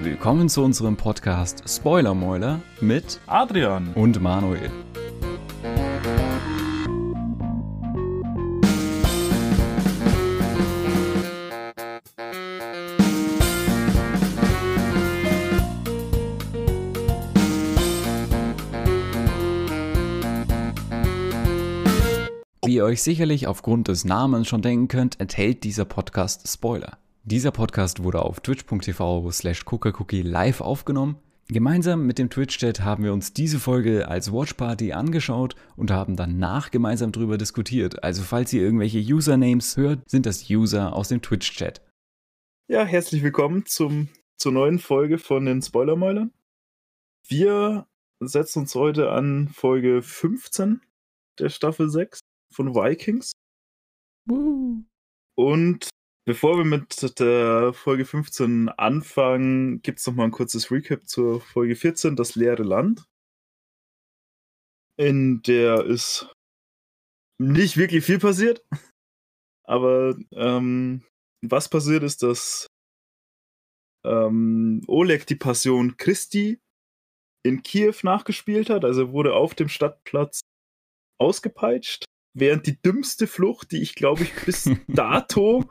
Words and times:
Willkommen 0.00 0.48
zu 0.48 0.64
unserem 0.64 0.96
Podcast 0.96 1.62
Spoiler 1.68 2.14
Mäuler 2.14 2.60
mit 2.80 3.20
Adrian 3.28 3.92
und 3.94 4.20
Manuel. 4.20 4.72
Euch 22.86 23.02
sicherlich 23.02 23.48
aufgrund 23.48 23.88
des 23.88 24.04
Namens 24.04 24.46
schon 24.46 24.62
denken 24.62 24.86
könnt, 24.86 25.18
enthält 25.18 25.64
dieser 25.64 25.84
Podcast 25.84 26.46
Spoiler. 26.46 26.98
Dieser 27.24 27.50
Podcast 27.50 28.04
wurde 28.04 28.22
auf 28.22 28.38
twitch.tv 28.38 29.28
slash 29.32 29.64
cookie 29.66 30.22
live 30.22 30.60
aufgenommen. 30.60 31.16
Gemeinsam 31.48 32.06
mit 32.06 32.18
dem 32.18 32.30
Twitch-Chat 32.30 32.82
haben 32.82 33.02
wir 33.02 33.12
uns 33.12 33.32
diese 33.32 33.58
Folge 33.58 34.06
als 34.06 34.32
Watchparty 34.32 34.92
angeschaut 34.92 35.56
und 35.76 35.90
haben 35.90 36.14
danach 36.14 36.70
gemeinsam 36.70 37.10
darüber 37.10 37.38
diskutiert. 37.38 38.04
Also 38.04 38.22
falls 38.22 38.52
ihr 38.52 38.62
irgendwelche 38.62 38.98
Usernames 38.98 39.76
hört, 39.76 40.08
sind 40.08 40.24
das 40.24 40.48
User 40.48 40.94
aus 40.94 41.08
dem 41.08 41.22
Twitch-Chat. 41.22 41.82
Ja, 42.68 42.84
herzlich 42.84 43.24
willkommen 43.24 43.66
zum, 43.66 44.10
zur 44.36 44.52
neuen 44.52 44.78
Folge 44.78 45.18
von 45.18 45.44
den 45.44 45.60
Spoilermäulern. 45.60 46.32
Wir 47.26 47.88
setzen 48.20 48.60
uns 48.60 48.76
heute 48.76 49.10
an 49.10 49.48
Folge 49.48 50.02
15 50.02 50.82
der 51.40 51.48
Staffel 51.48 51.90
6 51.90 52.20
von 52.56 52.74
Vikings. 52.74 53.32
Woo. 54.26 54.84
Und 55.36 55.90
bevor 56.26 56.56
wir 56.56 56.64
mit 56.64 57.18
der 57.20 57.72
Folge 57.74 58.04
15 58.04 58.70
anfangen, 58.70 59.82
gibt 59.82 60.00
es 60.00 60.06
noch 60.06 60.14
mal 60.14 60.24
ein 60.24 60.30
kurzes 60.30 60.70
Recap 60.70 61.06
zur 61.06 61.40
Folge 61.40 61.76
14, 61.76 62.16
das 62.16 62.34
leere 62.34 62.62
Land. 62.62 63.04
In 64.98 65.42
der 65.42 65.84
ist 65.84 66.32
nicht 67.38 67.76
wirklich 67.76 68.04
viel 68.04 68.18
passiert. 68.18 68.64
Aber 69.64 70.16
ähm, 70.32 71.04
was 71.42 71.68
passiert 71.68 72.02
ist, 72.02 72.22
dass 72.22 72.66
ähm, 74.04 74.82
Oleg 74.86 75.26
die 75.26 75.34
Passion 75.34 75.96
Christi 75.96 76.60
in 77.44 77.62
Kiew 77.62 77.94
nachgespielt 78.02 78.70
hat. 78.70 78.84
Also 78.84 79.02
er 79.02 79.12
wurde 79.12 79.34
auf 79.34 79.54
dem 79.54 79.68
Stadtplatz 79.68 80.40
ausgepeitscht, 81.18 82.04
während 82.36 82.66
die 82.66 82.80
dümmste 82.80 83.26
Flucht, 83.26 83.72
die 83.72 83.82
ich 83.82 83.94
glaube 83.94 84.22
ich 84.22 84.34
bis 84.44 84.70
dato 84.88 85.64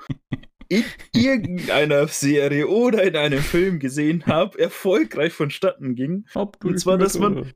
in 0.68 0.84
irgendeiner 1.14 2.08
Serie 2.08 2.68
oder 2.68 3.04
in 3.04 3.16
einem 3.16 3.42
Film 3.42 3.80
gesehen 3.80 4.26
habe, 4.26 4.58
erfolgreich 4.58 5.32
vonstatten 5.32 5.96
ging. 5.96 6.26
Und 6.70 6.80
zwar, 6.80 6.98
dass 6.98 7.20
man 7.20 7.54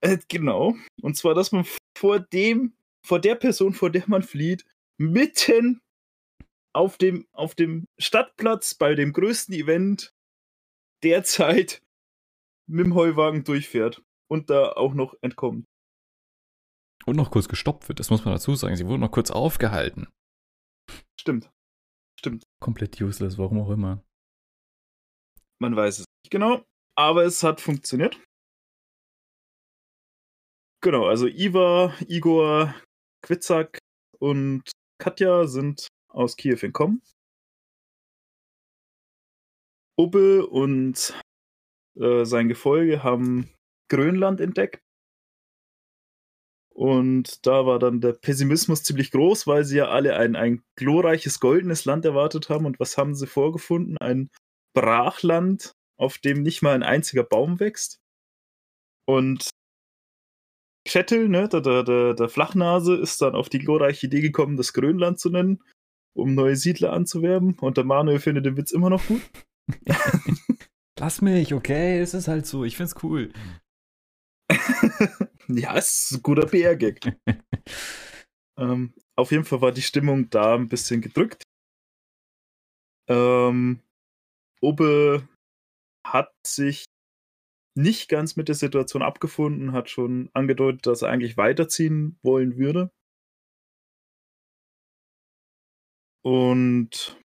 äh, 0.00 0.18
genau, 0.28 0.74
und 1.00 1.16
zwar, 1.16 1.34
dass 1.34 1.50
man 1.52 1.66
vor 1.96 2.20
dem, 2.20 2.76
vor 3.06 3.20
der 3.20 3.36
Person, 3.36 3.72
vor 3.72 3.90
der 3.90 4.04
man 4.06 4.22
flieht, 4.22 4.66
mitten 4.98 5.80
auf 6.74 6.98
dem, 6.98 7.26
auf 7.32 7.54
dem 7.54 7.86
Stadtplatz 7.98 8.74
bei 8.74 8.94
dem 8.94 9.12
größten 9.12 9.54
Event 9.54 10.12
derzeit 11.02 11.82
mit 12.66 12.86
dem 12.86 12.94
Heuwagen 12.94 13.44
durchfährt 13.44 14.02
und 14.28 14.50
da 14.50 14.72
auch 14.72 14.94
noch 14.94 15.14
entkommt. 15.22 15.66
Und 17.06 17.16
noch 17.16 17.30
kurz 17.30 17.48
gestoppt 17.48 17.88
wird, 17.88 18.00
das 18.00 18.10
muss 18.10 18.24
man 18.24 18.34
dazu 18.34 18.54
sagen. 18.54 18.76
Sie 18.76 18.86
wurden 18.86 19.00
noch 19.00 19.10
kurz 19.10 19.30
aufgehalten. 19.30 20.08
Stimmt. 21.20 21.50
Stimmt. 22.18 22.44
Komplett 22.60 23.00
useless, 23.00 23.38
warum 23.38 23.60
auch 23.60 23.70
immer. 23.70 24.02
Man 25.60 25.76
weiß 25.76 26.00
es 26.00 26.04
nicht 26.24 26.30
genau, 26.30 26.64
aber 26.96 27.24
es 27.24 27.42
hat 27.42 27.60
funktioniert. 27.60 28.18
Genau, 30.82 31.06
also 31.06 31.26
Iva, 31.26 31.94
Igor, 32.08 32.74
Quitzak 33.22 33.78
und 34.18 34.70
Katja 34.98 35.46
sind 35.46 35.88
aus 36.08 36.36
Kiew 36.36 36.58
entkommen. 36.62 37.02
Ubbe 39.98 40.46
und 40.46 41.18
äh, 41.96 42.24
sein 42.24 42.48
Gefolge 42.48 43.02
haben 43.02 43.50
Grönland 43.90 44.40
entdeckt. 44.40 44.83
Und 46.74 47.46
da 47.46 47.66
war 47.66 47.78
dann 47.78 48.00
der 48.00 48.14
Pessimismus 48.14 48.82
ziemlich 48.82 49.12
groß, 49.12 49.46
weil 49.46 49.64
sie 49.64 49.76
ja 49.76 49.88
alle 49.88 50.16
ein, 50.16 50.34
ein 50.34 50.62
glorreiches 50.76 51.38
goldenes 51.38 51.84
Land 51.84 52.04
erwartet 52.04 52.48
haben. 52.48 52.66
Und 52.66 52.80
was 52.80 52.98
haben 52.98 53.14
sie 53.14 53.28
vorgefunden? 53.28 53.96
Ein 53.98 54.28
Brachland, 54.74 55.72
auf 55.96 56.18
dem 56.18 56.42
nicht 56.42 56.62
mal 56.62 56.74
ein 56.74 56.82
einziger 56.82 57.22
Baum 57.22 57.60
wächst. 57.60 58.00
Und 59.06 59.50
Krettel, 60.86 61.28
ne, 61.28 61.48
der, 61.48 61.60
der, 61.60 62.14
der 62.14 62.28
Flachnase, 62.28 62.96
ist 62.96 63.22
dann 63.22 63.36
auf 63.36 63.48
die 63.48 63.60
glorreiche 63.60 64.06
Idee 64.06 64.20
gekommen, 64.20 64.56
das 64.56 64.72
Grönland 64.72 65.20
zu 65.20 65.30
nennen, 65.30 65.62
um 66.14 66.34
neue 66.34 66.56
Siedler 66.56 66.92
anzuwerben. 66.92 67.56
Und 67.60 67.76
der 67.76 67.84
Manuel 67.84 68.18
findet 68.18 68.46
den 68.46 68.56
Witz 68.56 68.72
immer 68.72 68.90
noch 68.90 69.06
gut. 69.06 69.22
Lass 70.98 71.22
mich, 71.22 71.54
okay? 71.54 72.00
Es 72.00 72.14
ist 72.14 72.26
halt 72.26 72.46
so, 72.46 72.64
ich 72.64 72.76
find's 72.76 72.96
cool. 73.02 73.32
ja, 75.48 75.76
es 75.76 76.10
ist 76.10 76.18
ein 76.18 76.22
guter 76.22 76.46
PR-Gag. 76.46 77.18
ähm, 78.58 78.94
auf 79.16 79.30
jeden 79.30 79.44
Fall 79.44 79.60
war 79.60 79.72
die 79.72 79.82
Stimmung 79.82 80.30
da 80.30 80.54
ein 80.54 80.68
bisschen 80.68 81.00
gedrückt. 81.00 81.42
Ähm, 83.08 83.80
Obe 84.60 85.28
hat 86.06 86.32
sich 86.46 86.86
nicht 87.76 88.08
ganz 88.08 88.36
mit 88.36 88.48
der 88.48 88.54
Situation 88.54 89.02
abgefunden, 89.02 89.72
hat 89.72 89.90
schon 89.90 90.30
angedeutet, 90.32 90.86
dass 90.86 91.02
er 91.02 91.10
eigentlich 91.10 91.36
weiterziehen 91.36 92.18
wollen 92.22 92.56
würde. 92.56 92.90
Und 96.24 97.20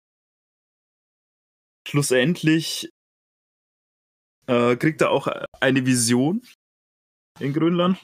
schlussendlich 1.88 2.90
äh, 4.46 4.76
kriegt 4.76 5.00
er 5.00 5.10
auch 5.10 5.26
eine 5.60 5.86
Vision 5.86 6.42
in 7.40 7.52
Grönland 7.52 7.98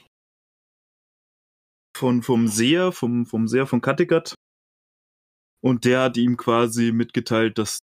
von 1.95 2.23
vom 2.23 2.47
Seher, 2.47 2.91
vom, 2.91 3.25
vom 3.25 3.47
Seher 3.47 3.67
von 3.67 3.81
Kattegat. 3.81 4.35
Und 5.63 5.85
der 5.85 6.01
hat 6.01 6.17
ihm 6.17 6.37
quasi 6.37 6.91
mitgeteilt, 6.91 7.57
dass 7.57 7.79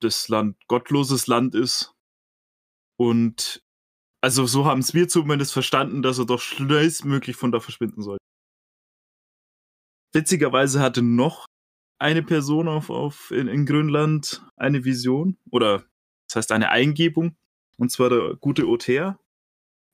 das 0.00 0.28
Land 0.28 0.56
gottloses 0.68 1.26
Land 1.26 1.54
ist. 1.54 1.92
Und 2.98 3.60
also 4.22 4.46
so 4.46 4.64
haben 4.64 4.80
es 4.80 4.94
wir 4.94 5.08
zumindest 5.08 5.52
verstanden, 5.52 6.02
dass 6.02 6.18
er 6.18 6.26
doch 6.26 6.40
schnellstmöglich 6.40 7.36
von 7.36 7.52
da 7.52 7.60
verschwinden 7.60 8.02
soll. 8.02 8.18
Witzigerweise 10.14 10.80
hatte 10.80 11.02
noch 11.02 11.46
eine 12.00 12.22
Person 12.22 12.68
auf, 12.68 12.90
auf 12.90 13.30
in, 13.30 13.48
in 13.48 13.66
Grönland 13.66 14.44
eine 14.56 14.84
Vision 14.84 15.36
oder 15.50 15.84
das 16.28 16.36
heißt 16.36 16.52
eine 16.52 16.70
Eingebung 16.70 17.36
und 17.76 17.90
zwar 17.90 18.08
der 18.08 18.36
gute 18.36 18.66
Oter. 18.66 19.18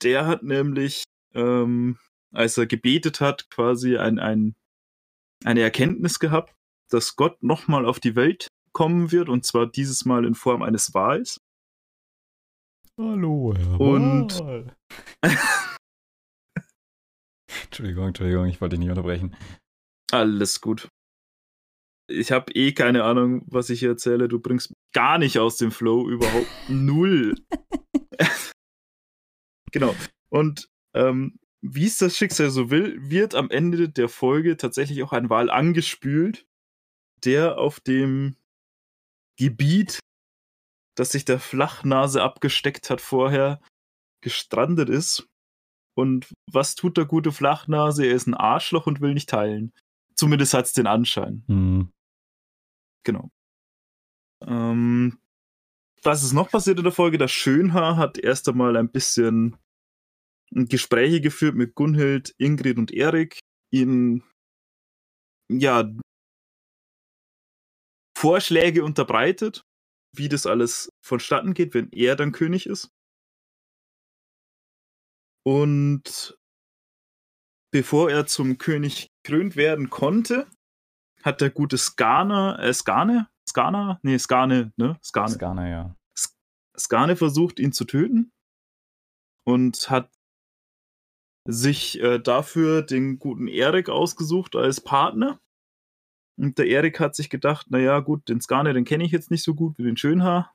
Der 0.04 0.26
hat 0.26 0.42
nämlich, 0.42 1.04
ähm, 1.34 1.98
als 2.32 2.58
er 2.58 2.66
gebetet 2.66 3.20
hat, 3.20 3.48
quasi 3.50 3.96
ein, 3.96 4.18
ein, 4.18 4.54
eine 5.44 5.60
Erkenntnis 5.62 6.18
gehabt, 6.18 6.54
dass 6.90 7.16
Gott 7.16 7.42
nochmal 7.42 7.86
auf 7.86 8.00
die 8.00 8.14
Welt 8.14 8.48
kommen 8.72 9.12
wird 9.12 9.28
und 9.28 9.44
zwar 9.46 9.66
dieses 9.66 10.04
Mal 10.04 10.24
in 10.26 10.34
Form 10.34 10.62
eines 10.62 10.92
Wals. 10.94 11.38
Hallo, 12.98 13.54
Herr 13.56 13.80
Und- 13.80 14.38
Wahl. 14.40 14.76
Entschuldigung, 17.64 18.08
Entschuldigung, 18.08 18.46
ich 18.46 18.60
wollte 18.60 18.74
dich 18.76 18.80
nicht 18.80 18.90
unterbrechen. 18.90 19.36
Alles 20.12 20.60
gut. 20.60 20.88
Ich 22.10 22.30
habe 22.30 22.52
eh 22.52 22.72
keine 22.72 23.04
Ahnung, 23.04 23.42
was 23.46 23.70
ich 23.70 23.80
hier 23.80 23.90
erzähle. 23.90 24.28
Du 24.28 24.38
bringst 24.38 24.72
gar 24.92 25.18
nicht 25.18 25.38
aus 25.38 25.56
dem 25.56 25.72
Flow, 25.72 26.08
überhaupt 26.08 26.46
null. 26.68 27.34
genau. 29.74 29.94
Und 30.30 30.70
ähm, 30.94 31.38
wie 31.60 31.86
es 31.86 31.98
das 31.98 32.16
Schicksal 32.16 32.50
so 32.50 32.70
will, 32.70 32.96
wird 33.10 33.34
am 33.34 33.50
Ende 33.50 33.88
der 33.88 34.08
Folge 34.08 34.56
tatsächlich 34.56 35.02
auch 35.02 35.12
ein 35.12 35.28
Wal 35.28 35.50
angespült, 35.50 36.46
der 37.24 37.58
auf 37.58 37.80
dem 37.80 38.36
Gebiet, 39.36 39.98
das 40.96 41.12
sich 41.12 41.24
der 41.24 41.40
Flachnase 41.40 42.22
abgesteckt 42.22 42.88
hat 42.88 43.00
vorher, 43.00 43.60
gestrandet 44.22 44.88
ist. 44.88 45.28
Und 45.96 46.32
was 46.50 46.74
tut 46.74 46.96
der 46.96 47.06
gute 47.06 47.32
Flachnase? 47.32 48.06
Er 48.06 48.14
ist 48.14 48.26
ein 48.26 48.34
Arschloch 48.34 48.86
und 48.86 49.00
will 49.00 49.14
nicht 49.14 49.28
teilen. 49.28 49.72
Zumindest 50.14 50.54
hat 50.54 50.66
es 50.66 50.72
den 50.72 50.86
Anschein. 50.86 51.44
Hm. 51.48 51.92
Genau. 53.04 53.30
Ähm, 54.46 55.18
was 56.02 56.22
ist 56.22 56.32
noch 56.32 56.50
passiert 56.50 56.78
in 56.78 56.84
der 56.84 56.92
Folge? 56.92 57.18
Das 57.18 57.32
Schönhaar 57.32 57.96
hat 57.96 58.18
erst 58.18 58.48
einmal 58.48 58.76
ein 58.76 58.90
bisschen 58.90 59.56
Gespräche 60.54 61.20
geführt 61.20 61.56
mit 61.56 61.74
Gunhild, 61.74 62.34
Ingrid 62.38 62.78
und 62.78 62.92
Erik, 62.92 63.40
ihnen 63.72 64.22
ja 65.50 65.90
Vorschläge 68.16 68.84
unterbreitet, 68.84 69.62
wie 70.16 70.28
das 70.28 70.46
alles 70.46 70.88
vonstatten 71.04 71.54
geht, 71.54 71.74
wenn 71.74 71.90
er 71.90 72.16
dann 72.16 72.32
König 72.32 72.66
ist. 72.66 72.90
Und 75.44 76.38
bevor 77.72 78.10
er 78.10 78.26
zum 78.26 78.56
König 78.56 79.08
gekrönt 79.22 79.56
werden 79.56 79.90
konnte, 79.90 80.48
hat 81.22 81.40
der 81.40 81.50
gute 81.50 81.76
Skane, 81.76 82.58
äh, 82.58 82.72
Skane? 82.72 83.28
Skana? 83.48 83.98
Nee, 84.02 84.18
Skane, 84.18 84.72
ne? 84.76 84.98
Skane. 85.02 85.34
Skane, 85.34 85.70
ja. 85.70 85.96
Skane 86.78 87.16
versucht, 87.16 87.58
ihn 87.58 87.72
zu 87.72 87.84
töten 87.84 88.32
und 89.46 89.90
hat 89.90 90.10
sich 91.46 92.00
äh, 92.00 92.18
dafür 92.18 92.82
den 92.82 93.18
guten 93.18 93.48
Erik 93.48 93.88
ausgesucht 93.88 94.56
als 94.56 94.80
Partner. 94.80 95.40
Und 96.36 96.58
der 96.58 96.66
Erik 96.66 96.98
hat 97.00 97.14
sich 97.14 97.30
gedacht, 97.30 97.70
naja, 97.70 98.00
gut, 98.00 98.28
den 98.28 98.40
Skane, 98.40 98.72
den 98.72 98.84
kenne 98.84 99.04
ich 99.04 99.12
jetzt 99.12 99.30
nicht 99.30 99.44
so 99.44 99.54
gut 99.54 99.78
wie 99.78 99.84
den 99.84 99.96
Schönhaar. 99.96 100.54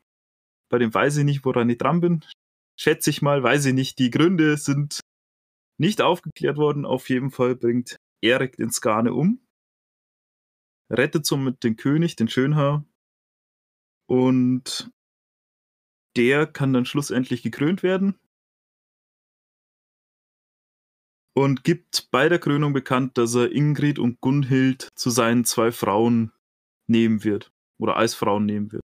Bei 0.70 0.78
dem 0.78 0.94
weiß 0.94 1.18
ich 1.18 1.26
nicht, 1.26 1.46
woran 1.46 1.70
ich 1.70 1.78
dran 1.78 2.02
bin. 2.02 2.26
Schätze 2.78 3.10
ich 3.10 3.22
mal, 3.22 3.44
weiß 3.44 3.66
ich 3.66 3.74
nicht. 3.74 4.00
Die 4.00 4.10
Gründe 4.10 4.58
sind 4.58 5.00
nicht 5.80 6.02
aufgeklärt 6.02 6.58
worden. 6.58 6.86
Auf 6.86 7.10
jeden 7.10 7.32
Fall 7.32 7.56
bringt 7.56 7.98
Erik 8.22 8.58
den 8.58 8.72
Skane 8.72 9.14
um. 9.14 9.42
Rettet 10.92 11.26
somit 11.26 11.64
den 11.64 11.76
König, 11.76 12.16
den 12.16 12.28
Schönhaar. 12.28 12.86
Und 14.08 14.92
der 16.18 16.48
kann 16.48 16.74
dann 16.74 16.86
schlussendlich 16.86 17.44
gekrönt 17.44 17.84
werden. 17.84 18.20
Und 21.36 21.64
gibt 21.64 22.10
bei 22.12 22.30
der 22.30 22.40
Krönung 22.40 22.74
bekannt, 22.74 23.18
dass 23.18 23.36
er 23.36 23.52
Ingrid 23.52 24.00
und 24.00 24.20
Gunhild 24.22 24.90
zu 24.96 25.10
seinen 25.10 25.46
zwei 25.46 25.72
Frauen 25.72 26.32
nehmen 26.88 27.24
wird 27.24 27.52
oder 27.80 27.96
als 27.96 28.16
Frauen 28.16 28.46
nehmen 28.46 28.72
wird. 28.72 28.82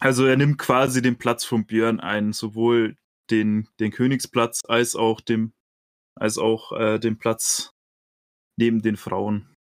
Also 0.00 0.26
er 0.26 0.36
nimmt 0.36 0.58
quasi 0.58 1.02
den 1.02 1.18
Platz 1.18 1.44
von 1.44 1.66
Björn 1.66 2.00
ein, 2.00 2.32
sowohl 2.32 2.96
den, 3.30 3.68
den 3.78 3.92
Königsplatz 3.92 4.60
als 4.66 4.96
auch 4.96 5.20
dem 5.20 5.52
als 6.14 6.38
auch 6.38 6.72
äh, 6.72 6.98
den 6.98 7.18
Platz 7.18 7.70
neben 8.58 8.82
den 8.82 8.96
Frauen. 8.96 9.54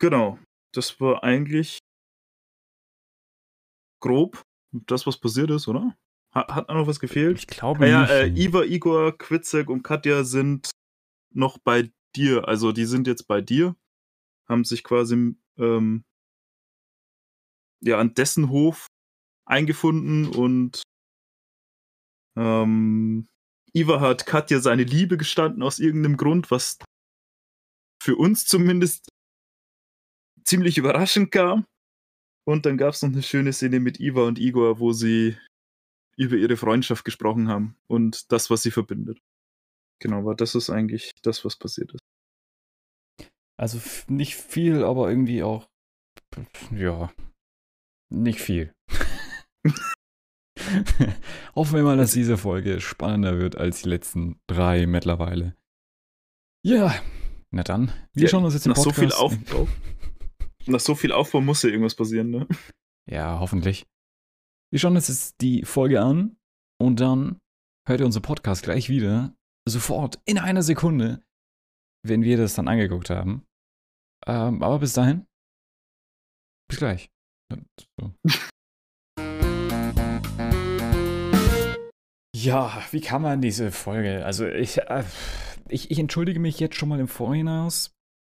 Genau, 0.00 0.38
das 0.74 1.00
war 1.00 1.22
eigentlich 1.22 1.78
grob 4.00 4.42
das, 4.72 5.06
was 5.06 5.18
passiert 5.18 5.50
ist, 5.50 5.68
oder? 5.68 5.96
Hat, 6.34 6.68
noch 6.68 6.86
was 6.86 6.98
gefehlt? 6.98 7.38
Ich 7.38 7.46
glaube 7.46 7.86
ja, 7.86 8.02
nicht. 8.02 8.10
Äh, 8.10 8.26
Iva, 8.28 8.62
Igor, 8.62 9.16
Quitzek 9.16 9.68
und 9.68 9.82
Katja 9.82 10.24
sind 10.24 10.70
noch 11.34 11.58
bei 11.58 11.90
dir. 12.16 12.48
Also 12.48 12.72
die 12.72 12.86
sind 12.86 13.06
jetzt 13.06 13.28
bei 13.28 13.42
dir. 13.42 13.76
Haben 14.48 14.64
sich 14.64 14.82
quasi 14.82 15.36
ähm, 15.58 16.04
ja, 17.82 17.98
an 17.98 18.14
dessen 18.14 18.48
Hof 18.48 18.86
eingefunden 19.44 20.28
und 20.28 20.82
ähm, 22.38 23.28
Iva 23.74 24.00
hat 24.00 24.24
Katja 24.24 24.60
seine 24.60 24.84
Liebe 24.84 25.16
gestanden 25.16 25.62
aus 25.62 25.78
irgendeinem 25.78 26.16
Grund, 26.16 26.50
was 26.50 26.78
für 28.02 28.16
uns 28.16 28.46
zumindest 28.46 29.08
ziemlich 30.44 30.78
überraschend 30.78 31.30
kam. 31.30 31.66
Und 32.44 32.66
dann 32.66 32.76
gab 32.76 32.94
es 32.94 33.02
noch 33.02 33.10
eine 33.10 33.22
schöne 33.22 33.52
Szene 33.52 33.80
mit 33.80 34.00
Iva 34.00 34.26
und 34.26 34.38
Igor, 34.38 34.78
wo 34.78 34.92
sie 34.92 35.36
über 36.16 36.36
ihre 36.36 36.56
Freundschaft 36.56 37.04
gesprochen 37.04 37.48
haben 37.48 37.76
und 37.86 38.30
das, 38.32 38.50
was 38.50 38.62
sie 38.62 38.70
verbindet. 38.70 39.18
Genau, 40.00 40.18
aber 40.18 40.34
das 40.34 40.54
ist 40.54 40.70
eigentlich 40.70 41.12
das, 41.22 41.44
was 41.44 41.56
passiert 41.56 41.92
ist. 41.92 42.00
Also 43.56 43.80
nicht 44.08 44.34
viel, 44.34 44.82
aber 44.82 45.08
irgendwie 45.08 45.42
auch, 45.42 45.68
ja, 46.74 47.12
nicht 48.10 48.40
viel. 48.40 48.74
Hoffen 51.54 51.76
wir 51.76 51.82
mal, 51.82 51.96
dass 51.96 52.12
diese 52.12 52.36
Folge 52.36 52.80
spannender 52.80 53.38
wird 53.38 53.56
als 53.56 53.82
die 53.82 53.88
letzten 53.88 54.40
drei 54.48 54.86
mittlerweile. 54.86 55.56
Ja, 56.64 56.94
na 57.50 57.62
dann, 57.62 57.92
wir 58.14 58.24
ja, 58.24 58.28
schauen 58.28 58.44
uns 58.44 58.54
jetzt 58.54 58.66
den 58.66 58.72
nach 58.72 58.82
Podcast. 58.82 58.96
So 58.96 59.02
viel 59.02 59.12
Aufbau, 59.12 59.68
nach 60.66 60.80
so 60.80 60.94
viel 60.94 61.12
Aufbau 61.12 61.40
muss 61.40 61.62
ja 61.62 61.68
irgendwas 61.68 61.94
passieren, 61.94 62.30
ne? 62.30 62.48
Ja, 63.08 63.38
hoffentlich. 63.40 63.86
Wir 64.72 64.78
schauen 64.78 64.96
uns 64.96 65.08
jetzt 65.08 65.42
die 65.42 65.66
Folge 65.66 66.00
an 66.00 66.38
und 66.80 66.98
dann 66.98 67.38
hört 67.86 68.00
ihr 68.00 68.06
unseren 68.06 68.22
Podcast 68.22 68.62
gleich 68.62 68.88
wieder. 68.88 69.36
Sofort, 69.68 70.18
in 70.24 70.38
einer 70.38 70.62
Sekunde, 70.62 71.22
wenn 72.06 72.22
wir 72.22 72.38
das 72.38 72.54
dann 72.54 72.68
angeguckt 72.68 73.10
haben. 73.10 73.44
Ähm, 74.26 74.62
aber 74.62 74.78
bis 74.78 74.94
dahin, 74.94 75.26
bis 76.68 76.78
gleich. 76.78 77.10
So. 78.00 78.14
Ja, 82.34 82.82
wie 82.90 83.00
kann 83.00 83.22
man 83.22 83.40
diese 83.40 83.70
Folge? 83.70 84.24
Also 84.24 84.48
ich, 84.48 84.78
äh, 84.78 85.04
ich, 85.68 85.92
ich 85.92 85.98
entschuldige 86.00 86.40
mich 86.40 86.58
jetzt 86.58 86.74
schon 86.74 86.88
mal 86.88 86.98
im 86.98 87.06
Vorhinein 87.06 87.70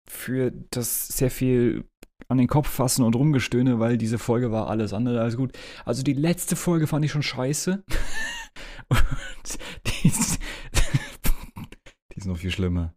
für 0.06 0.50
das 0.50 1.08
sehr 1.08 1.30
viel 1.30 1.88
an 2.32 2.38
den 2.38 2.48
Kopf 2.48 2.68
fassen 2.68 3.04
und 3.04 3.14
rumgestöhne, 3.14 3.78
weil 3.78 3.96
diese 3.96 4.18
Folge 4.18 4.50
war 4.50 4.68
alles 4.68 4.92
andere 4.92 5.20
als 5.20 5.36
gut. 5.36 5.52
Also 5.84 6.02
die 6.02 6.14
letzte 6.14 6.56
Folge 6.56 6.86
fand 6.86 7.04
ich 7.04 7.12
schon 7.12 7.22
scheiße. 7.22 7.84
und 8.88 9.58
die 9.86 10.08
ist, 10.08 10.38
die 12.12 12.18
ist 12.18 12.26
noch 12.26 12.38
viel 12.38 12.50
schlimmer. 12.50 12.94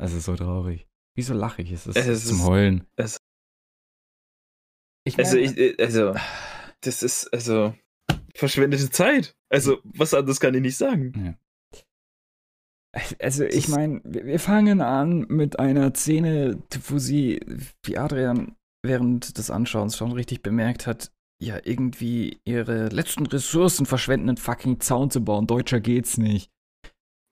Es 0.00 0.12
ist 0.12 0.24
so 0.24 0.36
traurig. 0.36 0.88
Wieso 1.16 1.34
lache 1.34 1.62
ich? 1.62 1.72
Es 1.72 1.86
ist, 1.86 1.96
es 1.96 2.06
ist 2.06 2.28
zum 2.28 2.44
Heulen. 2.44 2.86
Es, 2.96 3.18
ich 5.04 5.18
also 5.18 5.36
meine, 5.36 5.48
also, 5.48 5.60
ich, 5.60 5.80
also, 5.80 6.14
das 6.82 7.02
ist, 7.02 7.32
also, 7.32 7.74
verschwendete 8.34 8.90
Zeit. 8.90 9.34
Also, 9.48 9.78
was 9.82 10.14
anderes 10.14 10.38
kann 10.38 10.54
ich 10.54 10.60
nicht 10.60 10.76
sagen. 10.76 11.38
Ja. 12.94 13.02
Also, 13.18 13.44
ich 13.44 13.68
meine, 13.68 14.00
wir 14.04 14.38
fangen 14.38 14.80
an 14.80 15.26
mit 15.28 15.58
einer 15.58 15.94
Szene, 15.94 16.62
wo 16.86 16.98
sie, 16.98 17.40
wie 17.82 17.98
Adrian 17.98 18.56
während 18.84 19.38
des 19.38 19.50
Anschauens 19.50 19.96
schon 19.96 20.12
richtig 20.12 20.42
bemerkt 20.42 20.86
hat, 20.86 21.10
ja, 21.40 21.58
irgendwie 21.62 22.40
ihre 22.44 22.88
letzten 22.88 23.26
Ressourcen 23.26 23.86
verschwenden, 23.86 24.30
einen 24.30 24.36
fucking 24.38 24.80
Zaun 24.80 25.10
zu 25.10 25.24
bauen. 25.24 25.46
Deutscher 25.46 25.80
geht's 25.80 26.18
nicht. 26.18 26.50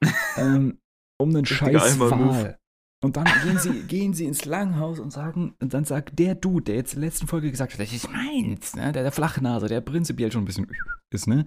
ähm, 0.37 0.78
um 1.18 1.30
einen 1.30 1.47
scheiß 1.47 1.97
Pfahl. 1.97 2.59
Und 3.04 3.16
dann 3.16 3.26
gehen 3.44 3.59
sie, 3.59 3.82
gehen 3.82 4.14
sie 4.14 4.25
ins 4.25 4.47
Langhaus 4.47 4.99
und 4.99 5.12
sagen, 5.12 5.54
und 5.61 5.75
dann 5.75 5.85
sagt 5.85 6.18
der 6.18 6.35
Dude, 6.35 6.64
der 6.64 6.76
jetzt 6.76 6.94
in 6.94 7.00
der 7.00 7.11
letzten 7.11 7.26
Folge 7.26 7.50
gesagt 7.50 7.75
hat, 7.75 7.80
das 7.80 7.92
ist 7.92 8.11
meins, 8.11 8.75
ne? 8.75 8.90
der, 8.92 9.02
der 9.02 9.12
Flachnase, 9.12 9.68
der 9.68 9.80
prinzipiell 9.82 10.32
schon 10.32 10.42
ein 10.42 10.47
bisschen 10.47 10.66
ist, 11.12 11.26
ne? 11.26 11.47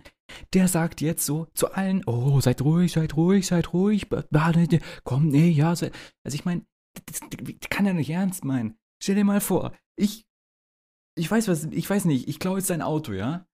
Der 0.54 0.68
sagt 0.68 1.02
jetzt 1.02 1.26
so 1.26 1.48
zu 1.56 1.74
allen, 1.74 2.04
oh, 2.06 2.40
seid 2.40 2.62
ruhig, 2.62 2.92
seid 2.92 3.18
ruhig, 3.18 3.48
seid 3.48 3.74
ruhig, 3.74 4.08
komm, 5.04 5.28
nee, 5.28 5.50
ja, 5.50 5.76
seid. 5.76 5.94
Also 6.24 6.36
ich 6.36 6.46
meine, 6.46 6.62
das, 7.08 7.20
das 7.20 7.70
kann 7.70 7.86
er 7.86 7.94
nicht 7.94 8.12
ernst 8.12 8.46
meinen. 8.46 8.78
Stell 9.02 9.16
dir 9.16 9.24
mal 9.24 9.42
vor, 9.42 9.74
ich, 9.96 10.26
ich 11.18 11.30
weiß 11.30 11.48
was, 11.48 11.66
ich 11.66 11.90
weiß 11.90 12.06
nicht, 12.06 12.28
ich 12.28 12.40
klaue 12.40 12.58
jetzt 12.58 12.68
sein 12.68 12.82
Auto, 12.82 13.14
ja? 13.14 13.48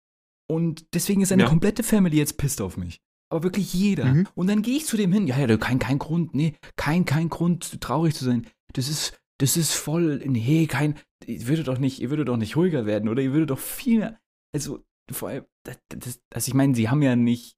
Und 0.47 0.93
deswegen 0.93 1.21
ist 1.21 1.29
seine 1.29 1.43
ja. 1.43 1.49
komplette 1.49 1.83
Family 1.83 2.17
jetzt 2.17 2.37
pisst 2.37 2.61
auf 2.61 2.77
mich. 2.77 3.01
Aber 3.31 3.43
wirklich 3.43 3.73
jeder. 3.73 4.05
Mhm. 4.05 4.27
Und 4.35 4.47
dann 4.47 4.61
gehe 4.61 4.77
ich 4.77 4.85
zu 4.85 4.97
dem 4.97 5.11
hin. 5.11 5.25
Ja, 5.27 5.37
ja, 5.37 5.57
kein, 5.57 5.79
kein 5.79 5.97
Grund, 5.97 6.35
nee, 6.35 6.53
kein, 6.75 7.05
kein 7.05 7.29
Grund, 7.29 7.81
traurig 7.81 8.13
zu 8.13 8.23
sein. 8.25 8.47
Das 8.73 8.87
ist, 8.87 9.19
das 9.39 9.57
ist 9.57 9.73
voll, 9.73 10.21
nee, 10.25 10.67
kein, 10.67 10.95
ihr 11.25 11.47
würdet 11.47 11.67
doch 11.67 11.77
nicht, 11.77 11.99
ihr 11.99 12.09
würdet 12.09 12.27
doch 12.27 12.37
nicht 12.37 12.55
ruhiger 12.55 12.85
werden, 12.85 13.09
oder 13.09 13.21
ihr 13.21 13.33
würdet 13.33 13.49
doch 13.49 13.59
viel 13.59 13.99
mehr, 13.99 14.19
also, 14.53 14.85
vor 15.11 15.29
allem, 15.29 15.45
das, 15.65 15.77
das, 15.89 16.21
also 16.33 16.49
ich 16.49 16.53
meine, 16.53 16.75
sie 16.75 16.89
haben 16.89 17.01
ja 17.01 17.15
nicht, 17.15 17.57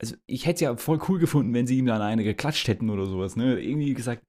also 0.00 0.16
ich 0.26 0.46
hätte 0.46 0.54
es 0.54 0.60
ja 0.60 0.76
voll 0.76 1.00
cool 1.08 1.18
gefunden, 1.18 1.52
wenn 1.52 1.66
sie 1.66 1.78
ihm 1.78 1.86
dann 1.86 2.00
eine 2.00 2.24
geklatscht 2.24 2.68
hätten 2.68 2.90
oder 2.90 3.06
sowas, 3.06 3.36
ne, 3.36 3.60
irgendwie 3.60 3.92
gesagt, 3.94 4.24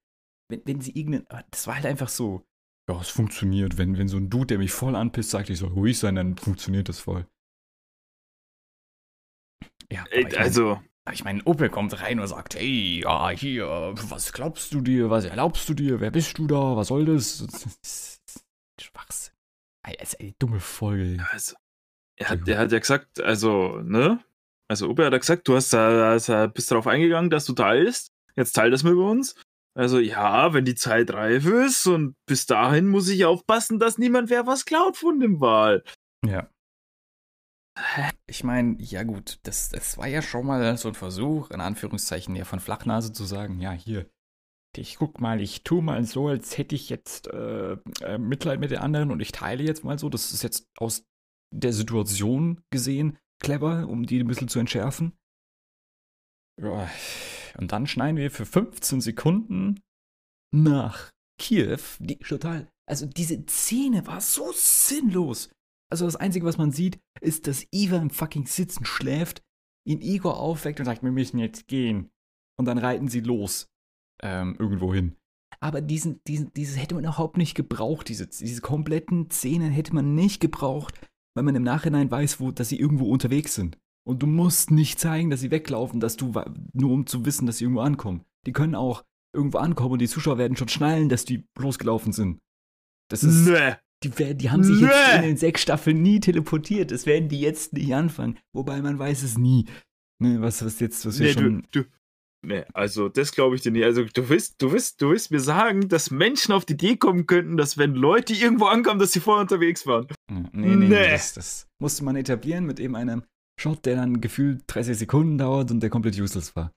wenn, 0.50 0.62
wenn 0.66 0.80
sie 0.80 0.92
irgendeinen, 0.92 1.26
aber 1.28 1.44
das 1.50 1.66
war 1.66 1.76
halt 1.76 1.86
einfach 1.86 2.08
so, 2.08 2.44
ja, 2.90 3.00
es 3.00 3.08
funktioniert. 3.08 3.78
Wenn, 3.78 3.96
wenn 3.98 4.08
so 4.08 4.16
ein 4.16 4.30
Dude, 4.30 4.46
der 4.46 4.58
mich 4.58 4.72
voll 4.72 4.96
anpisst, 4.96 5.30
sagt, 5.30 5.50
ich 5.50 5.58
soll 5.58 5.70
ruhig 5.70 5.98
sein, 5.98 6.16
dann 6.16 6.36
funktioniert 6.36 6.88
das 6.88 7.00
voll. 7.00 7.26
Ja, 9.92 10.04
äh, 10.10 10.26
ich 10.26 10.38
also. 10.38 10.74
Mein, 10.74 11.14
ich 11.14 11.24
meine, 11.24 11.42
Opel 11.44 11.70
kommt 11.70 12.00
rein 12.00 12.20
und 12.20 12.28
sagt, 12.28 12.54
hey, 12.54 13.00
ja, 13.02 13.30
hier, 13.30 13.66
was 13.66 14.32
glaubst 14.32 14.72
du 14.72 14.80
dir, 14.80 15.10
was 15.10 15.24
erlaubst 15.24 15.68
du 15.68 15.74
dir, 15.74 15.98
wer 15.98 16.10
bist 16.10 16.38
du 16.38 16.46
da, 16.46 16.76
was 16.76 16.88
soll 16.88 17.04
das? 17.04 17.46
Schwachsinn. 18.80 19.34
Ist 20.00 20.20
eine 20.20 20.32
dumme 20.38 20.60
Folge. 20.60 21.26
Also, 21.32 21.56
er 22.16 22.28
hat, 22.28 22.46
er 22.46 22.58
hat 22.58 22.70
ja 22.70 22.78
gesagt, 22.78 23.20
also, 23.20 23.80
ne? 23.82 24.22
Also, 24.68 24.88
Opel 24.88 25.06
hat 25.06 25.12
ja 25.12 25.18
gesagt, 25.18 25.48
du 25.48 25.56
hast, 25.56 25.72
da, 25.72 26.46
bist 26.46 26.70
darauf 26.70 26.86
eingegangen, 26.86 27.30
dass 27.30 27.46
du 27.46 27.54
teilst. 27.54 28.12
Jetzt 28.36 28.52
teil 28.52 28.70
das 28.70 28.84
mit 28.84 28.94
uns. 28.94 29.34
Also 29.76 29.98
ja, 29.98 30.52
wenn 30.52 30.64
die 30.64 30.74
Zeit 30.74 31.12
reif 31.12 31.46
ist 31.46 31.86
und 31.86 32.16
bis 32.26 32.46
dahin 32.46 32.88
muss 32.88 33.08
ich 33.08 33.24
aufpassen, 33.24 33.78
dass 33.78 33.98
niemand 33.98 34.30
wer 34.30 34.46
was 34.46 34.64
klaut 34.64 34.96
von 34.96 35.20
dem 35.20 35.40
Wahl. 35.40 35.84
Ja. 36.26 36.48
Ich 38.26 38.44
meine, 38.44 38.76
ja 38.80 39.04
gut, 39.04 39.38
das, 39.44 39.70
das 39.70 39.96
war 39.96 40.06
ja 40.06 40.22
schon 40.22 40.46
mal 40.46 40.76
so 40.76 40.88
ein 40.88 40.94
Versuch, 40.94 41.50
in 41.50 41.60
Anführungszeichen, 41.60 42.34
ja 42.36 42.44
von 42.44 42.60
Flachnase 42.60 43.12
zu 43.12 43.24
sagen, 43.24 43.60
ja 43.60 43.70
hier, 43.72 44.10
ich 44.76 44.96
guck 44.96 45.20
mal, 45.20 45.40
ich 45.40 45.64
tue 45.64 45.82
mal 45.82 46.04
so, 46.04 46.28
als 46.28 46.56
hätte 46.56 46.74
ich 46.74 46.90
jetzt 46.90 47.26
äh, 47.28 47.72
äh, 48.02 48.18
Mitleid 48.18 48.60
mit 48.60 48.70
den 48.70 48.78
anderen 48.78 49.10
und 49.10 49.20
ich 49.20 49.32
teile 49.32 49.64
jetzt 49.64 49.84
mal 49.84 49.98
so. 49.98 50.08
Das 50.08 50.32
ist 50.32 50.42
jetzt 50.42 50.68
aus 50.78 51.04
der 51.52 51.72
Situation 51.72 52.62
gesehen 52.70 53.18
clever, 53.40 53.88
um 53.88 54.06
die 54.06 54.20
ein 54.20 54.28
bisschen 54.28 54.48
zu 54.48 54.60
entschärfen. 54.60 55.18
Ja. 56.60 56.88
Und 57.58 57.72
dann 57.72 57.86
schneiden 57.86 58.16
wir 58.16 58.30
für 58.30 58.46
15 58.46 59.00
Sekunden 59.00 59.80
nach 60.54 61.10
Kiew. 61.38 61.80
Die, 61.98 62.16
total. 62.16 62.68
Also 62.88 63.06
diese 63.06 63.42
Szene 63.48 64.06
war 64.06 64.20
so 64.20 64.52
sinnlos. 64.52 65.50
Also 65.90 66.04
das 66.04 66.16
Einzige, 66.16 66.46
was 66.46 66.58
man 66.58 66.72
sieht, 66.72 67.00
ist, 67.20 67.46
dass 67.46 67.66
Eva 67.72 67.96
im 67.96 68.10
fucking 68.10 68.46
Sitzen 68.46 68.84
schläft, 68.84 69.42
ihn 69.86 70.00
Igor 70.00 70.38
aufweckt 70.38 70.78
und 70.80 70.86
sagt, 70.86 71.02
wir 71.02 71.10
müssen 71.10 71.38
jetzt 71.38 71.66
gehen. 71.66 72.10
Und 72.58 72.66
dann 72.66 72.78
reiten 72.78 73.08
sie 73.08 73.20
los. 73.20 73.68
Ähm, 74.22 74.56
irgendwo 74.58 74.92
hin. 74.92 75.16
Aber 75.60 75.80
diesen, 75.80 76.22
diesen, 76.24 76.52
dieses 76.52 76.76
hätte 76.76 76.94
man 76.94 77.04
überhaupt 77.04 77.36
nicht 77.36 77.54
gebraucht. 77.54 78.08
Diese, 78.08 78.26
diese 78.26 78.60
kompletten 78.60 79.30
Szenen 79.30 79.72
hätte 79.72 79.94
man 79.94 80.14
nicht 80.14 80.40
gebraucht, 80.40 80.94
weil 81.34 81.44
man 81.44 81.56
im 81.56 81.62
Nachhinein 81.62 82.10
weiß, 82.10 82.40
wo, 82.40 82.50
dass 82.50 82.68
sie 82.68 82.78
irgendwo 82.78 83.10
unterwegs 83.10 83.54
sind. 83.54 83.78
Und 84.06 84.22
du 84.22 84.26
musst 84.26 84.70
nicht 84.70 84.98
zeigen, 84.98 85.30
dass 85.30 85.40
sie 85.40 85.50
weglaufen, 85.50 86.00
dass 86.00 86.16
du, 86.16 86.32
nur 86.72 86.90
um 86.90 87.06
zu 87.06 87.24
wissen, 87.24 87.46
dass 87.46 87.58
sie 87.58 87.64
irgendwo 87.64 87.82
ankommen. 87.82 88.24
Die 88.46 88.52
können 88.52 88.74
auch 88.74 89.04
irgendwo 89.34 89.58
ankommen 89.58 89.92
und 89.92 89.98
die 90.00 90.08
Zuschauer 90.08 90.38
werden 90.38 90.56
schon 90.56 90.68
schnallen, 90.68 91.08
dass 91.08 91.24
die 91.24 91.44
losgelaufen 91.58 92.12
sind. 92.12 92.40
Das 93.10 93.22
ist. 93.22 93.46
Nee. 93.46 93.74
Die, 94.02 94.34
die 94.34 94.50
haben 94.50 94.64
sich 94.64 94.80
nee. 94.80 94.86
jetzt 94.86 95.14
in 95.16 95.22
den 95.22 95.36
sechs 95.36 95.60
Staffeln 95.60 96.00
nie 96.00 96.20
teleportiert. 96.20 96.90
Das 96.90 97.04
werden 97.04 97.28
die 97.28 97.40
jetzt 97.40 97.74
nicht 97.74 97.94
anfangen. 97.94 98.38
Wobei 98.54 98.80
man 98.80 98.98
weiß 98.98 99.22
es 99.22 99.36
nie. 99.36 99.66
Ne, 100.22 100.40
was, 100.40 100.64
was 100.64 100.80
jetzt, 100.80 101.04
was 101.04 101.18
wir 101.18 101.26
nee, 101.26 101.32
schon. 101.34 101.66
Du, 101.70 101.82
du, 101.82 101.88
nee, 102.46 102.64
also 102.72 103.10
das 103.10 103.32
glaube 103.32 103.56
ich 103.56 103.60
dir 103.60 103.72
nicht. 103.72 103.84
Also 103.84 104.04
du 104.04 104.28
willst, 104.30 104.62
du 104.62 104.72
willst, 104.72 105.02
du 105.02 105.10
willst 105.10 105.30
mir 105.30 105.40
sagen, 105.40 105.88
dass 105.88 106.10
Menschen 106.10 106.52
auf 106.52 106.64
die 106.64 106.72
Idee 106.72 106.96
kommen 106.96 107.26
könnten, 107.26 107.58
dass 107.58 107.76
wenn 107.76 107.94
Leute 107.94 108.32
irgendwo 108.32 108.66
ankommen, 108.66 109.00
dass 109.00 109.12
sie 109.12 109.20
vorher 109.20 109.42
unterwegs 109.42 109.86
waren. 109.86 110.06
Nee, 110.30 110.48
nee, 110.52 110.76
nee. 110.76 110.88
nee. 110.88 111.10
Das, 111.10 111.34
das 111.34 111.68
musste 111.78 112.02
man 112.02 112.16
etablieren 112.16 112.64
mit 112.64 112.80
eben 112.80 112.96
einem 112.96 113.24
Shot, 113.60 113.84
der 113.84 113.96
dann 113.96 114.20
gefühlt 114.22 114.62
30 114.68 114.96
Sekunden 114.96 115.36
dauert 115.36 115.70
und 115.70 115.80
der 115.80 115.90
komplett 115.90 116.18
useless 116.18 116.56
war. 116.56 116.72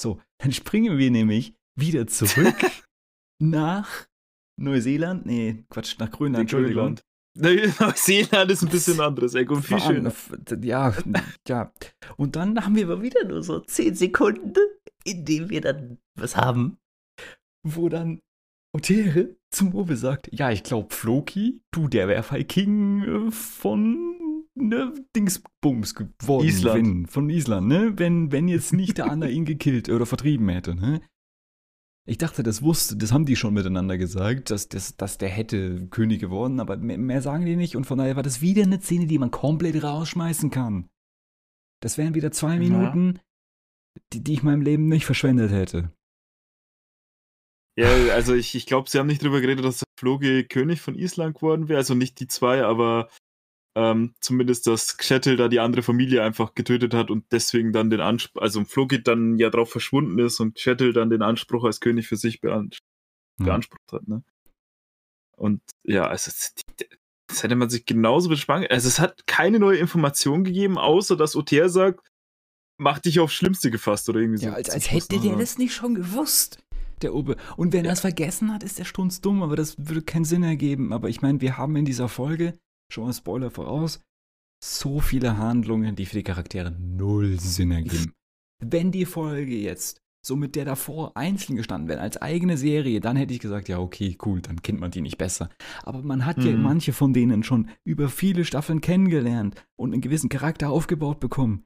So, 0.00 0.20
dann 0.38 0.52
springen 0.52 0.96
wir 0.96 1.10
nämlich 1.10 1.54
wieder 1.78 2.06
zurück 2.06 2.56
nach 3.42 4.06
Neuseeland? 4.58 5.26
Nee, 5.26 5.64
Quatsch, 5.68 5.98
nach 5.98 6.10
Grönland, 6.10 6.42
Entschuldigung. 6.42 6.98
Neuseeland 7.36 8.50
ist 8.50 8.62
ein 8.62 8.70
bisschen 8.70 9.00
anderes 9.00 9.34
Eck 9.34 9.50
und 9.50 9.62
viel 9.62 9.78
schöner. 9.80 10.12
Ja, 10.62 10.94
ja. 11.46 11.72
Und 12.16 12.36
dann 12.36 12.64
haben 12.64 12.74
wir 12.74 12.84
aber 12.84 13.02
wieder 13.02 13.24
nur 13.24 13.42
so 13.42 13.60
10 13.60 13.94
Sekunden, 13.94 14.56
in 15.04 15.24
denen 15.24 15.50
wir 15.50 15.60
dann 15.60 15.98
was 16.18 16.36
haben, 16.36 16.78
wo 17.62 17.88
dann 17.88 18.20
Otere 18.74 19.36
zum 19.50 19.74
Obe 19.74 19.96
sagt, 19.96 20.30
ja, 20.32 20.50
ich 20.50 20.62
glaube 20.62 20.94
Floki, 20.94 21.60
du 21.70 21.86
der 21.86 22.08
Werfei 22.08 22.44
King 22.44 23.02
äh, 23.02 23.30
von 23.30 24.18
ne, 24.60 24.94
Dingsbums 25.16 25.94
geworden 25.94 26.46
Island. 26.46 26.76
Wenn, 26.76 27.06
von 27.06 27.30
Island, 27.30 27.68
ne? 27.68 27.92
Wenn, 27.96 28.32
wenn 28.32 28.48
jetzt 28.48 28.72
nicht 28.72 28.98
der 28.98 29.10
andere 29.10 29.30
ihn 29.30 29.44
gekillt 29.44 29.88
oder 29.88 30.06
vertrieben 30.06 30.48
hätte, 30.48 30.74
ne? 30.74 31.00
Ich 32.06 32.16
dachte, 32.16 32.42
das 32.42 32.62
wusste, 32.62 32.96
das 32.96 33.12
haben 33.12 33.26
die 33.26 33.36
schon 33.36 33.52
miteinander 33.52 33.98
gesagt, 33.98 34.50
dass, 34.50 34.68
dass, 34.68 34.96
dass 34.96 35.18
der 35.18 35.28
hätte 35.28 35.88
König 35.88 36.20
geworden, 36.20 36.58
aber 36.58 36.78
mehr, 36.78 36.96
mehr 36.96 37.20
sagen 37.20 37.44
die 37.44 37.54
nicht 37.54 37.76
und 37.76 37.84
von 37.84 37.98
daher 37.98 38.16
war 38.16 38.22
das 38.22 38.40
wieder 38.40 38.62
eine 38.62 38.80
Szene, 38.80 39.06
die 39.06 39.18
man 39.18 39.30
komplett 39.30 39.82
rausschmeißen 39.82 40.50
kann. 40.50 40.88
Das 41.82 41.98
wären 41.98 42.14
wieder 42.14 42.32
zwei 42.32 42.54
ja. 42.54 42.60
Minuten, 42.60 43.20
die, 44.12 44.24
die 44.24 44.32
ich 44.32 44.42
meinem 44.42 44.62
Leben 44.62 44.88
nicht 44.88 45.04
verschwendet 45.04 45.52
hätte. 45.52 45.92
Ja, 47.78 47.88
also 48.12 48.34
ich, 48.34 48.56
ich 48.56 48.66
glaube, 48.66 48.90
sie 48.90 48.98
haben 48.98 49.06
nicht 49.06 49.22
drüber 49.22 49.40
geredet, 49.40 49.64
dass 49.64 49.84
Floge 50.00 50.44
König 50.44 50.80
von 50.80 50.96
Island 50.96 51.36
geworden 51.36 51.68
wäre. 51.68 51.78
Also 51.78 51.94
nicht 51.94 52.18
die 52.18 52.26
zwei, 52.26 52.64
aber 52.64 53.08
ähm, 53.78 54.14
zumindest, 54.20 54.66
dass 54.66 54.96
Kshetil 54.96 55.36
da 55.36 55.46
die 55.46 55.60
andere 55.60 55.82
Familie 55.82 56.24
einfach 56.24 56.54
getötet 56.54 56.94
hat 56.94 57.12
und 57.12 57.26
deswegen 57.30 57.72
dann 57.72 57.90
den 57.90 58.00
Anspruch, 58.00 58.42
also 58.42 58.64
Flogit 58.64 59.06
dann 59.06 59.38
ja 59.38 59.50
drauf 59.50 59.70
verschwunden 59.70 60.18
ist 60.18 60.40
und 60.40 60.56
Kshetil 60.56 60.92
dann 60.92 61.10
den 61.10 61.22
Anspruch 61.22 61.62
als 61.62 61.78
König 61.78 62.08
für 62.08 62.16
sich 62.16 62.40
beansprucht, 62.40 62.82
mhm. 63.38 63.96
hat, 63.96 64.08
ne? 64.08 64.24
Und 65.36 65.62
ja, 65.84 66.08
also 66.08 66.32
das 67.28 67.42
hätte 67.44 67.54
man 67.54 67.70
sich 67.70 67.86
genauso 67.86 68.28
bespannt. 68.28 68.68
Also 68.68 68.88
es 68.88 68.98
hat 68.98 69.28
keine 69.28 69.60
neue 69.60 69.78
Information 69.78 70.42
gegeben, 70.42 70.76
außer 70.76 71.16
dass 71.16 71.36
Oter 71.36 71.68
sagt, 71.68 72.10
mach 72.78 72.98
dich 72.98 73.20
aufs 73.20 73.34
Schlimmste 73.34 73.70
gefasst 73.70 74.08
oder 74.08 74.18
irgendwie 74.18 74.44
ja, 74.44 74.50
so. 74.50 74.56
Als, 74.56 74.70
als 74.70 74.90
hätte 74.90 75.20
der 75.20 75.36
das 75.36 75.56
nicht 75.56 75.72
schon 75.72 75.94
gewusst, 75.94 76.58
der 77.02 77.14
Obe. 77.14 77.36
Und 77.56 77.72
wenn 77.72 77.84
ja. 77.84 77.92
er 77.92 77.92
es 77.92 78.00
vergessen 78.00 78.52
hat, 78.52 78.64
ist 78.64 78.80
der 78.80 78.84
strunzdumm, 78.84 79.44
aber 79.44 79.54
das 79.54 79.76
würde 79.78 80.02
keinen 80.02 80.24
Sinn 80.24 80.42
ergeben. 80.42 80.92
Aber 80.92 81.08
ich 81.08 81.22
meine, 81.22 81.40
wir 81.40 81.56
haben 81.56 81.76
in 81.76 81.84
dieser 81.84 82.08
Folge 82.08 82.58
schon 82.92 83.04
mal 83.04 83.12
Spoiler 83.12 83.50
voraus, 83.50 84.00
so 84.62 85.00
viele 85.00 85.36
Handlungen, 85.38 85.94
die 85.96 86.06
für 86.06 86.16
die 86.16 86.22
Charaktere 86.22 86.70
null 86.70 87.38
Sinn 87.38 87.70
ergeben. 87.70 88.12
Wenn 88.60 88.90
die 88.90 89.04
Folge 89.04 89.56
jetzt 89.56 90.00
so 90.26 90.36
mit 90.36 90.56
der 90.56 90.64
davor 90.64 91.16
einzeln 91.16 91.56
gestanden 91.56 91.88
wäre, 91.88 92.00
als 92.00 92.20
eigene 92.20 92.56
Serie, 92.56 93.00
dann 93.00 93.16
hätte 93.16 93.32
ich 93.32 93.40
gesagt, 93.40 93.68
ja, 93.68 93.78
okay, 93.78 94.18
cool, 94.24 94.42
dann 94.42 94.62
kennt 94.62 94.80
man 94.80 94.90
die 94.90 95.00
nicht 95.00 95.16
besser. 95.16 95.48
Aber 95.84 96.02
man 96.02 96.26
hat 96.26 96.38
mhm. 96.38 96.46
ja 96.46 96.56
manche 96.56 96.92
von 96.92 97.12
denen 97.12 97.42
schon 97.44 97.70
über 97.84 98.08
viele 98.08 98.44
Staffeln 98.44 98.80
kennengelernt 98.80 99.54
und 99.76 99.92
einen 99.92 100.02
gewissen 100.02 100.28
Charakter 100.28 100.70
aufgebaut 100.70 101.20
bekommen. 101.20 101.64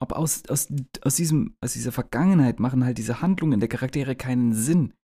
Aber 0.00 0.16
aus, 0.16 0.44
aus, 0.48 0.68
aus, 1.02 1.16
diesem, 1.16 1.56
aus 1.60 1.72
dieser 1.72 1.92
Vergangenheit 1.92 2.60
machen 2.60 2.84
halt 2.84 2.98
diese 2.98 3.20
Handlungen 3.20 3.60
der 3.60 3.68
Charaktere 3.68 4.14
keinen 4.14 4.52
Sinn. 4.52 4.94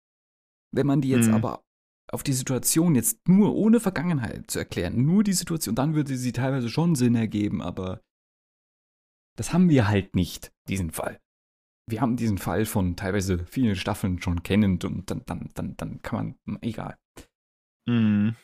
Wenn 0.72 0.86
man 0.86 1.00
die 1.00 1.08
jetzt 1.08 1.28
mhm. 1.28 1.34
aber 1.34 1.64
auf 2.10 2.22
die 2.22 2.32
Situation 2.32 2.94
jetzt 2.94 3.26
nur 3.28 3.54
ohne 3.54 3.80
Vergangenheit 3.80 4.50
zu 4.50 4.58
erklären, 4.58 5.04
nur 5.04 5.24
die 5.24 5.32
Situation, 5.32 5.74
dann 5.74 5.94
würde 5.94 6.16
sie 6.16 6.32
teilweise 6.32 6.68
schon 6.68 6.94
Sinn 6.94 7.14
ergeben, 7.14 7.62
aber 7.62 8.00
das 9.36 9.52
haben 9.52 9.68
wir 9.68 9.88
halt 9.88 10.14
nicht, 10.14 10.52
diesen 10.68 10.90
Fall. 10.90 11.20
Wir 11.88 12.00
haben 12.00 12.16
diesen 12.16 12.38
Fall 12.38 12.64
von 12.66 12.96
teilweise 12.96 13.44
vielen 13.46 13.76
Staffeln 13.76 14.20
schon 14.20 14.42
kennend 14.42 14.84
und 14.84 15.10
dann, 15.10 15.22
dann, 15.26 15.50
dann, 15.54 15.76
dann 15.76 16.02
kann 16.02 16.36
man, 16.44 16.62
egal. 16.62 16.96
Mhm. 17.86 18.36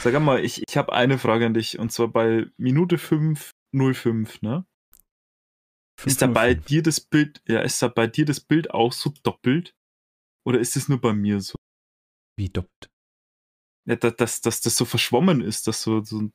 Sag 0.00 0.20
mal, 0.20 0.44
ich, 0.44 0.62
ich 0.68 0.76
habe 0.76 0.92
eine 0.92 1.18
Frage 1.18 1.46
an 1.46 1.54
dich 1.54 1.78
und 1.78 1.90
zwar 1.90 2.08
bei 2.08 2.46
Minute 2.56 2.96
5.05, 2.96 4.44
ne? 4.44 4.66
5, 5.98 6.06
ist 6.06 6.22
da 6.22 6.26
bei 6.26 6.54
dir 6.54 6.82
das 6.82 7.00
Bild, 7.00 7.42
ja, 7.46 7.60
ist 7.60 7.80
da 7.82 7.88
bei 7.88 8.06
dir 8.06 8.24
das 8.24 8.40
Bild 8.40 8.70
auch 8.70 8.92
so 8.92 9.12
doppelt? 9.22 9.74
Oder 10.46 10.60
ist 10.60 10.76
es 10.76 10.88
nur 10.88 11.00
bei 11.00 11.14
mir 11.14 11.40
so? 11.40 11.56
Wie 12.36 12.50
doppelt? 12.50 12.93
Ja, 13.86 13.96
dass, 13.96 14.40
dass, 14.40 14.60
das 14.60 14.76
so 14.76 14.84
verschwommen 14.84 15.40
ist, 15.40 15.66
dass 15.66 15.82
so, 15.82 16.02
so. 16.02 16.30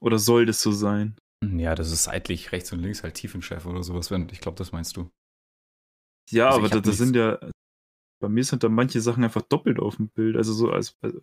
Oder 0.00 0.18
soll 0.18 0.46
das 0.46 0.62
so 0.62 0.70
sein? 0.70 1.16
Hm, 1.42 1.58
ja, 1.58 1.74
das 1.74 1.90
ist 1.90 2.04
seitlich 2.04 2.52
rechts 2.52 2.72
und 2.72 2.80
links 2.80 3.02
halt 3.02 3.14
Tiefenschärfe 3.14 3.68
oder 3.68 3.82
sowas. 3.82 4.10
Ich 4.10 4.40
glaube, 4.40 4.56
das 4.56 4.72
meinst 4.72 4.96
du. 4.96 5.10
Ja, 6.30 6.46
also 6.46 6.58
aber 6.60 6.68
da, 6.68 6.80
das 6.80 6.96
sind 6.98 7.16
ja. 7.16 7.38
Bei 8.20 8.28
mir 8.28 8.44
sind 8.44 8.62
da 8.62 8.68
manche 8.68 9.00
Sachen 9.00 9.24
einfach 9.24 9.42
doppelt 9.42 9.78
auf 9.78 9.96
dem 9.96 10.08
Bild. 10.08 10.36
Also 10.36 10.52
so 10.52 10.70
als. 10.70 10.96
Also, 11.02 11.20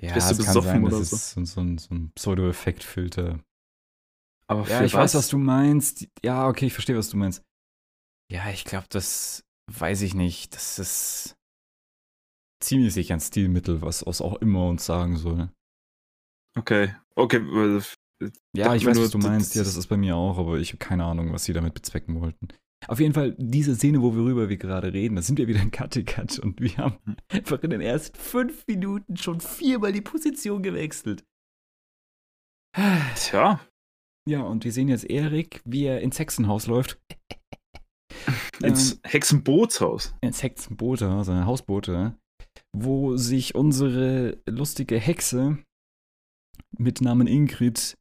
ja, 0.00 0.16
es 0.16 0.44
kann 0.44 0.62
sein, 0.62 0.84
oder 0.84 0.98
das 0.98 1.10
so. 1.10 1.16
ist 1.16 1.30
so, 1.32 1.44
so 1.44 1.60
ein, 1.60 1.78
so 1.78 1.94
ein 1.94 2.12
Pseudo-Effekt-Filter. 2.14 3.40
Aber 4.46 4.66
ja, 4.68 4.84
ich 4.84 4.94
was? 4.94 5.00
weiß, 5.00 5.14
was 5.14 5.28
du 5.28 5.38
meinst. 5.38 6.08
Ja, 6.24 6.48
okay, 6.48 6.66
ich 6.66 6.72
verstehe, 6.72 6.96
was 6.96 7.10
du 7.10 7.16
meinst. 7.16 7.42
Ja, 8.30 8.50
ich 8.50 8.64
glaube, 8.64 8.86
das 8.90 9.44
weiß 9.70 10.02
ich 10.02 10.14
nicht. 10.14 10.54
Das 10.54 10.78
ist 10.78 11.36
ziemlich 12.60 12.94
sicher 12.94 13.14
ein 13.14 13.20
Stilmittel, 13.20 13.82
was 13.82 14.02
aus 14.02 14.20
auch 14.20 14.36
immer 14.36 14.68
uns 14.68 14.86
sagen 14.86 15.16
soll. 15.16 15.50
Okay, 16.58 16.94
okay. 17.14 17.40
Ja, 18.54 18.74
ich 18.74 18.84
weiß, 18.84 18.98
was 18.98 19.10
du 19.10 19.18
meinst. 19.18 19.54
Ja, 19.54 19.62
das 19.62 19.76
ist 19.76 19.86
bei 19.86 19.96
mir 19.96 20.16
auch, 20.16 20.38
aber 20.38 20.58
ich 20.58 20.70
habe 20.70 20.78
keine 20.78 21.04
Ahnung, 21.04 21.32
was 21.32 21.44
sie 21.44 21.52
damit 21.52 21.74
bezwecken 21.74 22.20
wollten. 22.20 22.48
Auf 22.86 22.98
jeden 22.98 23.12
Fall, 23.12 23.34
diese 23.38 23.76
Szene, 23.76 24.00
worüber 24.00 24.48
wir 24.48 24.56
gerade 24.56 24.92
reden, 24.92 25.16
da 25.16 25.22
sind 25.22 25.38
wir 25.38 25.48
wieder 25.48 25.60
in 25.60 25.70
Cutty-Cut 25.70 26.38
und 26.38 26.60
wir 26.60 26.76
haben 26.78 26.98
hm. 27.04 27.16
einfach 27.28 27.62
in 27.62 27.70
den 27.70 27.80
ersten 27.80 28.18
fünf 28.18 28.66
Minuten 28.66 29.16
schon 29.16 29.40
viermal 29.40 29.92
die 29.92 30.00
Position 30.00 30.62
gewechselt. 30.62 31.24
Tja. 33.16 33.60
Ja, 34.28 34.42
und 34.42 34.64
wir 34.64 34.72
sehen 34.72 34.88
jetzt 34.88 35.04
Erik, 35.04 35.60
wie 35.64 35.84
er 35.84 36.00
ins 36.00 36.18
Hexenhaus 36.18 36.66
läuft. 36.66 37.00
Ins 38.62 38.92
ähm, 38.92 39.00
Hexenbootshaus. 39.04 40.14
Ins 40.20 40.42
Hexenboote, 40.42 41.24
seine 41.24 41.46
Hausboote 41.46 42.18
wo 42.72 43.16
sich 43.16 43.54
unsere 43.54 44.38
lustige 44.46 44.98
Hexe 44.98 45.58
mit 46.76 47.00
Namen 47.00 47.26
Ingrid 47.26 47.96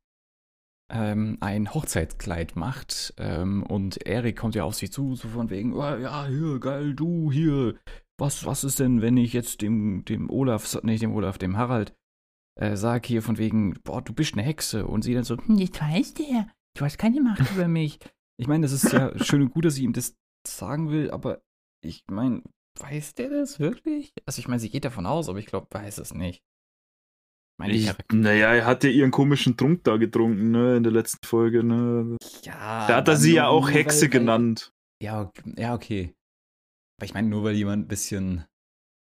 ähm, 0.92 1.38
ein 1.40 1.74
Hochzeitskleid 1.74 2.56
macht. 2.56 3.14
Ähm, 3.18 3.64
und 3.64 4.06
Erik 4.06 4.38
kommt 4.38 4.56
ja 4.56 4.64
auf 4.64 4.76
sie 4.76 4.90
zu, 4.90 5.16
so 5.16 5.28
von 5.30 5.50
wegen, 5.50 5.74
oh, 5.74 5.96
ja, 5.96 6.28
hier, 6.28 6.60
geil, 6.60 6.94
du, 6.94 7.32
hier. 7.32 7.76
Was, 8.18 8.46
was 8.46 8.64
ist 8.64 8.80
denn, 8.80 9.02
wenn 9.02 9.18
ich 9.18 9.34
jetzt 9.34 9.62
dem, 9.62 10.04
dem 10.06 10.30
Olaf, 10.30 10.82
nicht 10.84 11.02
dem 11.02 11.14
Olaf, 11.14 11.38
dem 11.38 11.58
Harald, 11.58 11.96
äh, 12.60 12.76
sagt 12.76 13.06
hier 13.06 13.22
von 13.22 13.38
wegen, 13.38 13.80
boah, 13.84 14.02
du 14.02 14.14
bist 14.14 14.34
eine 14.34 14.44
Hexe. 14.44 14.86
Und 14.86 15.04
sie 15.04 15.14
dann 15.14 15.24
so, 15.24 15.38
hm, 15.38 15.58
ich 15.58 15.80
weiß 15.80 16.16
der, 16.16 16.48
du 16.76 16.86
hast 16.86 16.98
keine 16.98 17.22
Macht 17.22 17.50
über 17.52 17.68
mich. 17.68 18.00
Ich 18.38 18.48
meine, 18.48 18.64
das 18.64 18.72
ist 18.72 18.92
ja 18.92 19.18
schön 19.24 19.42
und 19.42 19.52
gut, 19.52 19.66
dass 19.66 19.76
sie 19.76 19.84
ihm 19.84 19.94
das 19.94 20.16
sagen 20.48 20.90
will, 20.90 21.12
aber 21.12 21.42
ich 21.82 22.04
meine, 22.10 22.42
weiß 22.80 23.16
der 23.16 23.30
das 23.30 23.60
wirklich? 23.60 24.14
Also 24.26 24.40
ich 24.40 24.48
meine, 24.48 24.60
sie 24.60 24.70
geht 24.70 24.86
davon 24.86 25.06
aus, 25.06 25.30
aber 25.30 25.40
ich 25.40 25.46
glaube, 25.46 25.68
weiß 25.72 25.98
es 25.98 26.14
nicht. 26.14 26.42
Meine 27.60 27.74
ich, 27.74 27.92
naja, 28.14 28.54
er 28.54 28.66
hatte 28.66 28.88
ihren 28.88 29.12
komischen 29.12 29.58
Trunk 29.58 29.84
da 29.84 29.98
getrunken, 29.98 30.52
ne, 30.52 30.78
in 30.78 30.84
der 30.84 30.94
letzten 30.94 31.26
Folge, 31.28 31.62
ne. 31.62 32.18
Ja. 32.44 32.88
Da 32.88 32.96
hat 32.96 33.08
er 33.10 33.18
sie 33.18 33.34
ja 33.34 33.48
auch 33.48 33.70
Hexe 33.70 34.04
weil, 34.04 34.10
genannt. 34.10 34.72
Ja, 35.04 35.30
ja, 35.58 35.76
okay. 35.76 36.16
Aber 36.98 37.06
ich 37.06 37.14
meine, 37.14 37.28
nur 37.28 37.44
weil 37.44 37.56
jemand 37.56 37.86
ein 37.86 37.88
bisschen 37.90 38.46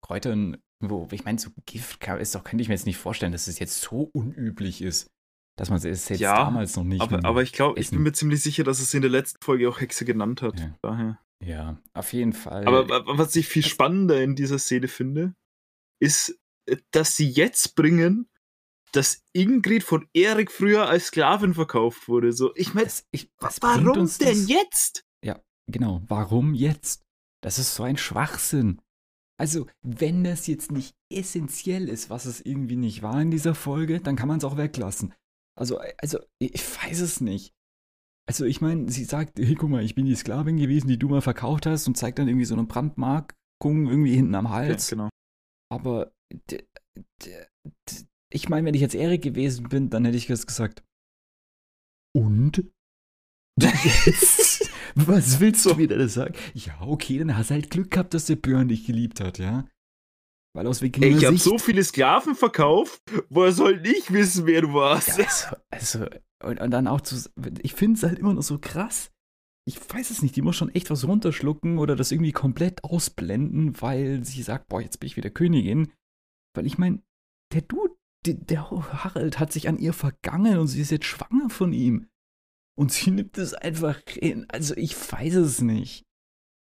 Kräutern, 0.04 0.58
wo, 0.84 1.08
ich 1.12 1.24
meine, 1.24 1.38
so 1.38 1.52
Gift 1.68 2.04
ist 2.20 2.34
doch, 2.34 2.44
könnte 2.44 2.64
ich 2.64 2.68
mir 2.68 2.74
jetzt 2.74 2.88
nicht 2.88 2.98
vorstellen, 2.98 3.32
dass 3.32 3.48
es 3.48 3.60
jetzt 3.60 3.80
so 3.80 4.10
unüblich 4.14 4.82
ist, 4.82 5.08
dass 5.60 5.70
man 5.70 5.78
es 5.78 6.10
jetzt 6.10 6.20
ja, 6.20 6.36
damals 6.36 6.76
noch 6.76 6.84
nicht. 6.84 7.02
Aber, 7.02 7.24
aber 7.24 7.44
ich 7.44 7.54
glaube, 7.54 7.80
ich 7.80 7.92
bin 7.92 8.02
mir 8.02 8.14
ziemlich 8.14 8.42
sicher, 8.42 8.64
dass 8.64 8.80
es 8.80 8.92
in 8.96 9.02
der 9.02 9.12
letzten 9.12 9.44
Folge 9.44 9.70
auch 9.70 9.80
Hexe 9.80 10.04
genannt 10.04 10.42
hat. 10.42 10.60
Ja. 10.60 10.76
Daher. 10.82 11.20
Ja, 11.44 11.82
auf 11.94 12.14
jeden 12.14 12.34
Fall. 12.34 12.68
Aber 12.68 12.88
was 13.18 13.36
ich 13.36 13.48
viel 13.48 13.64
spannender 13.64 14.22
in 14.22 14.36
dieser 14.36 14.60
Szene 14.60 14.88
finde, 14.88 15.34
ist, 16.00 16.40
äh, 16.68 16.78
dass 16.92 17.16
sie 17.16 17.30
jetzt 17.30 17.76
bringen, 17.76 18.30
dass 18.92 19.24
Ingrid 19.34 19.84
von 19.84 20.08
Erik 20.14 20.52
früher 20.52 20.88
als 20.88 21.08
Sklavin 21.08 21.54
verkauft 21.54 22.08
wurde. 22.08 22.34
So, 22.34 22.54
ich 22.56 22.74
meine, 22.74 22.90
warum 23.62 24.10
denn 24.20 24.48
jetzt? 24.48 25.06
Ja, 25.24 25.42
genau. 25.68 26.02
Warum 26.08 26.54
jetzt? 26.54 27.04
Das 27.42 27.58
ist 27.58 27.74
so 27.74 27.84
ein 27.84 27.98
Schwachsinn. 27.98 28.82
Also, 29.40 29.66
wenn 29.82 30.24
das 30.24 30.46
jetzt 30.46 30.72
nicht 30.72 30.94
essentiell 31.12 31.90
ist, 31.90 32.12
was 32.12 32.26
es 32.26 32.42
irgendwie 32.42 32.76
nicht 32.76 33.02
war 33.02 33.20
in 33.20 33.32
dieser 33.32 33.56
Folge, 33.56 34.00
dann 34.00 34.16
kann 34.16 34.28
man 34.28 34.38
es 34.38 34.44
auch 34.44 34.58
weglassen. 34.58 35.16
Also, 35.58 35.80
also, 35.98 36.20
ich 36.38 36.62
weiß 36.84 37.00
es 37.00 37.22
nicht. 37.22 37.54
Also, 38.30 38.46
ich 38.46 38.62
meine, 38.62 38.90
sie 38.90 39.04
sagt, 39.04 39.40
hey, 39.40 39.56
guck 39.56 39.70
mal, 39.70 39.84
ich 39.84 39.96
bin 39.96 40.06
die 40.06 40.16
Sklavin 40.16 40.58
gewesen, 40.58 40.88
die 40.88 40.98
du 40.98 41.10
mal 41.10 41.22
verkauft 41.22 41.66
hast 41.66 41.88
und 41.88 41.98
zeigt 41.98 42.20
dann 42.20 42.28
irgendwie 42.28 42.46
so 42.46 42.56
eine 42.56 42.64
Brandmarkung 42.64 43.88
irgendwie 43.88 44.16
hinten 44.16 44.36
am 44.36 44.50
Hals. 44.50 44.90
Ja, 44.90 44.96
genau. 44.96 45.10
Aber 45.72 46.12
ich 48.34 48.50
meine, 48.50 48.68
wenn 48.68 48.74
ich 48.74 48.82
jetzt 48.82 48.96
Erik 48.96 49.22
gewesen 49.22 49.70
bin, 49.70 49.90
dann 49.90 50.06
hätte 50.06 50.18
ich 50.18 50.28
jetzt 50.28 50.48
gesagt, 50.48 50.84
und? 52.16 52.64
Was 54.96 55.40
willst 55.40 55.66
du 55.66 55.78
wieder 55.78 55.98
das 55.98 56.16
sagen? 56.16 56.36
Ja, 56.54 56.82
okay, 56.82 57.18
dann 57.20 57.38
hast 57.38 57.50
du 57.50 57.54
halt 57.54 57.70
Glück 57.70 57.92
gehabt, 57.92 58.14
dass 58.14 58.26
der 58.26 58.36
Björn 58.36 58.68
dich 58.68 58.86
geliebt 58.86 59.20
hat, 59.22 59.40
ja? 59.40 59.68
Weil 60.54 60.68
aus 60.68 60.82
Wikinger 60.82 61.08
Ich 61.08 61.26
habe 61.26 61.38
so 61.38 61.58
viele 61.58 61.84
Sklaven 61.84 62.36
verkauft, 62.36 63.02
woher 63.30 63.54
soll 63.54 63.86
ich 63.86 64.12
wissen, 64.12 64.46
wer 64.46 64.62
du 64.62 64.74
warst? 64.74 65.18
Ja, 65.18 65.26
also, 65.26 66.00
also 66.00 66.06
und, 66.44 66.60
und, 66.60 66.72
dann 66.72 66.88
auch 66.88 67.02
zu. 67.02 67.30
Ich 67.62 67.74
finde 67.74 67.98
es 67.98 68.04
halt 68.04 68.20
immer 68.20 68.34
noch 68.34 68.44
so 68.44 68.60
krass. 68.60 69.12
Ich 69.68 69.78
weiß 69.78 70.10
es 70.10 70.22
nicht, 70.22 70.36
die 70.36 70.42
muss 70.42 70.56
schon 70.56 70.74
echt 70.74 70.90
was 70.90 71.08
runterschlucken 71.08 71.78
oder 71.78 71.96
das 71.96 72.12
irgendwie 72.12 72.32
komplett 72.32 72.84
ausblenden, 72.84 73.80
weil 73.82 74.26
sie 74.26 74.42
sagt, 74.42 74.70
boah, 74.70 74.82
jetzt 74.82 75.00
bin 75.00 75.08
ich 75.08 75.18
wieder 75.18 75.30
Königin. 75.30 75.92
Weil 76.56 76.66
ich 76.66 76.78
meine, 76.78 77.02
der 77.54 77.62
Dude, 77.62 77.94
der, 78.26 78.34
der 78.36 78.72
Harald 78.72 79.40
hat 79.40 79.52
sich 79.52 79.68
an 79.68 79.78
ihr 79.78 79.94
vergangen 79.94 80.58
und 80.58 80.68
sie 80.68 80.82
ist 80.82 80.92
jetzt 80.92 81.06
schwanger 81.06 81.50
von 81.50 81.74
ihm. 81.74 82.08
Und 82.78 82.92
sie 82.92 83.12
nimmt 83.12 83.38
es 83.38 83.54
einfach 83.54 84.00
hin. 84.08 84.46
Also 84.50 84.76
ich 84.76 84.96
weiß 84.96 85.36
es 85.36 85.62
nicht. 85.62 86.06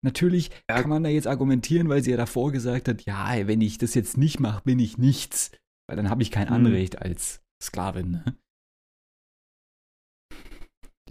Natürlich 0.04 0.50
kann 0.68 0.90
man 0.90 1.04
da 1.04 1.10
jetzt 1.10 1.28
argumentieren, 1.28 1.90
weil 1.90 2.04
sie 2.04 2.12
ja 2.12 2.18
davor 2.18 2.52
gesagt 2.52 2.88
hat, 2.88 3.04
ja, 3.04 3.48
wenn 3.48 3.62
ich 3.62 3.78
das 3.78 3.94
jetzt 3.94 4.18
nicht 4.18 4.40
mache, 4.40 4.64
bin 4.64 4.80
ich 4.80 4.98
nichts. 4.98 5.52
Weil 5.88 5.98
dann 5.98 6.10
habe 6.10 6.24
ich 6.24 6.32
kein 6.32 6.48
hm. 6.48 6.56
Anrecht 6.56 7.00
als 7.00 7.44
Sklavin. 7.62 8.12
Ne? 8.12 8.38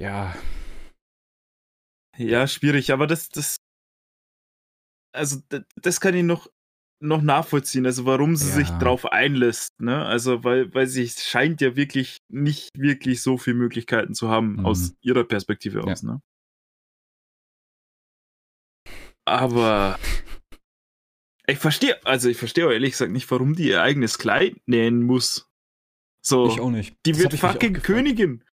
Ja. 0.00 0.34
Ja, 2.16 2.46
schwierig, 2.46 2.92
aber 2.92 3.06
das, 3.06 3.28
das, 3.28 3.56
also 5.12 5.38
das 5.76 6.00
kann 6.00 6.14
ich 6.14 6.24
noch 6.24 6.48
noch 7.02 7.22
nachvollziehen, 7.22 7.86
also 7.86 8.04
warum 8.04 8.36
sie 8.36 8.48
ja. 8.50 8.56
sich 8.56 8.68
drauf 8.78 9.06
einlässt, 9.06 9.80
ne? 9.80 10.04
Also 10.04 10.44
weil, 10.44 10.72
weil 10.74 10.86
sie 10.86 11.08
scheint 11.08 11.62
ja 11.62 11.74
wirklich 11.74 12.18
nicht 12.28 12.68
wirklich 12.76 13.22
so 13.22 13.38
viele 13.38 13.56
Möglichkeiten 13.56 14.14
zu 14.14 14.28
haben 14.28 14.56
mhm. 14.56 14.66
aus 14.66 14.92
ihrer 15.00 15.24
Perspektive 15.24 15.82
aus, 15.82 16.02
ja. 16.02 16.12
ne? 16.12 16.22
Aber 19.26 19.98
ich 21.46 21.58
verstehe, 21.58 22.04
also 22.04 22.28
ich 22.28 22.36
verstehe 22.36 22.70
ehrlich 22.70 22.92
gesagt 22.92 23.12
nicht, 23.12 23.30
warum 23.30 23.54
die 23.54 23.68
ihr 23.68 23.82
eigenes 23.82 24.18
Kleid 24.18 24.56
nähen 24.66 25.02
muss. 25.02 25.48
So, 26.22 26.48
ich 26.48 26.60
auch 26.60 26.70
nicht. 26.70 26.96
Die 27.06 27.12
das 27.12 27.20
wird 27.20 27.34
fucking 27.34 27.74
Königin. 27.74 28.44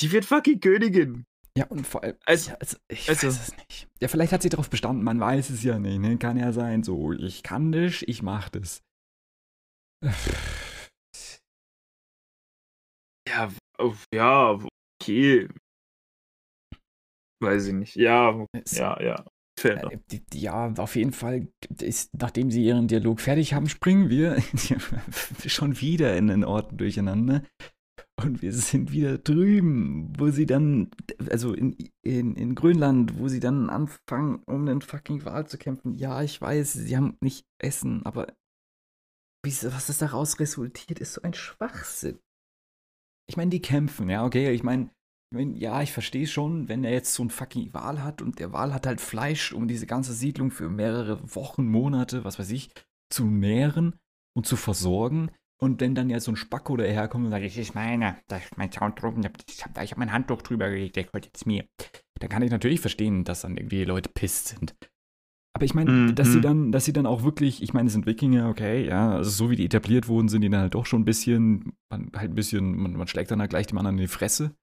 Die 0.00 0.12
wird 0.12 0.24
fucking 0.24 0.60
Königin. 0.60 1.24
Ja, 1.56 1.66
und 1.66 1.84
vor 1.86 2.04
allem, 2.04 2.16
also, 2.24 2.50
ja, 2.50 2.56
also 2.60 2.76
ich 2.86 3.08
also, 3.08 3.26
weiß 3.26 3.48
es 3.48 3.56
nicht. 3.56 3.88
Ja, 4.00 4.06
vielleicht 4.06 4.32
hat 4.32 4.42
sie 4.42 4.48
darauf 4.48 4.70
bestanden, 4.70 5.02
man 5.02 5.18
weiß 5.18 5.50
es 5.50 5.64
ja 5.64 5.78
nicht. 5.78 5.98
Ne? 5.98 6.16
Kann 6.16 6.38
ja 6.38 6.52
sein, 6.52 6.84
so, 6.84 7.12
ich 7.12 7.42
kann 7.42 7.72
das, 7.72 8.02
ich 8.02 8.22
mach 8.22 8.48
das. 8.48 8.82
Ja, 13.28 13.52
ja, 14.12 14.58
okay. 15.00 15.48
Weiß 17.42 17.66
ich 17.66 17.74
nicht. 17.74 17.96
Ja, 17.96 18.46
es, 18.52 18.78
ja, 18.78 19.00
ja. 19.02 19.24
Fair. 19.58 19.90
Ja, 20.32 20.72
auf 20.78 20.94
jeden 20.94 21.12
Fall, 21.12 21.48
ist, 21.80 22.14
nachdem 22.14 22.52
sie 22.52 22.64
ihren 22.64 22.86
Dialog 22.86 23.20
fertig 23.20 23.54
haben, 23.54 23.68
springen 23.68 24.08
wir 24.08 24.40
schon 25.46 25.80
wieder 25.80 26.16
in 26.16 26.28
den 26.28 26.44
Orten 26.44 26.76
durcheinander. 26.76 27.42
Und 28.20 28.42
wir 28.42 28.52
sind 28.52 28.90
wieder 28.90 29.16
drüben, 29.18 30.12
wo 30.18 30.30
sie 30.30 30.46
dann, 30.46 30.90
also 31.30 31.54
in, 31.54 31.76
in, 32.02 32.34
in 32.34 32.54
Grönland, 32.56 33.16
wo 33.18 33.28
sie 33.28 33.38
dann 33.38 33.70
anfangen, 33.70 34.42
um 34.46 34.66
den 34.66 34.80
fucking 34.80 35.24
Wal 35.24 35.46
zu 35.46 35.56
kämpfen. 35.56 35.94
Ja, 35.94 36.22
ich 36.22 36.40
weiß, 36.40 36.72
sie 36.72 36.96
haben 36.96 37.16
nicht 37.20 37.46
Essen, 37.62 38.04
aber 38.04 38.26
was 39.46 39.86
das 39.86 39.98
daraus 39.98 40.40
resultiert, 40.40 40.98
ist 40.98 41.14
so 41.14 41.22
ein 41.22 41.32
Schwachsinn. 41.32 42.18
Ich 43.28 43.36
meine, 43.36 43.50
die 43.50 43.62
kämpfen, 43.62 44.10
ja, 44.10 44.24
okay, 44.24 44.50
ich 44.50 44.64
meine, 44.64 44.90
ich 45.30 45.36
mein, 45.36 45.54
ja, 45.54 45.82
ich 45.82 45.92
verstehe 45.92 46.26
schon, 46.26 46.68
wenn 46.68 46.84
er 46.84 46.92
jetzt 46.92 47.14
so 47.14 47.22
ein 47.22 47.30
fucking 47.30 47.72
Wal 47.72 48.02
hat 48.02 48.20
und 48.20 48.40
der 48.40 48.52
Wal 48.52 48.74
hat 48.74 48.86
halt 48.86 49.00
Fleisch, 49.00 49.52
um 49.52 49.68
diese 49.68 49.86
ganze 49.86 50.12
Siedlung 50.12 50.50
für 50.50 50.68
mehrere 50.68 51.34
Wochen, 51.36 51.66
Monate, 51.66 52.24
was 52.24 52.38
weiß 52.38 52.50
ich, 52.50 52.70
zu 53.10 53.26
nähren 53.26 53.96
und 54.34 54.46
zu 54.46 54.56
versorgen. 54.56 55.30
Und 55.60 55.80
wenn 55.80 55.94
dann 55.94 56.08
ja 56.08 56.20
so 56.20 56.30
ein 56.30 56.36
Spacko 56.36 56.76
daherkommt 56.76 57.24
und 57.24 57.30
sagt, 57.32 57.44
das 57.44 57.56
ist 57.56 57.74
meine, 57.74 58.16
das 58.28 58.44
ist 58.44 58.56
mein 58.56 58.70
Sounddruck, 58.70 59.14
ich 59.48 59.64
habe 59.64 59.80
hab 59.80 59.98
mein 59.98 60.12
Handtuch 60.12 60.42
drüber 60.42 60.70
gelegt, 60.70 60.96
der 60.96 61.04
gehört 61.04 61.26
jetzt 61.26 61.46
mir. 61.46 61.64
Dann 62.20 62.30
kann 62.30 62.42
ich 62.42 62.50
natürlich 62.50 62.80
verstehen, 62.80 63.24
dass 63.24 63.40
dann 63.40 63.56
irgendwie 63.56 63.84
Leute 63.84 64.08
pisst 64.08 64.48
sind. 64.48 64.76
Aber 65.54 65.64
ich 65.64 65.74
meine, 65.74 65.90
mm, 65.90 66.14
dass 66.14 66.32
sie 66.32 66.40
dann, 66.40 66.70
dass 66.70 66.84
sie 66.84 66.92
dann 66.92 67.06
auch 67.06 67.24
wirklich, 67.24 67.62
ich 67.62 67.72
meine, 67.72 67.88
es 67.88 67.92
sind 67.92 68.06
Wikinger, 68.06 68.48
okay, 68.48 68.86
ja, 68.86 69.16
also 69.16 69.30
so 69.30 69.50
wie 69.50 69.56
die 69.56 69.64
etabliert 69.64 70.06
wurden, 70.06 70.28
sind 70.28 70.42
die 70.42 70.50
dann 70.50 70.60
halt 70.60 70.74
doch 70.74 70.86
schon 70.86 71.02
ein 71.02 71.04
bisschen, 71.04 71.72
man, 71.90 72.12
halt 72.14 72.30
ein 72.30 72.36
bisschen, 72.36 72.76
man, 72.76 72.92
man 72.92 73.08
schlägt 73.08 73.32
dann 73.32 73.40
halt 73.40 73.50
gleich 73.50 73.66
dem 73.66 73.78
anderen 73.78 73.98
in 73.98 74.02
die 74.02 74.08
Fresse. 74.08 74.54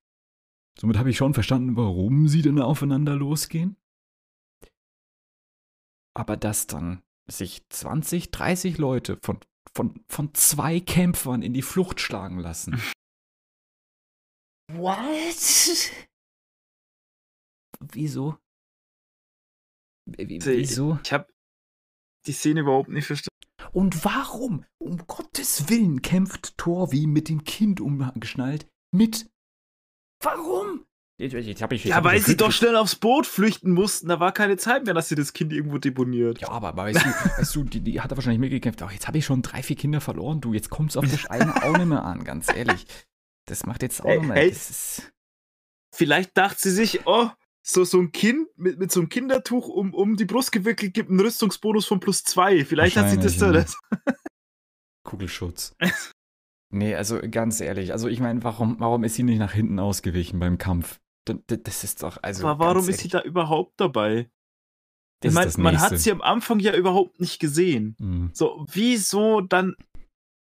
Somit 0.79 0.97
habe 0.97 1.09
ich 1.09 1.17
schon 1.17 1.33
verstanden, 1.33 1.75
warum 1.75 2.29
sie 2.29 2.41
dann 2.41 2.61
aufeinander 2.61 3.15
losgehen. 3.15 3.75
Aber 6.13 6.37
dass 6.37 6.67
dann 6.67 7.01
sich 7.29 7.67
20, 7.67 8.31
30 8.31 8.77
Leute 8.77 9.17
von 9.21 9.39
von, 9.73 10.03
von 10.07 10.33
zwei 10.33 10.79
Kämpfern 10.79 11.41
in 11.41 11.53
die 11.53 11.61
Flucht 11.61 11.99
schlagen 11.99 12.39
lassen. 12.39 12.81
What? 14.71 15.91
Wieso? 17.91 18.37
wieso? 20.07 20.99
Ich 21.03 21.13
habe 21.13 21.27
die 22.25 22.31
Szene 22.31 22.61
überhaupt 22.61 22.89
nicht 22.89 23.05
verstanden. 23.05 23.29
Und 23.71 24.05
warum, 24.05 24.65
um 24.77 25.05
Gottes 25.05 25.69
Willen, 25.69 26.01
kämpft 26.01 26.57
Thor 26.57 26.91
wie 26.91 27.07
mit 27.07 27.29
dem 27.29 27.43
Kind 27.43 27.81
umgeschnallt? 27.81 28.67
Mit. 28.91 29.29
Warum? 30.23 30.85
Jetzt, 31.17 31.61
hab 31.61 31.71
ich, 31.71 31.85
jetzt 31.85 31.95
ja, 31.95 32.03
weil 32.03 32.19
sie 32.19 32.35
doch 32.35 32.51
schnell 32.51 32.75
aufs 32.75 32.95
Boot 32.95 33.25
flüchten 33.25 33.71
mussten. 33.71 34.09
Da 34.09 34.19
war 34.19 34.33
keine 34.33 34.57
Zeit 34.57 34.83
mehr, 34.83 34.93
dass 34.93 35.07
sie 35.07 35.15
das 35.15 35.31
Kind 35.31 35.53
irgendwo 35.53 35.77
deponiert. 35.77 36.41
Ja, 36.41 36.49
aber 36.49 36.75
weißt 36.75 37.05
du, 37.05 37.09
weißt 37.39 37.55
du 37.55 37.63
die, 37.63 37.79
die 37.79 38.01
hat 38.01 38.11
er 38.11 38.17
wahrscheinlich 38.17 38.41
mitgekämpft. 38.41 38.81
Ach, 38.81 38.91
jetzt 38.91 39.07
habe 39.07 39.17
ich 39.17 39.25
schon 39.25 39.41
drei, 39.41 39.63
vier 39.63 39.77
Kinder 39.77 40.01
verloren. 40.01 40.41
Du, 40.41 40.53
jetzt 40.53 40.69
kommt 40.69 40.89
es 40.89 40.97
auf 40.97 41.05
das 41.09 41.25
eine 41.27 41.55
auch 41.63 41.77
nicht 41.77 41.87
mehr 41.87 42.03
an, 42.03 42.25
ganz 42.25 42.53
ehrlich. 42.53 42.85
Das 43.45 43.65
macht 43.65 43.81
jetzt 43.81 44.01
auch 44.01 44.09
hey, 44.09 44.17
nochmal. 44.17 44.37
Hey, 44.37 44.53
vielleicht 45.93 46.37
dachte 46.37 46.59
sie 46.59 46.71
sich, 46.71 47.07
oh, 47.07 47.29
so, 47.61 47.85
so 47.85 47.99
ein 47.99 48.11
Kind 48.11 48.49
mit, 48.57 48.77
mit 48.77 48.91
so 48.91 48.99
einem 48.99 49.07
Kindertuch 49.07 49.69
um, 49.69 49.93
um 49.93 50.17
die 50.17 50.25
Brust 50.25 50.51
gewickelt 50.51 50.93
gibt 50.93 51.09
einen 51.09 51.21
Rüstungsbonus 51.21 51.85
von 51.85 52.01
plus 52.01 52.23
zwei. 52.23 52.65
Vielleicht 52.65 52.97
hat 52.97 53.09
sie 53.09 53.17
das 53.17 53.39
ja. 53.39 53.53
da. 53.53 53.65
Kugelschutz. 55.03 55.77
nee, 56.71 56.93
also 56.93 57.21
ganz 57.31 57.61
ehrlich, 57.61 57.93
also 57.93 58.09
ich 58.09 58.19
meine, 58.19 58.43
warum, 58.43 58.75
warum 58.79 59.05
ist 59.05 59.15
sie 59.15 59.23
nicht 59.23 59.39
nach 59.39 59.53
hinten 59.53 59.79
ausgewichen 59.79 60.39
beim 60.39 60.57
Kampf? 60.57 60.99
Das 61.25 61.83
ist 61.83 62.03
doch, 62.03 62.17
also. 62.21 62.47
Aber 62.47 62.65
warum 62.65 62.87
ist 62.87 62.99
sie 62.99 63.09
da 63.09 63.21
überhaupt 63.21 63.79
dabei? 63.79 64.29
ich 65.23 65.33
meine, 65.33 65.51
man 65.57 65.79
hat 65.79 65.97
sie 65.97 66.11
am 66.11 66.21
Anfang 66.21 66.59
ja 66.59 66.75
überhaupt 66.75 67.19
nicht 67.19 67.39
gesehen. 67.39 67.95
Mhm. 67.99 68.29
So, 68.33 68.65
wieso 68.71 69.41
dann 69.41 69.75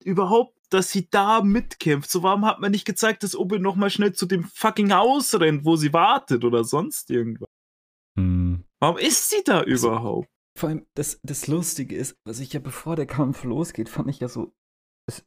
überhaupt 0.03 0.57
dass 0.73 0.91
sie 0.91 1.09
da 1.11 1.43
mitkämpft. 1.43 2.11
So, 2.11 2.23
warum 2.23 2.47
hat 2.47 2.61
man 2.61 2.73
nicht 2.73 2.85
gezeigt, 2.85 3.23
dass 3.23 3.37
Obi 3.37 3.59
noch 3.59 3.77
mal 3.77 3.91
schnell 3.91 4.13
zu 4.13 4.27
dem 4.27 4.45
fucking 4.45 4.93
Haus 4.93 5.39
rennt, 5.39 5.65
wo 5.65 5.77
sie 5.77 5.93
wartet 5.93 6.45
oder 6.45 6.65
sonst 6.65 7.11
irgendwas? 7.11 7.49
Hm. 8.19 8.65
Warum 8.81 8.99
ist 8.99 9.31
sie 9.31 9.43
da 9.45 9.61
Also, 9.61 9.89
überhaupt? 9.89 10.29
Vor 10.59 10.69
allem, 10.69 10.87
das, 10.95 11.21
das 11.23 11.47
Lustige 11.47 11.97
ist, 11.97 12.17
was 12.25 12.41
ich 12.41 12.53
ja 12.53 12.61
bevor 12.61 12.97
der 12.97 13.07
Kampf 13.07 13.45
losgeht, 13.45 13.89
fand 13.89 14.09
ich 14.11 14.21
ja 14.21 14.29
so. 14.29 14.55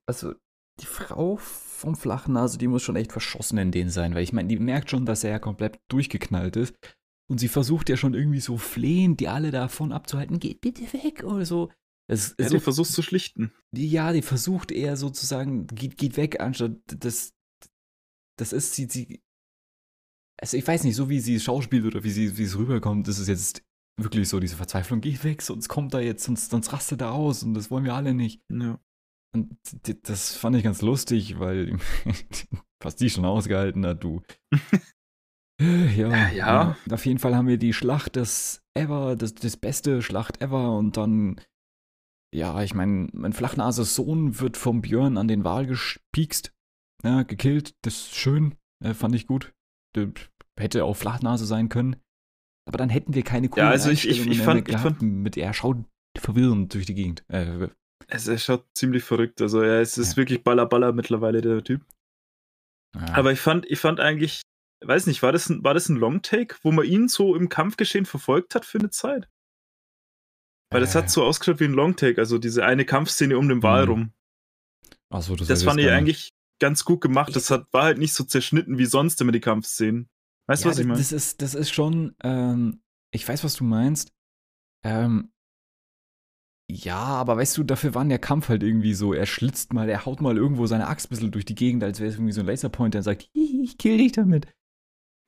Also, 0.05 0.33
die 0.79 0.85
Frau 0.85 1.37
vom 1.75 1.95
Flachnase, 1.95 2.57
die 2.57 2.67
muss 2.67 2.83
schon 2.83 2.95
echt 2.95 3.11
verschossen 3.11 3.57
in 3.57 3.71
den 3.71 3.89
sein, 3.89 4.15
weil 4.15 4.23
ich 4.23 4.33
meine, 4.33 4.47
die 4.47 4.57
merkt 4.57 4.89
schon, 4.89 5.05
dass 5.05 5.23
er 5.23 5.31
ja 5.31 5.39
komplett 5.39 5.79
durchgeknallt 5.89 6.55
ist. 6.55 6.75
Und 7.27 7.39
sie 7.39 7.47
versucht 7.47 7.89
ja 7.89 7.97
schon 7.97 8.13
irgendwie 8.13 8.39
so 8.39 8.57
flehend, 8.57 9.19
die 9.19 9.27
alle 9.27 9.51
davon 9.51 9.91
abzuhalten, 9.91 10.39
geht 10.39 10.61
bitte 10.61 10.81
weg 10.93 11.23
oder 11.23 11.45
so. 11.45 11.71
Es, 12.07 12.35
Ja, 12.39 12.47
so 12.47 12.55
du 12.55 12.61
versuchst 12.61 12.93
zu 12.93 13.01
schlichten. 13.01 13.51
die, 13.71 13.89
ja, 13.89 14.13
die 14.13 14.21
versucht 14.21 14.71
eher 14.71 14.95
sozusagen, 14.95 15.65
geht, 15.67 15.97
geht 15.97 16.17
weg, 16.17 16.39
anstatt 16.39 16.77
das, 16.85 17.33
das 18.37 18.53
ist, 18.53 18.75
sie, 18.75 18.87
sie, 18.89 19.23
also 20.39 20.55
ich 20.55 20.67
weiß 20.67 20.83
nicht, 20.83 20.95
so 20.95 21.09
wie 21.09 21.19
sie 21.19 21.39
schauspielt 21.39 21.85
oder 21.85 22.03
wie 22.03 22.11
sie, 22.11 22.37
wie 22.37 22.43
es 22.43 22.57
rüberkommt, 22.57 23.07
ist 23.07 23.17
es 23.17 23.27
jetzt 23.27 23.63
wirklich 23.99 24.29
so 24.29 24.39
diese 24.39 24.55
Verzweiflung, 24.55 25.01
geht 25.01 25.23
weg, 25.23 25.41
sonst 25.41 25.67
kommt 25.67 25.95
er 25.95 26.01
jetzt, 26.01 26.25
sonst, 26.25 26.51
sonst 26.51 26.71
rastet 26.73 27.01
er 27.01 27.13
aus 27.13 27.41
und 27.41 27.55
das 27.55 27.71
wollen 27.71 27.85
wir 27.85 27.95
alle 27.95 28.13
nicht. 28.13 28.43
Ja. 28.51 28.79
Und 29.35 29.57
das 30.07 30.35
fand 30.35 30.55
ich 30.55 30.63
ganz 30.63 30.81
lustig, 30.81 31.39
weil 31.39 31.77
was 32.83 32.95
die 32.95 33.09
schon 33.09 33.25
ausgehalten 33.25 33.85
hat, 33.85 34.03
du. 34.03 34.21
Ja, 35.61 36.09
Ja, 36.09 36.31
ja. 36.31 36.77
Auf 36.91 37.05
jeden 37.05 37.19
Fall 37.19 37.33
haben 37.35 37.47
wir 37.47 37.57
die 37.57 37.71
Schlacht 37.73 38.15
des 38.17 38.61
Ever, 38.77 39.15
das, 39.15 39.35
das 39.35 39.55
beste 39.55 40.01
Schlacht 40.01 40.41
ever 40.41 40.77
und 40.77 40.97
dann, 40.97 41.39
ja, 42.33 42.61
ich 42.61 42.73
meine, 42.73 43.07
mein 43.13 43.31
Flachnases 43.31 43.95
Sohn 43.95 44.39
wird 44.41 44.57
vom 44.57 44.81
Björn 44.81 45.17
an 45.17 45.29
den 45.29 45.45
Wal 45.45 45.65
gespiekst, 45.65 46.53
ja, 47.05 47.23
gekillt, 47.23 47.73
das 47.83 47.93
ist 48.07 48.15
schön, 48.15 48.55
äh, 48.83 48.93
fand 48.93 49.15
ich 49.15 49.27
gut. 49.27 49.53
Der 49.95 50.11
hätte 50.59 50.83
auch 50.83 50.95
Flachnase 50.97 51.45
sein 51.45 51.69
können. 51.69 51.95
Aber 52.67 52.77
dann 52.77 52.89
hätten 52.89 53.13
wir 53.13 53.23
keine 53.23 53.47
coolen 53.47 53.67
Ja, 53.67 53.71
also 53.71 53.89
ich- 53.91 54.09
ich- 54.09 54.27
ich 54.27 54.41
fand- 54.41 54.67
ich 54.67 54.75
fand- 54.77 55.01
mit 55.01 55.37
er 55.37 55.53
schaut 55.53 55.77
verwirrend 56.17 56.73
durch 56.73 56.85
die 56.85 56.95
Gegend. 56.95 57.23
Äh, 57.29 57.69
Es, 58.07 58.27
er 58.27 58.37
schaut 58.37 58.65
ziemlich 58.75 59.03
verrückt. 59.03 59.41
Also, 59.41 59.63
ja, 59.63 59.79
es 59.79 59.97
ist 59.97 60.11
Ja. 60.11 60.17
wirklich 60.17 60.43
Baller 60.43 60.65
Baller 60.65 60.93
mittlerweile, 60.93 61.41
der 61.41 61.63
Typ. 61.63 61.81
ja. 62.95 63.13
Aber 63.13 63.31
ich 63.31 63.39
fand, 63.39 63.65
ich 63.65 63.79
fand 63.79 63.99
eigentlich, 63.99 64.41
weiß 64.83 65.07
nicht, 65.07 65.21
war 65.23 65.31
das 65.31 65.49
ein, 65.49 65.63
war 65.63 65.73
das 65.73 65.89
ein 65.89 65.95
Longtake, 65.97 66.55
wo 66.63 66.71
man 66.71 66.85
ihn 66.85 67.07
so 67.07 67.35
im 67.35 67.49
Kampfgeschehen 67.49 68.05
verfolgt 68.05 68.55
hat 68.55 68.65
für 68.65 68.79
eine 68.79 68.89
Zeit? 68.89 69.27
Weil 70.71 70.81
das 70.81 70.95
Äh. 70.95 70.99
hat 70.99 71.09
so 71.09 71.23
ausgeschaut 71.23 71.59
wie 71.59 71.65
ein 71.65 71.73
Longtake, 71.73 72.19
also 72.19 72.37
diese 72.37 72.65
eine 72.65 72.85
Kampfszene 72.85 73.37
um 73.37 73.47
den 73.49 73.63
Wal 73.63 73.85
Mhm. 73.85 73.91
rum. 73.91 74.13
So, 75.21 75.35
das, 75.35 75.47
Das, 75.47 75.63
fand 75.63 75.79
ich 75.79 75.89
eigentlich 75.89 76.29
ganz 76.59 76.83
gut 76.83 76.99
gemacht. 77.01 77.35
Das 77.35 77.49
hat, 77.49 77.71
war 77.71 77.83
halt 77.83 77.97
nicht 77.97 78.13
so 78.13 78.23
zerschnitten 78.25 78.77
wie 78.77 78.85
sonst 78.85 79.21
immer 79.21 79.31
die 79.31 79.39
Kampfszenen. 79.39 80.09
Weißt 80.47 80.63
du, 80.63 80.67
ja, 80.67 80.71
was 80.71 80.79
ich 80.79 80.83
das- 80.83 80.87
meine? 80.87 80.99
Das 80.99 81.11
ist, 81.11 81.41
das 81.41 81.55
ist 81.55 81.71
schon, 81.73 82.15
ähm, 82.23 82.81
ich 83.11 83.27
weiß, 83.27 83.43
was 83.43 83.55
du 83.55 83.63
meinst. 83.63 84.11
Ähm, 84.83 85.31
ja, 86.71 86.97
aber 86.97 87.37
weißt 87.37 87.57
du, 87.57 87.63
dafür 87.63 87.93
war 87.93 88.03
der 88.05 88.19
Kampf 88.19 88.49
halt 88.49 88.63
irgendwie 88.63 88.93
so, 88.93 89.13
er 89.13 89.25
schlitzt 89.25 89.73
mal, 89.73 89.87
er 89.87 90.05
haut 90.05 90.21
mal 90.21 90.35
irgendwo 90.35 90.65
seine 90.65 90.87
Axt 90.87 91.07
ein 91.07 91.09
bisschen 91.09 91.31
durch 91.31 91.45
die 91.45 91.55
Gegend, 91.55 91.83
als 91.83 91.99
wäre 91.99 92.09
es 92.09 92.15
irgendwie 92.15 92.31
so 92.33 92.41
ein 92.41 92.47
Laserpointer 92.47 92.99
und 92.99 93.03
sagt, 93.03 93.29
"Hihi, 93.33 93.63
ich 93.63 93.77
kill 93.77 93.97
dich 93.97 94.13
damit. 94.13 94.47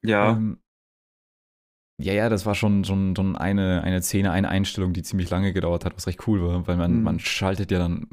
Ja, 0.03 0.31
Ähm, 0.35 0.59
ja, 1.99 2.13
ja, 2.13 2.29
das 2.29 2.45
war 2.45 2.53
schon, 2.55 2.83
schon, 2.85 3.15
schon 3.15 3.35
eine, 3.35 3.81
eine 3.83 4.01
Szene, 4.01 4.31
eine 4.31 4.49
Einstellung, 4.49 4.93
die 4.93 5.01
ziemlich 5.01 5.29
lange 5.29 5.51
gedauert 5.53 5.83
hat, 5.85 5.95
was 5.95 6.05
recht 6.07 6.27
cool 6.27 6.41
war, 6.43 6.67
weil 6.67 6.77
man, 6.77 6.97
Mhm. 6.97 7.03
man 7.03 7.19
schaltet 7.19 7.71
ja 7.71 7.79
dann 7.79 8.07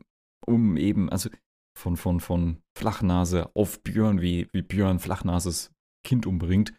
um 0.46 0.76
eben, 0.76 1.10
also 1.10 1.28
von, 1.78 1.96
von, 1.96 2.20
von 2.20 2.62
Flachnase 2.78 3.50
auf 3.54 3.82
Björn, 3.82 4.20
wie, 4.22 4.48
wie 4.52 4.62
Björn 4.62 5.00
Flachnases 5.00 5.72
Kind 6.06 6.26
umbringt 6.26 6.72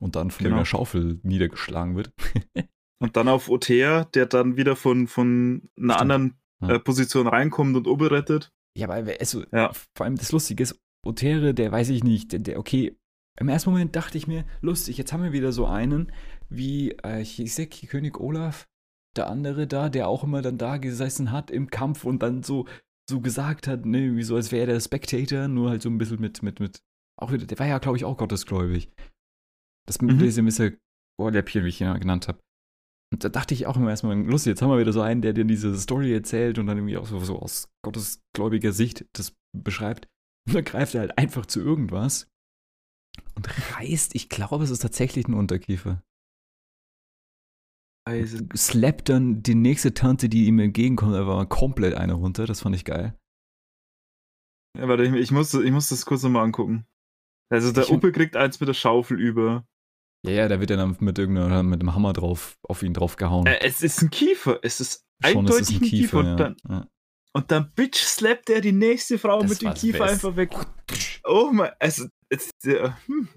und 0.00 0.14
dann 0.16 0.30
von 0.30 0.44
Genau. 0.44 0.56
einer 0.56 0.64
Schaufel 0.66 1.20
niedergeschlagen 1.22 1.96
wird. 1.96 2.12
und 3.02 3.16
dann 3.16 3.28
auf 3.28 3.48
Otea, 3.48 4.04
der 4.04 4.26
dann 4.26 4.56
wieder 4.56 4.76
von, 4.76 5.06
von 5.06 5.68
einer 5.76 5.94
Stimmt. 5.94 6.00
anderen 6.00 6.34
äh, 6.62 6.78
Position 6.78 7.26
reinkommt 7.26 7.76
und 7.76 7.86
Obi 7.86 8.06
rettet. 8.06 8.52
Ja, 8.76 8.88
aber 8.88 9.12
also, 9.20 9.44
Ja. 9.52 9.72
vor 9.96 10.04
allem 10.06 10.16
das 10.16 10.32
Lustige 10.32 10.62
ist, 10.62 10.78
Otere, 11.04 11.52
der 11.52 11.72
weiß 11.72 11.88
ich 11.90 12.04
nicht, 12.04 12.32
der, 12.32 12.38
der, 12.40 12.58
okay, 12.58 12.96
im 13.40 13.48
ersten 13.48 13.70
Moment 13.70 13.96
dachte 13.96 14.16
ich 14.18 14.26
mir, 14.26 14.44
lustig, 14.60 14.98
jetzt 14.98 15.12
haben 15.12 15.22
wir 15.24 15.32
wieder 15.32 15.52
so 15.52 15.66
einen, 15.66 16.12
wie, 16.48 16.92
äh, 17.02 17.24
sag, 17.24 17.70
König 17.88 18.20
Olaf, 18.20 18.66
der 19.16 19.28
andere 19.28 19.66
da, 19.66 19.88
der 19.88 20.06
auch 20.08 20.22
immer 20.22 20.42
dann 20.42 20.58
da 20.58 20.76
gesessen 20.76 21.32
hat 21.32 21.50
im 21.50 21.68
Kampf 21.70 22.04
und 22.04 22.22
dann 22.22 22.42
so, 22.42 22.66
so 23.10 23.20
gesagt 23.20 23.66
hat, 23.66 23.84
ne, 23.84 24.14
wie 24.16 24.22
so, 24.22 24.36
als 24.36 24.52
wäre 24.52 24.66
der 24.66 24.80
Spectator, 24.80 25.48
nur 25.48 25.70
halt 25.70 25.82
so 25.82 25.88
ein 25.90 25.98
bisschen 25.98 26.20
mit, 26.20 26.42
mit, 26.42 26.60
mit, 26.60 26.80
auch 27.20 27.32
wieder, 27.32 27.46
der 27.46 27.58
war 27.58 27.66
ja, 27.66 27.78
glaube 27.78 27.96
ich, 27.96 28.04
auch 28.04 28.16
gottesgläubig. 28.16 28.90
Das 29.86 30.00
mit 30.00 30.14
Mhm. 30.16 30.20
diesem 30.20 30.44
Mr. 30.44 30.70
Ohrläppchen, 31.18 31.64
wie 31.64 31.68
ich 31.68 31.80
ihn 31.80 31.88
ja 31.88 31.98
genannt 31.98 32.28
habe. 32.28 32.38
Und 33.12 33.22
da 33.24 33.28
dachte 33.28 33.52
ich 33.54 33.66
auch 33.66 33.76
immer 33.76 33.90
erstmal, 33.90 34.16
lustig, 34.18 34.52
jetzt 34.52 34.62
haben 34.62 34.70
wir 34.70 34.78
wieder 34.78 34.92
so 34.92 35.02
einen, 35.02 35.20
der 35.22 35.34
dir 35.34 35.44
diese 35.44 35.78
Story 35.78 36.14
erzählt 36.14 36.58
und 36.58 36.66
dann 36.66 36.78
irgendwie 36.78 36.96
auch 36.96 37.06
so, 37.06 37.18
so 37.20 37.38
aus 37.38 37.68
gottesgläubiger 37.84 38.72
Sicht 38.72 39.04
das 39.12 39.34
beschreibt. 39.54 40.08
Und 40.48 40.54
dann 40.54 40.64
greift 40.64 40.94
er 40.94 41.02
halt 41.02 41.18
einfach 41.18 41.44
zu 41.46 41.60
irgendwas 41.60 42.26
und 43.36 43.46
reißt, 43.76 44.14
ich 44.14 44.28
glaube, 44.30 44.64
es 44.64 44.70
ist 44.70 44.80
tatsächlich 44.80 45.28
ein 45.28 45.34
Unterkiefer. 45.34 46.02
Also, 48.08 48.38
Slappt 48.56 49.08
dann 49.10 49.42
die 49.42 49.54
nächste 49.54 49.94
Tante, 49.94 50.28
die 50.28 50.46
ihm 50.46 50.58
entgegenkommt, 50.58 51.14
aber 51.14 51.46
komplett 51.46 51.94
eine 51.94 52.14
runter. 52.14 52.46
Das 52.46 52.60
fand 52.62 52.74
ich 52.74 52.84
geil. 52.84 53.16
ja, 54.76 54.88
warte, 54.88 55.04
ich, 55.04 55.12
ich, 55.12 55.30
muss, 55.30 55.54
ich 55.54 55.70
muss 55.70 55.88
das 55.90 56.06
kurz 56.06 56.22
nochmal 56.22 56.44
angucken. 56.44 56.86
Also 57.52 57.70
der 57.72 57.84
Ich- 57.84 57.90
Opi 57.90 58.10
kriegt 58.10 58.36
eins 58.36 58.58
mit 58.58 58.68
der 58.68 58.74
Schaufel 58.74 59.20
über. 59.20 59.66
Ja, 60.24 60.32
ja, 60.32 60.48
da 60.48 60.60
wird 60.60 60.70
er 60.70 60.76
dann 60.76 60.96
mit 61.00 61.18
irgendeiner, 61.18 61.62
mit 61.62 61.82
dem 61.82 61.94
Hammer 61.94 62.12
drauf, 62.12 62.56
auf 62.62 62.82
ihn 62.82 62.94
drauf 62.94 63.16
gehauen. 63.16 63.46
Äh, 63.46 63.58
es 63.62 63.82
ist 63.82 64.02
ein 64.02 64.10
Kiefer. 64.10 64.60
Es 64.62 64.80
ist 64.80 65.04
Schon 65.24 65.46
ist 65.46 65.50
es 65.50 65.56
eindeutig 65.56 65.80
ein 65.80 65.88
Kiefer. 65.88 66.18
Und, 66.18 66.36
dann, 66.36 66.56
ja. 66.68 66.86
und 67.32 67.50
dann 67.50 67.72
bitch 67.74 67.98
slappt 67.98 68.50
er 68.50 68.60
die 68.60 68.72
nächste 68.72 69.18
Frau 69.18 69.40
Das 69.40 69.50
mit 69.50 69.62
dem 69.62 69.74
Kiefer 69.74 70.04
einfach 70.04 70.36
weg. 70.36 70.50
Oh 71.24 71.50
mein, 71.52 71.70
also, 71.78 72.06
es, 72.28 72.50
äh, 72.64 72.90
hm. 73.06 73.28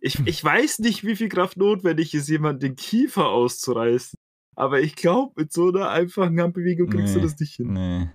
ich, 0.00 0.20
ich 0.26 0.42
weiß 0.42 0.78
nicht, 0.80 1.04
wie 1.04 1.16
viel 1.16 1.28
Kraft 1.28 1.56
notwendig 1.56 2.14
ist, 2.14 2.28
jemand 2.28 2.62
den 2.62 2.76
Kiefer 2.76 3.28
auszureißen. 3.28 4.18
Aber 4.56 4.80
ich 4.80 4.96
glaube, 4.96 5.32
mit 5.36 5.52
so 5.52 5.68
einer 5.68 5.90
einfachen 5.90 6.40
Handbewegung 6.40 6.88
kriegst 6.88 7.14
Nee. 7.14 7.20
du 7.20 7.26
das 7.26 7.38
nicht 7.38 7.56
hin. 7.56 7.72
Nee. 7.72 8.10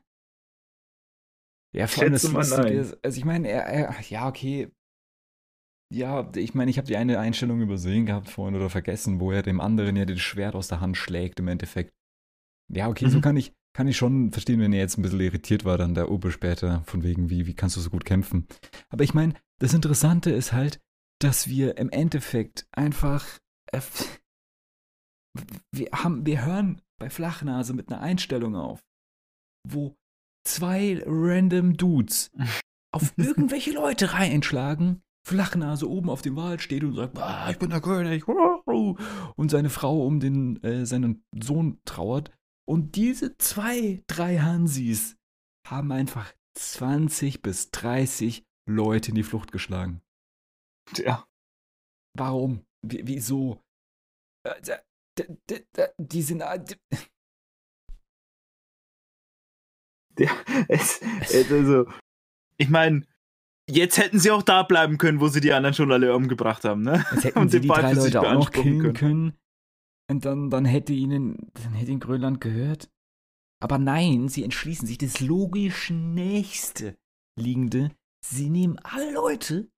Ja, 1.76 1.88
vor 1.88 2.04
allem 2.04 2.14
das 2.14 2.24
Lustige 2.24 2.80
ist, 2.80 2.98
also 3.04 3.18
ich 3.18 3.26
meine, 3.26 3.50
er, 3.50 3.66
er, 3.66 3.96
ja, 4.10 4.28
okay. 4.28 4.72
Ja, 5.92 6.30
ich 6.36 6.54
meine, 6.54 6.70
ich 6.70 6.78
habe 6.78 6.88
die 6.88 6.98
eine 6.98 7.20
Einstellung 7.20 7.62
übersehen 7.62 8.06
gehabt 8.06 8.30
vorhin 8.30 8.56
oder 8.56 8.70
vergessen, 8.70 9.20
wo 9.20 9.32
er 9.32 9.42
dem 9.42 9.60
anderen 9.60 9.96
ja 9.96 10.06
das 10.06 10.20
Schwert 10.20 10.56
aus 10.56 10.68
der 10.68 10.82
Hand 10.82 10.98
schlägt 10.98 11.40
im 11.40 11.48
Endeffekt. 11.48 11.92
Ja, 12.72 12.88
okay, 12.90 13.10
so 13.10 13.18
Mhm. 13.18 13.22
kann 13.22 13.38
ich, 13.38 13.54
kann 13.76 13.88
ich 13.88 13.98
schon 13.98 14.32
verstehen, 14.32 14.60
wenn 14.60 14.72
er 14.74 14.80
jetzt 14.80 14.98
ein 14.98 15.02
bisschen 15.02 15.20
irritiert 15.20 15.66
war, 15.66 15.78
dann 15.80 15.96
der 15.96 16.12
Obe 16.12 16.32
später, 16.32 16.84
von 16.84 17.02
wegen, 17.04 17.32
wie, 17.32 17.48
wie 17.48 17.56
kannst 17.56 17.76
du 17.76 17.82
so 17.82 17.90
gut 17.90 18.06
kämpfen. 18.06 18.48
Aber 18.90 19.04
ich 19.04 19.16
meine, 19.16 19.34
das 19.60 19.74
Interessante 19.74 20.30
ist 20.30 20.54
halt, 20.54 20.80
dass 21.20 21.48
wir 21.48 21.78
im 21.78 21.90
Endeffekt 21.90 22.68
einfach, 22.72 23.40
äh, 23.74 23.82
wir 25.74 25.90
haben, 25.92 26.26
wir 26.26 26.46
hören 26.46 26.82
bei 27.00 27.10
Flachnase 27.10 27.74
mit 27.74 27.90
einer 27.92 28.02
Einstellung 28.02 28.56
auf, 28.56 28.80
wo 29.68 29.96
zwei 30.48 31.02
random 31.06 31.78
Dudes 31.78 32.30
auf 32.96 33.14
irgendwelche 33.18 33.72
Leute 33.72 34.14
reinschlagen, 34.14 35.02
Flachnase 35.30 35.88
oben 35.90 36.10
auf 36.10 36.22
dem 36.24 36.36
Wal 36.36 36.60
steht 36.60 36.84
und 36.84 36.96
sagt, 36.96 37.18
"Ah, 37.20 37.50
ich 37.52 37.60
bin 37.60 37.70
der 37.70 37.82
König, 37.82 38.28
und 38.28 39.50
seine 39.52 39.70
Frau 39.70 40.06
um 40.06 40.20
den, 40.20 40.62
äh, 40.64 40.86
seinen 40.88 41.24
Sohn 41.40 41.80
trauert. 41.86 42.32
Und 42.68 42.96
diese 42.96 43.38
zwei, 43.38 44.04
drei 44.08 44.40
Hansis 44.40 45.16
haben 45.68 45.92
einfach 45.92 46.34
20 46.58 47.42
bis 47.44 47.70
30 47.72 48.44
Leute 48.68 49.10
in 49.10 49.16
die 49.16 49.24
Flucht 49.24 49.52
geschlagen. 49.52 50.02
Ja. 50.96 51.26
Warum? 52.18 52.66
Wie, 52.86 53.06
wieso? 53.06 53.62
Äh, 54.46 54.80
Die 56.00 56.22
sind. 56.22 56.44
die- 56.68 57.00
Es, 60.68 61.02
es, 61.02 61.52
also, 61.52 61.86
ich 62.58 62.70
meine, 62.70 63.06
jetzt 63.70 63.98
hätten 63.98 64.20
sie 64.20 64.32
auch 64.32 64.44
da 64.44 64.64
bleiben 64.64 64.98
können, 64.98 65.20
wo 65.20 65.28
sie 65.28 65.42
die 65.42 65.54
anderen 65.54 65.74
schon 65.74 65.92
alle 65.92 66.16
umgebracht 66.16 66.66
haben, 66.66 66.82
ne? 66.82 67.06
Jetzt 67.12 67.24
hätten 67.26 67.40
Und 67.40 67.52
sie 67.52 67.62
die 67.62 67.68
Ball 67.68 67.82
drei 67.82 67.94
Leute 67.94 68.22
auch 68.22 68.34
noch 68.34 68.52
killen 68.52 68.94
können. 68.94 69.34
Und 70.10 70.26
dann, 70.26 70.50
dann 70.50 70.66
hätte 70.66 70.94
ihnen, 70.94 71.52
dann 71.54 71.74
hätte 71.74 71.92
ihnen 71.92 72.00
Grönland 72.00 72.42
gehört. 72.42 72.90
Aber 73.62 73.78
nein, 73.78 74.30
sie 74.30 74.44
entschließen 74.44 74.88
sich 74.88 74.98
das 74.98 75.20
logisch 75.20 75.90
nächste 75.90 76.98
liegende. 77.38 77.92
Sie 78.26 78.50
nehmen 78.50 78.80
alle 78.80 79.12
Leute 79.14 79.70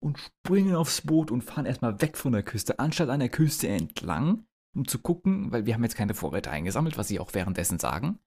und 0.00 0.18
springen 0.18 0.74
aufs 0.74 1.02
Boot 1.02 1.30
und 1.30 1.42
fahren 1.42 1.66
erstmal 1.66 2.00
weg 2.00 2.16
von 2.16 2.32
der 2.32 2.42
Küste, 2.42 2.78
anstatt 2.78 3.08
an 3.08 3.20
der 3.20 3.28
Küste 3.28 3.68
entlang, 3.68 4.46
um 4.76 4.86
zu 4.86 5.00
gucken, 5.00 5.50
weil 5.50 5.66
wir 5.66 5.74
haben 5.74 5.82
jetzt 5.82 5.96
keine 5.96 6.14
Vorräte 6.14 6.50
eingesammelt, 6.50 6.98
was 6.98 7.08
sie 7.08 7.18
auch 7.18 7.34
währenddessen 7.34 7.78
sagen. 7.78 8.18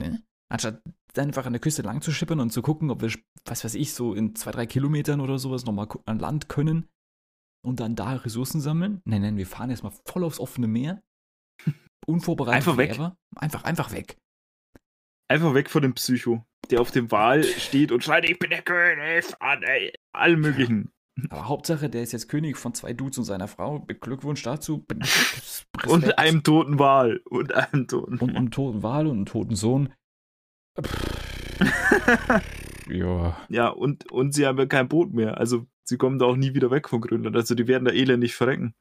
Ne? 0.00 0.22
Anstatt 0.50 0.82
einfach 1.18 1.46
an 1.46 1.52
der 1.52 1.60
Küste 1.60 1.82
lang 1.82 2.00
zu 2.02 2.12
schippern 2.12 2.40
und 2.40 2.50
zu 2.50 2.62
gucken, 2.62 2.90
ob 2.90 3.02
wir, 3.02 3.12
was 3.44 3.64
weiß 3.64 3.74
ich, 3.74 3.92
so 3.94 4.14
in 4.14 4.34
zwei, 4.34 4.50
drei 4.50 4.66
Kilometern 4.66 5.20
oder 5.20 5.38
sowas 5.38 5.64
nochmal 5.64 5.88
an 6.06 6.18
Land 6.18 6.48
können 6.48 6.88
und 7.64 7.80
dann 7.80 7.96
da 7.96 8.14
Ressourcen 8.14 8.60
sammeln. 8.60 9.02
Nein, 9.04 9.22
nein, 9.22 9.36
wir 9.36 9.46
fahren 9.46 9.70
erstmal 9.70 9.92
voll 10.06 10.24
aufs 10.24 10.40
offene 10.40 10.68
Meer. 10.68 11.02
Unvorbereitet. 12.06 12.68
Einfach 12.68 12.76
weg. 12.76 12.90
Ever. 12.92 13.16
Einfach, 13.36 13.64
einfach 13.64 13.92
weg. 13.92 14.16
Einfach 15.28 15.54
weg 15.54 15.70
von 15.70 15.82
dem 15.82 15.94
Psycho, 15.94 16.44
der 16.70 16.80
auf 16.80 16.90
dem 16.90 17.10
Wal 17.12 17.44
steht 17.44 17.92
und 17.92 18.02
schreit, 18.02 18.28
ich 18.28 18.38
bin 18.38 18.50
der 18.50 18.62
König 18.62 19.24
an 19.40 19.62
ey, 19.62 19.92
allen 20.12 20.40
möglichen. 20.40 20.90
Aber 21.28 21.48
Hauptsache, 21.48 21.90
der 21.90 22.02
ist 22.02 22.12
jetzt 22.12 22.28
König 22.28 22.56
von 22.56 22.74
zwei 22.74 22.94
Dudes 22.94 23.18
und 23.18 23.24
seiner 23.24 23.46
Frau. 23.46 23.80
Glückwunsch 23.80 24.42
dazu. 24.42 24.86
und 25.86 26.18
einem 26.18 26.42
toten 26.42 26.78
Wal. 26.78 27.20
Und 27.28 27.52
einem 27.52 27.86
toten 27.86 28.18
Und 28.18 28.36
einem 28.36 28.50
toten 28.50 28.82
Wal 28.82 29.06
und 29.06 29.16
einem 29.16 29.26
toten 29.26 29.54
Sohn. 29.54 29.92
ja. 32.88 33.36
Ja, 33.48 33.68
und, 33.68 34.10
und 34.10 34.34
sie 34.34 34.46
haben 34.46 34.58
ja 34.58 34.66
kein 34.66 34.88
Boot 34.88 35.12
mehr. 35.12 35.38
Also 35.38 35.66
sie 35.84 35.96
kommen 35.98 36.18
da 36.18 36.26
auch 36.26 36.36
nie 36.36 36.54
wieder 36.54 36.70
weg 36.70 36.88
von 36.88 37.00
Grönland. 37.00 37.36
Also 37.36 37.54
die 37.54 37.68
werden 37.68 37.84
da 37.84 37.92
elendig 37.92 38.34
verrecken. 38.34 38.74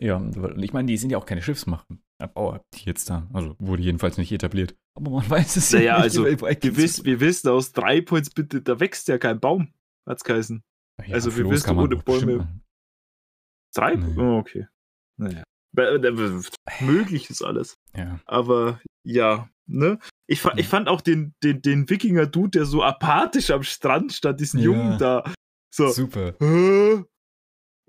Ja, 0.00 0.22
ich 0.56 0.72
meine, 0.72 0.86
die 0.86 0.96
sind 0.96 1.10
ja 1.10 1.18
auch 1.18 1.26
keine 1.26 1.42
Schiffsmacher. 1.42 1.86
Bauer, 2.34 2.64
die 2.74 2.84
jetzt 2.84 3.10
da. 3.10 3.28
Also 3.32 3.56
wurde 3.58 3.82
jedenfalls 3.82 4.16
nicht 4.16 4.32
etabliert. 4.32 4.76
Aber 4.94 5.10
man 5.10 5.30
weiß 5.30 5.56
es 5.56 5.72
naja, 5.72 5.84
ja 5.84 5.94
nicht. 5.96 6.04
Also, 6.04 6.24
wir, 6.24 6.76
wiss, 6.76 7.04
wir 7.04 7.20
wissen 7.20 7.48
aus 7.48 7.72
drei 7.72 8.00
Points 8.00 8.30
bitte, 8.30 8.62
da 8.62 8.78
wächst 8.80 9.08
ja 9.08 9.18
kein 9.18 9.40
Baum, 9.40 9.72
hat's 10.06 10.24
geheißen. 10.24 10.62
Ja, 11.06 11.14
also 11.14 11.36
wir 11.36 11.48
wissen 11.50 11.76
ohne 11.76 11.96
Bäume. 11.96 12.60
Drei? 13.74 13.96
Nee. 13.96 14.20
Oh, 14.20 14.38
okay. 14.38 14.66
Naja. 15.18 15.42
Möglich 16.80 17.30
ist 17.30 17.42
alles. 17.42 17.78
Ja. 17.96 18.20
Aber 18.26 18.80
ja, 19.04 19.48
ne? 19.66 19.98
Ich, 20.28 20.40
fa 20.40 20.52
ich 20.56 20.68
fand 20.68 20.88
auch 20.88 21.00
den, 21.00 21.34
den, 21.42 21.62
den 21.62 21.88
Wikinger-Dude, 21.88 22.50
der 22.58 22.64
so 22.64 22.82
apathisch 22.82 23.50
am 23.50 23.62
Strand 23.62 24.12
stand, 24.12 24.40
diesen 24.40 24.60
ja. 24.60 24.66
Jungen 24.66 24.98
da. 24.98 25.24
So. 25.74 25.88
Super. 25.88 26.34
Äh, 26.40 27.02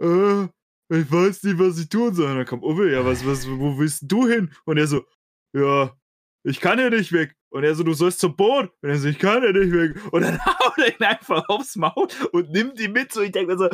äh, 0.01 0.49
ich 0.89 1.11
weiß 1.11 1.43
nicht, 1.43 1.59
was 1.59 1.79
ich 1.79 1.89
tun 1.89 2.13
soll. 2.13 2.31
Und 2.31 2.37
dann 2.37 2.45
kam 2.45 2.63
Uwe, 2.63 2.91
ja, 2.91 3.05
was, 3.05 3.25
was, 3.25 3.47
wo 3.47 3.77
willst 3.77 4.03
du 4.05 4.27
hin? 4.27 4.51
Und 4.65 4.77
er 4.77 4.87
so, 4.87 5.05
ja, 5.53 5.95
ich 6.43 6.59
kann 6.59 6.79
ja 6.79 6.89
nicht 6.89 7.11
weg. 7.11 7.35
Und 7.49 7.63
er 7.63 7.75
so, 7.75 7.83
du 7.83 7.93
sollst 7.93 8.19
zum 8.19 8.35
Boot. 8.35 8.71
Und 8.81 8.89
er 8.89 8.97
so, 8.97 9.07
ich 9.07 9.19
kann 9.19 9.43
ja 9.43 9.51
nicht 9.51 9.71
weg. 9.71 9.95
Und 10.11 10.23
dann 10.23 10.39
haut 10.45 10.77
er 10.77 10.89
ihn 10.89 11.03
einfach 11.03 11.47
aufs 11.47 11.75
Maul 11.75 12.07
und 12.31 12.51
nimmt 12.51 12.79
ihn 12.79 12.91
mit. 12.91 13.11
So, 13.13 13.21
ich 13.21 13.31
denke 13.31 13.55
mir 13.55 13.57
so, 13.57 13.69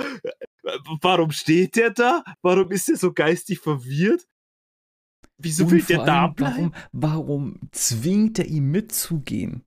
warum 1.02 1.32
steht 1.32 1.76
der 1.76 1.90
da? 1.92 2.24
Warum 2.42 2.72
ist 2.72 2.88
der 2.88 2.98
so 2.98 3.14
geistig 3.14 3.60
verwirrt? 3.60 4.26
Wieso 5.42 5.64
und 5.64 5.72
will 5.72 5.82
der 5.82 6.04
da 6.04 6.28
bleiben? 6.28 6.74
Warum, 6.92 7.56
warum 7.58 7.60
zwingt 7.72 8.40
er 8.40 8.46
ihn 8.46 8.66
mitzugehen? 8.66 9.64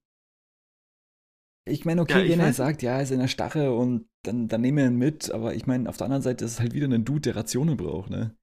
Ich 1.65 1.85
meine, 1.85 2.03
okay, 2.03 2.25
ja, 2.25 2.33
wenn 2.33 2.41
er 2.41 2.53
sagt, 2.53 2.83
ja, 2.83 2.97
er 2.97 3.03
ist 3.03 3.13
in 3.13 3.21
der 3.21 3.29
Stache 3.29 3.73
und 3.73 4.07
dann, 4.25 4.49
dann 4.49 4.61
nehmen 4.61 4.79
wir 4.79 4.87
ihn 4.87 4.97
mit, 4.97 5.31
aber 5.31 5.55
ich 5.55 5.67
meine, 5.67 5.89
auf 5.89 5.97
der 5.97 6.07
anderen 6.07 6.23
Seite 6.23 6.45
ist 6.45 6.53
es 6.53 6.61
halt 6.61 6.75
wieder 6.75 6.89
ein 6.89 7.05
Dude, 7.05 7.21
der 7.21 7.37
Rationen 7.37 7.77
braucht, 7.77 8.11
ne? 8.11 8.37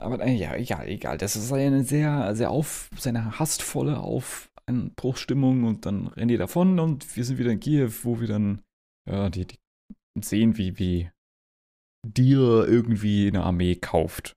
Aber 0.00 0.20
äh, 0.20 0.34
ja, 0.34 0.54
egal, 0.56 0.88
egal. 0.88 1.16
Das 1.16 1.36
ist 1.36 1.52
eine 1.52 1.84
sehr, 1.84 2.34
sehr 2.34 2.50
auf, 2.50 2.90
seine 2.98 3.38
hastvolle 3.38 4.00
Aufbruchstimmung 4.00 5.64
und 5.64 5.86
dann 5.86 6.08
rennen 6.08 6.28
die 6.28 6.36
davon 6.36 6.80
und 6.80 7.16
wir 7.16 7.24
sind 7.24 7.38
wieder 7.38 7.52
in 7.52 7.60
Kiew, 7.60 7.90
wo 8.02 8.20
wir 8.20 8.26
dann 8.26 8.62
ja, 9.08 9.30
die, 9.30 9.46
die 9.46 9.56
sehen, 10.20 10.58
wie, 10.58 10.78
wie 10.78 11.10
dir 12.04 12.66
irgendwie 12.66 13.28
eine 13.28 13.44
Armee 13.44 13.76
kauft. 13.76 14.34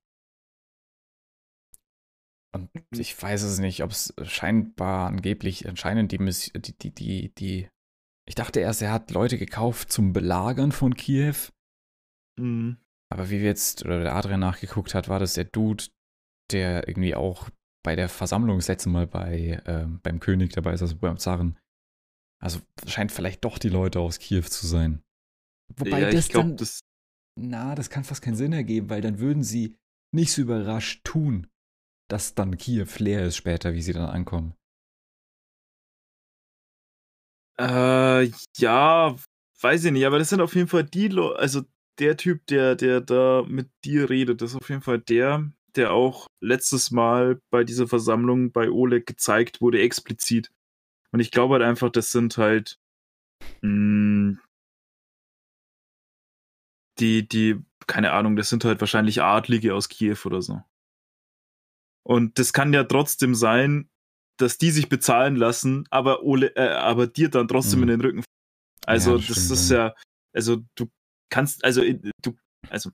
Und 2.56 2.70
ich 2.98 3.22
weiß 3.22 3.44
es 3.44 3.60
nicht, 3.60 3.84
ob 3.84 3.92
es 3.92 4.14
scheinbar 4.24 5.08
angeblich 5.08 5.68
anscheinend 5.68 6.12
die, 6.12 6.18
die, 6.18 6.78
die, 6.78 6.92
die, 6.92 7.36
die 7.36 7.70
ich 8.28 8.36
dachte 8.36 8.60
erst, 8.60 8.82
er 8.82 8.92
hat 8.92 9.12
Leute 9.12 9.38
gekauft 9.38 9.92
zum 9.92 10.14
Belagern 10.14 10.72
von 10.72 10.96
Kiew. 10.96 11.36
Mhm. 12.40 12.78
Aber 13.12 13.30
wie 13.30 13.40
wir 13.40 13.46
jetzt, 13.46 13.86
oder 13.86 14.02
der 14.02 14.16
Adrian 14.16 14.40
nachgeguckt 14.40 14.96
hat, 14.96 15.10
war 15.10 15.20
das 15.20 15.34
der 15.34 15.44
Dude, 15.44 15.86
der 16.52 16.88
irgendwie 16.88 17.14
auch 17.14 17.50
bei 17.84 17.96
der 17.96 18.10
Versammlung 18.10 18.58
das 18.58 18.68
letzte 18.68 18.90
Mal 18.90 19.06
bei, 19.06 19.62
äh, 19.66 19.86
beim 20.02 20.20
König 20.20 20.54
dabei 20.54 20.74
ist, 20.74 20.82
also 20.82 20.96
beim 20.96 21.18
Zaren. 21.18 21.60
Also 22.42 22.62
scheint 22.88 23.12
vielleicht 23.12 23.46
doch 23.46 23.60
die 23.60 23.70
Leute 23.70 24.00
aus 24.00 24.18
Kiew 24.18 24.42
zu 24.42 24.66
sein. 24.66 25.04
Wobei 25.78 26.02
ja, 26.02 26.10
das 26.10 26.30
glaub, 26.30 26.44
dann, 26.44 26.58
das 26.58 26.82
na, 27.38 27.76
das 27.76 27.90
kann 27.90 28.04
fast 28.04 28.22
keinen 28.22 28.36
Sinn 28.36 28.54
ergeben, 28.54 28.90
weil 28.90 29.02
dann 29.02 29.20
würden 29.20 29.44
sie 29.44 29.78
nicht 30.14 30.32
so 30.32 30.42
überrascht 30.42 31.04
tun, 31.04 31.48
dass 32.08 32.36
dann 32.36 32.58
Kiew 32.58 32.88
leer 32.98 33.26
ist 33.26 33.36
später, 33.38 33.74
wie 33.74 33.82
sie 33.82 33.94
dann 33.94 34.10
ankommen. 34.10 34.54
Äh, 37.58 38.32
ja, 38.58 39.16
weiß 39.62 39.86
ich 39.86 39.92
nicht, 39.92 40.06
aber 40.06 40.20
das 40.20 40.30
sind 40.30 40.42
auf 40.42 40.56
jeden 40.56 40.68
Fall 40.68 40.84
die 40.84 41.08
Leute, 41.08 41.40
also 41.40 41.62
der 42.00 42.18
Typ, 42.18 42.46
der, 42.48 42.76
der 42.76 43.02
da 43.02 43.44
mit 43.48 43.70
dir 43.86 44.10
redet, 44.10 44.42
das 44.42 44.52
ist 44.52 44.58
auf 44.58 44.70
jeden 44.70 44.82
Fall 44.82 45.00
der, 45.00 45.50
der 45.76 45.94
auch 45.94 46.28
letztes 46.42 46.92
Mal 46.92 47.40
bei 47.50 47.64
dieser 47.64 47.88
Versammlung 47.88 48.52
bei 48.52 48.70
Oleg 48.70 49.06
gezeigt 49.06 49.62
wurde, 49.62 49.82
explizit. 49.82 50.52
Und 51.12 51.22
ich 51.22 51.32
glaube 51.32 51.54
halt 51.54 51.64
einfach, 51.64 51.90
das 51.90 52.12
sind 52.12 52.38
halt 52.38 52.78
mh, 53.62 54.38
hm, 54.38 54.40
die, 57.00 57.28
die, 57.28 57.62
keine 57.88 58.12
Ahnung, 58.14 58.36
das 58.36 58.50
sind 58.50 58.66
halt 58.66 58.80
wahrscheinlich 58.82 59.22
Adlige 59.22 59.74
aus 59.74 59.90
Kiew 59.90 60.18
oder 60.26 60.42
so. 60.42 60.62
Und 62.06 62.38
das 62.40 62.54
kann 62.54 62.74
ja 62.74 62.84
trotzdem 62.84 63.36
sein, 63.36 63.90
dass 64.38 64.58
die 64.58 64.72
sich 64.72 64.90
bezahlen 64.90 65.36
lassen, 65.36 65.86
aber, 65.90 66.24
Ole, 66.24 66.56
äh, 66.56 66.70
aber 66.70 67.08
dir 67.08 67.30
dann 67.30 67.48
trotzdem 67.48 67.80
mhm. 67.80 67.84
in 67.84 67.90
den 67.90 68.02
Rücken. 68.02 68.24
Also, 68.86 69.18
ja, 69.18 69.28
das, 69.28 69.48
das 69.48 69.52
ist 69.52 69.72
ja, 69.72 69.96
also 70.34 70.58
du 70.76 70.90
kannst, 71.30 71.64
also 71.64 71.82
du, 72.22 72.36
also 72.70 72.92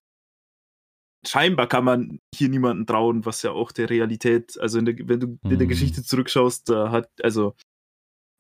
scheinbar 1.27 1.67
kann 1.67 1.83
man 1.83 2.19
hier 2.33 2.49
niemanden 2.49 2.85
trauen, 2.85 3.25
was 3.25 3.41
ja 3.41 3.51
auch 3.51 3.71
der 3.71 3.89
Realität, 3.89 4.57
also 4.59 4.79
der, 4.81 4.95
wenn 5.07 5.19
du 5.19 5.27
mhm. 5.27 5.39
in 5.43 5.57
der 5.57 5.65
mhm. 5.65 5.69
Geschichte 5.69 6.03
zurückschaust, 6.03 6.69
da 6.69 6.91
hat, 6.91 7.09
also, 7.21 7.55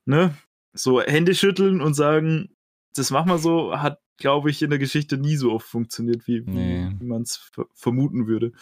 ne, 0.07 0.35
so 0.73 1.01
Hände 1.01 1.35
schütteln 1.35 1.81
und 1.81 1.95
sagen, 1.95 2.55
das 2.95 3.11
machen 3.11 3.29
wir 3.29 3.39
so, 3.39 3.77
hat, 3.77 3.99
glaube 4.17 4.51
ich, 4.51 4.61
in 4.61 4.69
der 4.69 4.79
Geschichte 4.79 5.17
nie 5.17 5.35
so 5.35 5.51
oft 5.51 5.67
funktioniert, 5.67 6.27
wie, 6.27 6.41
nee. 6.41 6.91
wie 6.99 7.05
man 7.05 7.23
es 7.23 7.51
vermuten 7.73 8.27
würde. 8.27 8.53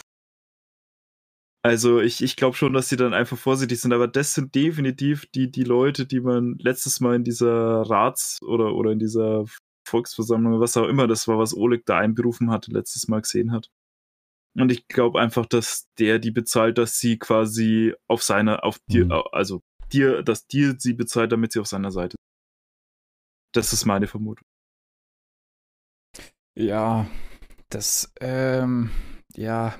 Also 1.62 2.00
ich, 2.00 2.22
ich 2.22 2.36
glaube 2.36 2.56
schon, 2.56 2.72
dass 2.72 2.88
sie 2.88 2.96
dann 2.96 3.12
einfach 3.12 3.36
vorsichtig 3.36 3.80
sind, 3.80 3.92
aber 3.92 4.08
das 4.08 4.34
sind 4.34 4.54
definitiv 4.54 5.26
die, 5.26 5.50
die 5.50 5.64
Leute, 5.64 6.06
die 6.06 6.20
man 6.20 6.56
letztes 6.58 7.00
Mal 7.00 7.16
in 7.16 7.24
dieser 7.24 7.82
Rats- 7.82 8.38
oder, 8.42 8.74
oder 8.74 8.92
in 8.92 8.98
dieser 8.98 9.44
Volksversammlung, 9.86 10.58
was 10.60 10.76
auch 10.76 10.88
immer 10.88 11.06
das 11.06 11.28
war, 11.28 11.38
was 11.38 11.54
Oleg 11.54 11.84
da 11.84 11.98
einberufen 11.98 12.50
hatte, 12.50 12.70
letztes 12.70 13.08
Mal 13.08 13.20
gesehen 13.20 13.52
hat. 13.52 13.70
Und 14.54 14.72
ich 14.72 14.88
glaube 14.88 15.20
einfach, 15.20 15.46
dass 15.46 15.88
der 15.98 16.18
die 16.18 16.30
bezahlt, 16.30 16.78
dass 16.78 16.98
sie 16.98 17.18
quasi 17.18 17.94
auf 18.08 18.22
seiner, 18.22 18.64
auf 18.64 18.78
dir, 18.88 19.06
mhm. 19.06 19.22
also 19.32 19.62
dir, 19.92 20.22
dass 20.22 20.46
dir 20.46 20.76
sie 20.78 20.94
bezahlt, 20.94 21.30
damit 21.32 21.52
sie 21.52 21.60
auf 21.60 21.66
seiner 21.66 21.90
Seite. 21.90 22.16
Das 23.52 23.72
ist 23.72 23.84
meine 23.84 24.06
Vermutung. 24.06 24.46
Ja, 26.56 27.08
das, 27.68 28.12
ähm, 28.20 28.90
ja, 29.34 29.74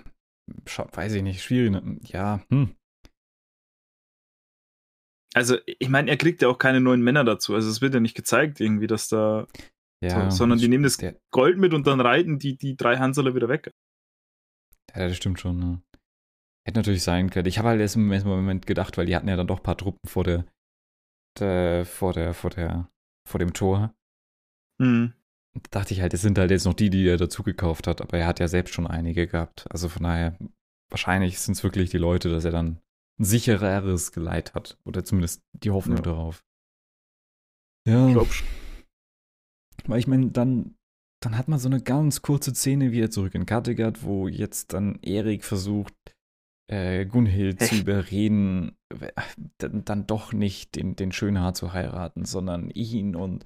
weiß 0.65 1.15
ich 1.15 1.23
nicht, 1.23 1.43
schwierig. 1.43 1.71
Ne? 1.71 1.99
Ja, 2.05 2.43
hm. 2.51 2.75
Also, 5.35 5.59
ich 5.65 5.89
meine, 5.89 6.11
er 6.11 6.17
kriegt 6.17 6.43
ja 6.43 6.49
auch 6.49 6.59
keine 6.59 6.81
neuen 6.81 7.03
Männer 7.03 7.25
dazu. 7.25 7.55
Also, 7.55 7.71
es 7.71 7.81
wird 7.81 7.95
ja 7.95 8.01
nicht 8.01 8.17
gezeigt, 8.17 8.61
irgendwie, 8.61 8.87
dass 8.87 9.09
da. 9.09 9.47
Ja, 10.03 10.31
so, 10.31 10.39
sondern 10.39 10.59
die 10.59 10.69
nehmen 10.69 10.85
das 10.85 10.99
Gold 11.31 11.59
mit 11.59 11.75
und 11.75 11.87
dann 11.87 12.01
reiten 12.01 12.39
die, 12.39 12.57
die 12.57 12.75
drei 12.75 12.97
Hanseler 12.97 13.35
wieder 13.35 13.51
weg. 13.51 13.71
Ja, 14.95 15.07
das 15.07 15.17
stimmt 15.17 15.39
schon. 15.39 15.59
Ne? 15.59 15.83
Hätte 16.67 16.79
natürlich 16.79 17.03
sein 17.03 17.29
können. 17.29 17.47
Ich 17.47 17.59
habe 17.59 17.69
halt 17.69 17.81
erst 17.81 17.97
im 17.97 18.11
ersten 18.11 18.29
Moment 18.29 18.67
gedacht, 18.67 18.97
weil 18.97 19.05
die 19.05 19.15
hatten 19.15 19.29
ja 19.29 19.37
dann 19.37 19.47
doch 19.47 19.59
ein 19.59 19.63
paar 19.63 19.77
Truppen 19.77 20.09
vor 20.09 20.25
der, 20.25 20.47
der 21.39 21.85
vor 21.85 22.15
der, 22.15 22.33
vor 22.33 22.49
der, 22.49 22.91
vor 23.29 23.39
dem 23.39 23.53
Tor. 23.53 23.95
Mhm 24.79 25.13
dachte 25.71 25.95
ich 25.95 26.01
halt, 26.01 26.15
es 26.15 26.23
sind 26.23 26.39
halt 26.39 26.51
jetzt 26.51 26.65
noch 26.65 26.75
die, 26.75 26.91
die 26.91 27.07
er 27.09 27.17
dazu 27.17 27.43
gekauft 27.43 27.87
hat, 27.87 28.01
aber 28.01 28.19
er 28.19 28.27
hat 28.27 28.41
ja 28.41 28.49
selbst 28.49 28.75
schon 28.75 28.87
einige 28.87 29.27
gehabt. 29.27 29.67
Also 29.71 29.89
von 29.89 30.05
daher, 30.05 30.39
wahrscheinlich 30.91 31.39
sind 31.41 31.57
es 31.57 31.65
wirklich 31.65 31.91
die 31.91 31.99
Leute, 31.99 32.31
dass 32.31 32.45
er 32.45 32.53
dann 32.53 32.81
ein 33.19 33.25
sichereres 33.25 34.13
Geleit 34.13 34.55
hat. 34.55 34.79
Oder 34.85 35.05
zumindest 35.05 35.43
die 35.53 35.71
Hoffnung 35.71 35.99
ja. 35.99 36.03
darauf. 36.03 36.45
Ja. 37.87 38.07
Ich 38.07 38.13
glaube 38.13 38.31
Weil 39.87 39.99
ich 39.99 40.07
meine, 40.07 40.31
dann, 40.31 40.77
dann 41.23 41.37
hat 41.37 41.49
man 41.49 41.59
so 41.59 41.69
eine 41.69 41.83
ganz 41.83 42.23
kurze 42.23 42.55
Szene 42.55 42.93
wieder 42.93 43.11
zurück 43.11 43.35
in 43.35 43.47
Kattegat, 43.47 44.05
wo 44.05 44.29
jetzt 44.29 44.73
dann 44.73 44.99
Erik 45.03 45.45
versucht, 45.45 45.95
äh, 46.71 47.05
Gunhild 47.05 47.61
zu 47.61 47.75
überreden, 47.77 48.77
dann, 49.59 49.85
dann 49.85 50.07
doch 50.07 50.33
nicht 50.33 50.77
den, 50.77 50.95
den 50.95 51.11
Schönhaar 51.11 51.55
zu 51.55 51.73
heiraten, 51.73 52.25
sondern 52.25 52.71
ihn 52.71 53.17
und 53.17 53.45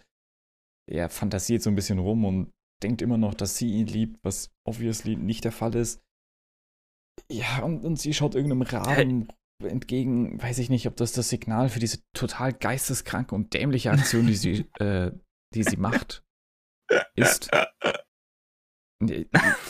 er 0.86 1.08
fantasiert 1.08 1.62
so 1.62 1.70
ein 1.70 1.76
bisschen 1.76 1.98
rum 1.98 2.24
und 2.24 2.52
denkt 2.82 3.02
immer 3.02 3.18
noch, 3.18 3.34
dass 3.34 3.56
sie 3.56 3.72
ihn 3.72 3.86
liebt, 3.86 4.18
was 4.22 4.50
obviously 4.66 5.16
nicht 5.16 5.44
der 5.44 5.52
Fall 5.52 5.74
ist. 5.74 6.02
Ja, 7.30 7.62
und, 7.62 7.84
und 7.84 7.98
sie 7.98 8.12
schaut 8.12 8.34
irgendeinem 8.34 8.62
Raben 8.62 9.28
entgegen, 9.62 10.42
weiß 10.42 10.58
ich 10.58 10.68
nicht, 10.68 10.86
ob 10.86 10.96
das 10.96 11.12
das 11.12 11.28
Signal 11.28 11.68
für 11.68 11.78
diese 11.78 12.00
total 12.12 12.52
geisteskranke 12.52 13.34
und 13.34 13.54
dämliche 13.54 13.92
Aktion, 13.92 14.26
die 14.26 14.34
sie, 14.34 14.66
äh, 14.78 15.12
die 15.54 15.62
sie 15.62 15.76
macht, 15.76 16.24
ist. 17.14 17.50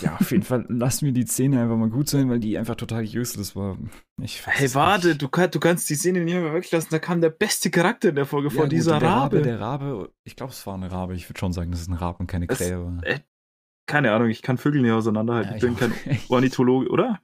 Ja, 0.01 0.17
auf 0.17 0.31
jeden 0.31 0.43
Fall 0.43 0.67
lassen 0.69 1.07
wir 1.07 1.13
die 1.13 1.27
Szene 1.27 1.63
einfach 1.63 1.77
mal 1.77 1.89
gut 1.89 2.09
sein, 2.09 2.29
weil 2.29 2.41
die 2.41 2.59
einfach 2.59 2.75
total 2.75 3.05
useless 3.05 3.57
war. 3.57 3.79
Ich 4.21 4.47
hey, 4.47 4.75
warte, 4.75 5.09
nicht. 5.09 5.23
du, 5.23 5.29
kann, 5.29 5.51
du 5.51 5.61
kannst 5.61 5.89
die 5.91 5.95
Szene 5.95 6.25
nicht 6.25 6.35
mehr 6.35 6.53
weglassen. 6.53 6.91
Da 6.91 6.99
kam 6.99 7.21
der 7.21 7.31
beste 7.31 7.71
Charakter 7.71 8.11
in 8.11 8.17
der 8.17 8.27
Folge 8.27 8.49
ja, 8.49 8.55
vor, 8.55 8.65
gut, 8.65 8.73
dieser 8.73 8.99
der 8.99 9.09
Rabe. 9.09 9.37
Rabe. 9.37 9.43
Der 9.43 9.61
Rabe, 9.61 10.13
ich 10.25 10.37
glaube, 10.37 10.53
es 10.53 10.67
war 10.67 10.75
eine 10.75 10.91
Rabe. 10.91 11.15
Ich 11.15 11.29
würde 11.29 11.39
schon 11.39 11.53
sagen, 11.53 11.71
das 11.71 11.81
ist 11.81 11.89
ein 11.89 11.95
Rabe 11.95 12.19
und 12.19 12.27
keine 12.27 12.47
Krähe 12.47 12.85
war. 12.85 13.03
Äh, 13.05 13.21
keine 13.87 14.13
Ahnung, 14.13 14.29
ich 14.29 14.43
kann 14.43 14.59
Vögel 14.59 14.83
nicht 14.83 14.93
auseinanderhalten. 14.93 15.51
Ja, 15.51 15.57
ich 15.57 15.63
bin 15.63 15.77
kein 15.77 15.93
Ornithologe, 16.29 16.89
oder? 16.89 17.21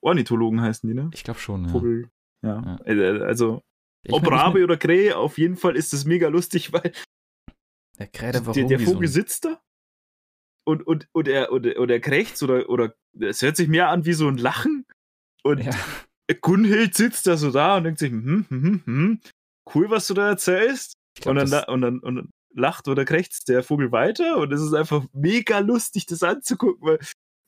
Ornithologen 0.00 0.60
heißen 0.60 0.88
die, 0.88 0.94
ne? 0.94 1.10
Ich 1.14 1.24
glaube 1.24 1.40
schon, 1.40 1.64
ja. 1.64 1.70
Vogel, 1.70 2.10
ja. 2.42 2.78
ja. 2.86 2.92
Äh, 2.92 3.22
also, 3.22 3.62
ich 4.02 4.12
ob 4.12 4.22
mein, 4.22 4.32
Rabe 4.32 4.54
mein, 4.54 4.64
oder 4.64 4.76
Krähe, 4.76 5.16
auf 5.16 5.38
jeden 5.38 5.56
Fall 5.56 5.76
ist 5.76 5.94
es 5.94 6.04
mega 6.04 6.28
lustig, 6.28 6.72
weil 6.72 6.92
der, 7.98 8.08
Krähe, 8.08 8.32
der, 8.32 8.40
der 8.40 8.80
Vogel 8.80 9.08
so 9.08 9.14
sitzt 9.14 9.44
da 9.44 9.60
und, 10.66 10.86
und, 10.86 11.08
und, 11.12 11.28
er, 11.28 11.52
und, 11.52 11.66
und 11.66 11.90
er 11.90 12.00
krächzt 12.00 12.42
oder, 12.42 12.68
oder 12.68 12.94
es 13.20 13.42
hört 13.42 13.56
sich 13.56 13.68
mehr 13.68 13.88
an 13.88 14.04
wie 14.04 14.12
so 14.12 14.28
ein 14.28 14.36
Lachen. 14.36 14.84
Und 15.42 15.64
ja. 15.64 15.72
Gunhild 16.40 16.94
sitzt 16.94 17.26
da 17.26 17.36
so 17.36 17.50
da 17.50 17.76
und 17.76 17.84
denkt 17.84 18.00
sich, 18.00 18.10
hm, 18.10 18.46
hm, 18.48 18.62
hm, 18.62 18.82
hm 18.84 19.20
cool, 19.74 19.90
was 19.90 20.06
du 20.06 20.14
da 20.14 20.28
erzählst. 20.28 20.94
Glaub, 21.20 21.36
und, 21.36 21.50
dann, 21.50 21.64
und, 21.64 21.80
dann, 21.80 21.98
und 22.00 22.16
dann 22.16 22.30
lacht 22.54 22.88
oder 22.88 23.04
krächzt 23.04 23.48
der 23.48 23.62
Vogel 23.62 23.92
weiter 23.92 24.38
und 24.38 24.52
es 24.52 24.60
ist 24.60 24.74
einfach 24.74 25.04
mega 25.12 25.58
lustig, 25.58 26.06
das 26.06 26.22
anzugucken, 26.22 26.86
weil 26.86 26.98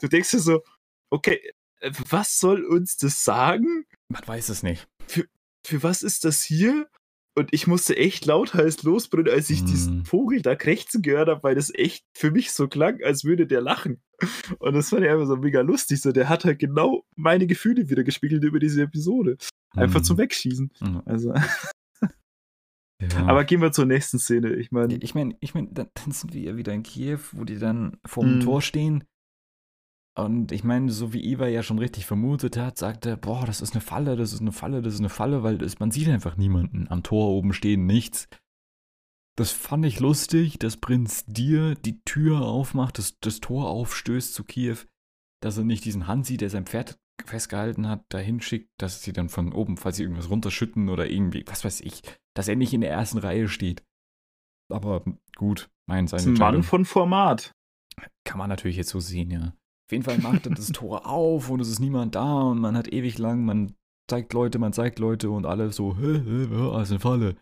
du 0.01 0.09
denkst 0.09 0.31
dir 0.31 0.41
so, 0.41 0.63
okay, 1.11 1.41
äh, 1.81 1.93
was 2.11 2.39
soll 2.39 2.65
uns 2.65 2.97
das 2.97 3.25
sagen? 3.25 3.87
Man 4.09 4.27
weiß 4.27 4.49
es 4.49 4.63
nicht. 4.63 4.87
Für, 5.07 5.27
für 5.67 5.83
was 5.83 6.03
ist 6.03 6.25
das 6.25 6.43
hier? 6.43 6.89
Und 7.39 7.55
ich 7.55 7.69
musste 7.69 7.97
echt 7.97 8.27
lauthals 8.27 8.83
losbrüllen, 8.83 9.33
als 9.33 9.49
ich 9.49 9.63
mm. 9.63 9.67
diesen 9.67 10.05
Vogel 10.05 10.43
da 10.43 10.57
krächzen 10.57 11.03
gehört 11.03 11.29
habe, 11.29 11.45
weil 11.45 11.55
das 11.55 11.73
echt 11.73 12.05
für 12.13 12.33
mich 12.33 12.51
so 12.51 12.67
klang, 12.67 13.01
als 13.05 13.23
würde 13.23 13.47
der 13.47 13.61
lachen. 13.61 14.03
Und 14.59 14.75
das 14.75 14.89
fand 14.89 15.05
ich 15.05 15.11
einfach 15.11 15.29
so 15.29 15.37
mega 15.37 15.61
lustig. 15.61 16.01
So, 16.01 16.11
der 16.11 16.29
hat 16.29 16.45
halt 16.45 16.59
genau 16.59 17.05
meine 17.15 17.47
Gefühle 17.47 17.89
wieder 17.91 18.03
gespiegelt 18.03 18.43
über 18.43 18.59
diese 18.59 18.83
Episode. 18.83 19.37
Einfach 19.71 20.01
mm. 20.01 20.05
zum 20.05 20.19
Wegschießen. 20.19 20.73
Mm. 20.81 20.99
Also. 21.05 21.33
Ja. 23.01 23.27
Aber 23.29 23.45
gehen 23.45 23.63
wir 23.63 23.71
zur 23.71 23.85
nächsten 23.85 24.19
Szene. 24.19 24.57
Ich 24.57 24.73
meine. 24.73 24.97
Ich 24.97 25.15
meine, 25.15 25.37
ich 25.39 25.55
mein, 25.55 25.73
dann 25.73 25.87
sind 26.09 26.35
wir 26.35 26.57
wieder 26.57 26.73
in 26.73 26.83
Kiew, 26.83 27.21
wo 27.31 27.45
die 27.45 27.61
dann 27.61 27.97
vor 28.05 28.25
dem 28.25 28.39
mm. 28.39 28.41
Tor 28.41 28.61
stehen 28.61 29.05
und 30.19 30.53
ich 30.53 30.65
meine, 30.65 30.91
so 30.91 31.13
wie 31.13 31.23
Eva 31.25 31.47
ja 31.47 31.63
schon 31.63 31.79
richtig 31.79 32.07
vermutet 32.07 32.57
hat, 32.57 32.77
sagte, 32.77 33.17
boah, 33.17 33.45
das 33.47 33.61
ist 33.61 33.75
eine 33.75 33.81
Falle, 33.81 34.17
das 34.17 34.33
ist 34.33 34.41
eine 34.41 34.53
Falle, 34.53 34.83
das 34.83 34.95
ist 34.95 35.01
eine 35.01 35.09
Falle, 35.09 35.43
weil 35.43 35.59
das, 35.59 35.79
man 35.79 35.91
sieht 35.91 36.09
einfach 36.09 36.37
niemanden. 36.37 36.89
Am 36.89 37.03
Tor 37.03 37.29
oben 37.29 37.53
stehen 37.53 37.87
nichts. 37.87 38.29
Das 39.37 39.53
fand 39.53 39.87
ich 39.87 40.01
lustig, 40.01 40.59
dass 40.59 40.77
Prinz 40.77 41.25
Dir 41.27 41.77
die 41.77 42.01
Tür 42.03 42.43
aufmacht, 42.43 42.99
das, 42.99 43.21
das 43.21 43.39
Tor 43.39 43.69
aufstößt 43.69 44.35
zu 44.35 44.43
Kiew, 44.43 44.79
dass 45.41 45.57
er 45.57 45.65
nicht 45.65 45.85
diesen 45.85 46.09
Hansi, 46.09 46.37
der 46.37 46.51
sein 46.51 46.67
Pferd 46.67 46.99
festgehalten 47.25 47.89
hat, 47.89 48.05
dahin 48.09 48.41
schickt, 48.41 48.71
dass 48.79 49.03
sie 49.03 49.13
dann 49.13 49.29
von 49.29 49.53
oben, 49.53 49.77
falls 49.77 49.97
sie 49.97 50.03
irgendwas 50.03 50.31
runterschütten 50.31 50.89
oder 50.89 51.09
irgendwie, 51.09 51.45
was 51.47 51.65
weiß 51.65 51.81
ich, 51.83 52.03
dass 52.35 52.49
er 52.49 52.57
nicht 52.57 52.73
in 52.73 52.81
der 52.81 52.91
ersten 52.91 53.19
Reihe 53.19 53.49
steht. 53.49 53.85
Aber 54.69 55.05
gut, 55.37 55.71
mein 55.87 56.09
sein 56.09 56.33
Mann 56.35 56.63
von 56.65 56.85
Format. 56.85 57.55
Kann 58.25 58.39
man 58.39 58.49
natürlich 58.49 58.77
jetzt 58.77 58.91
so 58.91 59.01
sehen, 59.01 59.31
ja. 59.31 59.53
Auf 59.89 59.93
jeden 59.93 60.05
Fall 60.05 60.19
macht 60.19 60.45
er 60.45 60.55
das 60.55 60.69
Tor 60.69 61.07
auf 61.11 61.49
und 61.49 61.61
es 61.61 61.71
ist 61.71 61.79
niemand 61.79 62.15
da 62.15 62.43
und 62.43 62.59
man 62.59 62.77
hat 62.77 62.93
ewig 62.93 63.17
lang, 63.17 63.47
man 63.47 63.75
zeigt 64.07 64.35
Leute, 64.35 64.59
man 64.59 64.75
zeigt 64.75 64.99
Leute 64.99 65.31
und 65.31 65.47
alle 65.47 65.73
so, 65.73 65.93
alles 66.73 66.91
eine 66.91 67.01
Falle. 67.01 67.37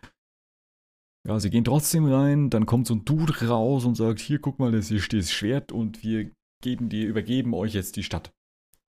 Ja, 1.27 1.41
sie 1.41 1.49
gehen 1.49 1.65
trotzdem 1.65 2.05
rein, 2.05 2.49
dann 2.49 2.65
kommt 2.65 2.87
so 2.87 2.95
ein 2.95 3.03
Dude 3.03 3.49
raus 3.49 3.83
und 3.83 3.95
sagt, 3.95 4.21
hier, 4.21 4.39
guck 4.39 4.59
mal, 4.59 4.81
hier 4.81 5.01
steht 5.01 5.23
das 5.23 5.31
Schwert 5.33 5.73
und 5.73 6.03
wir 6.03 6.31
geben 6.63 6.87
dir, 6.87 7.09
übergeben 7.09 7.53
euch 7.53 7.73
jetzt 7.73 7.97
die 7.97 8.03
Stadt. 8.03 8.33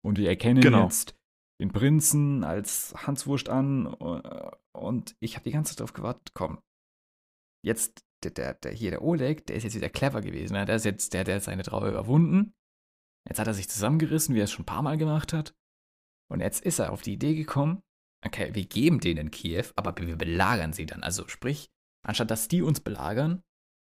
Und 0.05 0.19
wir 0.19 0.29
erkennen 0.29 0.61
genau. 0.61 0.85
jetzt 0.85 1.17
den 1.59 1.73
Prinzen 1.73 2.45
als 2.45 2.93
Hanswurst 3.07 3.49
an 3.49 3.87
und 4.75 5.17
ich 5.19 5.37
habe 5.37 5.45
die 5.45 5.53
ganze 5.53 5.71
Zeit 5.71 5.81
darauf 5.81 5.95
gewartet, 5.95 6.35
komm, 6.35 6.59
jetzt 7.65 8.05
der, 8.23 8.33
der, 8.33 8.53
der 8.53 8.73
hier, 8.73 8.91
der 8.91 9.03
Oleg, 9.03 9.47
der 9.47 9.57
ist 9.57 9.63
jetzt 9.63 9.77
wieder 9.77 9.89
clever 9.89 10.21
gewesen, 10.21 10.53
ne? 10.53 10.67
der 10.67 10.77
ist 10.77 10.85
jetzt 10.85 11.15
der, 11.15 11.25
der 11.25 11.41
seine 11.41 11.63
Trauer 11.63 11.89
überwunden 11.89 12.53
Jetzt 13.29 13.39
hat 13.39 13.47
er 13.47 13.55
sich 13.55 13.69
zusammengerissen, 13.69 14.35
wie 14.35 14.41
er 14.41 14.45
es 14.45 14.53
schon 14.53 14.63
ein 14.63 14.67
paar 14.67 14.83
Mal 14.83 14.99
gemacht 14.99 15.33
hat. 15.33 15.55
Und 16.31 16.41
jetzt 16.41 16.65
ist 16.65 16.79
er 16.79 16.93
auf 16.93 17.03
die 17.03 17.15
Idee 17.15 17.35
gekommen, 17.35 17.83
okay, 18.25 18.55
wir 18.55 18.65
geben 18.65 19.01
denen 19.01 19.31
Kiew, 19.31 19.67
aber 19.77 19.95
wir 19.97 20.17
belagern 20.17 20.73
sie 20.73 20.87
dann. 20.87 21.03
Also 21.03 21.29
sprich, 21.29 21.69
anstatt 22.05 22.31
dass 22.31 22.49
die 22.49 22.63
uns 22.63 22.81
belagern, 22.81 23.43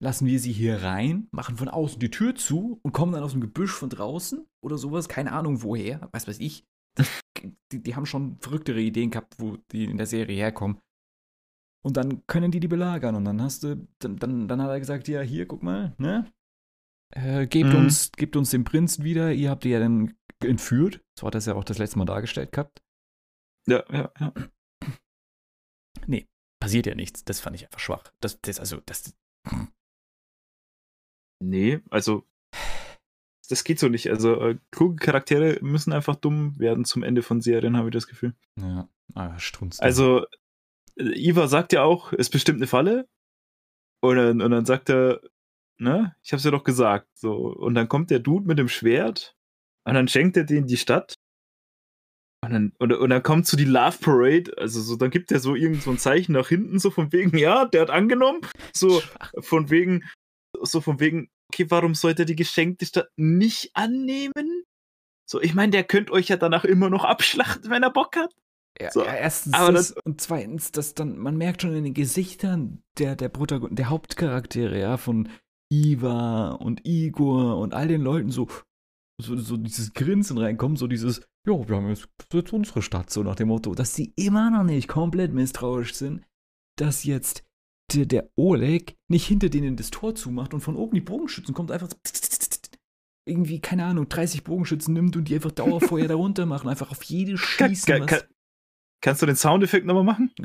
lassen 0.01 0.25
wir 0.25 0.39
sie 0.39 0.51
hier 0.51 0.83
rein, 0.83 1.27
machen 1.31 1.57
von 1.57 1.69
außen 1.69 1.99
die 1.99 2.11
Tür 2.11 2.35
zu 2.35 2.79
und 2.83 2.91
kommen 2.91 3.13
dann 3.13 3.23
aus 3.23 3.31
dem 3.31 3.41
Gebüsch 3.41 3.71
von 3.71 3.89
draußen 3.89 4.45
oder 4.61 4.77
sowas. 4.77 5.07
Keine 5.07 5.31
Ahnung 5.31 5.63
woher, 5.63 6.09
was 6.11 6.27
weiß 6.27 6.39
ich. 6.39 6.65
die, 7.71 7.81
die 7.81 7.95
haben 7.95 8.05
schon 8.05 8.37
verrücktere 8.39 8.81
Ideen 8.81 9.11
gehabt, 9.11 9.35
wo 9.39 9.57
die 9.71 9.85
in 9.85 9.97
der 9.97 10.07
Serie 10.07 10.35
herkommen. 10.35 10.79
Und 11.83 11.97
dann 11.97 12.25
können 12.27 12.51
die 12.51 12.59
die 12.59 12.67
belagern. 12.67 13.15
Und 13.15 13.25
dann 13.25 13.41
hast 13.41 13.63
du, 13.63 13.87
dann, 13.99 14.17
dann, 14.17 14.47
dann 14.47 14.61
hat 14.61 14.69
er 14.69 14.79
gesagt, 14.79 15.07
ja, 15.07 15.21
hier, 15.21 15.45
guck 15.45 15.63
mal, 15.63 15.93
ne? 15.97 16.31
Äh, 17.15 17.45
gebt, 17.47 17.69
mhm. 17.69 17.75
uns, 17.75 18.11
gebt 18.11 18.35
uns 18.35 18.49
den 18.49 18.63
Prinzen 18.63 19.03
wieder, 19.03 19.31
ihr 19.31 19.49
habt 19.49 19.63
die 19.63 19.69
ja 19.69 19.79
dann 19.79 20.15
entführt. 20.43 21.01
So 21.17 21.27
hat 21.27 21.35
er 21.35 21.39
es 21.39 21.45
ja 21.45 21.53
auch 21.53 21.63
das 21.63 21.77
letzte 21.77 21.99
Mal 21.99 22.05
dargestellt 22.05 22.51
gehabt. 22.51 22.81
Ja, 23.67 23.83
ja, 23.91 24.11
ja. 24.19 24.33
Nee, 26.07 26.27
passiert 26.59 26.87
ja 26.87 26.95
nichts. 26.95 27.23
Das 27.23 27.39
fand 27.39 27.55
ich 27.55 27.65
einfach 27.65 27.79
schwach. 27.79 28.03
Das, 28.19 28.41
das 28.41 28.59
also, 28.59 28.81
das. 28.85 29.15
Nee, 31.41 31.81
also. 31.89 32.27
Das 33.49 33.63
geht 33.63 33.77
so 33.77 33.89
nicht. 33.89 34.09
Also, 34.09 34.41
äh, 34.41 34.57
kluge 34.71 34.95
Charaktere 34.95 35.59
müssen 35.61 35.93
einfach 35.93 36.15
dumm 36.15 36.57
werden 36.57 36.85
zum 36.85 37.03
Ende 37.03 37.21
von 37.21 37.41
Serien, 37.41 37.77
habe 37.77 37.89
ich 37.89 37.93
das 37.93 38.07
Gefühl. 38.07 38.35
Ja, 38.59 38.89
ah, 39.13 39.37
strunzt. 39.37 39.83
Also, 39.83 40.25
äh, 40.97 41.19
Iva 41.19 41.47
sagt 41.47 41.73
ja 41.73 41.83
auch, 41.83 42.11
es 42.13 42.19
ist 42.19 42.29
bestimmt 42.31 42.57
eine 42.57 42.67
Falle. 42.67 43.07
Und 44.01 44.15
dann, 44.15 44.41
und 44.41 44.51
dann 44.51 44.65
sagt 44.65 44.89
er, 44.89 45.21
ne? 45.83 46.15
Ich 46.23 46.33
hab's 46.33 46.43
ja 46.43 46.51
doch 46.51 46.63
gesagt. 46.63 47.07
So. 47.13 47.35
Und 47.35 47.75
dann 47.75 47.87
kommt 47.87 48.09
der 48.09 48.19
Dude 48.19 48.47
mit 48.47 48.59
dem 48.59 48.69
Schwert 48.69 49.35
und 49.85 49.93
dann 49.93 50.07
schenkt 50.07 50.37
er 50.37 50.43
denen 50.43 50.67
die 50.67 50.77
Stadt. 50.77 51.15
Und 52.43 52.51
dann, 52.51 52.73
und, 52.77 52.91
und 52.91 53.09
dann 53.09 53.23
kommt 53.23 53.47
so 53.47 53.55
die 53.55 53.63
Love 53.63 53.99
Parade, 54.01 54.51
also 54.57 54.81
so, 54.81 54.97
dann 54.97 55.11
gibt 55.11 55.31
er 55.31 55.39
so 55.39 55.55
irgend 55.55 55.81
so 55.81 55.91
ein 55.91 55.97
Zeichen 55.97 56.33
nach 56.33 56.49
hinten, 56.49 56.77
so 56.77 56.91
von 56.91 57.13
wegen, 57.13 57.37
ja, 57.37 57.65
der 57.65 57.83
hat 57.83 57.89
angenommen. 57.89 58.41
So 58.73 59.01
von 59.39 59.69
wegen, 59.69 60.03
so 60.61 60.81
von 60.81 60.99
wegen, 60.99 61.29
okay, 61.49 61.65
warum 61.69 61.95
sollte 61.95 62.23
er 62.23 62.25
die 62.25 62.35
geschenkte 62.35 62.85
Stadt 62.85 63.07
nicht 63.15 63.71
annehmen? 63.75 64.65
So, 65.25 65.41
ich 65.41 65.53
meine, 65.53 65.71
der 65.71 65.85
könnte 65.85 66.11
euch 66.11 66.27
ja 66.27 66.35
danach 66.35 66.65
immer 66.65 66.89
noch 66.89 67.05
abschlachten, 67.05 67.69
wenn 67.69 67.83
er 67.83 67.91
Bock 67.91 68.17
hat. 68.17 68.33
Ja, 68.79 68.91
so. 68.91 69.05
ja 69.05 69.13
erstens 69.13 69.53
aber 69.53 69.71
das, 69.71 69.95
und 70.03 70.19
zweitens, 70.19 70.71
dass 70.71 70.95
dann, 70.95 71.17
man 71.17 71.37
merkt 71.37 71.61
schon 71.61 71.75
in 71.75 71.83
den 71.83 71.93
Gesichtern 71.93 72.83
der, 72.97 73.15
der 73.15 73.29
Protagon 73.29 73.75
der 73.75 73.89
Hauptcharaktere, 73.89 74.79
ja, 74.79 74.97
von 74.97 75.29
Iva 75.71 76.51
und 76.51 76.85
Igor 76.85 77.57
und 77.57 77.73
all 77.73 77.87
den 77.87 78.01
Leuten 78.01 78.29
so, 78.29 78.47
so, 79.21 79.35
so 79.37 79.57
dieses 79.57 79.93
Grinsen 79.93 80.37
reinkommt, 80.37 80.77
so 80.77 80.87
dieses, 80.87 81.21
ja, 81.47 81.67
wir 81.67 81.75
haben 81.75 81.89
jetzt, 81.89 82.07
jetzt 82.31 82.53
unsere 82.53 82.81
Stadt, 82.81 83.09
so 83.09 83.23
nach 83.23 83.35
dem 83.35 83.49
Motto, 83.49 83.73
dass 83.75 83.95
sie 83.95 84.13
immer 84.15 84.49
noch 84.49 84.63
nicht 84.63 84.87
komplett 84.87 85.33
misstrauisch 85.33 85.93
sind, 85.93 86.25
dass 86.77 87.03
jetzt 87.03 87.43
der, 87.93 88.05
der 88.05 88.29
Oleg 88.35 88.95
nicht 89.09 89.27
hinter 89.27 89.49
denen 89.49 89.75
das 89.75 89.91
Tor 89.91 90.15
zumacht 90.15 90.53
und 90.53 90.61
von 90.61 90.75
oben 90.75 90.95
die 90.95 91.01
Bogenschützen 91.01 91.53
kommt 91.53 91.71
einfach 91.71 91.89
so 91.89 91.97
irgendwie, 93.25 93.61
keine 93.61 93.85
Ahnung, 93.85 94.09
30 94.09 94.43
Bogenschützen 94.43 94.93
nimmt 94.93 95.15
und 95.15 95.29
die 95.29 95.35
einfach 95.35 95.51
Dauerfeuer 95.51 96.07
darunter 96.09 96.45
machen, 96.45 96.69
einfach 96.69 96.91
auf 96.91 97.03
jede 97.03 97.37
schießen. 97.37 97.85
Kann, 97.85 98.05
kann, 98.05 98.21
kannst 99.01 99.21
du 99.21 99.25
den 99.25 99.35
Soundeffekt 99.35 99.85
nochmal 99.85 100.03
machen? 100.03 100.31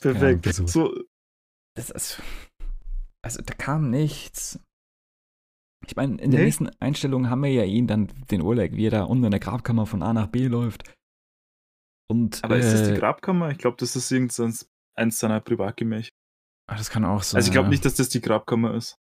Perfekt. 0.00 0.46
Ja, 0.46 0.52
so, 0.52 0.92
das 1.74 1.90
ist. 1.90 2.22
Also 3.22 3.42
da 3.42 3.54
kam 3.54 3.90
nichts. 3.90 4.60
Ich 5.86 5.96
meine, 5.96 6.20
in 6.20 6.30
der 6.30 6.40
nee. 6.40 6.46
nächsten 6.46 6.68
Einstellung 6.80 7.28
haben 7.28 7.42
wir 7.42 7.52
ja 7.52 7.64
ihn 7.64 7.86
dann, 7.86 8.06
den 8.30 8.42
Oleg, 8.42 8.74
wie 8.74 8.86
er 8.86 8.90
da 8.90 9.04
unten 9.04 9.24
in 9.24 9.30
der 9.30 9.40
Grabkammer 9.40 9.86
von 9.86 10.02
A 10.02 10.12
nach 10.12 10.28
B 10.28 10.46
läuft. 10.46 10.94
Und, 12.10 12.42
Aber 12.44 12.56
äh, 12.56 12.60
ist 12.60 12.72
das 12.72 12.88
die 12.88 12.94
äh, 12.94 12.98
Grabkammer? 12.98 13.50
Ich 13.50 13.58
glaube, 13.58 13.76
das 13.78 13.96
ist 13.96 14.10
irgendein 14.10 14.54
eins 14.96 15.18
seiner 15.18 15.40
Privatgemächer. 15.40 16.10
Ah, 16.70 16.76
das 16.76 16.90
kann 16.90 17.04
auch 17.04 17.22
sein. 17.22 17.38
Also 17.38 17.48
ich 17.48 17.52
glaube 17.52 17.68
nicht, 17.68 17.84
dass 17.84 17.94
das 17.94 18.08
die 18.08 18.20
Grabkammer 18.20 18.74
ist. 18.74 18.96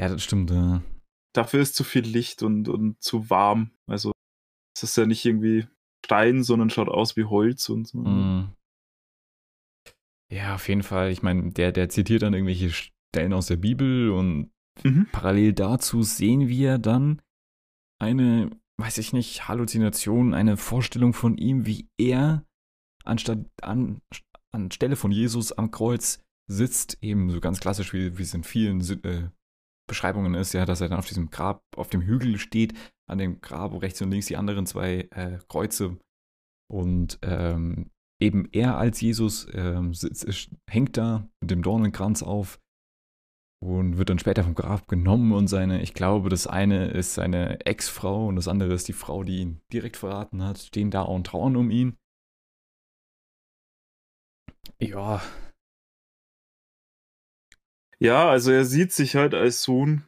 Ja, 0.00 0.08
das 0.08 0.22
stimmt. 0.22 0.50
Ja. 0.50 0.82
Dafür 1.34 1.60
ist 1.60 1.74
zu 1.74 1.84
viel 1.84 2.04
Licht 2.04 2.42
und, 2.42 2.68
und 2.68 3.00
zu 3.02 3.30
warm. 3.30 3.70
Also 3.88 4.12
es 4.76 4.82
ist 4.82 4.96
ja 4.96 5.06
nicht 5.06 5.24
irgendwie 5.24 5.66
Stein, 6.04 6.42
sondern 6.42 6.70
schaut 6.70 6.88
aus 6.88 7.16
wie 7.16 7.24
Holz 7.24 7.68
und 7.68 7.86
so. 7.86 7.98
Mm. 7.98 8.54
Ja, 10.32 10.54
auf 10.54 10.66
jeden 10.68 10.82
Fall. 10.82 11.10
Ich 11.10 11.22
meine, 11.22 11.52
der, 11.52 11.72
der 11.72 11.90
zitiert 11.90 12.22
dann 12.22 12.32
irgendwelche 12.32 12.70
Stellen 12.70 13.34
aus 13.34 13.48
der 13.48 13.56
Bibel 13.56 14.10
und 14.10 14.50
mhm. 14.82 15.06
parallel 15.12 15.52
dazu 15.52 16.02
sehen 16.02 16.48
wir 16.48 16.78
dann 16.78 17.20
eine, 18.00 18.50
weiß 18.80 18.96
ich 18.96 19.12
nicht, 19.12 19.46
Halluzination, 19.48 20.32
eine 20.32 20.56
Vorstellung 20.56 21.12
von 21.12 21.36
ihm, 21.36 21.66
wie 21.66 21.90
er 21.98 22.46
anstatt 23.04 23.40
an, 23.60 24.00
anstelle 24.52 24.96
von 24.96 25.12
Jesus 25.12 25.52
am 25.52 25.70
Kreuz 25.70 26.22
sitzt, 26.50 26.96
eben 27.02 27.30
so 27.30 27.40
ganz 27.40 27.60
klassisch, 27.60 27.92
wie, 27.92 28.16
wie 28.16 28.22
es 28.22 28.32
in 28.32 28.42
vielen 28.42 28.80
äh, 29.04 29.28
Beschreibungen 29.86 30.34
ist, 30.34 30.54
ja, 30.54 30.64
dass 30.64 30.80
er 30.80 30.88
dann 30.88 30.98
auf 30.98 31.06
diesem 31.06 31.28
Grab, 31.28 31.62
auf 31.76 31.90
dem 31.90 32.00
Hügel 32.00 32.38
steht, 32.38 32.72
an 33.06 33.18
dem 33.18 33.42
Grab 33.42 33.80
rechts 33.82 34.00
und 34.00 34.10
links 34.10 34.26
die 34.26 34.38
anderen 34.38 34.64
zwei 34.64 35.08
äh, 35.10 35.38
Kreuze 35.48 35.98
und 36.70 37.18
ähm, 37.20 37.90
eben 38.22 38.48
er 38.52 38.78
als 38.78 39.00
Jesus 39.00 39.48
ähm, 39.52 39.92
sitzt, 39.92 40.50
hängt 40.70 40.96
da 40.96 41.28
mit 41.40 41.50
dem 41.50 41.62
Dornenkranz 41.62 42.22
auf 42.22 42.60
und 43.62 43.98
wird 43.98 44.10
dann 44.10 44.18
später 44.18 44.44
vom 44.44 44.54
Grab 44.54 44.88
genommen 44.88 45.32
und 45.32 45.48
seine, 45.48 45.82
ich 45.82 45.92
glaube, 45.92 46.28
das 46.28 46.46
eine 46.46 46.90
ist 46.90 47.14
seine 47.14 47.64
Ex-Frau 47.66 48.26
und 48.28 48.36
das 48.36 48.48
andere 48.48 48.72
ist 48.72 48.88
die 48.88 48.92
Frau, 48.92 49.24
die 49.24 49.38
ihn 49.38 49.60
direkt 49.72 49.96
verraten 49.96 50.42
hat, 50.42 50.58
stehen 50.58 50.90
da 50.90 51.02
und 51.02 51.26
trauern 51.26 51.56
um 51.56 51.70
ihn. 51.70 51.96
Ja. 54.80 55.22
Ja, 58.00 58.28
also 58.28 58.50
er 58.50 58.64
sieht 58.64 58.92
sich 58.92 59.14
halt 59.14 59.34
als 59.34 59.62
Sohn 59.62 60.04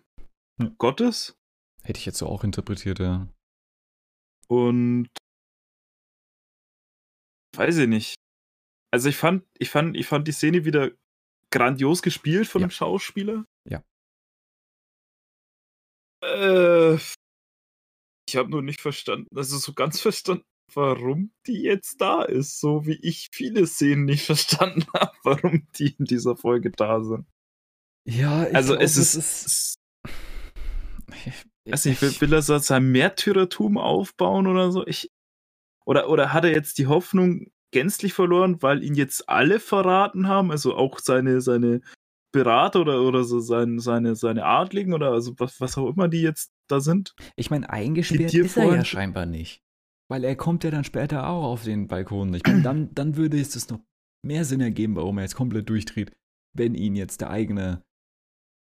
hm. 0.60 0.74
Gottes. 0.78 1.38
Hätte 1.82 1.98
ich 1.98 2.06
jetzt 2.06 2.18
so 2.18 2.26
auch 2.26 2.42
interpretiert, 2.42 2.98
ja. 2.98 3.28
Und 4.48 5.08
weiß 7.57 7.78
ich 7.78 7.88
nicht. 7.88 8.14
Also 8.92 9.09
ich 9.09 9.16
fand, 9.16 9.44
ich 9.59 9.70
fand, 9.70 9.96
ich 9.96 10.07
fand 10.07 10.28
die 10.28 10.32
Szene 10.32 10.64
wieder 10.64 10.92
grandios 11.50 12.02
gespielt 12.02 12.46
von 12.46 12.62
ja. 12.62 12.68
dem 12.68 12.70
Schauspieler. 12.70 13.44
Ja. 13.68 13.82
Äh, 16.22 16.98
ich 18.28 18.36
habe 18.36 18.50
nur 18.50 18.62
nicht 18.62 18.80
verstanden, 18.80 19.28
also 19.36 19.59
so 19.59 19.72
ganz 19.72 20.00
verstanden, 20.00 20.44
warum 20.72 21.32
die 21.46 21.62
jetzt 21.62 22.00
da 22.00 22.22
ist, 22.22 22.61
so 22.61 22.86
wie 22.86 22.98
ich 23.02 23.28
viele 23.32 23.66
Szenen 23.66 24.05
nicht 24.05 24.24
verstanden 24.26 24.86
habe, 24.94 25.16
warum 25.22 25.66
die 25.78 25.94
in 25.98 26.05
dieser 26.07 26.36
Folge 26.36 26.70
da 26.70 27.02
sind. 27.02 27.26
Ja, 28.07 28.46
ich 28.46 28.55
also 28.55 28.72
glaub, 28.74 28.84
es 28.84 28.96
ist, 28.96 29.14
ist 29.14 29.74
weiß 31.66 31.86
nicht, 31.86 32.02
will, 32.02 32.20
will 32.20 32.32
er 32.32 32.42
so 32.42 32.59
sein 32.59 32.90
Märtyrertum 32.90 33.78
aufbauen 33.78 34.46
oder 34.46 34.70
so? 34.72 34.86
Ich, 34.86 35.11
oder, 35.87 36.09
oder 36.09 36.32
hat 36.32 36.45
er 36.45 36.53
jetzt 36.53 36.78
die 36.78 36.87
Hoffnung 36.87 37.51
gänzlich 37.72 38.12
verloren, 38.12 38.62
weil 38.62 38.82
ihn 38.82 38.95
jetzt 38.95 39.28
alle 39.28 39.61
verraten 39.61 40.28
haben? 40.28 40.51
Also 40.51 40.74
auch 40.76 40.99
seine, 40.99 41.41
seine 41.41 41.80
Berater 42.32 42.80
oder, 42.80 43.03
oder 43.03 43.24
so 43.24 43.41
sein, 43.41 43.78
seine, 43.78 44.16
seine 44.16 44.45
Adligen 44.45 44.93
oder 44.93 45.12
also 45.12 45.35
was, 45.39 45.61
was 45.61 45.78
auch 45.78 45.89
immer 45.89 46.09
die 46.09 46.22
jetzt 46.22 46.53
da 46.68 46.80
sind? 46.80 47.14
Ich 47.37 47.51
meine, 47.51 47.70
eingesperrt 47.70 48.35
ist 48.35 48.57
er 48.57 48.74
ja 48.74 48.85
scheinbar 48.85 49.26
nicht. 49.26 49.62
Weil 50.11 50.24
er 50.24 50.37
kommt 50.37 50.64
ja 50.64 50.70
dann 50.70 50.85
später 50.85 51.28
auch 51.28 51.45
auf 51.45 51.64
den 51.64 51.87
Balkon. 51.87 52.35
Ich 52.35 52.43
meine, 52.45 52.62
dann, 52.62 52.95
dann 52.95 53.16
würde 53.16 53.41
es 53.41 53.51
das 53.51 53.68
noch 53.70 53.80
mehr 54.24 54.45
Sinn 54.45 54.61
ergeben, 54.61 54.97
warum 54.97 55.18
er 55.18 55.24
jetzt 55.24 55.37
komplett 55.37 55.68
durchdreht, 55.68 56.12
wenn 56.57 56.74
ihn 56.74 56.97
jetzt 56.97 57.20
der 57.20 57.30
eigene 57.30 57.82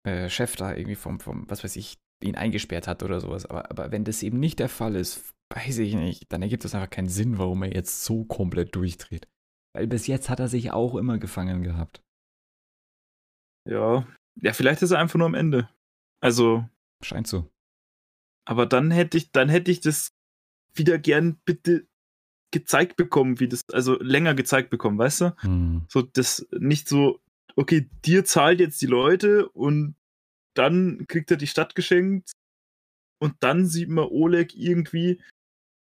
äh, 0.06 0.30
Chef 0.30 0.56
da 0.56 0.76
irgendwie 0.76 0.96
vom, 0.96 1.20
vom, 1.20 1.50
was 1.50 1.64
weiß 1.64 1.76
ich, 1.76 1.98
ihn 2.24 2.36
eingesperrt 2.36 2.88
hat 2.88 3.04
oder 3.04 3.20
sowas. 3.20 3.46
Aber, 3.46 3.70
aber 3.70 3.92
wenn 3.92 4.04
das 4.04 4.24
eben 4.24 4.40
nicht 4.40 4.60
der 4.60 4.70
Fall 4.70 4.96
ist, 4.96 5.34
weiß 5.50 5.80
ich 5.80 5.96
nicht, 5.96 6.32
dann 6.32 6.42
ergibt 6.42 6.66
es 6.66 6.76
einfach 6.76 6.90
keinen 6.90 7.10
Sinn, 7.10 7.38
warum 7.38 7.64
er 7.64 7.74
jetzt 7.74 8.04
so 8.04 8.24
komplett 8.26 8.76
durchdreht. 8.76 9.28
Weil 9.74 9.88
bis 9.88 10.08
jetzt 10.08 10.30
hat 10.30 10.40
er 10.40 10.48
sich 10.48 10.72
auch 10.72 10.96
immer 10.96 11.18
gefangen 11.18 11.64
gehabt. 11.64 12.02
Ja. 13.68 14.08
Ja, 14.42 14.54
vielleicht 14.54 14.82
ist 14.82 14.92
er 14.92 15.00
einfach 15.00 15.18
nur 15.18 15.28
am 15.28 15.36
Ende. 15.36 15.70
Also. 16.22 16.68
Scheint 17.04 17.28
so. 17.28 17.50
Aber 18.46 18.66
dann 18.66 18.92
hätte 18.92 19.18
ich, 19.18 19.32
dann 19.32 19.50
hätte 19.50 19.72
ich 19.72 19.80
das 19.80 20.12
wieder 20.74 20.98
gern 20.98 21.40
bitte 21.46 21.88
gezeigt 22.52 22.96
bekommen, 22.96 23.40
wie 23.40 23.48
das, 23.48 23.70
also 23.70 24.00
länger 24.02 24.34
gezeigt 24.34 24.70
bekommen, 24.70 24.98
weißt 24.98 25.22
du? 25.22 25.36
Hm. 25.42 25.86
So, 25.88 26.02
das 26.02 26.48
nicht 26.52 26.88
so, 26.88 27.22
okay, 27.56 27.90
dir 28.06 28.26
zahlt 28.26 28.60
jetzt 28.60 28.82
die 28.82 28.88
Leute 28.88 29.50
und 29.50 29.96
dann 30.56 31.06
kriegt 31.08 31.30
er 31.30 31.38
die 31.38 31.48
Stadt 31.48 31.76
geschenkt 31.76 32.32
und 33.22 33.36
dann 33.42 33.68
sieht 33.68 33.90
man 33.90 34.06
Oleg 34.06 34.56
irgendwie, 34.56 35.22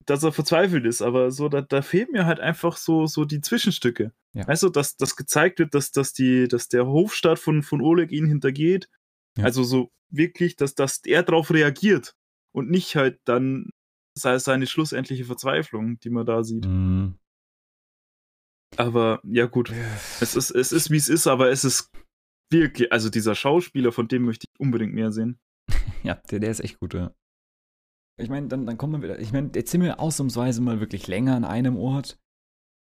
dass 0.09 0.23
er 0.23 0.33
verzweifelt 0.33 0.87
ist, 0.87 1.03
aber 1.03 1.31
so, 1.31 1.49
da, 1.49 1.61
da 1.61 1.83
fehlen 1.83 2.09
mir 2.13 2.25
halt 2.25 2.41
einfach 2.41 2.77
so, 2.79 3.07
so 3.07 3.25
die 3.27 3.43
Zwischenstücke. 3.43 4.13
Ja. 4.33 4.49
Weißt 4.49 4.63
du, 4.63 4.71
dass, 4.71 4.97
dass 4.97 5.17
gezeigt 5.17 5.59
wird, 5.59 5.75
dass, 5.75 5.91
dass, 5.91 6.13
die, 6.15 6.49
dass 6.49 6.69
der 6.69 6.87
Hofstaat 6.87 7.39
von, 7.39 7.63
von 7.63 7.83
Oleg 7.83 8.11
ihn 8.11 8.27
hintergeht. 8.27 8.89
Ja. 9.37 9.45
Also 9.45 9.65
so 9.65 9.91
wirklich, 10.11 10.57
dass, 10.57 10.75
dass 10.75 11.05
er 11.05 11.23
darauf 11.23 11.51
reagiert 11.51 12.15
und 12.55 12.71
nicht 12.71 12.97
halt 12.97 13.21
dann 13.25 13.71
seine 14.17 14.67
schlussendliche 14.67 15.27
Verzweiflung, 15.27 16.01
die 16.01 16.11
man 16.11 16.27
da 16.27 16.43
sieht. 16.43 16.67
Mhm. 16.67 17.19
Aber 18.77 19.21
ja 19.25 19.47
gut, 19.47 19.73
es 20.21 20.35
ist, 20.35 20.51
es 20.51 20.73
ist 20.73 20.91
wie 20.91 20.97
es 20.97 21.09
ist, 21.09 21.27
aber 21.27 21.51
es 21.51 21.65
ist 21.65 21.91
wirklich, 22.51 22.93
also 22.93 23.11
dieser 23.11 23.35
Schauspieler, 23.35 23.93
von 23.93 24.09
dem 24.09 24.25
möchte 24.25 24.47
ich 24.49 24.61
unbedingt 24.61 24.95
mehr 24.95 25.13
sehen. 25.13 25.39
ja, 26.03 26.15
der, 26.31 26.41
der 26.41 26.51
ist 26.51 26.61
echt 26.61 26.81
gut, 26.81 26.95
ja. 26.95 27.13
Ich 28.19 28.29
meine, 28.29 28.49
dann, 28.49 28.67
dann 28.67 28.77
kommen 28.77 28.95
wir 28.95 29.03
wieder, 29.03 29.19
ich 29.19 29.33
meine, 29.33 29.51
jetzt 29.55 29.71
sind 29.71 29.83
wir 29.83 30.01
ausnahmsweise 30.01 30.61
mal 30.61 30.81
wirklich 30.81 31.07
länger 31.07 31.37
an 31.37 31.45
einem 31.45 31.77
Ort. 31.77 32.19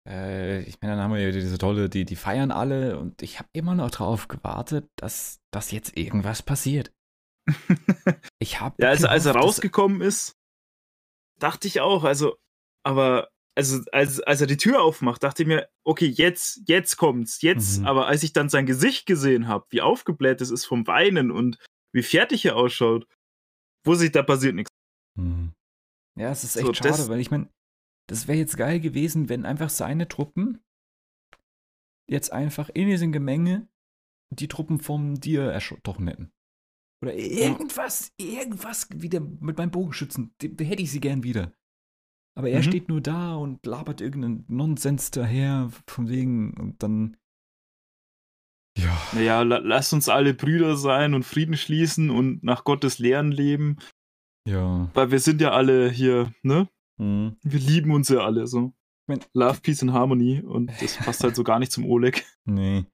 Äh, 0.08 0.62
ich 0.64 0.80
meine, 0.80 0.94
dann 0.94 1.02
haben 1.02 1.14
wir 1.14 1.20
ja 1.20 1.30
diese 1.30 1.58
tolle, 1.58 1.88
die, 1.88 2.04
die 2.04 2.16
feiern 2.16 2.50
alle 2.50 2.98
und 2.98 3.22
ich 3.22 3.38
habe 3.38 3.48
immer 3.52 3.74
noch 3.74 3.90
drauf 3.90 4.28
gewartet, 4.28 4.90
dass, 4.96 5.40
dass 5.50 5.70
jetzt 5.70 5.96
irgendwas 5.96 6.42
passiert. 6.42 6.92
ich 8.38 8.60
habe. 8.60 8.76
ja, 8.78 8.90
als, 8.90 9.04
als 9.04 9.26
er 9.26 9.34
rausgekommen 9.34 10.02
ist, 10.02 10.36
dachte 11.38 11.68
ich 11.68 11.80
auch, 11.80 12.04
also, 12.04 12.36
aber 12.84 13.28
also 13.56 13.80
als, 13.92 14.20
als 14.20 14.40
er 14.40 14.46
die 14.46 14.56
Tür 14.56 14.82
aufmacht, 14.82 15.22
dachte 15.22 15.42
ich 15.42 15.46
mir, 15.46 15.68
okay, 15.84 16.06
jetzt, 16.06 16.60
jetzt 16.66 16.96
kommt's, 16.96 17.40
jetzt. 17.42 17.80
Mhm. 17.80 17.86
Aber 17.86 18.06
als 18.06 18.22
ich 18.22 18.32
dann 18.32 18.48
sein 18.48 18.66
Gesicht 18.66 19.06
gesehen 19.06 19.46
habe, 19.46 19.66
wie 19.70 19.80
aufgebläht 19.80 20.40
es 20.40 20.50
ist 20.50 20.64
vom 20.64 20.86
Weinen 20.86 21.30
und 21.30 21.58
wie 21.92 22.02
fertig 22.02 22.44
er 22.44 22.56
ausschaut, 22.56 23.06
wusste 23.84 24.06
ich, 24.06 24.12
da 24.12 24.22
passiert 24.22 24.56
nichts. 24.56 24.73
Mhm. 25.18 25.52
Ja, 26.18 26.30
es 26.30 26.44
ist 26.44 26.56
echt 26.56 26.66
so, 26.66 26.74
schade, 26.74 27.08
weil 27.08 27.20
ich 27.20 27.30
meine, 27.30 27.48
das 28.08 28.28
wäre 28.28 28.38
jetzt 28.38 28.56
geil 28.56 28.80
gewesen, 28.80 29.28
wenn 29.28 29.44
einfach 29.44 29.70
seine 29.70 30.08
Truppen 30.08 30.62
jetzt 32.08 32.32
einfach 32.32 32.68
in 32.68 32.88
diesem 32.88 33.12
Gemenge 33.12 33.68
die 34.30 34.48
Truppen 34.48 34.78
vom 34.78 35.20
Dir 35.20 35.44
erstochen 35.44 36.08
hätten. 36.08 36.32
Oder 37.02 37.14
irgendwas, 37.14 38.12
irgendwas 38.18 38.88
wieder 38.94 39.20
mit 39.20 39.58
meinem 39.58 39.70
Bogenschützen, 39.70 40.34
da 40.38 40.64
hätte 40.64 40.82
ich 40.82 40.90
sie 40.90 41.00
gern 41.00 41.22
wieder. 41.22 41.52
Aber 42.36 42.48
er 42.48 42.60
mhm. 42.60 42.64
steht 42.64 42.88
nur 42.88 43.00
da 43.00 43.36
und 43.36 43.64
labert 43.64 44.00
irgendeinen 44.00 44.44
Nonsens 44.48 45.10
daher, 45.10 45.70
von 45.86 46.08
wegen, 46.08 46.54
und 46.54 46.82
dann. 46.82 47.16
Ja. 48.76 49.00
Naja, 49.12 49.42
la 49.42 49.58
lass 49.58 49.92
uns 49.92 50.08
alle 50.08 50.34
Brüder 50.34 50.76
sein 50.76 51.14
und 51.14 51.22
Frieden 51.22 51.56
schließen 51.56 52.10
und 52.10 52.42
nach 52.42 52.64
Gottes 52.64 52.98
Lehren 52.98 53.30
leben. 53.30 53.76
Ja. 54.46 54.90
Weil 54.94 55.10
wir 55.10 55.20
sind 55.20 55.40
ja 55.40 55.52
alle 55.52 55.90
hier, 55.90 56.32
ne? 56.42 56.68
Mhm. 56.98 57.36
Wir 57.42 57.60
lieben 57.60 57.92
uns 57.92 58.08
ja 58.08 58.20
alle 58.20 58.46
so. 58.46 58.74
Ich 59.02 59.08
mein, 59.08 59.24
Love, 59.32 59.60
Peace 59.60 59.82
and 59.82 59.92
Harmony 59.92 60.40
und 60.40 60.70
das 60.80 60.96
passt 61.04 61.22
halt 61.22 61.36
so 61.36 61.44
gar 61.44 61.58
nicht 61.58 61.72
zum 61.72 61.86
Oleg. 61.86 62.24
Nee. 62.44 62.84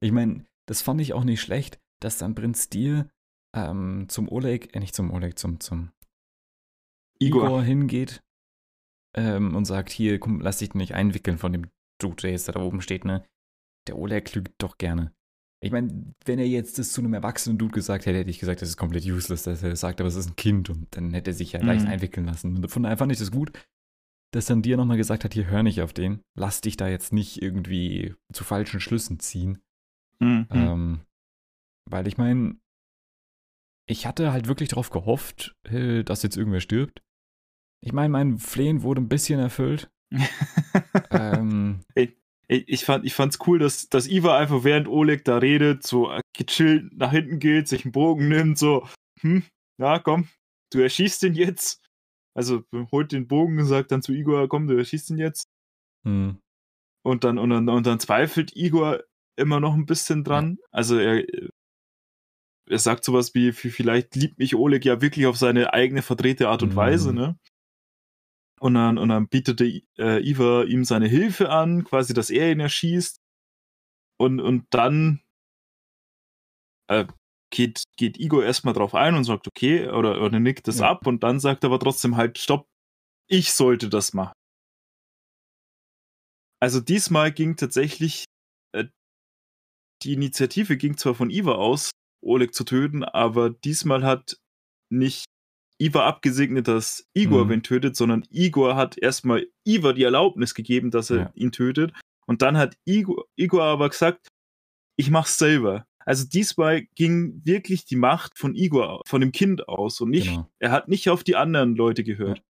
Ich 0.00 0.12
meine, 0.12 0.46
das 0.66 0.82
fand 0.82 1.00
ich 1.00 1.12
auch 1.12 1.24
nicht 1.24 1.40
schlecht, 1.40 1.80
dass 2.00 2.18
dann 2.18 2.34
Prinz 2.34 2.68
Dir 2.68 3.08
ähm, 3.54 4.06
zum 4.08 4.28
Oleg, 4.28 4.74
äh, 4.74 4.80
nicht 4.80 4.94
zum 4.94 5.10
Oleg, 5.10 5.38
zum, 5.38 5.60
zum 5.60 5.92
Igor, 7.18 7.44
Igor 7.44 7.62
hingeht 7.62 8.22
ähm, 9.16 9.54
und 9.54 9.64
sagt, 9.64 9.90
hier, 9.90 10.18
komm, 10.18 10.40
lass 10.40 10.58
dich 10.58 10.74
nicht 10.74 10.94
einwickeln 10.94 11.38
von 11.38 11.52
dem 11.52 11.70
Dude, 12.00 12.16
der 12.16 12.32
jetzt 12.32 12.48
da 12.48 12.60
oben 12.60 12.80
steht, 12.80 13.04
ne? 13.04 13.24
Der 13.86 13.96
Oleg 13.96 14.34
lügt 14.34 14.54
doch 14.58 14.78
gerne. 14.78 15.14
Ich 15.64 15.72
meine, 15.72 16.14
wenn 16.26 16.38
er 16.38 16.46
jetzt 16.46 16.78
das 16.78 16.92
zu 16.92 17.00
einem 17.00 17.14
erwachsenen 17.14 17.56
Dude 17.56 17.72
gesagt 17.72 18.04
hätte, 18.04 18.18
hätte 18.18 18.30
ich 18.30 18.38
gesagt, 18.38 18.60
das 18.60 18.68
ist 18.68 18.76
komplett 18.76 19.06
useless, 19.06 19.44
dass 19.44 19.62
er 19.62 19.70
das 19.70 19.80
sagt, 19.80 20.00
aber 20.00 20.08
es 20.08 20.14
ist 20.14 20.28
ein 20.28 20.36
Kind 20.36 20.68
und 20.68 20.86
dann 20.90 21.14
hätte 21.14 21.30
er 21.30 21.34
sich 21.34 21.52
ja 21.52 21.60
mhm. 21.60 21.66
leicht 21.66 21.86
einwickeln 21.86 22.26
lassen. 22.26 22.56
Und 22.56 22.70
von 22.70 22.82
daher 22.82 22.98
fand 22.98 23.12
ich 23.12 23.18
das 23.18 23.30
gut, 23.30 23.52
dass 24.32 24.46
dann 24.46 24.60
dir 24.60 24.76
nochmal 24.76 24.98
gesagt 24.98 25.24
hat, 25.24 25.32
hier 25.32 25.46
hör 25.46 25.62
nicht 25.62 25.80
auf 25.80 25.94
den, 25.94 26.20
lass 26.36 26.60
dich 26.60 26.76
da 26.76 26.88
jetzt 26.88 27.12
nicht 27.14 27.40
irgendwie 27.40 28.14
zu 28.32 28.44
falschen 28.44 28.78
Schlüssen 28.78 29.20
ziehen. 29.20 29.58
Mhm. 30.20 30.46
Ähm, 30.50 31.00
weil 31.90 32.06
ich 32.08 32.18
meine, 32.18 32.56
ich 33.86 34.06
hatte 34.06 34.32
halt 34.32 34.48
wirklich 34.48 34.68
darauf 34.68 34.90
gehofft, 34.90 35.56
äh, 35.64 36.02
dass 36.04 36.22
jetzt 36.22 36.36
irgendwer 36.36 36.60
stirbt. 36.60 37.02
Ich 37.80 37.92
meine, 37.92 38.10
mein 38.10 38.38
Flehen 38.38 38.82
wurde 38.82 39.00
ein 39.00 39.08
bisschen 39.08 39.40
erfüllt. 39.40 39.90
ähm, 41.10 41.80
ich, 42.48 42.84
fand, 42.84 43.04
ich 43.04 43.14
fand's 43.14 43.38
cool, 43.46 43.58
dass, 43.58 43.88
dass 43.88 44.08
Iva 44.08 44.36
einfach 44.38 44.64
während 44.64 44.88
Oleg 44.88 45.24
da 45.24 45.38
redet, 45.38 45.86
so 45.86 46.12
gechillt 46.36 46.92
nach 46.96 47.10
hinten 47.10 47.38
geht, 47.38 47.68
sich 47.68 47.84
einen 47.84 47.92
Bogen 47.92 48.28
nimmt, 48.28 48.58
so, 48.58 48.86
hm, 49.20 49.44
ja, 49.80 49.98
komm, 49.98 50.28
du 50.72 50.80
erschießt 50.80 51.22
den 51.22 51.34
jetzt. 51.34 51.80
Also 52.36 52.64
holt 52.90 53.12
den 53.12 53.28
Bogen 53.28 53.58
und 53.58 53.66
sagt 53.66 53.92
dann 53.92 54.02
zu 54.02 54.12
Igor, 54.12 54.48
komm, 54.48 54.66
du 54.66 54.76
erschießt 54.76 55.10
ihn 55.10 55.18
jetzt. 55.18 55.46
Hm. 56.04 56.38
Und, 57.04 57.24
dann, 57.24 57.38
und, 57.38 57.50
dann, 57.50 57.68
und 57.68 57.86
dann 57.86 58.00
zweifelt 58.00 58.56
Igor 58.56 59.04
immer 59.36 59.60
noch 59.60 59.74
ein 59.74 59.86
bisschen 59.86 60.24
dran. 60.24 60.58
Also 60.72 60.98
er, 60.98 61.24
er 62.68 62.78
sagt 62.78 63.04
sowas 63.04 63.34
wie, 63.34 63.52
vielleicht 63.52 64.16
liebt 64.16 64.38
mich 64.38 64.54
Oleg 64.54 64.84
ja 64.84 65.00
wirklich 65.00 65.26
auf 65.26 65.36
seine 65.36 65.72
eigene 65.72 66.02
verdrehte 66.02 66.48
Art 66.48 66.62
und 66.62 66.70
hm. 66.70 66.76
Weise, 66.76 67.12
ne? 67.12 67.38
Und 68.64 68.74
dann, 68.74 68.96
und 68.96 69.10
dann 69.10 69.28
bietet 69.28 69.60
der, 69.60 69.68
äh, 69.98 70.26
Iva 70.26 70.64
ihm 70.64 70.84
seine 70.84 71.06
Hilfe 71.06 71.50
an, 71.50 71.84
quasi, 71.84 72.14
dass 72.14 72.30
er 72.30 72.50
ihn 72.50 72.60
erschießt. 72.60 73.20
Und, 74.18 74.40
und 74.40 74.64
dann 74.70 75.20
äh, 76.88 77.04
geht, 77.52 77.82
geht 77.98 78.18
Igor 78.18 78.42
erstmal 78.42 78.72
drauf 78.72 78.94
ein 78.94 79.16
und 79.16 79.24
sagt, 79.24 79.46
okay, 79.48 79.88
oder, 79.90 80.22
oder 80.22 80.40
nickt 80.40 80.66
das 80.66 80.78
Ja. 80.78 80.90
ab 80.90 81.06
und 81.06 81.22
dann 81.22 81.40
sagt 81.40 81.62
er 81.64 81.68
aber 81.68 81.78
trotzdem 81.78 82.16
halt, 82.16 82.38
stopp, 82.38 82.66
ich 83.28 83.52
sollte 83.52 83.90
das 83.90 84.14
machen. 84.14 84.32
Also 86.62 86.80
diesmal 86.80 87.32
ging 87.32 87.56
tatsächlich, 87.56 88.24
äh, 88.72 88.86
die 90.02 90.14
Initiative 90.14 90.78
ging 90.78 90.96
zwar 90.96 91.14
von 91.14 91.28
Iva 91.28 91.52
aus, 91.52 91.90
Oleg 92.22 92.54
zu 92.54 92.64
töten, 92.64 93.04
aber 93.04 93.50
diesmal 93.50 94.04
hat 94.04 94.38
nicht 94.90 95.26
Iva 95.80 96.06
abgesegnet, 96.06 96.68
dass 96.68 97.08
Igor 97.14 97.44
Mhm. 97.46 97.48
wen 97.50 97.62
tötet, 97.62 97.96
sondern 97.96 98.24
Igor 98.30 98.76
hat 98.76 98.96
erstmal 98.96 99.46
Iva 99.64 99.92
die 99.92 100.04
Erlaubnis 100.04 100.54
gegeben, 100.54 100.90
dass 100.90 101.10
er 101.10 101.16
Ja. 101.18 101.32
ihn 101.34 101.52
tötet. 101.52 101.92
Und 102.26 102.42
dann 102.42 102.56
hat 102.56 102.76
Igor, 102.84 103.24
Igor 103.36 103.64
aber 103.64 103.88
gesagt, 103.88 104.28
ich 104.96 105.10
mach's 105.10 105.36
selber. 105.38 105.86
Also 106.06 106.26
diesmal 106.28 106.82
ging 106.94 107.40
wirklich 107.44 107.86
die 107.86 107.96
Macht 107.96 108.38
von 108.38 108.54
Igor, 108.54 109.00
von 109.06 109.20
dem 109.20 109.32
Kind 109.32 109.68
aus 109.68 110.00
und 110.00 110.10
nicht, 110.10 110.28
Genau. 110.28 110.50
er 110.58 110.70
hat 110.70 110.88
nicht 110.88 111.08
auf 111.08 111.24
die 111.24 111.34
anderen 111.36 111.74
Leute 111.76 112.04
gehört. 112.04 112.42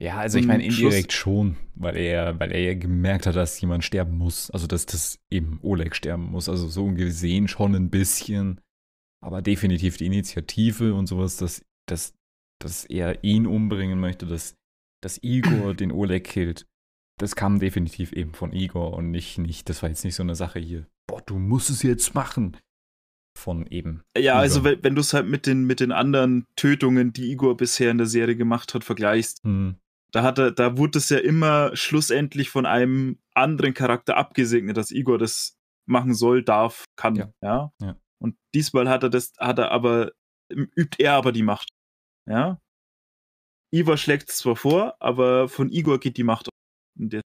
Ja, 0.00 0.16
also 0.18 0.38
ich 0.38 0.46
meine 0.46 0.64
Schluss- 0.64 0.78
indirekt 0.92 1.12
schon, 1.12 1.56
weil 1.76 1.96
er, 1.96 2.38
weil 2.40 2.50
er 2.52 2.60
ja 2.60 2.74
gemerkt 2.74 3.26
hat, 3.26 3.36
dass 3.36 3.60
jemand 3.60 3.84
sterben 3.84 4.18
muss. 4.18 4.50
Also 4.50 4.66
dass 4.66 4.86
das 4.86 5.18
eben 5.30 5.60
Oleg 5.62 5.94
sterben 5.94 6.24
muss. 6.30 6.48
Also 6.48 6.66
so 6.68 6.86
gesehen 6.92 7.46
schon 7.48 7.74
ein 7.74 7.90
bisschen. 7.90 8.60
Aber 9.24 9.40
definitiv 9.40 9.96
die 9.96 10.06
Initiative 10.06 10.94
und 10.94 11.06
sowas, 11.06 11.38
dass, 11.38 11.64
dass, 11.88 12.12
dass 12.60 12.84
er 12.84 13.24
ihn 13.24 13.46
umbringen 13.46 13.98
möchte, 13.98 14.26
dass, 14.26 14.54
dass 15.02 15.18
Igor 15.22 15.74
den 15.74 15.92
Oleg 15.92 16.24
killt. 16.24 16.66
Das 17.18 17.34
kam 17.34 17.58
definitiv 17.58 18.12
eben 18.12 18.34
von 18.34 18.52
Igor 18.52 18.92
und 18.92 19.10
nicht, 19.10 19.38
nicht, 19.38 19.68
das 19.68 19.82
war 19.82 19.88
jetzt 19.88 20.04
nicht 20.04 20.14
so 20.14 20.22
eine 20.22 20.34
Sache 20.34 20.58
hier. 20.58 20.86
Boah, 21.06 21.22
du 21.22 21.38
musst 21.38 21.70
es 21.70 21.82
jetzt 21.82 22.14
machen. 22.14 22.56
Von 23.36 23.66
eben. 23.66 24.02
Ja, 24.16 24.34
also 24.34 24.60
Igor. 24.60 24.72
wenn, 24.72 24.84
wenn 24.84 24.94
du 24.94 25.00
es 25.00 25.14
halt 25.14 25.26
mit 25.26 25.46
den, 25.46 25.64
mit 25.64 25.80
den 25.80 25.90
anderen 25.90 26.44
Tötungen, 26.54 27.12
die 27.12 27.32
Igor 27.32 27.56
bisher 27.56 27.90
in 27.90 27.98
der 27.98 28.06
Serie 28.06 28.36
gemacht 28.36 28.74
hat, 28.74 28.84
vergleichst, 28.84 29.42
Hm, 29.42 29.76
da 30.12 30.22
hat 30.22 30.38
er, 30.38 30.52
da 30.52 30.76
wurde 30.76 30.98
es 30.98 31.08
ja 31.08 31.18
immer 31.18 31.74
schlussendlich 31.74 32.50
von 32.50 32.66
einem 32.66 33.18
anderen 33.34 33.74
Charakter 33.74 34.16
abgesegnet, 34.16 34.76
dass 34.76 34.92
Igor 34.92 35.18
das 35.18 35.56
machen 35.86 36.14
soll, 36.14 36.44
darf, 36.44 36.84
kann. 36.94 37.16
Ja. 37.16 37.32
Ja. 37.42 37.72
Ja. 37.80 37.96
Und 38.22 38.36
diesmal 38.54 38.88
hat 38.88 39.02
er 39.02 39.10
das, 39.10 39.32
hat 39.38 39.58
er 39.58 39.70
aber, 39.70 40.12
übt 40.50 41.02
er 41.02 41.14
aber 41.14 41.32
die 41.32 41.42
Macht. 41.42 41.70
Ja. 42.28 42.60
Igor 43.72 43.96
schlägt 43.96 44.30
es 44.30 44.38
zwar 44.38 44.56
vor, 44.56 44.96
aber 45.00 45.48
von 45.48 45.70
Igor 45.70 45.98
geht 45.98 46.16
die 46.16 46.22
Macht 46.24 46.48
der, 46.96 47.22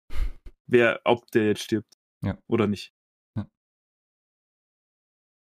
wer, 0.67 1.01
ob 1.05 1.31
der 1.31 1.47
jetzt 1.47 1.63
stirbt. 1.63 1.93
Ja. 2.25 2.39
Oder 2.49 2.67
nicht. 2.67 2.91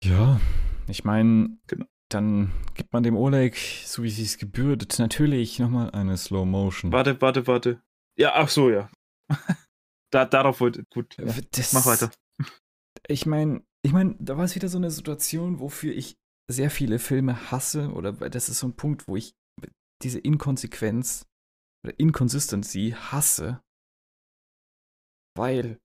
Ja, 0.04 0.40
ich 0.88 1.04
meine, 1.04 1.58
Genau. 1.66 1.86
dann 2.10 2.52
gibt 2.74 2.92
man 2.92 3.02
dem 3.02 3.16
Oleg, 3.16 3.56
so 3.56 4.02
wie 4.02 4.08
es 4.08 4.38
gebührt, 4.38 4.98
natürlich 4.98 5.58
nochmal 5.58 5.90
eine 5.90 6.16
Slow 6.16 6.44
Motion. 6.46 6.92
Warte, 6.92 7.20
warte, 7.20 7.46
warte. 7.46 7.82
Ja, 8.18 8.32
ach 8.34 8.48
so, 8.48 8.70
ja. 8.70 8.90
da, 10.12 10.24
darauf 10.24 10.60
wollte, 10.60 10.84
gut. 10.92 11.16
Ja. 11.18 11.34
Das, 11.50 11.72
Mach 11.72 11.86
weiter. 11.86 12.10
Ich 13.08 13.24
meine, 13.24 13.64
ich 13.86 13.92
meine, 13.92 14.16
da 14.18 14.36
war 14.36 14.44
es 14.44 14.56
wieder 14.56 14.68
so 14.68 14.78
eine 14.78 14.90
Situation, 14.90 15.60
wofür 15.60 15.94
ich 15.94 16.18
sehr 16.50 16.70
viele 16.70 16.98
Filme 16.98 17.52
hasse, 17.52 17.92
oder 17.92 18.12
das 18.12 18.48
ist 18.48 18.58
so 18.58 18.66
ein 18.66 18.74
Punkt, 18.74 19.06
wo 19.06 19.14
ich 19.14 19.36
diese 20.02 20.18
Inkonsequenz 20.18 21.24
oder 21.84 21.96
Inconsistency 21.96 22.96
hasse, 22.96 23.62
weil 25.36 25.78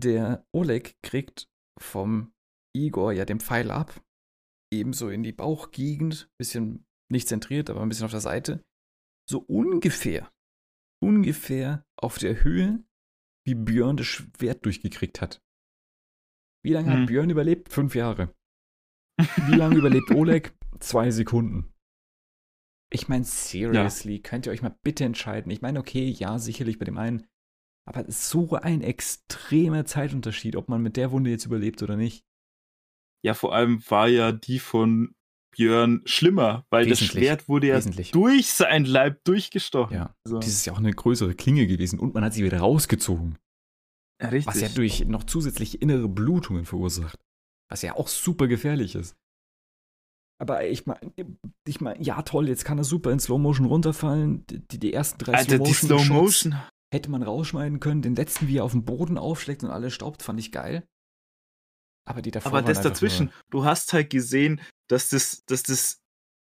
der 0.00 0.44
Oleg 0.52 0.96
kriegt 1.04 1.48
vom 1.80 2.32
Igor 2.76 3.12
ja 3.12 3.24
den 3.24 3.38
Pfeil 3.38 3.70
ab, 3.70 4.04
ebenso 4.72 5.08
in 5.08 5.22
die 5.22 5.32
Bauchgegend, 5.32 6.28
bisschen 6.36 6.84
nicht 7.12 7.28
zentriert, 7.28 7.70
aber 7.70 7.80
ein 7.80 7.88
bisschen 7.88 8.06
auf 8.06 8.10
der 8.10 8.20
Seite, 8.20 8.64
so 9.30 9.38
ungefähr, 9.38 10.32
ungefähr 11.00 11.86
auf 11.96 12.18
der 12.18 12.42
Höhe, 12.42 12.82
wie 13.46 13.54
Björn 13.54 13.96
das 13.96 14.08
Schwert 14.08 14.64
durchgekriegt 14.64 15.20
hat. 15.20 15.40
Wie 16.68 16.74
lange 16.74 16.92
Hm. 16.92 17.00
hat 17.00 17.06
Björn 17.06 17.30
überlebt? 17.30 17.72
Fünf 17.72 17.94
Jahre. 17.94 18.34
Wie 19.46 19.54
lange 19.54 19.76
überlebt 19.78 20.10
Oleg? 20.10 20.52
Zwei 20.80 21.10
Sekunden. 21.10 21.72
Ich 22.92 23.08
meine, 23.08 23.24
seriously, 23.24 24.20
könnt 24.20 24.44
ihr 24.46 24.52
euch 24.52 24.60
mal 24.62 24.76
bitte 24.82 25.04
entscheiden? 25.04 25.50
Ich 25.50 25.62
meine, 25.62 25.78
okay, 25.80 26.08
ja, 26.10 26.38
sicherlich 26.38 26.78
bei 26.78 26.84
dem 26.84 26.98
einen, 26.98 27.26
aber 27.86 28.00
es 28.02 28.08
ist 28.08 28.28
so 28.30 28.52
ein 28.54 28.82
extremer 28.82 29.86
Zeitunterschied, 29.86 30.56
ob 30.56 30.68
man 30.68 30.82
mit 30.82 30.96
der 30.98 31.10
Wunde 31.10 31.30
jetzt 31.30 31.46
überlebt 31.46 31.82
oder 31.82 31.96
nicht. 31.96 32.24
Ja, 33.24 33.32
vor 33.34 33.54
allem 33.54 33.82
war 33.88 34.08
ja 34.08 34.30
die 34.32 34.58
von 34.58 35.14
Björn 35.56 36.02
schlimmer, 36.04 36.66
weil 36.70 36.86
das. 36.86 37.00
Schwert 37.00 37.48
wurde 37.48 37.68
ja 37.68 37.76
Wesentlich. 37.76 38.10
durch 38.12 38.52
sein 38.52 38.84
Leib 38.84 39.24
durchgestochen. 39.24 39.96
Ja. 39.96 40.14
Also, 40.24 40.38
Das 40.38 40.48
ist 40.48 40.66
ja 40.66 40.74
auch 40.74 40.78
eine 40.78 40.92
größere 40.92 41.34
Klinge 41.34 41.66
gewesen 41.66 41.98
und 41.98 42.12
man 42.14 42.24
hat 42.24 42.34
sie 42.34 42.44
wieder 42.44 42.58
rausgezogen. 42.60 43.38
Richtig. 44.26 44.46
Was 44.46 44.60
ja 44.60 44.68
durch 44.68 45.04
noch 45.06 45.24
zusätzliche 45.24 45.78
innere 45.78 46.08
Blutungen 46.08 46.64
verursacht. 46.64 47.18
Was 47.70 47.82
ja 47.82 47.94
auch 47.94 48.08
super 48.08 48.48
gefährlich 48.48 48.94
ist. 48.94 49.16
Aber 50.40 50.66
ich 50.66 50.86
meine, 50.86 51.00
ich 51.66 51.80
mein, 51.80 52.00
ja 52.02 52.22
toll, 52.22 52.48
jetzt 52.48 52.64
kann 52.64 52.78
er 52.78 52.84
super 52.84 53.10
in 53.10 53.18
Slow 53.20 53.38
Motion 53.40 53.66
runterfallen. 53.66 54.44
Die, 54.46 54.78
die 54.78 54.92
ersten 54.92 55.18
drei 55.18 55.34
Alter, 55.34 55.58
die 55.58 55.72
Slow 55.72 55.98
Shots 55.98 56.44
Motion. 56.44 56.62
hätte 56.92 57.10
man 57.10 57.22
rausschneiden 57.22 57.80
können. 57.80 58.02
Den 58.02 58.14
letzten, 58.14 58.46
wie 58.48 58.58
er 58.58 58.64
auf 58.64 58.72
den 58.72 58.84
Boden 58.84 59.18
aufschlägt 59.18 59.64
und 59.64 59.70
alles 59.70 59.94
staubt, 59.94 60.22
fand 60.22 60.38
ich 60.38 60.52
geil. 60.52 60.86
Aber 62.06 62.22
die 62.22 62.30
davor 62.30 62.52
Aber 62.52 62.62
das 62.62 62.80
dazwischen, 62.80 63.32
du 63.50 63.64
hast 63.64 63.92
halt 63.92 64.10
gesehen, 64.10 64.60
dass 64.88 65.10
das, 65.10 65.44
dass 65.44 65.62
das 65.64 66.00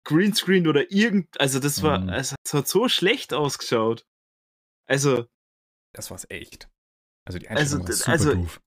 Greenscreen 0.05 0.67
oder 0.67 0.91
irgend, 0.91 1.41
also 1.41 1.61
das 1.61 1.83
war, 1.83 2.01
Mhm. 2.01 2.09
es 2.09 2.35
hat 2.53 2.67
so 2.67 2.89
schlecht 2.89 3.33
ausgeschaut. 3.35 4.05
Also, 4.89 5.27
das 5.95 6.11
war's 6.11 6.27
echt. 6.31 6.69
Also 7.27 7.39
die 7.39 7.49
Also, 7.49 7.79
Einstellung 7.79 7.83
war 7.83 7.87
d- 7.87 7.93
super 7.93 8.11
also- 8.13 8.35
doof. 8.35 8.61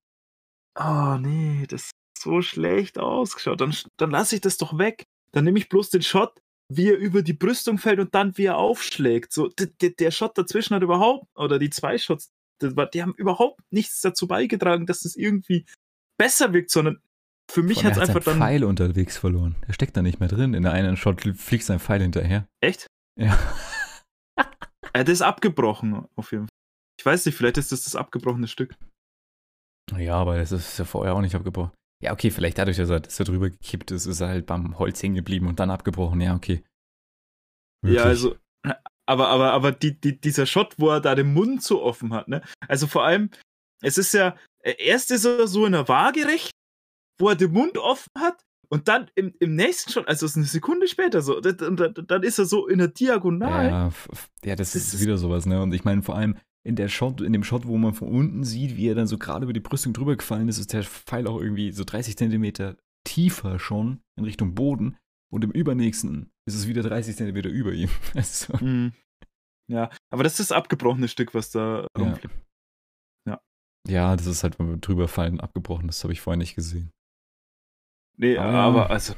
oh 0.79 1.17
nee, 1.19 1.65
das 1.67 1.81
ist 1.85 1.91
so 2.19 2.41
schlecht 2.41 2.97
ausgeschaut. 2.97 3.61
Dann, 3.61 3.75
dann 3.97 4.11
lasse 4.11 4.35
ich 4.35 4.41
das 4.41 4.57
doch 4.57 4.77
weg. 4.77 5.03
Dann 5.31 5.43
nehme 5.43 5.57
ich 5.59 5.69
bloß 5.69 5.89
den 5.89 6.01
Shot, 6.01 6.39
wie 6.71 6.89
er 6.89 6.97
über 6.97 7.21
die 7.21 7.33
Brüstung 7.33 7.77
fällt 7.77 7.99
und 7.99 8.15
dann 8.15 8.37
wie 8.37 8.45
er 8.45 8.57
aufschlägt. 8.57 9.33
So, 9.33 9.49
der 9.49 10.11
Shot 10.11 10.37
dazwischen 10.37 10.75
hat 10.75 10.81
überhaupt, 10.83 11.27
oder 11.35 11.59
die 11.59 11.69
zwei 11.69 11.97
Shots, 11.97 12.29
war, 12.61 12.85
die 12.87 13.01
haben 13.01 13.13
überhaupt 13.15 13.59
nichts 13.71 13.99
dazu 14.01 14.27
beigetragen, 14.27 14.85
dass 14.85 15.03
es 15.05 15.15
irgendwie 15.17 15.65
besser 16.17 16.53
wirkt, 16.53 16.71
sondern 16.71 17.01
für 17.51 17.61
mich 17.61 17.83
hat 17.83 17.93
es 17.97 17.99
einfach 18.09 18.23
dann. 18.23 18.37
Pfeil 18.39 18.63
unterwegs 18.63 19.17
verloren. 19.17 19.55
Der 19.67 19.73
steckt 19.73 19.95
da 19.97 20.01
nicht 20.01 20.19
mehr 20.21 20.29
drin. 20.29 20.53
In 20.53 20.63
der 20.63 20.71
einen 20.71 20.95
Shot 20.97 21.21
fliegt 21.37 21.65
sein 21.65 21.79
Pfeil 21.79 22.01
hinterher. 22.01 22.47
Echt? 22.61 22.87
Ja. 23.19 23.37
Er 24.93 25.01
hat 25.01 25.09
es 25.09 25.21
abgebrochen, 25.21 26.05
auf 26.15 26.31
jeden 26.31 26.47
Fall. 26.47 26.54
Ich 27.05 27.11
weiß 27.11 27.23
nicht, 27.27 27.35
vielleicht 27.35 27.59
ist 27.59 27.71
das 27.71 27.83
das 27.83 27.95
abgebrochene 27.95 28.47
Stück. 28.47 28.75
Ja, 29.95 30.15
aber 30.15 30.37
das 30.39 30.51
ist 30.51 30.79
ja 30.79 30.85
vorher 30.85 31.13
auch 31.13 31.21
nicht 31.21 31.35
abgebrochen. 31.35 31.71
Ja, 32.03 32.13
okay, 32.13 32.31
vielleicht 32.31 32.57
dadurch, 32.57 32.77
dass 32.77 32.89
er, 32.89 32.99
dass 32.99 33.19
er 33.19 33.25
drüber 33.25 33.51
gekippt 33.51 33.91
ist, 33.91 34.07
ist 34.07 34.21
er 34.21 34.29
halt 34.29 34.47
beim 34.47 34.79
Holz 34.79 35.03
hängen 35.03 35.13
geblieben 35.13 35.47
und 35.47 35.59
dann 35.59 35.69
abgebrochen. 35.69 36.19
Ja, 36.19 36.33
okay. 36.33 36.63
Möglich. 37.83 37.99
Ja, 38.01 38.05
also, 38.05 38.37
aber, 39.07 39.27
aber, 39.27 39.51
aber 39.53 39.71
die, 39.71 40.01
die, 40.01 40.19
dieser 40.19 40.47
Shot, 40.47 40.79
wo 40.79 40.89
er 40.89 40.99
da 40.99 41.13
den 41.13 41.31
Mund 41.31 41.61
so 41.61 41.83
offen 41.83 42.11
hat, 42.11 42.27
ne? 42.27 42.41
Also 42.67 42.87
vor 42.87 43.03
allem, 43.03 43.29
es 43.83 43.99
ist 43.99 44.15
ja, 44.15 44.35
äh, 44.63 44.73
erst 44.79 45.11
ist 45.11 45.25
er 45.25 45.45
so 45.45 45.67
in 45.67 45.73
der 45.73 45.87
Waagerecht, 45.87 46.49
wo 47.19 47.29
er 47.29 47.35
den 47.35 47.51
Mund 47.51 47.77
offen 47.77 48.09
hat, 48.17 48.41
und 48.69 48.87
dann 48.87 49.11
im, 49.13 49.35
im 49.39 49.53
nächsten 49.53 49.91
Shot, 49.91 50.07
also 50.07 50.25
es 50.25 50.31
ist 50.31 50.37
eine 50.37 50.47
Sekunde 50.47 50.87
später 50.87 51.21
so, 51.21 51.37
und 51.37 51.61
dann, 51.61 51.93
dann 51.93 52.23
ist 52.23 52.39
er 52.39 52.45
so 52.45 52.67
in 52.67 52.79
der 52.79 52.87
Diagonal. 52.87 53.69
Ja, 53.69 53.91
ja 54.43 54.55
das, 54.55 54.73
Das 54.73 54.91
ist- 54.95 55.01
wieder 55.01 55.19
sowas, 55.19 55.45
ne? 55.45 55.61
Und 55.61 55.71
ich 55.71 55.83
meine, 55.83 56.01
vor 56.01 56.15
allem 56.15 56.39
in 56.65 56.75
der 56.75 56.87
Shot, 56.89 57.21
in 57.21 57.31
dem 57.31 57.43
Shot, 57.43 57.67
wo 57.67 57.77
man 57.77 57.93
von 57.93 58.07
unten 58.07 58.43
sieht, 58.43 58.75
wie 58.75 58.87
er 58.89 58.95
dann 58.95 59.07
so 59.07 59.17
gerade 59.17 59.43
über 59.43 59.53
die 59.53 59.59
Brüstung 59.59 59.93
drüber 59.93 60.15
gefallen 60.15 60.47
ist, 60.49 60.57
ist 60.57 60.73
der 60.73 60.83
Pfeil 60.83 61.27
auch 61.27 61.39
irgendwie 61.39 61.71
so 61.71 61.83
30 61.83 62.17
Zentimeter 62.17 62.75
tiefer 63.07 63.59
schon 63.59 64.01
in 64.17 64.25
Richtung 64.25 64.55
Boden. 64.55 64.97
Und 65.31 65.43
im 65.43 65.51
übernächsten 65.51 66.31
ist 66.47 66.55
es 66.55 66.67
wieder 66.67 66.81
30 66.83 67.15
Zentimeter 67.15 67.49
über 67.49 67.71
ihm. 67.73 67.89
Also, 68.15 68.53
Mhm. 68.63 68.93
Ja, 69.67 69.89
aber 70.13 70.23
das 70.23 70.39
ist 70.39 70.51
das 70.51 70.57
abgebrochene 70.57 71.07
Stück, 71.07 71.33
was 71.33 71.49
da 71.49 71.87
ja. 71.97 72.03
rumfliegt. 72.03 72.35
Ja. 73.27 73.41
ja, 73.87 74.15
das 74.15 74.27
ist 74.27 74.43
halt 74.43 74.57
beim 74.59 74.79
drüberfallen 74.79 75.39
abgebrochen. 75.39 75.87
Das 75.87 76.03
habe 76.03 76.13
ich 76.13 76.21
vorher 76.21 76.37
nicht 76.37 76.53
gesehen. 76.55 76.91
Nee, 78.17 78.37
Ah, 78.37 78.51
ja. 78.51 78.61
aber 78.61 78.89
also. 78.91 79.15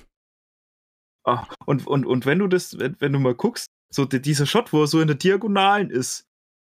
Ah, 1.25 1.47
und, 1.65 1.85
und, 1.85 2.05
und 2.05 2.25
wenn 2.25 2.39
du 2.39 2.47
das, 2.47 2.77
wenn, 2.79 2.99
wenn 3.01 3.11
du 3.11 3.19
mal 3.19 3.35
guckst, 3.35 3.67
so 3.93 4.05
die, 4.05 4.21
dieser 4.21 4.45
Shot, 4.45 4.71
wo 4.71 4.81
er 4.81 4.87
so 4.87 5.01
in 5.01 5.07
der 5.07 5.17
Diagonalen 5.17 5.89
ist, 5.89 6.23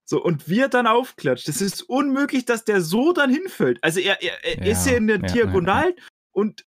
so 0.10 0.24
und 0.24 0.48
wie 0.48 0.60
er 0.60 0.70
dann 0.70 0.88
aufklatscht, 0.88 1.48
das 1.48 1.62
ist 1.62 1.82
unmöglich, 1.84 2.46
dass 2.46 2.64
der 2.64 2.82
so 2.82 3.12
dann 3.14 3.30
hinfällt. 3.30 3.84
Also 3.84 4.00
er, 4.00 4.22
er, 4.24 4.44
er 4.46 4.66
Ja, 4.66 4.72
ist 4.72 4.86
ja 4.86 4.94
in 4.94 5.08
der 5.08 5.18
ja, 5.18 5.28
ja, 5.28 5.34
Diagonalen 5.34 5.94
und 6.32 6.66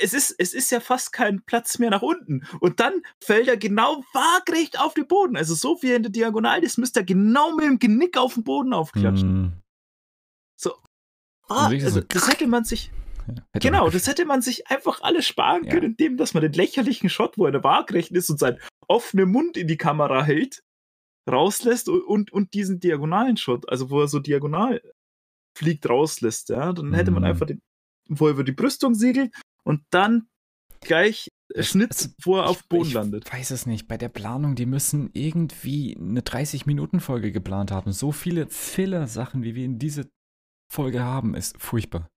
es 0.00 0.14
ist, 0.14 0.34
es 0.38 0.54
ist 0.54 0.70
ja 0.70 0.80
fast 0.80 1.12
kein 1.12 1.42
Platz 1.42 1.78
mehr 1.78 1.90
nach 1.90 2.02
unten. 2.02 2.46
Und 2.60 2.80
dann 2.80 3.02
fällt 3.22 3.48
er 3.48 3.56
genau 3.56 4.04
waagrecht 4.12 4.78
auf 4.78 4.94
den 4.94 5.06
Boden. 5.06 5.36
Also 5.36 5.54
so 5.54 5.82
wie 5.82 5.90
er 5.90 5.96
in 5.96 6.02
der 6.02 6.12
Diagonal 6.12 6.62
ist, 6.62 6.78
müsste 6.78 7.00
er 7.00 7.04
genau 7.04 7.54
mit 7.54 7.64
dem 7.64 7.78
Genick 7.78 8.16
auf 8.16 8.34
den 8.34 8.44
Boden 8.44 8.72
aufklatschen. 8.72 9.42
Mm, 9.42 9.62
So. 10.56 10.74
Ah, 11.48 11.66
richtig 11.66 11.86
also 11.86 12.00
so 12.00 12.06
das 12.08 12.28
hätte 12.28 12.46
man 12.46 12.64
sich, 12.64 12.90
ja, 13.26 13.60
genau, 13.60 13.84
man 13.84 13.92
das 13.92 14.06
hätte 14.06 14.24
man 14.24 14.42
sich 14.42 14.68
einfach 14.68 15.00
alles 15.02 15.26
sparen 15.26 15.64
Ja. 15.64 15.72
können, 15.72 15.92
indem 15.92 16.16
dass 16.16 16.34
man 16.34 16.42
den 16.42 16.52
lächerlichen 16.52 17.08
Shot, 17.08 17.38
wo 17.38 17.46
er 17.46 17.64
waagrecht 17.64 18.12
ist 18.12 18.30
und 18.30 18.38
seinen 18.38 18.60
offenen 18.86 19.30
Mund 19.30 19.56
in 19.56 19.66
die 19.66 19.78
Kamera 19.78 20.22
hält, 20.24 20.62
rauslässt 21.28 21.88
und, 21.88 22.32
und, 22.32 22.54
diesen 22.54 22.80
diagonalen 22.80 23.36
Shot, 23.36 23.68
also 23.68 23.90
wo 23.90 24.00
er 24.00 24.08
so 24.08 24.18
diagonal 24.20 24.82
fliegt, 25.56 25.88
rauslässt, 25.88 26.48
ja, 26.50 26.72
dann 26.72 26.94
hätte 26.94 27.10
man 27.10 27.22
Mhm. 27.22 27.28
einfach 27.28 27.46
den, 27.46 27.60
wo 28.08 28.26
er 28.26 28.32
über 28.32 28.44
die 28.44 28.52
Brüstung 28.52 28.94
segelt 28.94 29.34
und 29.64 29.82
dann 29.90 30.28
gleich 30.80 31.28
Schnitt, 31.60 31.92
es- 31.92 32.14
wo 32.22 32.36
er 32.36 32.44
ich- 32.44 32.50
auf 32.50 32.62
den 32.62 32.68
Boden 32.68 32.88
ich 32.88 32.94
landet. 32.94 33.32
weiß 33.32 33.50
es 33.50 33.66
nicht. 33.66 33.88
Bei 33.88 33.96
der 33.96 34.08
Planung, 34.10 34.54
die 34.54 34.66
müssen 34.66 35.10
irgendwie 35.14 35.96
eine 35.98 36.20
30-Minuten-Folge 36.22 37.32
geplant 37.32 37.70
haben. 37.70 37.90
So 37.92 38.12
viele 38.12 38.48
Filler-Sachen, 38.48 39.42
wie 39.42 39.54
wir 39.54 39.64
in 39.64 39.78
diese 39.78 40.10
Folge 40.70 41.02
haben, 41.02 41.34
ist 41.34 41.60
furchtbar. 41.60 42.08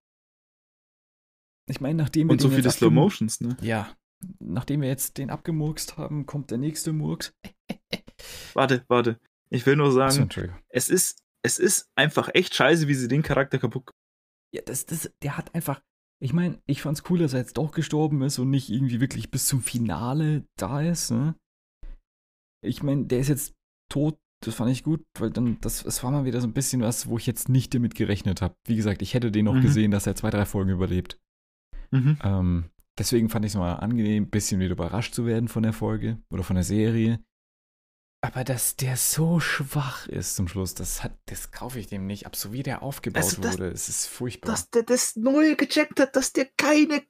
Ich 1.70 1.80
meine, 1.80 1.96
nachdem 1.96 2.28
wir 2.28 2.34
Und 2.34 2.42
so 2.42 2.50
viele 2.50 2.70
Slow 2.72 2.92
Motions, 2.92 3.40
ne? 3.40 3.56
Ja, 3.62 3.96
nachdem 4.40 4.82
wir 4.82 4.88
jetzt 4.90 5.18
den 5.18 5.30
abgemurkst 5.30 5.98
haben, 5.98 6.26
kommt 6.26 6.52
der 6.52 6.58
nächste 6.58 6.94
Murks. 6.94 7.34
Warte, 8.54 8.84
warte. 8.88 9.20
Ich 9.50 9.66
will 9.66 9.76
nur 9.76 9.92
sagen, 9.92 10.24
Entschuldigung. 10.24 10.58
es 10.70 10.90
ist, 10.90 11.20
es 11.44 11.58
ist 11.58 11.90
einfach 11.96 12.30
echt 12.34 12.54
scheiße, 12.54 12.88
wie 12.88 12.94
sie 12.94 13.08
den 13.08 13.24
Charakter 13.24 13.58
kaputt 13.58 13.90
Ja, 14.54 14.62
das, 14.64 14.86
das, 14.86 15.12
der 15.24 15.38
hat 15.38 15.54
einfach. 15.56 15.82
Ich 16.24 16.34
meine, 16.34 16.62
ich 16.68 16.84
fand's 16.84 17.02
cool, 17.10 17.18
dass 17.18 17.34
er 17.34 17.40
jetzt 17.40 17.58
doch 17.58 17.72
gestorben 17.72 18.22
ist 18.22 18.38
und 18.38 18.52
nicht 18.52 18.70
irgendwie 18.70 19.02
wirklich 19.02 19.32
bis 19.32 19.48
zum 19.48 19.62
Finale 19.62 20.46
da 20.56 20.82
ist. 20.82 21.10
Ne? 21.10 21.36
Ich 22.64 22.84
meine, 22.84 23.06
der 23.06 23.20
ist 23.20 23.30
jetzt 23.30 23.56
tot. 23.92 24.20
Das 24.44 24.54
fand 24.56 24.72
ich 24.72 24.84
gut, 24.84 25.04
weil 25.20 25.32
dann, 25.32 25.60
das, 25.62 25.84
das 25.84 26.04
war 26.04 26.12
mal 26.12 26.26
wieder 26.26 26.42
so 26.42 26.48
ein 26.48 26.54
bisschen 26.54 26.82
was, 26.82 27.08
wo 27.08 27.18
ich 27.18 27.26
jetzt 27.28 27.50
nicht 27.50 27.74
damit 27.74 27.96
gerechnet 27.96 28.42
habe. 28.42 28.56
Wie 28.68 28.76
gesagt, 28.76 29.02
ich 29.02 29.14
hätte 29.16 29.32
den 29.32 29.46
noch 29.46 29.56
Mhm. 29.56 29.62
gesehen, 29.62 29.92
dass 29.92 30.06
er 30.08 30.16
zwei, 30.16 30.30
drei 30.30 30.46
Folgen 30.46 30.70
überlebt. 30.72 31.20
Mhm. 31.92 32.18
Ähm, 32.24 32.70
deswegen 32.98 33.30
fand 33.30 33.46
ich 33.46 33.52
es 33.54 33.58
mal 33.58 33.76
angenehm, 33.76 34.24
ein 34.24 34.30
bisschen 34.30 34.60
wieder 34.60 34.72
überrascht 34.72 35.14
zu 35.14 35.26
werden 35.26 35.48
von 35.48 35.64
der 35.64 35.74
Folge 35.74 36.22
oder 36.32 36.44
von 36.44 36.56
der 36.56 36.64
Serie. 36.64 37.24
Aber 38.24 38.44
dass 38.44 38.76
der 38.76 38.98
so 38.98 39.40
schwach 39.40 40.08
ist 40.08 40.36
zum 40.36 40.48
Schluss, 40.48 40.76
das, 40.76 41.04
hat, 41.04 41.18
das 41.26 41.50
kaufe 41.52 41.80
ich 41.80 41.88
dem 41.88 42.06
nicht. 42.06 42.28
Ab 42.28 42.36
so 42.36 42.54
wie 42.54 42.62
der 42.62 42.84
aufgebaut 42.84 43.24
Also 43.24 43.42
das- 43.42 43.54
wurde, 43.54 43.70
es 43.70 43.90
ist 43.90 44.06
furchtbar. 44.08 44.52
Dass 44.52 44.70
der 44.70 44.84
das 44.84 45.16
null 45.16 45.56
gecheckt 45.56 46.00
hat, 46.00 46.16
dass 46.16 46.32
der 46.32 46.46
keine 46.58 47.02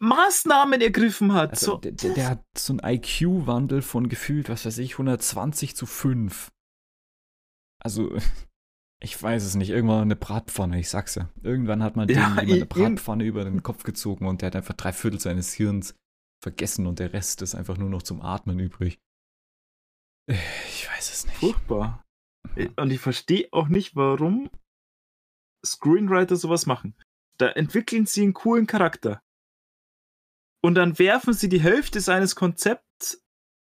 Maßnahmen 0.00 0.80
ergriffen 0.82 1.32
hat. 1.32 1.52
Also, 1.52 1.66
so, 1.72 1.78
der, 1.78 1.92
der, 1.92 2.14
der 2.14 2.28
hat 2.28 2.44
so 2.56 2.74
einen 2.76 2.80
IQ-Wandel 2.96 3.80
von 3.80 4.08
gefühlt, 4.10 4.50
was 4.50 4.66
weiß 4.66 4.76
ich, 4.78 4.92
120 4.92 5.74
zu 5.74 5.86
5. 5.86 6.50
Also, 7.82 8.14
ich 9.04 9.22
weiß 9.22 9.44
es 9.44 9.54
nicht. 9.54 9.70
Irgendwann 9.70 10.02
eine 10.02 10.16
Bratpfanne, 10.16 10.78
ich 10.80 10.88
sag's 10.88 11.14
ja. 11.14 11.28
Irgendwann 11.42 11.82
hat 11.82 11.94
man 11.96 12.08
dem 12.08 12.16
Ja, 12.16 12.28
jemand 12.30 12.50
eine 12.50 12.66
Bratpfanne 12.66 13.24
über 13.24 13.44
den 13.44 13.62
Kopf 13.62 13.84
gezogen 13.84 14.26
und 14.26 14.40
der 14.42 14.48
hat 14.48 14.56
einfach 14.56 14.74
drei 14.74 14.92
Viertel 14.92 15.20
seines 15.20 15.52
Hirns 15.52 15.94
vergessen 16.42 16.86
und 16.86 16.98
der 16.98 17.12
Rest 17.12 17.42
ist 17.42 17.54
einfach 17.54 17.76
nur 17.78 17.88
noch 17.90 18.02
zum 18.02 18.20
Atmen 18.22 18.58
übrig. 18.58 18.98
Ich 20.26 20.88
weiß 20.90 21.12
es 21.12 21.26
nicht. 21.26 21.36
furchtbar. 21.36 22.02
Und 22.76 22.90
ich 22.90 23.00
verstehe 23.00 23.48
auch 23.52 23.68
nicht, 23.68 23.94
warum 23.96 24.50
Screenwriter 25.64 26.36
sowas 26.36 26.66
machen. 26.66 26.94
Da 27.38 27.48
entwickeln 27.48 28.06
sie 28.06 28.22
einen 28.22 28.34
coolen 28.34 28.66
Charakter. 28.66 29.22
Und 30.62 30.76
dann 30.76 30.98
werfen 30.98 31.34
sie 31.34 31.48
die 31.48 31.60
Hälfte 31.60 32.00
seines 32.00 32.36
Konzepts 32.36 33.22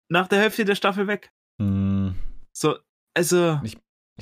nach 0.09 0.27
der 0.27 0.39
Hälfte 0.39 0.65
der 0.65 0.75
Staffel 0.75 1.07
weg. 1.07 1.31
Hm, 1.61 2.15
So, 2.55 2.77
also. 3.15 3.59
Ich 3.63 3.77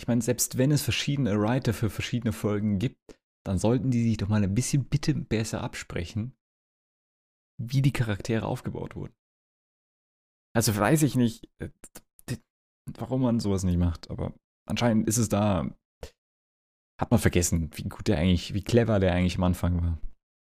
meine, 0.06 0.22
selbst 0.22 0.60
wenn 0.60 0.70
es 0.70 0.84
verschiedene 0.84 1.40
Writer 1.40 1.74
für 1.74 1.90
verschiedene 1.90 2.34
Folgen 2.34 2.78
gibt, 2.78 3.18
dann 3.44 3.58
sollten 3.58 3.90
die 3.90 4.04
sich 4.04 4.18
doch 4.18 4.28
mal 4.28 4.44
ein 4.44 4.54
bisschen 4.54 4.86
bitte 4.86 5.16
besser 5.16 5.64
absprechen, 5.64 6.36
wie 7.60 7.82
die 7.82 7.94
Charaktere 7.94 8.46
aufgebaut 8.46 8.96
wurden. 8.96 9.16
Also 10.54 10.76
weiß 10.76 11.02
ich 11.04 11.16
nicht, 11.16 11.50
äh, 11.60 11.70
warum 12.86 13.22
man 13.22 13.40
sowas 13.40 13.64
nicht 13.64 13.78
macht, 13.78 14.10
aber 14.10 14.34
anscheinend 14.68 15.08
ist 15.08 15.18
es 15.18 15.30
da, 15.30 15.76
hat 17.00 17.12
man 17.12 17.20
vergessen, 17.20 17.72
wie 17.76 17.84
gut 17.84 18.08
der 18.08 18.20
eigentlich, 18.20 18.54
wie 18.54 18.64
clever 18.64 19.00
der 19.00 19.14
eigentlich 19.14 19.38
am 19.38 19.44
Anfang 19.44 19.82
war. 19.82 20.02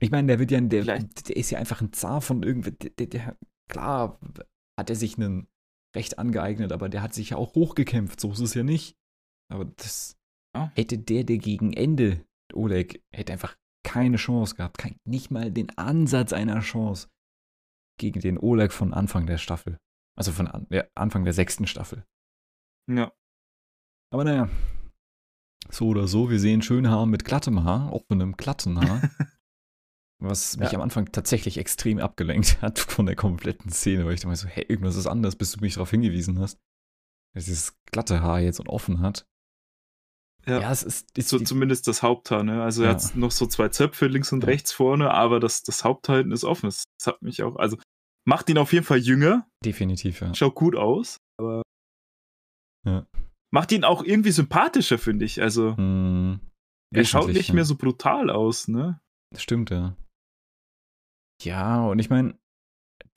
Ich 0.03 0.11
meine, 0.11 0.29
der 0.29 0.39
wird 0.39 0.51
ja, 0.51 0.61
der, 0.61 0.85
der 0.85 1.37
ist 1.37 1.51
ja 1.51 1.59
einfach 1.59 1.81
ein 1.81 1.93
Zar 1.93 2.21
von 2.21 2.43
irgendwie, 2.43 2.73
der, 2.73 2.91
der, 2.91 3.07
der, 3.07 3.39
klar 3.69 4.19
hat 4.79 4.91
er 4.91 4.97
sich 4.97 5.17
einen 5.17 5.47
Recht 5.95 6.19
angeeignet, 6.19 6.73
aber 6.73 6.89
der 6.89 7.03
hat 7.03 7.15
sich 7.15 7.31
ja 7.31 7.37
auch 7.37 7.55
hochgekämpft, 7.55 8.21
so 8.21 8.33
ist 8.33 8.41
es 8.41 8.55
ja 8.55 8.63
nicht. 8.63 8.97
Aber 9.51 9.65
das 9.65 10.17
Ja. 10.55 10.71
hätte 10.75 10.99
der, 10.99 11.25
der 11.25 11.39
gegen 11.39 11.73
Ende, 11.73 12.25
Oleg, 12.55 13.03
hätte 13.15 13.33
einfach 13.33 13.57
keine 13.87 14.17
Chance 14.17 14.55
gehabt, 14.57 14.79
kein, 14.79 14.97
nicht 15.07 15.31
mal 15.31 15.51
den 15.51 15.71
Ansatz 15.79 16.33
einer 16.33 16.61
Chance 16.61 17.09
gegen 17.99 18.21
den 18.21 18.39
Oleg 18.39 18.73
von 18.73 18.93
Anfang 18.95 19.27
der 19.27 19.39
Staffel. 19.39 19.79
Also 20.19 20.33
von 20.33 20.47
an, 20.49 20.67
ja, 20.71 20.85
Anfang 20.95 21.25
der 21.25 21.33
sechsten 21.33 21.67
Staffel. 21.67 22.05
Ja. 22.91 23.13
Aber 24.13 24.25
naja, 24.25 24.49
so 25.71 25.87
oder 25.89 26.09
so, 26.09 26.31
wir 26.31 26.41
sehen 26.41 26.63
Schönhaar 26.63 27.07
mit 27.07 27.25
glattem 27.25 27.65
Haar, 27.65 27.93
offenem, 27.93 28.37
glatten 28.37 28.79
Haar. 28.79 29.01
was 30.23 30.57
mich 30.59 30.73
Ja. 30.73 30.79
am 30.79 30.83
Anfang 30.83 31.11
tatsächlich 31.13 31.57
extrem 31.59 31.99
abgelenkt 31.99 32.61
hat 32.61 32.79
von 32.79 33.07
der 33.07 33.17
kompletten 33.17 33.71
Szene, 33.71 34.05
weil 34.05 34.15
ich 34.15 34.21
dachte 34.21 34.37
so, 34.37 34.49
hey, 34.49 34.65
irgendwas 34.69 34.97
ist 34.97 35.07
anders, 35.07 35.37
bis 35.37 35.53
du 35.53 35.61
mich 35.61 35.75
darauf 35.75 35.91
hingewiesen 35.91 36.39
hast. 36.39 36.59
Dass 37.35 37.45
dieses 37.47 37.79
glatte 37.87 38.21
Haar 38.21 38.41
jetzt 38.41 38.61
und 38.61 38.69
offen 38.69 39.01
hat. 39.01 39.27
Ja. 40.47 40.71
es 40.71 40.83
ist, 40.83 41.17
ist 41.19 41.29
So 41.29 41.39
zumindest 41.39 41.87
das 41.87 42.03
Haupthaar, 42.03 42.43
ne? 42.43 42.63
Also 42.63 42.83
er 42.83 42.93
Ja. 42.93 42.95
hat 42.97 43.15
noch 43.17 43.31
so 43.31 43.47
zwei 43.47 43.69
Zöpfe 43.69 44.07
links 44.07 44.33
und 44.33 44.43
Ja. 44.43 44.49
rechts 44.49 44.73
vorne, 44.73 45.13
aber 45.13 45.39
das, 45.41 45.63
das 45.63 45.85
Haupthaar 45.85 46.17
hinten 46.19 46.33
ist 46.33 46.45
offen. 46.45 46.67
Das, 46.67 46.85
das 46.99 47.07
hat 47.07 47.23
mich 47.23 47.43
auch, 47.43 47.57
also 47.57 47.77
macht 48.27 48.49
ihn 48.49 48.59
auf 48.59 48.73
jeden 48.73 48.85
Fall 48.87 48.99
jünger, 48.99 49.47
definitiv, 49.65 50.21
ja. 50.21 50.35
schaut 50.35 50.55
gut 50.55 50.77
aus, 50.77 51.19
aber 51.39 51.63
Ja. 52.87 53.07
macht 53.53 53.73
ihn 53.73 53.85
auch 53.85 54.03
irgendwie 54.03 54.31
sympathischer, 54.33 54.99
finde 54.99 55.25
ich. 55.25 55.41
Also 55.43 55.77
Hm, 55.77 56.41
er 56.95 57.05
schaut 57.05 57.29
nicht 57.29 57.49
ja. 57.49 57.55
mehr 57.55 57.65
so 57.65 57.77
brutal 57.77 58.31
aus, 58.31 58.67
ne? 58.69 59.01
Stimmt, 59.37 59.71
ja. 59.71 59.97
Ja, 61.43 61.87
und 61.87 61.99
ich 61.99 62.11
meine, 62.11 62.39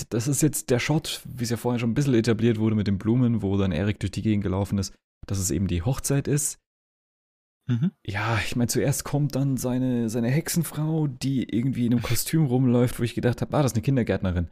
das 0.10 0.28
ist 0.28 0.42
jetzt 0.42 0.70
der 0.70 0.80
Shot, 0.80 1.22
wie 1.26 1.44
es 1.44 1.50
ja 1.50 1.58
vorher 1.58 1.80
schon 1.80 1.92
ein 1.92 1.94
bisschen 1.94 2.14
etabliert 2.14 2.58
wurde 2.58 2.76
mit 2.76 2.88
den 2.88 2.98
Blumen, 2.98 3.42
wo 3.42 3.58
dann 3.58 3.72
Erik 3.72 4.00
durch 4.00 4.12
die 4.12 4.22
Gegend 4.22 4.44
gelaufen 4.44 4.78
ist, 4.78 4.94
dass 5.28 5.40
es 5.40 5.52
eben 5.52 5.68
die 5.68 5.82
Hochzeit 5.82 6.28
ist. 6.28 6.58
Mhm. 7.70 7.92
Ja, 8.06 8.40
ich 8.44 8.56
meine, 8.56 8.68
zuerst 8.68 9.06
kommt 9.06 9.36
dann 9.36 9.58
seine, 9.58 10.10
seine 10.10 10.30
Hexenfrau, 10.30 11.08
die 11.08 11.44
irgendwie 11.44 11.86
in 11.86 11.94
einem 11.94 12.02
Kostüm 12.02 12.46
rumläuft, 12.46 13.00
wo 13.00 13.04
ich 13.04 13.16
gedacht 13.16 13.42
habe, 13.42 13.56
ah, 13.56 13.62
das 13.62 13.72
ist 13.72 13.78
eine 13.78 13.84
Kindergärtnerin. 13.84 14.50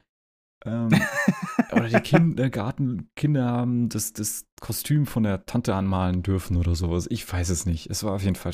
Ähm, 0.65 0.89
oder 1.71 1.89
die 1.89 1.99
Kindergarten, 1.99 3.09
Kinder 3.15 3.45
haben 3.45 3.89
das, 3.89 4.13
das 4.13 4.45
Kostüm 4.61 5.05
von 5.05 5.23
der 5.23 5.45
Tante 5.45 5.75
anmalen 5.75 6.23
dürfen 6.23 6.55
oder 6.55 6.75
sowas. 6.75 7.07
Ich 7.09 7.31
weiß 7.31 7.49
es 7.49 7.65
nicht. 7.65 7.89
Es 7.89 8.03
war 8.03 8.13
auf 8.13 8.23
jeden 8.23 8.35
Fall. 8.35 8.53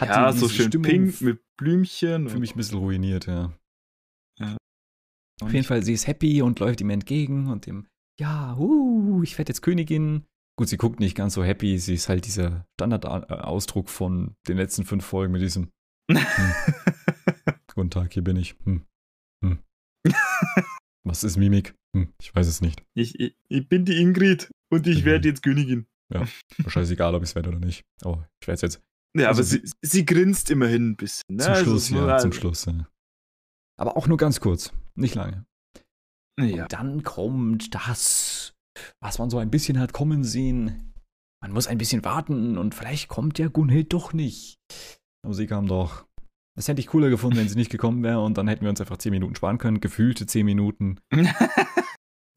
Hat 0.00 0.08
ja, 0.08 0.32
so 0.32 0.48
schön 0.48 0.68
Stimmung 0.68 0.90
pink 0.90 1.20
mit 1.20 1.42
Blümchen. 1.58 2.28
für 2.28 2.38
mich 2.38 2.54
ein 2.54 2.56
bisschen 2.56 2.78
ruiniert, 2.78 3.26
ja. 3.26 3.52
Ja. 4.38 4.56
Auf 5.42 5.52
jeden 5.52 5.64
Fall, 5.64 5.82
sie 5.82 5.92
ist 5.92 6.06
happy 6.06 6.40
und 6.42 6.60
läuft 6.60 6.80
ihm 6.80 6.90
entgegen 6.90 7.48
und 7.48 7.66
dem, 7.66 7.88
ja, 8.18 8.56
uh, 8.56 9.22
ich 9.22 9.36
werde 9.38 9.50
jetzt 9.50 9.62
Königin. 9.62 10.24
Gut, 10.58 10.68
sie 10.68 10.76
guckt 10.76 11.00
nicht 11.00 11.16
ganz 11.16 11.34
so 11.34 11.42
happy, 11.44 11.78
sie 11.78 11.94
ist 11.94 12.08
halt 12.08 12.26
dieser 12.26 12.66
Standardausdruck 12.78 13.88
von 13.88 14.34
den 14.48 14.56
letzten 14.58 14.84
fünf 14.84 15.04
Folgen 15.04 15.32
mit 15.32 15.40
diesem, 15.42 15.70
guten 17.74 17.90
Tag, 17.90 18.12
hier 18.12 18.22
bin 18.22 18.36
ich. 18.36 18.54
Hm. 18.64 18.84
Hm. 19.44 19.58
Was 21.04 21.24
ist 21.24 21.36
Mimik? 21.36 21.74
Hm, 21.96 22.12
ich 22.20 22.34
weiß 22.34 22.46
es 22.46 22.60
nicht. 22.60 22.82
ich, 22.94 23.18
ich, 23.18 23.34
ich 23.48 23.68
bin 23.68 23.84
die 23.84 24.00
Ingrid 24.00 24.50
und 24.70 24.86
ich 24.86 25.04
werde 25.04 25.28
jetzt 25.28 25.42
Königin. 25.42 25.86
Scheißegal, 26.66 27.14
ob 27.14 27.22
ich 27.22 27.30
es 27.30 27.34
werde 27.34 27.48
oder 27.48 27.58
nicht. 27.58 27.84
Aber 28.02 28.28
ich 28.40 28.46
werde 28.46 28.56
es 28.56 28.60
jetzt 28.62 28.82
Ja, 29.16 29.30
aber 29.30 29.38
Also, 29.38 29.42
sie, 29.56 29.62
sie 29.80 30.04
grinst 30.04 30.50
immerhin 30.50 30.90
ein 30.90 30.96
bisschen. 30.96 31.24
Ne? 31.36 31.42
zum 31.44 31.52
Also 31.52 31.64
Schluss, 31.64 31.86
so, 31.86 31.96
ja, 31.96 32.06
also- 32.06 32.22
zum 32.24 32.32
Schluss. 32.32 32.64
Ja. 32.66 32.86
Aber 33.80 33.96
auch 33.96 34.06
nur 34.06 34.18
ganz 34.18 34.40
kurz, 34.40 34.72
nicht 34.94 35.14
lange. 35.14 35.46
Ja. 36.38 36.62
Und 36.64 36.72
dann 36.72 37.02
kommt 37.02 37.74
das, 37.74 38.54
was 39.00 39.18
man 39.18 39.30
so 39.30 39.38
ein 39.38 39.50
bisschen 39.50 39.78
hat 39.78 39.92
kommen 39.92 40.24
sehen. 40.24 40.92
Man 41.42 41.52
muss 41.52 41.66
ein 41.66 41.78
bisschen 41.78 42.04
warten 42.04 42.56
und 42.56 42.74
vielleicht 42.74 43.08
kommt 43.08 43.38
ja 43.38 43.48
Gunhild 43.48 43.92
doch 43.92 44.12
nicht. 44.12 44.56
Aber 45.24 45.34
sie 45.34 45.46
kam 45.46 45.66
doch. 45.66 46.06
Das 46.56 46.68
hätte 46.68 46.80
ich 46.80 46.86
cooler 46.86 47.08
gefunden, 47.08 47.38
wenn 47.38 47.48
sie 47.48 47.56
nicht 47.56 47.70
gekommen 47.70 48.02
wäre 48.02 48.20
und 48.22 48.36
dann 48.38 48.46
hätten 48.46 48.62
wir 48.62 48.68
uns 48.68 48.80
einfach 48.80 48.98
10 48.98 49.10
Minuten 49.10 49.34
sparen 49.34 49.58
können. 49.58 49.80
Gefühlte 49.80 50.26
10 50.26 50.44
Minuten. 50.44 51.00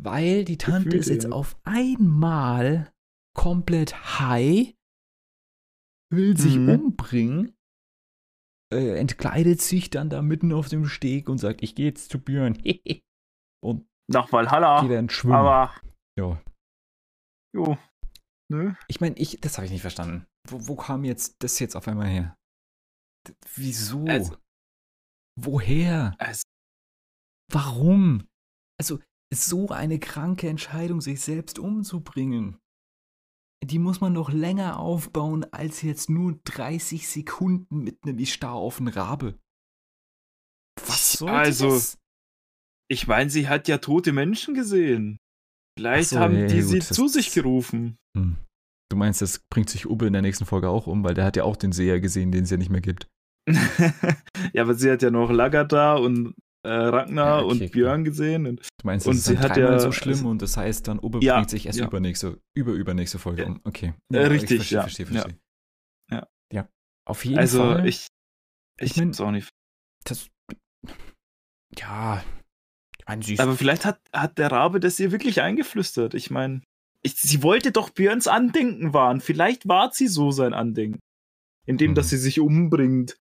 Weil 0.01 0.45
die 0.45 0.57
Tante 0.57 0.85
Gefühlte, 0.85 0.97
ist 0.97 1.09
jetzt 1.09 1.23
ja. 1.25 1.31
auf 1.31 1.57
einmal 1.63 2.91
komplett 3.35 4.19
high, 4.19 4.73
will 6.11 6.37
sich 6.37 6.55
Mhm. 6.57 6.69
umbringen 6.69 7.51
äh, 8.73 8.97
entkleidet 8.99 9.61
sich 9.61 9.89
dann 9.89 10.09
da 10.09 10.21
mitten 10.21 10.51
auf 10.51 10.67
dem 10.69 10.85
Steg 10.85 11.29
und 11.29 11.37
sagt, 11.37 11.61
ich 11.61 11.75
gehe 11.75 11.85
jetzt 11.85 12.09
zu 12.09 12.19
Björn. 12.19 12.57
und 13.63 13.85
Nach 14.11 14.31
Valhalla. 14.31 14.81
geht 14.81 14.91
dann 14.91 15.09
schwimmen. 15.09 15.35
Aber, 15.35 15.73
ja. 16.17 16.41
jo. 17.53 17.77
Nö. 18.51 18.73
Ich 18.87 19.01
meine, 19.01 19.17
ich, 19.17 19.39
das 19.41 19.57
habe 19.57 19.65
ich 19.65 19.71
nicht 19.71 19.81
verstanden. 19.81 20.27
Wo, 20.47 20.67
wo 20.67 20.75
kam 20.75 21.03
jetzt 21.03 21.35
das 21.39 21.57
jetzt 21.59 21.75
auf 21.75 21.87
einmal 21.87 22.07
her? 22.07 22.37
D 23.27 23.33
wieso? 23.55 24.05
Also- 24.05 24.37
Woher? 25.37 26.15
Also, 26.19 26.43
Warum? 27.51 28.27
Also, 28.79 28.99
so 29.33 29.69
eine 29.69 29.99
kranke 29.99 30.47
Entscheidung, 30.47 31.01
sich 31.01 31.21
selbst 31.21 31.59
umzubringen. 31.59 32.57
Die 33.63 33.79
muss 33.79 33.99
man 33.99 34.13
doch 34.13 34.29
länger 34.31 34.79
aufbauen, 34.79 35.43
als 35.51 35.81
jetzt 35.81 36.09
nur 36.09 36.39
30 36.45 37.07
Sekunden 37.07 37.83
mit 37.83 38.03
einem 38.03 38.19
Ich 38.19 38.33
starr 38.33 38.53
auf 38.53 38.77
einen 38.79 38.87
Rabe. 38.89 39.37
Was 40.87 41.13
soll 41.13 41.29
Also, 41.29 41.69
das? 41.71 41.97
ich 42.89 43.07
meine, 43.07 43.29
sie 43.29 43.47
hat 43.49 43.67
ja 43.67 43.79
tote 43.79 44.13
Menschen 44.13 44.53
gesehen. 44.53 45.17
Vielleicht 45.77 46.09
so, 46.09 46.19
haben 46.19 46.37
ja, 46.39 46.47
die 46.47 46.55
ja, 46.57 46.61
sie 46.61 46.79
gut, 46.79 46.89
das- 46.89 46.95
zu 46.95 47.07
sich 47.07 47.33
gerufen. 47.33 47.97
Hm. 48.17 48.37
Du 48.91 48.97
meinst, 48.97 49.21
das 49.21 49.39
bringt 49.51 49.69
sich 49.69 49.87
Ubbe 49.87 50.07
in 50.07 50.13
der 50.13 50.21
nächsten 50.21 50.45
Folge 50.45 50.69
auch 50.69 50.87
um, 50.87 51.03
weil 51.03 51.13
der 51.15 51.25
hat 51.25 51.35
ja 51.35 51.43
auch 51.43 51.55
den 51.57 51.71
Seher 51.71 51.99
gesehen, 51.99 52.31
den 52.31 52.43
es 52.43 52.49
ja 52.51 52.57
nicht 52.57 52.69
mehr 52.69 52.81
gibt. 52.81 53.07
ja, 54.53 54.61
aber 54.61 54.73
sie 54.75 54.89
hat 54.91 55.01
ja 55.01 55.09
noch 55.11 55.31
Lagata 55.31 55.95
und 55.95 56.33
äh, 56.63 56.69
Ragnar 56.69 57.39
Ja, 57.39 57.43
okay, 57.43 57.51
und 57.51 57.57
klar. 57.59 57.69
Björn 57.71 58.03
gesehen. 58.03 58.47
Und 58.47 58.59
Du 58.61 58.87
meinst, 58.87 59.05
das 59.07 59.17
ist 59.17 59.25
sie 59.25 59.37
hat 59.39 59.57
ja- 59.57 59.79
so 59.79 59.91
schlimm 59.91 60.25
und 60.25 60.41
das 60.41 60.55
heißt 60.57 60.87
dann, 60.87 60.99
Ubbe 60.99 61.19
Ja, 61.23 61.35
bringt 61.37 61.49
sich 61.49 61.65
erst 61.65 61.79
ja. 61.79 61.87
übernächste, 61.87 62.39
über 62.55 62.71
übernächste 62.73 63.19
Folge 63.19 63.41
Ja. 63.43 63.47
um. 63.49 63.61
Okay. 63.65 63.93
Äh, 64.13 64.23
ich 64.25 64.29
richtig, 64.31 64.57
verstehe, 64.57 64.77
ja. 64.77 64.81
verstehe, 64.83 65.05
Ja. 65.07 65.11
verstehe. 65.21 65.39
Ja. 66.11 66.27
Ja. 66.53 66.69
Auf 67.07 67.25
jeden 67.25 67.37
also 67.39 67.59
Fall. 67.59 67.87
ich, 67.87 68.07
ich, 68.79 68.91
Ich 68.91 68.97
mein- 68.97 69.13
auch 69.19 69.31
nicht. 69.31 69.49
das, 70.05 70.27
ja. 71.77 72.23
Sie 73.21 73.33
ist 73.35 73.39
Aber 73.39 73.55
vielleicht 73.55 73.85
hat, 73.85 73.99
hat 74.11 74.37
der 74.37 74.51
Rabe 74.51 74.79
das 74.79 74.99
ihr 74.99 75.11
wirklich 75.11 75.41
eingeflüstert. 75.41 76.13
Ich 76.15 76.31
meine, 76.31 76.61
sie 77.05 77.43
wollte 77.43 77.71
doch 77.71 77.89
Björns 77.91 78.27
Andenken 78.27 78.93
wahren. 78.93 79.21
Vielleicht 79.21 79.67
war 79.67 79.91
sie 79.93 80.07
so 80.07 80.31
sein 80.31 80.53
Andenken. 80.53 80.99
Indem, 81.67 81.91
Mhm. 81.91 81.95
dass 81.95 82.09
sie 82.09 82.17
sich 82.17 82.39
umbringt. 82.39 83.17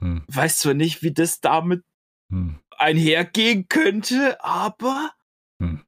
Hm, 0.00 0.24
Weiß 0.28 0.58
zwar 0.58 0.74
nicht, 0.74 1.02
wie 1.02 1.12
das 1.12 1.40
damit 1.40 1.84
hm, 2.30 2.58
einhergehen 2.76 3.68
könnte, 3.68 4.42
aber. 4.44 5.12
Hm. 5.60 5.84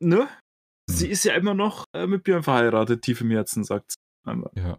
Ne? 0.00 0.28
Sie 0.88 1.06
Hm. 1.06 1.12
ist 1.12 1.24
ja 1.24 1.34
immer 1.34 1.54
noch 1.54 1.84
äh, 1.94 2.06
mit 2.06 2.24
Björn 2.24 2.42
verheiratet, 2.42 3.02
tief 3.02 3.20
im 3.22 3.30
Herzen, 3.30 3.64
sagt 3.64 3.92
sie. 3.92 3.98
Einmal. 4.30 4.50
ja. 4.54 4.78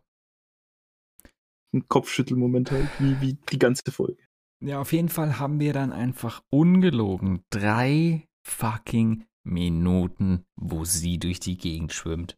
Ein 1.74 1.88
Kopfschüttelmoment 1.88 2.72
halt, 2.72 2.88
wie, 3.00 3.20
wie 3.22 3.34
die 3.52 3.60
ganze 3.60 3.92
Folge. 3.92 4.25
Ja, 4.66 4.82
auf 4.82 4.94
jeden 4.94 5.10
Fall 5.10 5.38
haben 5.38 5.60
wir 5.60 5.74
dann 5.74 5.94
einfach 5.94 6.42
ungelogen 6.50 7.44
drei 7.52 8.28
fucking 8.48 9.26
Minuten, 9.44 10.44
wo 10.56 10.86
sie 10.86 11.20
durch 11.20 11.40
die 11.40 11.56
Gegend 11.56 11.94
schwimmt. 11.94 12.36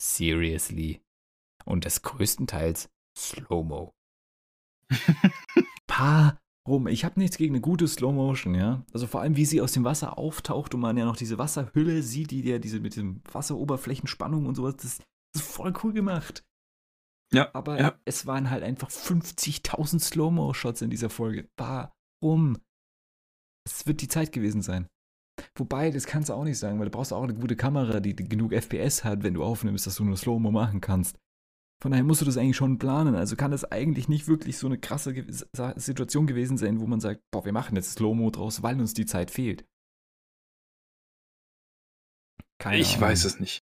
Seriously. 0.00 1.02
Und 1.66 1.84
das 1.84 2.00
größtenteils 2.00 2.88
Slow-Mo. 3.14 3.92
Warum? 5.86 6.86
Ich 6.88 7.04
habe 7.04 7.20
nichts 7.20 7.36
gegen 7.36 7.54
eine 7.54 7.60
gute 7.60 7.88
Slow-Motion, 7.88 8.54
ja. 8.54 8.82
Also 8.94 9.06
vor 9.06 9.20
allem, 9.20 9.36
wie 9.36 9.44
sie 9.44 9.60
aus 9.60 9.72
dem 9.72 9.84
Wasser 9.84 10.16
auftaucht 10.16 10.74
und 10.74 10.80
man 10.80 10.96
ja 10.96 11.04
noch 11.04 11.16
diese 11.16 11.36
Wasserhülle 11.36 12.02
sieht, 12.02 12.30
die 12.30 12.42
ja 12.42 12.58
diese 12.58 12.80
mit 12.80 12.96
dem 12.96 13.20
Wasseroberflächenspannung 13.30 14.46
und 14.46 14.54
sowas, 14.54 14.76
das 14.76 15.00
ist 15.34 15.42
voll 15.42 15.74
cool 15.82 15.92
gemacht. 15.92 16.42
Ja, 17.32 17.50
Aber 17.54 17.80
ja. 17.80 17.98
es 18.04 18.26
waren 18.26 18.50
halt 18.50 18.62
einfach 18.62 18.90
50.000 18.90 20.00
Slow-Mo-Shots 20.00 20.82
in 20.82 20.90
dieser 20.90 21.10
Folge. 21.10 21.48
Warum? 21.56 22.58
Es 23.66 23.86
wird 23.86 24.02
die 24.02 24.08
Zeit 24.08 24.32
gewesen 24.32 24.62
sein. 24.62 24.88
Wobei, 25.56 25.90
das 25.90 26.06
kannst 26.06 26.28
du 26.28 26.34
auch 26.34 26.44
nicht 26.44 26.58
sagen, 26.58 26.78
weil 26.78 26.86
du 26.86 26.92
brauchst 26.92 27.12
auch 27.12 27.22
eine 27.22 27.34
gute 27.34 27.56
Kamera, 27.56 28.00
die, 28.00 28.14
die 28.14 28.28
genug 28.28 28.52
FPS 28.52 29.02
hat, 29.04 29.22
wenn 29.22 29.34
du 29.34 29.42
aufnimmst, 29.42 29.86
dass 29.86 29.96
du 29.96 30.04
nur 30.04 30.16
Slow-Mo 30.16 30.50
machen 30.50 30.80
kannst. 30.80 31.18
Von 31.82 31.90
daher 31.90 32.04
musst 32.04 32.20
du 32.20 32.24
das 32.24 32.36
eigentlich 32.36 32.56
schon 32.56 32.78
planen. 32.78 33.14
Also 33.16 33.34
kann 33.36 33.50
das 33.50 33.64
eigentlich 33.64 34.08
nicht 34.08 34.28
wirklich 34.28 34.58
so 34.58 34.66
eine 34.66 34.78
krasse 34.78 35.12
Ge 35.12 35.26
Situation 35.76 36.26
gewesen 36.26 36.56
sein, 36.56 36.80
wo 36.80 36.86
man 36.86 37.00
sagt, 37.00 37.20
boah, 37.32 37.44
wir 37.44 37.52
machen 37.52 37.74
jetzt 37.76 37.92
Slow-Mo 37.92 38.30
draus, 38.30 38.62
weil 38.62 38.80
uns 38.80 38.94
die 38.94 39.06
Zeit 39.06 39.30
fehlt. 39.30 39.66
Keine 42.58 42.80
ich 42.80 42.98
Ahnung. 42.98 43.00
weiß 43.00 43.24
es 43.24 43.40
nicht. 43.40 43.63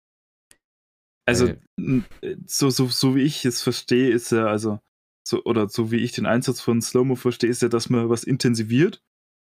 Also, 1.28 1.47
äh, 1.47 2.01
so, 2.45 2.69
so, 2.69 2.88
so 2.88 3.15
wie 3.15 3.21
ich 3.23 3.45
es 3.45 3.61
verstehe, 3.61 4.11
ist 4.11 4.32
ja, 4.32 4.45
also, 4.47 4.80
so, 5.28 5.43
oder 5.43 5.69
so 5.69 5.91
wie 5.91 5.97
ich 5.97 6.11
den 6.11 6.26
Einsatz 6.26 6.61
von 6.61 6.82
Slow-Mo 6.82 7.15
verstehe, 7.15 7.49
ist 7.49 7.61
ja, 7.61 7.67
dass 7.67 7.89
man 7.89 8.09
was 8.09 8.23
intensiviert 8.23 9.01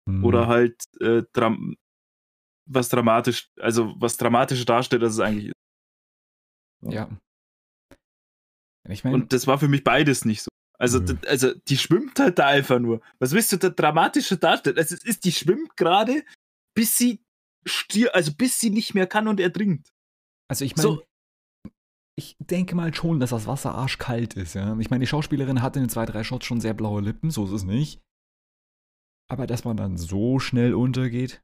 Hm. 0.10 0.24
oder 0.26 0.48
halt 0.48 0.84
äh, 1.00 1.24
dram 1.32 1.76
was 2.66 2.90
dramatisch, 2.90 3.50
also 3.60 3.94
was 4.00 4.18
dramatischer 4.18 4.66
darstellt, 4.66 5.04
als 5.04 5.14
es 5.14 5.20
eigentlich 5.20 5.48
ist. 5.48 5.54
Ja. 6.94 7.10
Ich 8.90 9.04
meine, 9.04 9.16
Und 9.16 9.34
das 9.34 9.46
war 9.46 9.60
für 9.60 9.68
mich 9.68 9.84
beides 9.84 10.26
nicht 10.26 10.42
so. 10.42 10.50
Also, 10.80 11.00
also 11.28 11.54
die 11.54 11.78
schwimmt 11.78 12.18
halt 12.20 12.40
da 12.40 12.48
einfach 12.48 12.80
nur. 12.80 13.02
Was 13.20 13.34
willst 13.34 13.52
du 13.52 13.58
da 13.58 13.70
dramatischer 13.70 14.38
darstellen? 14.38 14.78
Also, 14.78 14.96
es 14.96 15.04
ist, 15.04 15.26
die 15.26 15.32
schwimmt 15.32 15.78
gerade, 15.78 16.24
bis 16.76 16.98
sie 16.98 17.24
stier, 17.68 18.16
also 18.16 18.34
bis 18.34 18.60
sie 18.60 18.72
nicht 18.72 18.96
mehr 18.96 19.06
kann 19.06 19.28
und 19.28 19.40
ertrinkt. 19.40 19.90
Also 20.50 20.66
ich 20.66 20.76
meine, 20.76 20.82
So. 20.82 21.04
Ich 22.22 22.36
denke 22.40 22.76
mal 22.76 22.94
schon, 22.94 23.20
dass 23.20 23.32
das 23.32 23.48
Wasser 23.48 23.74
arschkalt 23.74 24.36
ist, 24.36 24.54
ja. 24.54 24.78
Ich 24.78 24.92
meine, 24.92 25.02
die 25.02 25.08
Schauspielerin 25.08 25.62
hatte 25.62 25.80
in 25.80 25.86
den 25.86 25.90
zwei, 25.90 26.06
drei 26.06 26.24
Shots 26.24 26.46
schon 26.46 26.62
sehr 26.62 26.76
blaue 26.76 27.02
Lippen, 27.02 27.32
so 27.32 27.46
ist 27.46 27.52
es 27.52 27.64
nicht. 27.64 28.00
Aber 29.28 29.48
dass 29.48 29.64
man 29.64 29.76
dann 29.76 29.98
so 29.98 30.40
schnell 30.40 30.76
untergeht. 30.76 31.44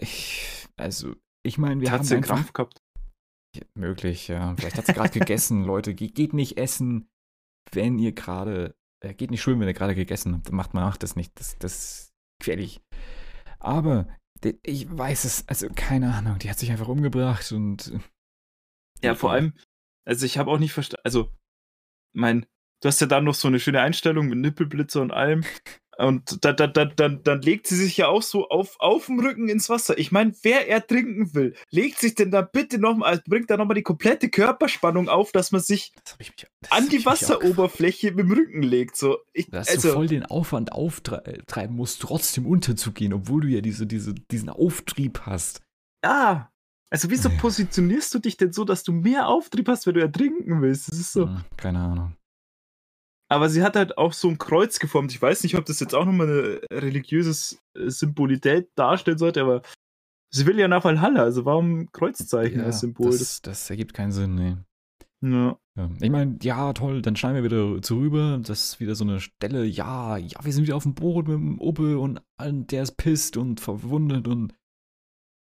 Ich, 0.00 0.68
also, 0.76 1.14
ich 1.46 1.56
meine, 1.56 1.80
wir 1.80 1.90
hat 1.90 2.00
haben 2.00 2.04
sie 2.04 2.14
einen 2.14 2.24
einfach 2.24 2.36
Krampf 2.36 2.52
gehabt. 2.52 2.82
möglich, 3.74 4.28
ja. 4.28 4.54
Vielleicht 4.56 4.76
hat 4.76 4.86
sie 4.86 4.92
gerade 4.92 5.10
gegessen, 5.18 5.64
Leute. 5.64 5.94
Ge 5.94 6.08
geht 6.08 6.34
nicht 6.34 6.58
essen, 6.58 7.08
wenn 7.70 7.98
ihr 7.98 8.12
gerade, 8.12 8.76
äh, 9.02 9.14
geht 9.14 9.30
nicht 9.30 9.40
schwimmen, 9.40 9.60
wenn 9.60 9.68
ihr 9.68 9.74
gerade 9.74 9.94
gegessen 9.94 10.34
habt. 10.34 10.52
Macht 10.52 10.74
man 10.74 10.84
macht 10.84 11.02
das 11.02 11.16
nicht. 11.16 11.32
Das, 11.40 11.56
das 11.58 11.74
ist 11.74 12.14
gefährlich. 12.40 12.82
Aber 13.58 14.08
ich 14.62 14.90
weiß 14.90 15.24
es, 15.24 15.48
also 15.48 15.68
keine 15.74 16.14
Ahnung. 16.14 16.38
Die 16.38 16.50
hat 16.50 16.58
sich 16.58 16.70
einfach 16.70 16.88
umgebracht 16.88 17.52
und 17.52 17.92
Ja, 19.02 19.14
vor 19.14 19.32
allem, 19.32 19.54
also 20.04 20.26
ich 20.26 20.38
habe 20.38 20.50
auch 20.50 20.58
nicht 20.58 20.72
verstanden, 20.72 21.02
also, 21.04 21.30
mein, 22.12 22.46
du 22.80 22.88
hast 22.88 23.00
ja 23.00 23.06
dann 23.06 23.24
noch 23.24 23.34
so 23.34 23.48
eine 23.48 23.60
schöne 23.60 23.80
Einstellung 23.80 24.28
mit 24.28 24.38
Nippelblitzer 24.38 25.00
und 25.00 25.12
allem. 25.12 25.44
Und 25.98 26.42
da, 26.42 26.54
da, 26.54 26.66
da, 26.66 26.86
dann, 26.86 27.22
dann 27.22 27.42
legt 27.42 27.66
sie 27.66 27.76
sich 27.76 27.98
ja 27.98 28.08
auch 28.08 28.22
so 28.22 28.48
auf, 28.48 28.76
auf 28.78 29.06
dem 29.06 29.20
Rücken 29.20 29.48
ins 29.48 29.68
Wasser. 29.68 29.98
Ich 29.98 30.10
meine, 30.10 30.32
wer 30.42 30.68
ertrinken 30.68 31.34
will, 31.34 31.54
legt 31.70 31.98
sich 31.98 32.14
denn 32.14 32.30
da 32.30 32.40
bitte 32.40 32.78
nochmal, 32.78 33.22
bringt 33.26 33.50
da 33.50 33.58
nochmal 33.58 33.74
die 33.74 33.82
komplette 33.82 34.30
Körperspannung 34.30 35.10
auf, 35.10 35.32
dass 35.32 35.52
man 35.52 35.60
sich 35.60 35.92
mich, 36.18 36.32
an 36.70 36.88
die. 36.88 37.04
Wasseroberfläche 37.04 38.12
mit 38.12 38.20
dem 38.20 38.32
Rücken 38.32 38.62
legt. 38.62 38.96
So, 38.96 39.18
ich, 39.34 39.50
Dass 39.50 39.66
du 39.66 39.74
also, 39.74 39.92
voll 39.92 40.06
den 40.06 40.24
Aufwand 40.24 40.72
auftreiben 40.72 41.76
musst, 41.76 42.00
trotzdem 42.00 42.46
unterzugehen, 42.46 43.12
obwohl 43.12 43.42
du 43.42 43.48
ja 43.48 43.60
diese, 43.60 43.86
diese, 43.86 44.14
diesen 44.14 44.48
Auftrieb 44.48 45.20
hast. 45.26 45.60
ja. 46.04 46.51
Also, 46.92 47.08
wieso 47.10 47.30
Ja. 47.30 47.38
positionierst 47.38 48.12
du 48.14 48.18
dich 48.18 48.36
denn 48.36 48.52
so, 48.52 48.64
dass 48.64 48.82
du 48.84 48.92
mehr 48.92 49.26
Auftrieb 49.28 49.66
hast, 49.68 49.86
wenn 49.86 49.94
du 49.94 50.00
ertrinken 50.02 50.60
willst? 50.60 50.90
Das 50.90 50.98
ist 50.98 51.12
so. 51.12 51.26
Hm, 51.26 51.42
keine 51.56 51.78
Ahnung. 51.78 52.16
Aber 53.30 53.48
sie 53.48 53.62
hat 53.62 53.76
halt 53.76 53.96
auch 53.96 54.12
so 54.12 54.28
ein 54.28 54.36
Kreuz 54.36 54.78
geformt. 54.78 55.10
Ich 55.12 55.22
weiß 55.22 55.42
nicht, 55.42 55.56
ob 55.56 55.64
das 55.64 55.80
jetzt 55.80 55.94
auch 55.94 56.04
nochmal 56.04 56.28
eine 56.28 56.60
religiöse 56.82 57.56
äh, 57.78 57.88
Symbolität 57.88 58.68
darstellen 58.74 59.16
sollte, 59.16 59.40
aber 59.40 59.62
sie 60.30 60.44
will 60.44 60.58
ja 60.58 60.68
nach 60.68 60.84
Valhalla, 60.84 61.22
also 61.22 61.46
warum 61.46 61.90
Kreuzzeichen 61.92 62.60
Ja, 62.60 62.66
als 62.66 62.80
Symbol? 62.80 63.10
das, 63.10 63.40
das 63.40 63.70
ergibt 63.70 63.94
keinen 63.94 64.12
Sinn, 64.12 64.34
nee. 64.34 64.56
ja. 65.22 65.56
Ja. 65.74 65.90
Ich 66.02 66.10
meine, 66.10 66.36
ja, 66.42 66.74
toll, 66.74 67.00
dann 67.00 67.16
schneiden 67.16 67.36
wir 67.36 67.44
wieder 67.50 67.80
zu 67.80 67.96
rüber. 67.96 68.38
Das 68.44 68.62
ist 68.72 68.80
wieder 68.80 68.94
so 68.94 69.04
eine 69.04 69.20
Stelle, 69.20 69.64
ja, 69.64 70.18
ja, 70.18 70.38
wir 70.44 70.52
sind 70.52 70.64
wieder 70.64 70.76
auf 70.76 70.82
dem 70.82 70.94
Boot 70.94 71.26
mit 71.28 71.36
dem 71.38 71.58
Oppe 71.58 71.98
und 71.98 72.20
der 72.38 72.82
ist 72.82 72.98
pisst 72.98 73.38
und 73.38 73.60
verwundet 73.60 74.28
und 74.28 74.52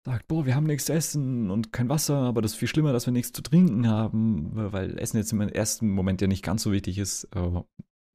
sagt, 0.06 0.28
boah, 0.28 0.46
wir 0.46 0.56
haben 0.56 0.66
nichts 0.66 0.86
zu 0.86 0.94
essen 0.94 1.52
und 1.52 1.74
kein 1.74 1.90
Wasser, 1.90 2.18
aber 2.18 2.42
das 2.42 2.52
ist 2.54 2.58
viel 2.58 2.68
schlimmer, 2.68 2.94
dass 2.94 3.06
wir 3.06 3.14
nichts 3.14 3.32
zu 3.32 3.42
trinken 3.42 3.88
haben, 3.88 4.52
weil 4.54 4.98
Essen 4.98 5.18
jetzt 5.18 5.32
im 5.32 5.42
ersten 5.42 5.90
Moment 5.90 6.22
ja 6.22 6.28
nicht 6.28 6.44
ganz 6.44 6.64
so 6.64 6.72
wichtig 6.72 6.98
ist. 6.98 7.28
Aber 7.36 7.68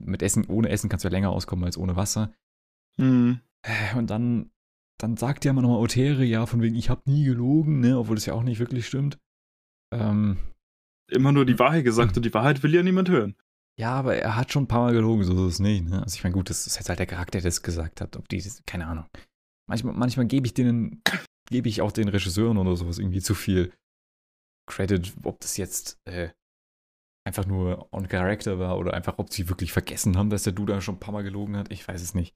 mit 0.03 0.23
Essen, 0.23 0.47
ohne 0.47 0.69
Essen 0.71 0.89
kannst 0.89 1.05
du 1.05 1.09
ja 1.09 1.13
länger 1.13 1.31
auskommen 1.31 1.65
als 1.65 1.79
ohne 1.79 1.97
Wasser. 1.97 2.33
Hm. 2.99 3.41
Äh, 3.63 3.97
Und 3.97 4.11
dann, 4.11 4.51
dann 4.99 5.17
sagt 5.17 5.45
ja 5.45 5.51
immer 5.51 5.63
nochmal 5.63 5.79
Otere, 5.81 6.25
ja, 6.25 6.47
von 6.47 6.63
wegen, 6.63 6.77
ich 6.77 6.91
habe 6.91 7.03
nie 7.07 7.25
gelogen, 7.25 7.81
ne, 7.81 7.99
obwohl 7.99 8.17
das 8.17 8.27
ja 8.27 8.35
auch 8.35 8.43
nicht 8.43 8.59
wirklich 8.59 8.87
stimmt. 8.87 9.19
Ähm, 9.93 10.39
Immer 11.11 11.33
nur 11.33 11.45
die 11.45 11.59
Wahrheit 11.59 11.85
gesagt 11.85 12.17
und 12.17 12.25
die 12.25 12.33
Wahrheit 12.33 12.63
will 12.63 12.75
ja 12.75 12.83
niemand 12.83 13.11
hören. 13.11 13.37
Ja, 13.79 13.93
aber 13.93 14.17
er 14.17 14.37
hat 14.37 14.53
schon 14.53 14.65
ein 14.65 14.69
paar 14.69 14.83
Mal 14.83 14.95
gelogen, 14.95 15.25
so 15.25 15.47
ist 15.47 15.55
es 15.55 15.61
nicht. 15.61 15.85
Ne? 15.85 16.03
Also 16.03 16.17
ich 16.17 16.25
meine, 16.25 16.35
gut, 16.35 16.49
das 16.49 16.67
ist 16.67 16.77
jetzt 16.77 16.89
halt 16.89 16.99
der 16.99 17.07
Charakter, 17.07 17.39
der 17.41 17.49
das 17.49 17.63
gesagt 17.63 18.01
hat. 18.01 18.17
Ob 18.17 18.29
die, 18.29 18.43
keine 18.67 18.87
Ahnung. 18.87 19.07
Manchmal, 19.69 19.95
manchmal 19.95 20.27
gebe 20.27 20.47
ich 20.47 20.55
denen, 20.55 21.03
gebe 21.49 21.69
ich 21.69 21.83
auch 21.83 21.93
den 21.93 22.09
Regisseuren 22.09 22.59
oder 22.59 22.77
sowas 22.77 22.99
irgendwie 22.99 23.21
zu 23.21 23.35
viel 23.35 23.73
Credit, 24.67 25.13
ob 25.25 25.41
das 25.41 25.57
jetzt, 25.57 26.01
äh, 26.05 26.31
einfach 27.27 27.47
nur 27.47 27.89
on 27.93 28.09
Character 28.09 28.59
war 28.59 28.79
oder 28.79 28.95
einfach, 28.95 29.19
ob 29.19 29.33
sie 29.33 29.49
wirklich 29.49 29.73
vergessen 29.73 30.17
haben, 30.17 30.31
dass 30.31 30.45
der 30.45 30.53
Duda 30.53 30.81
schon 30.81 30.97
ein 30.97 31.01
paar 31.01 31.13
Mal 31.13 31.23
gelogen 31.23 31.57
hat. 31.57 31.71
Ich 31.71 31.87
weiß 31.87 32.03
es 32.03 32.15
nicht. 32.15 32.35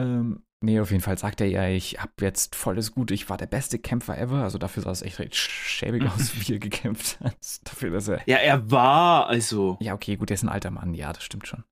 Ähm, 0.00 0.44
nee, 0.62 0.80
auf 0.80 0.90
jeden 0.92 1.02
Fall 1.02 1.18
sagt 1.18 1.40
er 1.40 1.48
ja, 1.48 1.68
ich 1.68 2.00
hab 2.00 2.20
jetzt 2.22 2.54
voll 2.54 2.76
das 2.76 2.92
Gute, 2.92 3.14
ich 3.14 3.28
war 3.28 3.36
der 3.36 3.46
beste 3.46 3.78
Kämpfer 3.78 4.16
ever. 4.16 4.42
Also 4.44 4.58
dafür 4.58 4.82
sah 4.82 4.92
es 4.92 5.02
echt 5.02 5.18
recht 5.18 5.34
schäbig 5.34 6.04
aus, 6.04 6.32
wie 6.48 6.54
er 6.54 6.58
gekämpft 6.60 7.20
hat. 7.20 7.36
dafür, 7.64 7.90
dass 7.90 8.08
er. 8.08 8.22
Ja, 8.26 8.36
er 8.36 8.70
war, 8.70 9.26
also. 9.26 9.76
Ja, 9.80 9.94
okay, 9.94 10.16
gut, 10.16 10.30
er 10.30 10.34
ist 10.34 10.44
ein 10.44 10.48
alter 10.48 10.70
Mann, 10.70 10.94
ja, 10.94 11.12
das 11.12 11.24
stimmt 11.24 11.46
schon. 11.46 11.64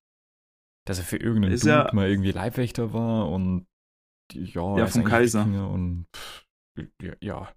Dass 0.86 0.98
er 0.98 1.04
für 1.04 1.18
irgendeinen 1.18 1.58
Dude 1.58 1.90
mal 1.92 2.08
irgendwie 2.08 2.32
Leibwächter 2.32 2.92
war 2.92 3.28
und 3.28 3.66
ja, 4.32 4.78
Ja, 4.78 4.86
vom 4.86 5.04
Kaiser. 5.04 5.42
Und 5.44 6.06
pff, 6.14 6.46
ja. 7.20 7.52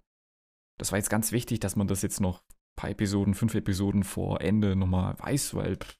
Das 0.78 0.90
war 0.92 0.98
jetzt 0.98 1.10
ganz 1.10 1.32
wichtig, 1.32 1.60
dass 1.60 1.76
man 1.76 1.86
das 1.86 2.02
jetzt 2.02 2.20
noch 2.20 2.40
ein 2.40 2.76
paar 2.76 2.90
Episoden, 2.90 3.34
fünf 3.34 3.54
Episoden 3.54 4.02
vor 4.02 4.40
Ende 4.40 4.74
nochmal 4.76 5.18
weiß, 5.18 5.54
weil 5.54 5.76
pff, 5.76 5.96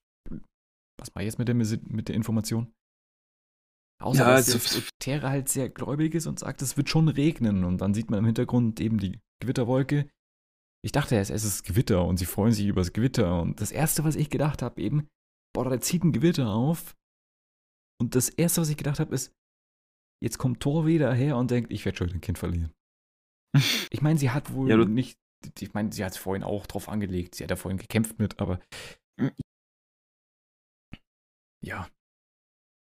was 0.98 1.14
mache 1.14 1.24
ich 1.24 1.26
jetzt 1.26 1.38
mit 1.38 1.48
der, 1.48 1.54
mit 1.54 2.08
der 2.08 2.14
Information? 2.14 2.72
Außer, 4.02 4.20
Ja, 4.20 4.30
dass 4.36 4.52
also- 4.52 4.82
Terra 4.98 5.30
halt 5.30 5.48
sehr 5.48 5.68
gläubig 5.68 6.14
ist 6.14 6.26
und 6.26 6.38
sagt, 6.38 6.60
es 6.62 6.76
wird 6.76 6.88
schon 6.88 7.08
regnen. 7.08 7.64
Und 7.64 7.78
dann 7.80 7.94
sieht 7.94 8.10
man 8.10 8.18
im 8.18 8.24
Hintergrund 8.26 8.80
eben 8.80 8.98
die 8.98 9.20
Gewitterwolke. 9.40 10.08
Ich 10.84 10.90
dachte 10.90 11.14
erst, 11.14 11.30
es 11.30 11.44
ist 11.44 11.62
Gewitter 11.64 12.04
und 12.04 12.16
sie 12.16 12.26
freuen 12.26 12.52
sich 12.52 12.66
über 12.66 12.80
das 12.80 12.92
Gewitter. 12.92 13.40
Und 13.40 13.60
das 13.60 13.70
Erste, 13.70 14.02
was 14.02 14.16
ich 14.16 14.30
gedacht 14.30 14.62
habe, 14.62 14.80
eben, 14.82 15.06
boah, 15.54 15.68
da 15.68 15.80
zieht 15.80 16.02
ein 16.02 16.12
Gewitter 16.12 16.50
auf. 16.50 16.96
Und 18.00 18.16
das 18.16 18.28
Erste, 18.28 18.60
was 18.60 18.68
ich 18.68 18.76
gedacht 18.76 18.98
habe, 18.98 19.14
ist, 19.14 19.32
jetzt 20.22 20.38
kommt 20.38 20.60
Thor 20.60 20.86
wieder 20.86 21.12
her 21.12 21.36
und 21.36 21.50
denkt, 21.50 21.72
ich 21.72 21.84
werde 21.84 21.98
schon 21.98 22.10
ein 22.10 22.20
Kind 22.20 22.38
verlieren. 22.38 22.72
Ich 23.90 24.00
meine, 24.00 24.18
sie 24.18 24.30
hat 24.30 24.54
wohl 24.54 24.70
Ja, 24.70 24.76
nicht, 24.78 25.18
ich 25.60 25.74
meine, 25.74 25.92
sie 25.92 26.04
hat 26.04 26.12
es 26.12 26.18
vorhin 26.18 26.42
auch 26.42 26.66
drauf 26.66 26.88
angelegt. 26.88 27.34
Sie 27.34 27.44
hat 27.44 27.50
ja 27.50 27.56
vorhin 27.56 27.76
gekämpft 27.78 28.18
mit, 28.18 28.40
aber 28.40 28.60
ja, 31.62 31.88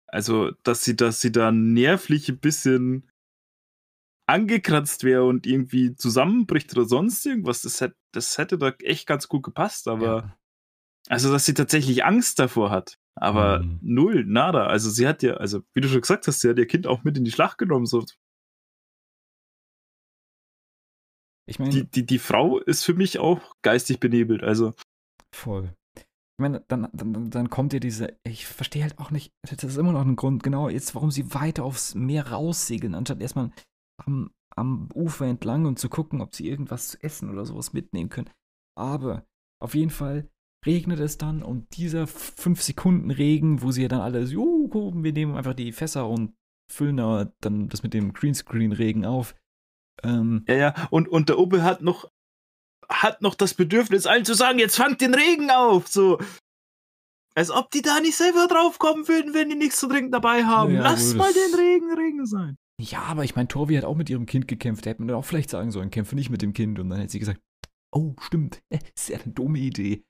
Also, 0.08 0.52
dass 0.64 0.84
sie, 0.84 0.96
dass 0.96 1.22
sie 1.22 1.32
da 1.32 1.52
nervlich 1.52 2.30
ein 2.30 2.40
bisschen 2.40 3.10
angekratzt 4.28 5.04
wäre 5.04 5.26
und 5.26 5.46
irgendwie 5.46 5.96
zusammenbricht 5.96 6.72
oder 6.78 6.86
sonst 6.86 7.26
irgendwas, 7.26 7.62
das 7.62 7.82
hätte, 7.82 7.98
das 8.14 8.38
hätte 8.38 8.58
da 8.58 8.70
echt 8.82 9.08
ganz 9.08 9.28
gut 9.28 9.44
gepasst, 9.44 9.88
aber 9.88 10.06
ja. 10.06 10.38
also, 11.10 11.32
dass 11.32 11.46
sie 11.46 11.54
tatsächlich 11.54 12.06
Angst 12.06 12.40
davor 12.40 12.72
hat. 12.72 12.98
Aber 13.16 13.60
Mhm. 13.60 13.80
null, 13.82 14.26
nada. 14.26 14.68
Also 14.68 14.90
sie 14.90 15.08
hat 15.08 15.22
ja, 15.24 15.36
also 15.36 15.62
wie 15.74 15.82
du 15.82 15.88
schon 15.90 16.02
gesagt 16.02 16.28
hast, 16.28 16.42
sie 16.42 16.50
hat 16.50 16.58
ihr 16.58 16.68
Kind 16.68 16.88
auch 16.88 17.04
mit 17.04 17.18
in 17.18 17.24
die 17.24 17.32
Schlacht 17.32 17.58
genommen. 17.58 17.86
So. 17.86 18.06
ich 21.48 21.60
meine, 21.60 21.72
Die, 21.72 21.84
die, 21.90 22.06
die 22.06 22.20
Frau 22.20 22.60
ist 22.60 22.84
für 22.86 22.94
mich 22.94 23.20
auch 23.20 23.56
geistig 23.62 24.00
benebelt. 24.00 24.44
Also 24.44 24.74
Voll. 25.34 25.74
Ich 25.98 26.42
meine, 26.42 26.62
dann, 26.68 26.90
dann, 26.94 27.30
dann 27.30 27.50
kommt 27.50 27.74
dir 27.74 27.80
diese, 27.80 28.18
ich 28.24 28.48
verstehe 28.48 28.82
halt 28.84 28.98
auch 28.98 29.12
nicht, 29.12 29.32
das 29.44 29.64
ist 29.64 29.78
immer 29.78 29.92
noch 29.92 30.02
ein 30.06 30.16
Grund, 30.16 30.42
genau 30.44 30.70
jetzt, 30.70 30.96
warum 30.96 31.12
sie 31.12 31.34
weiter 31.34 31.64
aufs 31.64 31.94
Meer 31.94 32.32
raussegeln, 32.32 32.96
anstatt 32.96 33.22
erstmal 33.22 33.52
am, 34.04 34.32
am 34.56 34.90
Ufer 34.96 35.26
entlang 35.28 35.66
und 35.66 35.78
zu 35.78 35.88
gucken, 35.88 36.22
ob 36.22 36.34
sie 36.34 36.50
irgendwas 36.50 36.90
zu 36.90 37.04
essen 37.04 37.30
oder 37.30 37.46
sowas 37.46 37.74
mitnehmen 37.74 38.10
können. 38.10 38.30
Aber 38.76 39.26
auf 39.62 39.76
jeden 39.76 39.92
Fall 39.92 40.28
regnet 40.66 41.00
es 41.00 41.18
dann 41.18 41.42
und 41.44 41.76
dieser 41.78 42.08
5 42.08 42.62
Sekunden 42.62 43.12
Regen, 43.12 43.62
wo 43.62 43.72
sie 43.72 43.84
ja 43.84 43.88
dann 43.88 44.02
alle 44.02 44.26
so, 44.28 44.34
"Jo, 44.34 44.92
wir 44.96 45.14
nehmen 45.14 45.36
einfach 45.36 45.54
die 45.56 45.72
Fässer 45.72 46.08
und 46.08 46.34
füllen 46.72 46.98
da 46.98 47.32
dann 47.42 47.68
das 47.70 47.84
mit 47.84 47.94
dem 47.94 48.14
Greenscreen-Regen 48.14 49.06
auf. 49.06 49.36
Ähm, 50.04 50.46
Ja, 50.48 50.56
ja, 50.56 50.88
und, 50.90 51.08
und 51.10 51.30
der 51.30 51.38
Obe 51.40 51.64
hat 51.64 51.82
noch, 51.82 52.10
hat 52.90 53.22
noch 53.22 53.36
das 53.36 53.54
Bedürfnis, 53.56 54.06
allen 54.06 54.26
zu 54.26 54.34
sagen, 54.36 54.60
jetzt 54.60 54.78
fangt 54.78 55.02
den 55.02 55.14
Regen 55.14 55.50
auf. 55.52 55.88
So. 55.88 56.20
Als 57.36 57.50
ob 57.52 57.72
die 57.72 57.82
da 57.82 58.00
nicht 58.00 58.16
selber 58.16 58.48
draufkommen 58.48 59.08
würden, 59.08 59.34
wenn 59.34 59.50
die 59.50 59.56
nichts 59.56 59.80
zu 59.80 59.88
trinken 59.88 60.12
dabei 60.12 60.44
haben. 60.46 60.74
Ja, 60.76 60.82
Lass 60.84 61.14
mal 61.16 61.32
das- 61.34 61.52
den 61.52 61.60
Regen 61.60 61.94
Regen 61.94 62.26
sein. 62.26 62.58
Ja, 62.80 63.04
aber 63.04 63.24
ich 63.24 63.36
meine, 63.36 63.48
Torvi 63.48 63.76
hat 63.76 63.86
auch 63.86 63.96
mit 63.96 64.10
ihrem 64.10 64.26
Kind 64.26 64.48
gekämpft. 64.48 64.86
Da 64.86 64.90
hätte 64.90 65.02
man 65.02 65.08
dann 65.10 65.18
auch 65.18 65.26
vielleicht 65.26 65.50
sagen 65.50 65.72
sollen, 65.72 65.92
kämpfe 65.92 66.16
nicht 66.16 66.30
mit 66.30 66.42
dem 66.42 66.54
Kind. 66.54 66.80
Und 66.80 66.90
dann 66.90 67.00
hätte 67.00 67.12
sie 67.12 67.20
gesagt, 67.20 67.40
oh, 67.94 68.16
stimmt, 68.22 68.62
ist 68.96 69.10
ja 69.10 69.20
eine 69.20 69.34
dumme 69.34 69.60
Idee. 69.60 70.04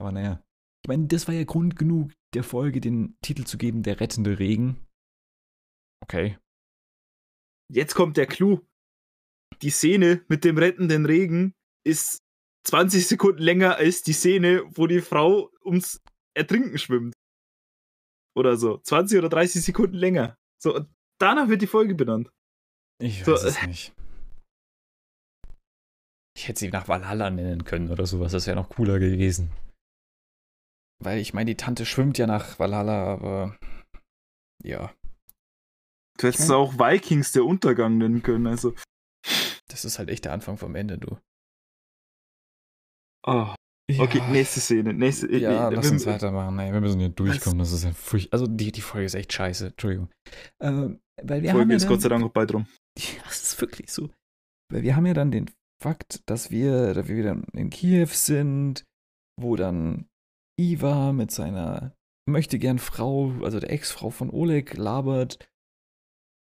Aber 0.00 0.12
naja, 0.12 0.42
ich 0.82 0.88
meine, 0.88 1.06
das 1.06 1.28
war 1.28 1.34
ja 1.34 1.44
Grund 1.44 1.76
genug, 1.76 2.12
der 2.34 2.42
Folge 2.42 2.80
den 2.80 3.18
Titel 3.22 3.44
zu 3.44 3.58
geben, 3.58 3.82
der 3.82 4.00
rettende 4.00 4.38
Regen. 4.38 4.86
Okay. 6.02 6.38
Jetzt 7.70 7.94
kommt 7.94 8.16
der 8.16 8.26
Clou. 8.26 8.60
Die 9.62 9.70
Szene 9.70 10.24
mit 10.28 10.44
dem 10.44 10.56
rettenden 10.56 11.04
Regen 11.04 11.52
ist 11.86 12.22
20 12.66 13.06
Sekunden 13.06 13.42
länger 13.42 13.76
als 13.76 14.02
die 14.02 14.12
Szene, 14.12 14.64
wo 14.70 14.86
die 14.86 15.02
Frau 15.02 15.50
ums 15.64 16.02
Ertrinken 16.34 16.78
schwimmt. 16.78 17.14
Oder 18.34 18.56
so. 18.56 18.78
20 18.78 19.18
oder 19.18 19.28
30 19.28 19.62
Sekunden 19.62 19.96
länger. 19.96 20.36
So, 20.62 20.74
und 20.76 20.88
danach 21.20 21.48
wird 21.48 21.62
die 21.62 21.66
Folge 21.66 21.94
benannt. 21.94 22.30
Ich 23.02 23.24
So, 23.24 23.32
weiß 23.32 23.44
es 23.44 23.66
nicht. 23.66 23.92
Ich 26.36 26.48
hätte 26.48 26.60
sie 26.60 26.70
nach 26.70 26.88
Valhalla 26.88 27.28
nennen 27.28 27.64
können 27.64 27.90
oder 27.90 28.06
sowas. 28.06 28.32
Das 28.32 28.46
wäre 28.46 28.56
noch 28.56 28.70
cooler 28.70 28.98
gewesen. 28.98 29.52
Weil 31.02 31.18
ich 31.18 31.32
meine, 31.34 31.50
die 31.50 31.56
Tante 31.56 31.86
schwimmt 31.86 32.18
ja 32.18 32.26
nach 32.26 32.58
Valhalla, 32.58 33.04
aber 33.04 33.56
ja, 34.62 34.92
Du 36.18 36.26
hättest 36.26 36.40
Ich 36.40 36.44
es 36.44 36.48
mein- 36.50 36.58
auch 36.58 36.74
Vikings 36.74 37.32
der 37.32 37.46
Untergang 37.46 37.96
nennen 37.96 38.22
können. 38.22 38.46
Also, 38.46 38.74
das 39.68 39.86
ist 39.86 39.98
halt 39.98 40.10
echt 40.10 40.26
der 40.26 40.32
Anfang 40.32 40.58
vom 40.58 40.74
Ende, 40.74 40.98
du. 40.98 41.16
oh. 43.26 43.54
okay, 43.98 44.20
nächste 44.30 44.60
Szene. 44.60 44.92
Nächste, 44.92 45.34
Ja, 45.34 45.68
äh, 45.70 45.74
lass 45.74 45.86
wir- 45.86 45.92
uns 45.92 46.06
weitermachen. 46.06 46.58
Ey, 46.58 46.72
wir 46.72 46.80
müssen 46.82 47.00
hier 47.00 47.08
durchkommen. 47.08 47.58
Das 47.58 47.72
ist 47.72 47.84
ja 47.84 47.92
furcht. 47.92 48.32
Also 48.32 48.46
die, 48.46 48.70
die 48.72 48.80
Folge 48.82 49.06
ist 49.06 49.14
echt 49.14 49.32
scheiße. 49.32 49.68
Entschuldigung. 49.68 50.10
Ähm, 50.60 51.00
weil 51.22 51.42
wir 51.42 51.50
haben 51.50 51.56
Folge 51.58 51.70
ja 51.72 51.76
ist 51.76 51.82
dann, 51.84 51.88
Gott 51.90 52.02
sei 52.02 52.08
Dank 52.10 52.24
auch 52.24 52.32
bald 52.32 52.52
rum. 52.54 52.66
Ja, 52.98 53.22
das 53.24 53.42
ist 53.42 53.60
wirklich 53.60 53.90
so. 53.90 54.10
Weil 54.70 54.82
wir 54.82 54.96
haben 54.96 55.06
ja 55.06 55.14
dann 55.14 55.30
den 55.30 55.50
Fakt, 55.82 56.20
dass 56.28 56.50
wir, 56.50 56.92
dass 56.92 57.08
wir 57.08 57.16
wieder 57.16 57.40
in 57.54 57.70
Kiew 57.70 58.08
sind, 58.10 58.84
wo 59.40 59.56
dann 59.56 60.06
Iva 60.60 61.12
mit 61.12 61.30
seiner 61.30 61.96
möchte 62.28 62.58
gern 62.58 62.78
Frau, 62.78 63.32
also 63.42 63.58
der 63.60 63.70
Ex-Frau 63.70 64.10
von 64.10 64.30
Oleg, 64.30 64.76
labert 64.76 65.48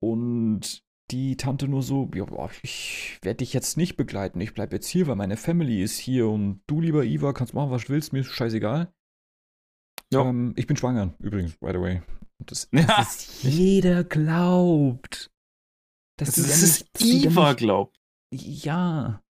und 0.03 0.83
die 1.11 1.37
Tante 1.37 1.69
nur 1.69 1.83
so, 1.83 2.11
ja, 2.15 2.27
ich 2.63 3.19
werde 3.23 3.39
dich 3.39 3.55
jetzt 3.55 3.77
nicht 3.79 3.97
begleiten, 3.97 4.41
ich 4.41 4.53
bleib 4.53 4.73
jetzt 4.73 4.89
hier, 4.89 5.07
weil 5.07 5.17
meine 5.17 5.39
Family 5.39 5.83
ist 5.83 5.99
hier 5.99 6.29
und 6.29 6.61
du, 6.67 6.81
lieber 6.83 7.05
Iva, 7.05 7.33
kannst 7.33 7.55
machen, 7.55 7.71
was 7.71 7.85
du 7.85 7.91
willst, 7.91 8.13
mir 8.13 8.21
ist 8.21 8.27
scheißegal. 8.29 8.93
Ja. 10.13 10.23
Ähm, 10.23 10.53
ich 10.57 10.67
bin 10.67 10.77
schwanger, 10.77 11.15
übrigens, 11.19 11.57
by 11.57 11.69
the 11.73 11.81
way. 11.81 12.03
Und 12.41 12.51
Das, 12.51 12.69
Ja. 12.73 12.83
das 12.99 13.43
jeder 13.43 14.05
glaubt. 14.05 15.31
Dass 16.19 16.35
Das, 16.35 16.37
das 16.47 16.47
ja 16.61 16.65
ist 16.67 17.01
nicht- 17.01 17.25
Iva, 17.25 17.53
glaubt. 17.55 17.99
Ja. 18.35 19.23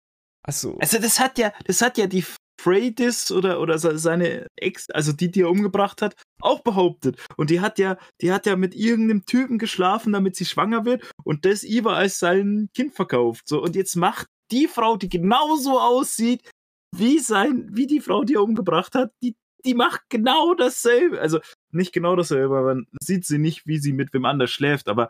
Achso. 0.43 0.77
Also 0.79 0.97
das 0.99 1.19
hat 1.19 1.37
ja, 1.37 1.53
das 1.65 1.81
hat 1.81 1.97
ja 1.97 2.07
die 2.07 2.23
Freydis 2.59 3.31
oder, 3.31 3.59
oder 3.61 3.77
se- 3.77 3.97
seine 3.99 4.47
Ex, 4.55 4.89
also 4.89 5.13
die, 5.13 5.29
die 5.29 5.41
er 5.41 5.49
umgebracht 5.49 6.01
hat, 6.01 6.15
auch 6.41 6.61
behauptet. 6.61 7.23
Und 7.37 7.49
die 7.49 7.61
hat 7.61 7.77
ja, 7.79 7.97
die 8.21 8.31
hat 8.31 8.45
ja 8.45 8.55
mit 8.55 8.75
irgendeinem 8.75 9.25
Typen 9.25 9.57
geschlafen, 9.57 10.13
damit 10.13 10.35
sie 10.35 10.45
schwanger 10.45 10.85
wird 10.85 11.09
und 11.23 11.45
das 11.45 11.63
Iva 11.63 11.93
als 11.93 12.19
sein 12.19 12.69
Kind 12.75 12.93
verkauft. 12.95 13.47
So, 13.47 13.61
und 13.61 13.75
jetzt 13.75 13.95
macht 13.95 14.27
die 14.51 14.67
Frau, 14.67 14.97
die 14.97 15.09
genauso 15.09 15.79
aussieht, 15.79 16.49
wie 16.95 17.19
sein, 17.19 17.69
wie 17.71 17.85
die 17.85 17.99
Frau, 17.99 18.23
die 18.23 18.35
er 18.35 18.43
umgebracht 18.43 18.95
hat, 18.95 19.11
die, 19.21 19.35
die 19.65 19.73
macht 19.73 20.01
genau 20.09 20.53
dasselbe. 20.53 21.19
Also 21.19 21.39
nicht 21.71 21.93
genau 21.93 22.15
dasselbe, 22.15 22.61
man 22.61 22.87
sieht 23.01 23.25
sie 23.25 23.37
nicht, 23.39 23.67
wie 23.67 23.77
sie 23.77 23.93
mit 23.93 24.13
wem 24.13 24.25
anders 24.25 24.49
schläft, 24.51 24.87
aber 24.87 25.09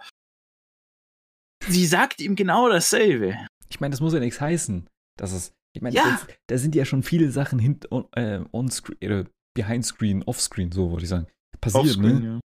sie 1.67 1.85
sagt 1.85 2.19
ihm 2.19 2.35
genau 2.35 2.67
dasselbe. 2.67 3.37
Ich 3.69 3.79
meine, 3.79 3.91
das 3.91 4.01
muss 4.01 4.13
ja 4.13 4.19
nichts 4.19 4.41
heißen. 4.41 4.87
Das 5.17 5.31
ist. 5.33 5.53
Ich 5.77 5.81
meine, 5.83 5.95
Ja. 5.95 6.19
da 6.47 6.57
sind 6.57 6.73
ja 6.75 6.85
schon 6.85 7.03
viele 7.03 7.31
Sachen 7.31 7.59
hint, 7.59 7.91
on, 7.91 8.07
äh, 8.13 8.43
on 8.51 8.69
screen, 8.71 8.97
äh, 9.01 9.25
behind 9.55 9.85
screen, 9.85 10.23
off 10.23 10.41
screen, 10.41 10.71
so 10.71 10.89
würde 10.91 11.03
ich 11.03 11.09
sagen. 11.09 11.27
Passiert, 11.61 11.97
ne? 11.97 12.21
ja. 12.23 12.39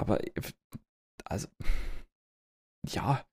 Aber, 0.00 0.20
also, 1.24 1.48
ja. 2.88 3.26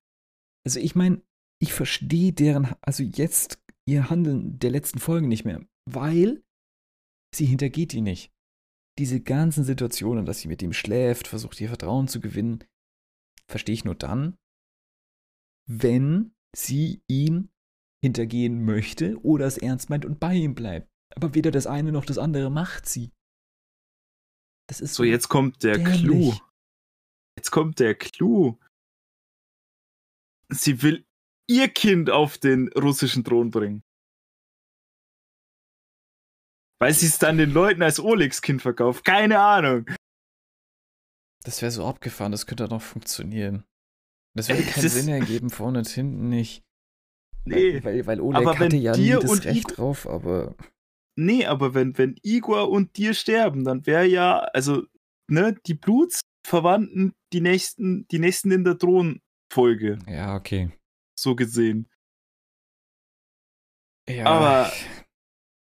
Also, 0.65 0.79
ich 0.79 0.95
meine, 0.95 1.21
ich 1.61 1.73
verstehe 1.73 2.33
deren, 2.33 2.73
also 2.81 3.03
jetzt 3.03 3.59
ihr 3.87 4.09
Handeln 4.09 4.57
der 4.57 4.71
letzten 4.71 4.99
Folge 4.99 5.27
nicht 5.27 5.45
mehr, 5.45 5.63
weil 5.87 6.43
sie 7.35 7.45
hintergeht 7.45 7.91
die 7.91 8.01
nicht. 8.01 8.31
Diese 8.97 9.21
ganzen 9.21 9.63
Situationen, 9.63 10.25
dass 10.25 10.39
sie 10.39 10.47
mit 10.47 10.61
ihm 10.63 10.73
schläft, 10.73 11.27
versucht 11.27 11.59
ihr 11.61 11.67
Vertrauen 11.67 12.07
zu 12.07 12.19
gewinnen, 12.19 12.63
verstehe 13.47 13.73
ich 13.73 13.85
nur 13.85 13.95
dann, 13.95 14.37
wenn 15.69 16.33
sie 16.55 17.03
ihn 17.07 17.49
hintergehen 18.05 18.63
möchte 18.63 19.19
oder 19.23 19.47
es 19.47 19.57
ernst 19.57 19.89
meint 19.89 20.05
und 20.05 20.19
bei 20.19 20.35
ihm 20.35 20.53
bleibt. 20.53 20.87
Aber 21.15 21.33
weder 21.33 21.51
das 21.51 21.65
eine 21.65 21.91
noch 21.91 22.05
das 22.05 22.17
andere 22.17 22.49
macht 22.51 22.87
sie. 22.87 23.11
Das 24.69 24.79
ist 24.81 24.93
So, 24.93 25.03
jetzt 25.03 25.27
kommt 25.27 25.63
der 25.63 25.77
dämlich. 25.77 26.01
Clou. 26.01 26.33
Jetzt 27.37 27.51
kommt 27.51 27.79
der 27.79 27.95
Clou. 27.95 28.57
Sie 30.49 30.81
will 30.81 31.05
ihr 31.49 31.67
Kind 31.69 32.09
auf 32.09 32.37
den 32.37 32.69
russischen 32.73 33.23
Thron 33.23 33.49
bringen. 33.51 33.83
Weil 36.79 36.93
sie 36.93 37.07
es 37.07 37.19
dann 37.19 37.37
den 37.37 37.51
Leuten 37.51 37.81
als 37.81 37.99
Olex-Kind 37.99 38.61
verkauft. 38.61 39.05
Keine 39.05 39.39
Ahnung. 39.39 39.89
Das 41.43 41.61
wäre 41.61 41.71
so 41.71 41.85
abgefahren, 41.85 42.31
das 42.31 42.47
könnte 42.47 42.67
doch 42.67 42.81
funktionieren. 42.81 43.63
Das 44.35 44.49
würde 44.49 44.63
keinen 44.63 44.83
das 44.83 44.93
Sinn 44.93 45.07
ergeben, 45.07 45.49
vorne 45.49 45.79
und 45.79 45.87
hinten 45.87 46.29
nicht. 46.29 46.64
Nee. 47.45 47.83
Weil, 47.83 48.05
weil 48.07 48.19
Oleg 48.21 48.41
Aber 48.41 48.57
hatte 48.59 48.75
ja 48.75 48.91
nie 48.95 49.03
dir 49.03 49.19
das 49.19 49.31
und 49.31 49.45
Recht 49.45 49.57
Igor- 49.71 49.75
drauf, 49.75 50.07
aber 50.07 50.55
Nee, 51.17 51.45
aber 51.45 51.73
wenn, 51.73 51.97
wenn 51.97 52.17
Igor 52.23 52.69
und 52.69 52.97
dir 52.97 53.13
sterben, 53.13 53.63
dann 53.63 53.85
wäre 53.85 54.05
ja, 54.05 54.39
also, 54.53 54.83
ne, 55.29 55.55
die 55.65 55.73
Blutsverwandten 55.75 57.13
die 57.31 57.39
nächsten, 57.41 58.05
die 58.09 58.19
nächsten 58.19 58.51
in 58.51 58.63
der 58.65 58.77
Thronfolge, 58.77 59.99
ja, 60.09 60.35
okay. 60.35 60.71
so 61.17 61.35
gesehen. 61.35 61.89
Ja, 64.09 64.25
Aber- 64.25 64.71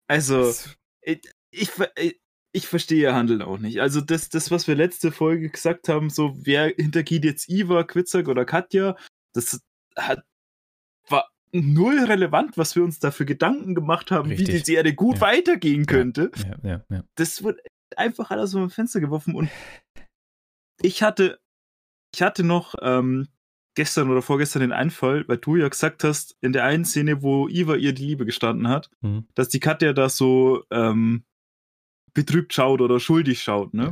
Also, 0.06 0.38
das- 0.44 0.76
ich, 1.02 1.20
ich, 1.50 1.70
ver- 1.70 1.92
ich 2.52 2.66
verstehe 2.66 3.14
Handeln 3.14 3.40
auch 3.40 3.56
nicht. 3.58 3.80
Also, 3.80 4.00
das, 4.02 4.28
das, 4.28 4.50
was 4.50 4.68
wir 4.68 4.74
letzte 4.74 5.12
Folge 5.12 5.48
gesagt 5.48 5.88
haben, 5.88 6.10
so, 6.10 6.34
wer 6.44 6.66
hintergeht 6.68 7.24
jetzt 7.24 7.48
Iva, 7.48 7.84
Quitzak 7.84 8.28
oder 8.28 8.44
Katja, 8.44 8.96
das 9.32 9.60
hat, 9.96 10.22
war 11.08 11.30
null 11.54 12.00
relevant, 12.04 12.58
was 12.58 12.74
wir 12.76 12.82
uns 12.84 12.98
da 12.98 13.10
für 13.10 13.24
Gedanken 13.24 13.74
gemacht 13.74 14.10
haben, 14.10 14.28
wie 14.30 14.34
Richtig. 14.34 14.62
die 14.64 14.72
Serie 14.72 14.94
gut 14.94 15.16
Ja. 15.16 15.22
weitergehen 15.22 15.86
könnte. 15.86 16.30
ja, 16.62 16.82
ja, 16.90 17.04
das 17.14 17.42
wird 17.44 17.60
einfach 17.96 18.30
alles 18.30 18.54
aus 18.54 18.60
dem 18.60 18.70
Fenster 18.70 19.00
geworfen 19.00 19.34
und 19.34 19.48
ich 20.82 21.02
hatte, 21.02 21.38
ich 22.14 22.22
hatte 22.22 22.42
noch 22.44 22.74
ähm, 22.82 23.28
gestern 23.76 24.10
oder 24.10 24.22
vorgestern 24.22 24.60
den 24.60 24.72
Einfall, 24.72 25.24
weil 25.28 25.38
du 25.38 25.56
ja 25.56 25.68
gesagt 25.68 26.04
hast, 26.04 26.36
in 26.40 26.52
der 26.52 26.64
einen 26.64 26.84
Szene, 26.84 27.22
wo 27.22 27.48
Iva 27.48 27.76
ihr 27.76 27.92
die 27.92 28.04
Liebe 28.06 28.24
gestanden 28.26 28.68
hat, 28.68 28.90
Mhm. 29.00 29.26
dass 29.34 29.48
die 29.48 29.60
Katja 29.60 29.92
da 29.92 30.08
so 30.08 30.64
ähm, 30.70 31.24
betrübt 32.14 32.52
schaut 32.52 32.80
oder 32.80 33.00
schuldig 33.00 33.42
schaut, 33.42 33.74
ne? 33.74 33.88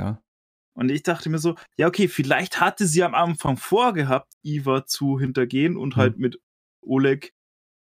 Und 0.74 0.90
ich 0.90 1.02
dachte 1.02 1.28
mir 1.28 1.38
so, 1.38 1.54
ja, 1.76 1.86
okay, 1.86 2.08
vielleicht 2.08 2.60
hatte 2.60 2.86
sie 2.86 3.02
am 3.02 3.14
Anfang 3.14 3.56
vorgehabt, 3.56 4.32
Iva 4.42 4.86
zu 4.86 5.18
hintergehen 5.20 5.76
und 5.76 5.94
Mhm. 5.96 6.00
halt 6.00 6.18
mit 6.18 6.40
Oleg 6.80 7.34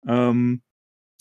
ähm, 0.06 0.62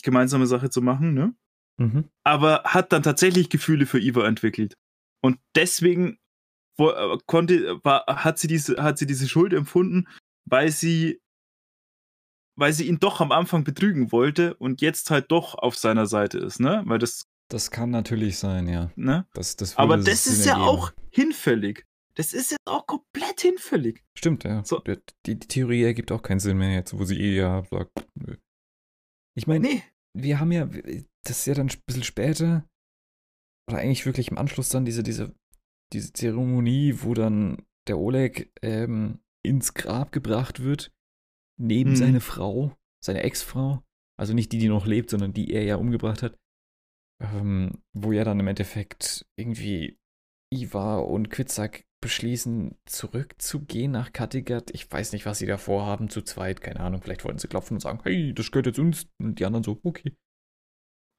gemeinsame 0.02 0.46
Sache 0.46 0.70
zu 0.70 0.82
machen, 0.82 1.14
ne? 1.14 1.34
Mhm. 1.78 2.10
aber 2.24 2.62
hat 2.64 2.92
dann 2.92 3.02
tatsächlich 3.02 3.48
Gefühle 3.48 3.86
für 3.86 3.98
Iva 3.98 4.26
entwickelt. 4.26 4.76
Und 5.22 5.38
deswegen 5.54 6.18
wo, 6.80 6.90
äh, 6.90 7.18
konnte, 7.26 7.78
war, 7.84 8.04
hat, 8.06 8.38
sie 8.38 8.48
diese, 8.48 8.82
hat 8.82 8.98
sie 8.98 9.06
diese 9.06 9.28
Schuld 9.28 9.52
empfunden, 9.52 10.08
weil 10.46 10.72
sie, 10.72 11.20
weil 12.56 12.72
sie 12.72 12.88
ihn 12.88 12.98
doch 12.98 13.20
am 13.20 13.32
Anfang 13.32 13.64
betrügen 13.64 14.10
wollte 14.12 14.54
und 14.54 14.80
jetzt 14.80 15.10
halt 15.10 15.30
doch 15.30 15.54
auf 15.54 15.76
seiner 15.76 16.06
Seite 16.06 16.38
ist, 16.38 16.58
ne? 16.58 16.82
Weil 16.86 16.98
das, 16.98 17.26
Das 17.48 17.70
kann 17.70 17.90
natürlich 17.90 18.38
sein, 18.38 18.66
ja. 18.66 18.90
ne? 18.96 19.26
Das, 19.34 19.56
das 19.56 19.76
Aber 19.76 19.96
das 19.98 20.26
ist 20.26 20.44
ja 20.46 20.52
ergeben. 20.52 20.68
auch 20.68 20.92
hinfällig. 21.10 21.86
Das 22.14 22.32
ist 22.32 22.50
jetzt 22.50 22.66
auch 22.66 22.86
komplett 22.86 23.40
hinfällig. 23.40 24.02
Stimmt, 24.14 24.44
ja. 24.44 24.64
So. 24.64 24.80
Die, 24.80 24.98
die 25.26 25.38
Theorie 25.38 25.84
ergibt 25.84 26.10
auch 26.12 26.22
keinen 26.22 26.40
Sinn 26.40 26.58
mehr 26.58 26.74
jetzt, 26.74 26.98
wo 26.98 27.04
sie 27.04 27.18
eh 27.20 27.36
ja 27.36 27.62
sagt, 27.70 27.92
nö. 28.14 28.36
Ich 29.40 29.46
meine, 29.46 29.66
Nee. 29.66 29.82
wir 30.14 30.38
haben 30.38 30.52
ja, 30.52 30.66
das 30.66 31.38
ist 31.38 31.46
ja 31.46 31.54
dann 31.54 31.70
ein 31.70 31.82
bisschen 31.86 32.04
später, 32.04 32.68
oder 33.70 33.78
eigentlich 33.78 34.04
wirklich 34.04 34.28
im 34.30 34.36
Anschluss 34.36 34.68
dann 34.68 34.84
diese, 34.84 35.02
diese, 35.02 35.34
diese 35.94 36.12
Zeremonie, 36.12 36.96
wo 37.02 37.14
dann 37.14 37.64
der 37.88 37.98
Oleg 37.98 38.52
ähm, 38.60 39.20
ins 39.42 39.72
Grab 39.72 40.12
gebracht 40.12 40.62
wird, 40.62 40.92
neben 41.58 41.92
Mhm. 41.92 41.96
seine 41.96 42.20
Frau, 42.20 42.76
seine 43.02 43.22
Ex-Frau, 43.22 43.82
also 44.18 44.34
nicht 44.34 44.52
die, 44.52 44.58
die 44.58 44.68
noch 44.68 44.84
lebt, 44.86 45.08
sondern 45.08 45.32
die 45.32 45.50
er 45.54 45.64
ja 45.64 45.76
umgebracht 45.76 46.22
hat, 46.22 46.36
ähm, 47.22 47.82
wo 47.96 48.12
ja 48.12 48.24
dann 48.24 48.40
im 48.40 48.46
Endeffekt 48.46 49.26
irgendwie 49.38 49.98
Iva 50.52 50.98
und 50.98 51.30
Quitzak 51.30 51.84
beschließen, 52.00 52.76
zurückzugehen 52.86 53.92
nach 53.92 54.12
Kattegat. 54.12 54.70
Ich 54.72 54.90
weiß 54.90 55.12
nicht, 55.12 55.26
was 55.26 55.38
sie 55.38 55.46
da 55.46 55.58
vorhaben, 55.58 56.08
zu 56.08 56.22
zweit, 56.22 56.60
keine 56.60 56.80
Ahnung. 56.80 57.02
Vielleicht 57.02 57.24
wollten 57.24 57.38
sie 57.38 57.48
klopfen 57.48 57.76
und 57.76 57.80
sagen, 57.80 58.00
hey, 58.04 58.32
das 58.34 58.50
gehört 58.50 58.66
jetzt 58.66 58.78
uns. 58.78 59.06
Und 59.18 59.38
die 59.38 59.44
anderen 59.44 59.62
so, 59.64 59.78
okay. 59.82 60.16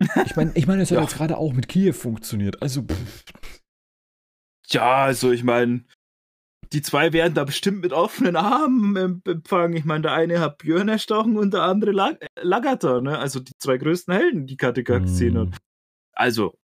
Ich 0.26 0.36
meine, 0.36 0.52
ich 0.56 0.66
meine, 0.68 0.82
es 0.82 0.90
hat 0.92 0.98
Ja. 0.98 1.04
jetzt 1.04 1.16
gerade 1.18 1.38
auch 1.38 1.54
mit 1.54 1.68
Kiew 1.68 1.94
funktioniert. 1.94 2.62
Also, 2.62 2.82
pff, 2.84 3.24
Ja, 4.70 5.04
also 5.06 5.32
ich 5.32 5.44
meine, 5.44 5.84
die 6.74 6.82
zwei 6.82 7.12
werden 7.14 7.34
da 7.34 7.44
bestimmt 7.44 7.82
mit 7.82 7.92
offenen 7.94 8.36
Armen 8.36 8.96
em- 8.96 9.22
empfangen. 9.28 9.76
Ich 9.76 9.84
meine, 9.86 10.04
der 10.04 10.14
eine 10.14 10.40
hat 10.40 10.60
Björn 10.60 10.88
erstochen 10.88 11.38
und 11.38 11.54
der 11.54 11.64
andere 11.64 11.92
Lag 11.92 12.16
Lagata, 12.42 13.02
ne? 13.02 13.20
Also 13.20 13.40
die 13.42 13.52
zwei 13.60 13.78
größten 13.78 14.14
Helden, 14.14 14.48
die 14.48 14.56
Kattegat 14.58 15.04
gesehen 15.04 15.38
hat. 15.38 15.50
mm, 15.50 15.56
Also, 16.14 16.58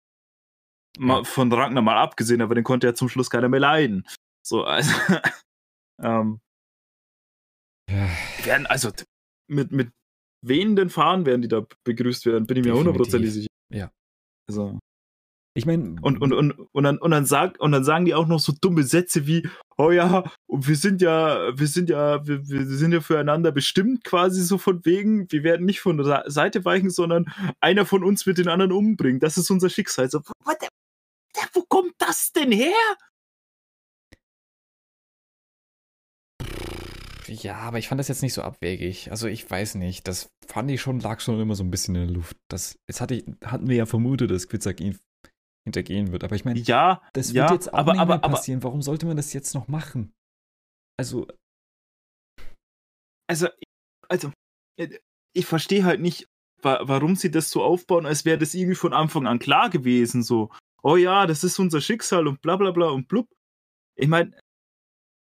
mal, 0.99 1.25
von 1.25 1.53
Ragnar 1.53 1.83
mal 1.83 1.99
abgesehen, 1.99 2.43
aber 2.43 2.55
den 2.55 2.65
konnte 2.65 2.87
ja 2.87 2.95
zum 2.95 3.09
Schluss 3.09 3.31
keiner 3.31 3.49
mehr 3.49 3.61
leiden. 3.61 4.07
So, 4.47 4.65
also, 4.65 4.93
ähm, 6.03 6.41
ja, 7.91 8.09
werden, 8.45 8.67
also 8.67 8.91
mit, 9.49 9.73
mit 9.73 9.93
wehenden 10.45 10.91
Fahnen 10.91 11.27
werden 11.27 11.43
die 11.43 11.49
da 11.49 11.67
begrüßt 11.85 12.27
werden, 12.27 12.47
bin 12.47 12.59
ich 12.59 12.65
mir 12.65 12.75
hundertprozentig 12.75 13.33
sicher. 13.33 13.49
Ja. 13.73 13.91
Also, 14.49 14.79
ich 15.57 15.65
meine, 15.65 15.97
und, 16.03 16.21
und, 16.21 16.33
und, 16.35 16.53
und, 16.73 16.85
dann, 16.85 16.99
und, 16.99 17.11
dann 17.13 17.25
sag, 17.25 17.59
und 17.61 17.73
dann 17.73 17.83
sagen 17.83 18.05
die 18.05 18.15
auch 18.15 18.27
noch 18.27 18.41
so 18.41 18.53
dumme 18.61 18.83
Sätze 18.83 19.27
wie, 19.27 19.49
oh 19.79 19.91
ja, 19.91 20.31
und 20.47 20.69
wir 20.69 20.77
sind 20.77 21.01
ja, 21.01 21.59
wir 21.59 21.67
sind 21.67 21.89
ja, 21.89 22.27
wir, 22.27 22.47
wir 22.47 22.67
sind 22.67 22.93
ja 22.93 23.01
füreinander 23.01 23.53
bestimmt, 23.53 24.05
quasi 24.05 24.43
so 24.43 24.59
von 24.59 24.85
wegen, 24.85 25.33
wir 25.33 25.45
werden 25.45 25.65
nicht 25.65 25.81
von 25.81 25.97
der 25.97 26.25
Seite 26.27 26.67
weichen, 26.67 26.91
sondern 26.91 27.33
einer 27.61 27.87
von 27.87 28.05
uns 28.05 28.27
wird 28.27 28.37
den 28.37 28.49
anderen 28.49 28.73
umbringen. 28.73 29.19
Das 29.19 29.39
ist 29.39 29.51
unser 29.51 29.71
Schicksal. 29.71 30.11
So, 30.11 30.21
what 30.45 30.59
the, 30.61 30.69
wo 31.53 31.63
kommt 31.63 31.95
das 31.99 32.33
denn 32.33 32.53
her? 32.53 32.97
ja, 37.29 37.57
aber 37.57 37.79
ich 37.79 37.89
fand 37.89 37.99
das 37.99 38.09
jetzt 38.09 38.23
nicht 38.23 38.35
so 38.35 38.43
abwegig. 38.43 39.11
Also, 39.11 39.27
ich 39.27 39.49
weiß 39.51 39.77
nicht. 39.77 40.07
Das 40.07 40.31
fand 40.47 40.71
ich 40.71 40.81
schon, 40.81 41.01
lag 41.01 41.21
schon 41.21 41.41
immer 41.41 41.55
so 41.55 41.65
ein 41.65 41.71
bisschen 41.71 41.95
in 41.97 42.07
der 42.07 42.15
Luft. 42.15 42.37
Das, 42.49 42.79
jetzt 42.89 43.01
hatte 43.01 43.15
ich, 43.15 43.25
hatten 43.45 43.69
wir 43.69 43.77
ja 43.77 43.87
vermutet, 43.87 44.31
dass 44.31 44.49
Quitzak 44.49 44.81
ihn 44.81 44.99
hintergehen 45.67 46.13
wird. 46.13 46.23
Aber 46.25 46.37
ich 46.37 46.45
meine, 46.45 46.61
Ja, 46.61 47.03
das 47.13 47.33
ja, 47.33 47.43
wird 47.43 47.53
jetzt 47.53 47.75
auch 47.75 47.79
aber, 47.79 47.93
nicht 47.93 48.01
aber, 48.01 48.15
mehr 48.15 48.25
aber, 48.25 48.37
passieren. 48.37 48.63
Warum 48.63 48.83
sollte 48.83 49.07
man 49.07 49.17
das 49.17 49.33
jetzt 49.33 49.55
noch 49.55 49.69
machen? 49.69 50.13
Also, 50.99 51.27
also, 53.29 53.49
also, 54.09 54.33
äh, 54.79 54.99
ich 55.35 55.47
verstehe 55.47 55.85
halt 55.85 56.01
nicht, 56.01 56.29
wa 56.63 56.81
warum 56.83 57.17
sie 57.17 57.31
das 57.31 57.51
so 57.51 57.63
aufbauen, 57.63 58.07
als 58.07 58.25
wäre 58.25 58.39
das 58.39 58.55
irgendwie 58.55 58.77
von 58.77 58.93
Anfang 58.93 59.27
an 59.27 59.39
klar 59.39 59.69
gewesen. 59.69 60.23
So, 60.23 60.51
oh 60.87 60.97
ja, 60.97 61.27
das 61.27 61.43
ist 61.45 61.59
unser 61.59 61.81
Schicksal 61.81 62.27
und 62.29 62.41
bla 62.43 62.57
bla 62.57 62.71
bla 62.71 62.89
und 62.89 63.09
blub. 63.09 63.29
Ich 63.99 64.09
meine, 64.09 64.39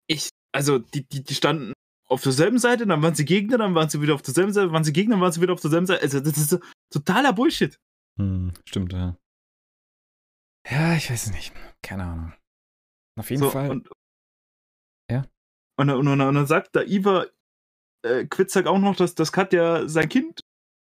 ich, 0.09 0.29
also, 0.53 0.79
die, 0.79 1.07
die, 1.07 1.23
die 1.23 1.35
standen 1.35 1.73
auf 2.07 2.21
derselben 2.23 2.57
Seite, 2.59 2.85
dann 2.87 3.01
waren 3.01 3.15
sie 3.15 3.23
Gegner, 3.25 3.57
dann 3.57 3.75
waren 3.75 3.87
sie 3.89 4.01
wieder 4.01 4.15
auf 4.15 4.21
derselben 4.21 4.51
Seite, 4.53 4.71
waren 4.71 4.83
sie 4.83 4.91
Gegner, 4.93 5.15
dann 5.15 5.21
waren 5.21 5.31
sie 5.31 5.41
wieder 5.41 5.53
auf 5.53 5.61
derselben 5.61 5.85
Seite. 5.85 6.01
Also, 6.01 6.19
das 6.19 6.37
ist 6.37 6.49
so 6.49 6.59
totaler 6.91 7.31
Bullshit. 7.33 7.77
hm, 8.19 8.53
stimmt, 8.67 8.91
ja. 8.93 9.17
Ja, 10.69 10.95
ich 10.95 11.09
weiß 11.09 11.27
es 11.27 11.31
nicht. 11.31 11.53
Keine 11.81 12.03
Ahnung. 12.03 12.33
Auf 13.19 13.29
jeden 13.29 13.41
so, 13.43 13.49
Fall. 13.49 13.69
Und, 13.71 13.89
Ja. 15.09 15.25
Und, 15.77 15.87
dann- 15.87 15.97
und, 15.97 16.05
dann- 16.05 16.21
und 16.21 16.35
dann 16.35 16.47
sagt 16.47 16.75
da 16.75 16.81
Iva 16.83 17.25
äh, 18.05 18.25
Quitzak 18.25 18.67
auch 18.67 18.77
noch, 18.79 18.95
dass, 18.95 19.15
dass 19.15 19.31
Katja 19.31 19.87
sein 19.87 20.09
Kind 20.09 20.41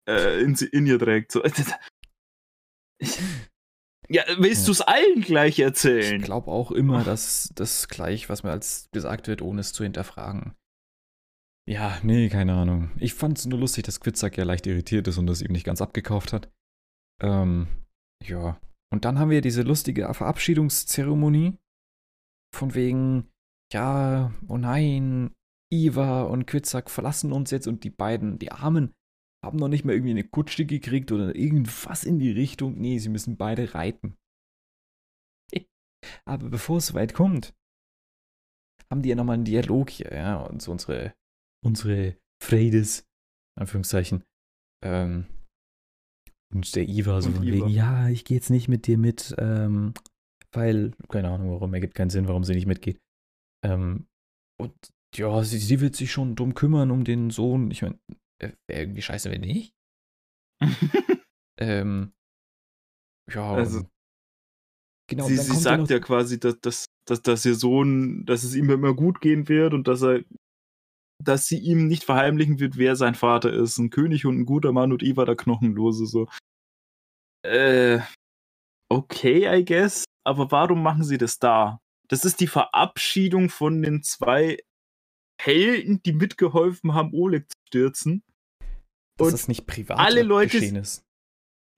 äh, 0.07 0.41
in, 0.41 0.55
sie- 0.55 0.67
in 0.67 0.85
ihr 0.87 0.97
trägt. 0.99 1.31
So, 1.31 1.43
ich, 3.01 3.19
ja, 4.09 4.23
willst 4.37 4.61
Ja. 4.63 4.65
du 4.67 4.71
es 4.73 4.81
allen 4.81 5.21
gleich 5.21 5.59
Ich 5.59 5.63
erzählen? 5.65 6.21
glaube 6.21 6.49
auch 6.51 6.71
immer, 6.71 7.03
dass 7.03 7.49
das 7.55 7.87
gleich, 7.87 8.29
was 8.29 8.43
mir 8.43 8.51
als 8.51 8.89
gesagt 8.91 9.27
wird, 9.27 9.41
ohne 9.41 9.61
es 9.61 9.73
zu 9.73 9.83
hinterfragen. 9.83 10.53
Ja, 11.67 11.99
nee, 12.03 12.29
keine 12.29 12.53
Ahnung. 12.55 12.91
Ich 12.97 13.13
fand 13.13 13.37
es 13.37 13.45
nur 13.45 13.59
lustig, 13.59 13.83
dass 13.83 13.99
Quitzak 13.99 14.37
ja 14.37 14.43
leicht 14.43 14.65
irritiert 14.65 15.07
ist 15.07 15.17
und 15.19 15.27
das 15.27 15.41
ihm 15.41 15.51
nicht 15.51 15.65
ganz 15.65 15.81
abgekauft 15.81 16.33
hat. 16.33 16.51
Ähm, 17.21 17.67
ja. 18.23 18.59
Und 18.91 19.05
dann 19.05 19.19
haben 19.19 19.29
wir 19.29 19.41
diese 19.41 19.61
lustige 19.61 20.11
Verabschiedungszeremonie. 20.11 21.57
Von 22.55 22.73
wegen, 22.73 23.29
ja, 23.71 24.33
oh 24.47 24.57
nein, 24.57 25.35
Iva 25.71 26.23
und 26.23 26.47
Quitzak 26.47 26.89
verlassen 26.89 27.31
uns 27.31 27.51
jetzt 27.51 27.67
und 27.67 27.83
die 27.83 27.91
beiden, 27.91 28.39
die 28.39 28.51
Armen, 28.51 28.91
haben 29.43 29.57
noch 29.57 29.67
nicht 29.67 29.85
mal 29.85 29.93
irgendwie 29.93 30.11
eine 30.11 30.23
Kutsche 30.23 30.65
gekriegt 30.65 31.11
oder 31.11 31.35
irgendwas 31.35 32.03
in 32.03 32.19
die 32.19 32.31
Richtung. 32.31 32.79
Nee, 32.79 32.97
sie 32.99 33.09
müssen 33.09 33.37
beide 33.37 33.73
reiten. 33.73 34.17
Aber 36.25 36.49
bevor 36.49 36.77
es 36.77 36.87
soweit 36.87 37.13
kommt, 37.13 37.55
haben 38.91 39.01
die 39.01 39.09
ja 39.09 39.15
nochmal 39.15 39.35
einen 39.35 39.45
Dialog 39.45 39.89
hier, 39.89 40.11
ja, 40.11 40.41
und 40.41 40.61
so 40.61 40.71
unsere, 40.71 41.13
unsere 41.63 42.17
Friedes, 42.43 43.07
Anführungszeichen, 43.57 44.23
ähm, 44.83 45.27
und 46.53 46.75
der 46.75 46.87
Iva 46.87 47.21
so 47.21 47.29
Und 47.29 47.35
von 47.35 47.43
Iva. 47.43 47.65
wegen, 47.65 47.67
ja, 47.67 48.09
ich 48.09 48.25
gehe 48.25 48.35
jetzt 48.37 48.49
nicht 48.49 48.67
mit 48.67 48.87
dir 48.87 48.97
mit, 48.97 49.35
ähm, 49.37 49.93
weil, 50.51 50.91
keine 51.09 51.29
Ahnung 51.29 51.51
warum, 51.51 51.73
ergibt 51.73 51.93
keinen 51.93 52.09
Sinn, 52.09 52.27
warum 52.27 52.43
sie 52.43 52.55
nicht 52.55 52.65
mitgeht. 52.65 52.99
Ähm, 53.63 54.07
und 54.59 54.73
ja, 55.15 55.43
sie, 55.43 55.59
sie 55.59 55.79
wird 55.81 55.95
sich 55.95 56.11
schon 56.11 56.35
drum 56.35 56.55
kümmern, 56.55 56.91
um 56.91 57.03
den 57.03 57.29
Sohn. 57.29 57.69
Ich 57.71 57.81
meine, 57.81 57.99
wäre 58.39 58.55
irgendwie 58.67 59.01
scheiße, 59.01 59.29
wenn 59.31 59.41
nicht. 59.41 59.73
Ähm, 61.61 62.13
Ja, 63.29 63.53
Also, 63.53 63.83
genau. 65.09 65.27
sie 65.27 65.35
dann 65.35 65.45
sie 65.45 65.55
sagt 65.57 65.81
noch- 65.81 65.89
ja 65.89 65.99
quasi, 65.99 66.39
dass, 66.39 66.57
dass, 66.61 66.85
dass, 67.05 67.21
dass 67.21 67.45
ihr 67.45 67.55
Sohn, 67.55 68.25
dass 68.25 68.43
es 68.45 68.55
ihm 68.55 68.69
immer 68.69 68.93
gut 68.93 69.19
gehen 69.19 69.49
wird 69.49 69.73
und 69.73 69.87
dass 69.89 70.01
er, 70.01 70.23
dass 71.21 71.47
sie 71.47 71.59
ihm 71.59 71.87
nicht 71.87 72.05
verheimlichen 72.05 72.59
wird, 72.59 72.77
wer 72.77 72.95
sein 72.95 73.13
Vater 73.13 73.51
ist. 73.51 73.77
Ein 73.77 73.89
König 73.89 74.25
und 74.25 74.39
ein 74.39 74.45
guter 74.45 74.71
Mann 74.71 74.93
und 74.93 75.03
Eva 75.03 75.25
der 75.25 75.35
Knochenlose. 75.35 76.05
So. 76.05 76.29
Äh, 77.45 77.99
okay, 78.89 79.53
I 79.53 79.65
guess. 79.65 80.05
Aber 80.25 80.49
warum 80.51 80.81
machen 80.81 81.03
sie 81.03 81.17
das 81.17 81.39
da? 81.39 81.79
Das 82.07 82.23
ist 82.23 82.39
die 82.39 82.47
Verabschiedung 82.47 83.49
von 83.49 83.81
den 83.81 84.01
zwei 84.01 84.59
Helden, 85.41 86.01
die 86.03 86.13
mitgeholfen 86.13 86.93
haben, 86.93 87.13
Oleg 87.13 87.49
zu 87.49 87.57
stürzen. 87.67 88.23
Dass 89.19 89.27
und 89.27 89.33
das 89.33 89.47
nicht 89.47 89.67
privat 89.67 89.99
alle 89.99 90.23
Leute- 90.23 90.59
geschehen 90.59 90.75
ist. 90.75 91.03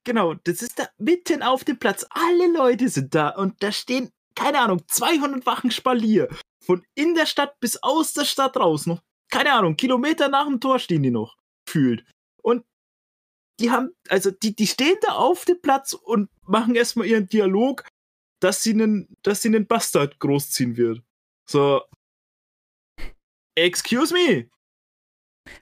Genau, 0.04 0.34
das 0.34 0.62
ist 0.62 0.78
da 0.78 0.88
mitten 0.98 1.42
auf 1.42 1.64
dem 1.64 1.78
Platz. 1.78 2.04
Alle 2.10 2.52
Leute 2.52 2.88
sind 2.88 3.14
da 3.14 3.28
und 3.30 3.62
da 3.62 3.70
stehen, 3.70 4.10
keine 4.34 4.58
Ahnung, 4.60 4.82
200 4.88 5.46
Wachen 5.46 5.70
Spalier. 5.70 6.28
Von 6.64 6.84
in 6.94 7.14
der 7.14 7.26
Stadt 7.26 7.58
bis 7.60 7.76
aus 7.82 8.12
der 8.12 8.24
Stadt 8.24 8.56
raus. 8.56 8.86
Noch, 8.86 9.00
keine 9.30 9.52
Ahnung, 9.52 9.76
Kilometer 9.76 10.28
nach 10.28 10.46
dem 10.46 10.60
Tor 10.60 10.78
stehen 10.78 11.02
die 11.02 11.10
noch. 11.10 11.36
Fühlt. 11.68 12.04
Und 12.42 12.64
die 13.60 13.70
haben, 13.70 13.94
also 14.08 14.30
die, 14.30 14.54
die 14.54 14.66
stehen 14.66 14.96
da 15.02 15.12
auf 15.14 15.44
dem 15.44 15.60
Platz 15.60 15.92
und 15.92 16.30
machen 16.42 16.74
erstmal 16.74 17.06
ihren 17.06 17.28
Dialog, 17.28 17.86
dass 18.40 18.62
sie 18.62 18.72
einen, 18.72 19.14
dass 19.22 19.42
sie 19.42 19.48
einen 19.48 19.66
Bastard 19.66 20.18
großziehen 20.18 20.76
wird. 20.76 21.02
So. 21.48 21.82
Excuse 23.56 24.12
me. 24.12 24.50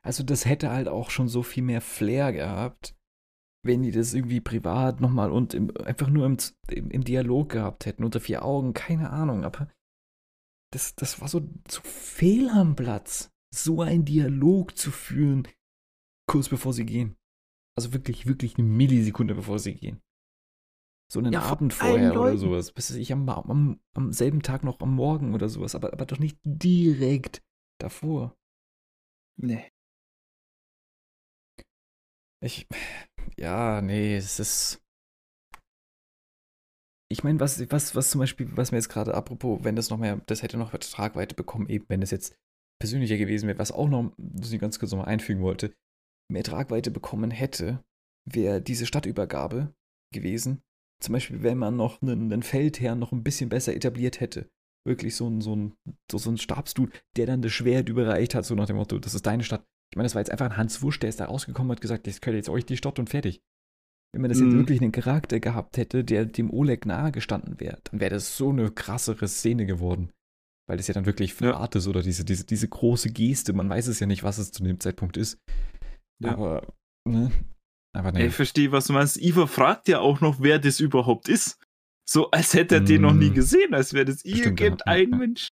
Also 0.03 0.23
das 0.23 0.45
hätte 0.45 0.71
halt 0.71 0.89
auch 0.89 1.11
schon 1.11 1.29
so 1.29 1.43
viel 1.43 1.63
mehr 1.63 1.81
Flair 1.81 2.33
gehabt, 2.33 2.95
wenn 3.65 3.83
die 3.83 3.91
das 3.93 4.15
irgendwie 4.15 4.41
privat 4.41 5.01
nochmal 5.01 5.31
und 5.31 5.55
im, 5.55 5.77
einfach 5.79 6.09
nur 6.09 6.27
im, 6.27 6.37
im, 6.71 6.91
im 6.91 7.05
Dialog 7.05 7.51
gehabt 7.51 7.87
hätten, 7.87 8.05
unter 8.05 8.21
vier 8.21 8.45
Augen, 8.45 8.73
keine 8.73 9.11
Ahnung, 9.11 9.45
aber 9.45 9.69
das, 10.73 10.95
das 10.95 11.21
war 11.21 11.29
so, 11.29 11.49
so 11.69 11.81
fehl 11.83 12.49
am 12.49 12.77
Platz, 12.77 13.31
so 13.55 13.83
einen 13.83 14.05
Dialog 14.05 14.77
zu 14.77 14.91
führen, 14.91 15.49
kurz 16.29 16.49
bevor 16.49 16.73
sie 16.73 16.87
gehen. 16.87 17.17
Also 17.77 17.93
wirklich, 17.93 18.27
wirklich 18.27 18.57
eine 18.59 18.67
Millisekunde 18.67 19.35
bevor 19.35 19.59
sie 19.59 19.75
gehen. 19.75 20.01
So 21.13 21.19
einen 21.19 21.35
Ja, 21.35 21.43
Abend 21.43 21.73
vorher 21.73 22.13
oder 22.13 22.37
Leuten. 22.37 22.39
sowas. 22.39 22.73
Bis 22.73 22.91
ich 22.91 23.13
am, 23.13 23.29
am, 23.29 23.81
am 23.95 24.13
selben 24.13 24.43
Tag 24.43 24.63
noch 24.63 24.79
am 24.81 24.95
Morgen 24.95 25.35
oder 25.35 25.49
sowas, 25.49 25.75
aber, 25.75 25.93
aber 25.93 26.07
doch 26.07 26.19
nicht 26.19 26.39
direkt 26.45 27.43
davor. 27.81 28.37
Nee. 29.43 29.71
Ich, 32.43 32.67
ja, 33.39 33.81
nee, 33.83 34.17
es 34.17 34.39
ist. 34.39 34.81
Ich 37.13 37.25
meine, 37.25 37.41
was, 37.41 37.59
was, 37.71 37.95
was 37.97 38.11
zum 38.11 38.21
Beispiel, 38.21 38.49
was 38.57 38.71
mir 38.71 38.79
jetzt 38.79 38.89
gerade, 38.89 39.15
apropos, 39.15 39.65
wenn 39.65 39.77
das 39.77 39.91
noch 39.91 39.99
mehr, 39.99 40.17
das 40.27 40.43
hätte 40.43 40.57
noch 40.57 40.71
Tragweite 40.71 41.35
bekommen, 41.35 41.69
eben 41.69 41.85
wenn 41.89 42.01
das 42.01 42.13
jetzt 42.13 42.37
persönlicher 42.81 43.17
gewesen 43.17 43.49
wäre, 43.49 43.59
was 43.59 43.73
auch 43.73 43.89
noch, 43.89 44.13
das 44.17 44.53
ich 44.53 44.61
ganz 44.61 44.79
kurz 44.79 44.93
nochmal 44.93 45.09
einfügen 45.09 45.43
wollte, 45.43 45.75
mehr 46.31 46.45
Tragweite 46.45 46.91
bekommen 46.91 47.31
hätte, 47.31 47.83
wäre 48.31 48.63
diese 48.63 48.87
Stadtübergabe 48.87 49.75
gewesen. 50.15 50.63
Zum 51.03 51.15
Beispiel, 51.15 51.43
wenn 51.43 51.59
man 51.59 51.77
noch 51.77 52.01
einen, 52.01 52.33
einen 52.33 52.43
Feldherrn 52.43 52.99
noch 52.99 53.11
ein 53.13 53.25
bisschen 53.25 53.49
besser 53.49 53.75
etabliert 53.75 54.21
hätte. 54.21 54.49
Wirklich 54.87 55.15
so 55.15 55.29
ein, 55.29 55.41
so 55.41 55.55
ein, 55.55 55.75
so, 56.11 56.31
ein 56.31 56.39
Stabsdude, 56.39 56.93
der 57.17 57.27
dann 57.27 57.43
das 57.43 57.53
Schwert 57.53 57.89
überreicht 57.89 58.35
hat, 58.35 58.45
so 58.47 58.55
nach 58.55 58.67
dem 58.67 58.77
Motto, 58.77 58.99
das 58.99 59.15
ist 59.15 59.27
deine 59.27 59.45
Stadt. 59.45 59.65
Ich 59.93 59.97
meine, 59.97 60.07
das 60.07 60.15
war 60.15 60.21
jetzt 60.23 60.31
einfach 60.31 60.47
ein 60.47 60.57
Hans 60.57 60.83
Wusch, 60.83 60.99
der 61.01 61.09
ist 61.11 61.21
da 61.21 61.27
rausgekommen 61.27 61.71
und 61.71 61.77
hat 61.77 61.81
gesagt, 61.83 62.07
das 62.07 62.21
gehört 62.21 62.37
jetzt 62.37 62.49
euch 62.49 62.65
die 62.65 62.77
Stadt 62.77 62.99
und 62.99 63.11
fertig. 63.11 63.41
Wenn 64.13 64.23
man 64.23 64.31
das 64.31 64.41
jetzt 64.41 64.53
Mhm. 64.53 64.59
wirklich 64.59 64.81
einen 64.81 64.93
Charakter 64.93 65.39
gehabt 65.39 65.77
hätte, 65.77 66.03
der 66.05 66.25
dem 66.25 66.51
Oleg 66.51 66.87
nahe 66.87 67.13
gestanden 67.13 67.61
wäre, 67.61 67.79
dann 67.85 68.01
wäre 68.01 68.11
das 68.11 68.37
so 68.37 68.51
eine 68.51 68.71
krassere 68.71 69.29
Szene 69.29 69.67
geworden. 69.67 70.11
Weil 70.69 70.77
das 70.79 70.87
ja 70.87 70.95
dann 70.95 71.07
wirklich 71.07 71.39
Ja. 71.41 71.53
Fahrt 71.53 71.75
ist 71.77 71.87
oder 71.89 72.03
diese, 72.03 72.25
diese, 72.25 72.45
diese 72.45 72.69
große 72.69 73.11
Geste. 73.11 73.53
Man 73.53 73.69
weiß 73.69 73.89
es 73.89 74.01
ja 74.01 74.07
nicht, 74.07 74.23
was 74.23 74.39
es 74.39 74.51
zu 74.53 74.63
dem 74.63 74.81
Zeitpunkt 74.81 75.17
ist. 75.17 75.39
Ja. 76.23 76.33
Aber, 76.33 76.73
ne? 77.09 77.31
Aber 77.97 78.13
nee. 78.13 78.21
Ey, 78.21 78.27
Ich 78.29 78.35
verstehe, 78.35 78.71
was 78.73 78.87
du 78.87 78.93
meinst. 78.93 79.17
Iva 79.21 79.47
fragt 79.47 79.89
ja 79.89 79.99
auch 80.01 80.21
noch, 80.21 80.41
wer 80.41 80.59
das 80.61 80.79
überhaupt 80.81 81.29
ist. 81.29 81.59
So, 82.11 82.31
als 82.33 82.55
hätte 82.55 82.77
er 82.77 82.81
den 82.81 83.03
noch 83.03 83.15
nie 83.15 83.31
Mm. 83.31 83.35
gesehen, 83.35 83.73
als 83.75 83.93
wäre 83.95 84.07
das 84.07 84.25
irgendein 84.25 85.11
ja. 85.11 85.17
Mensch. 85.17 85.49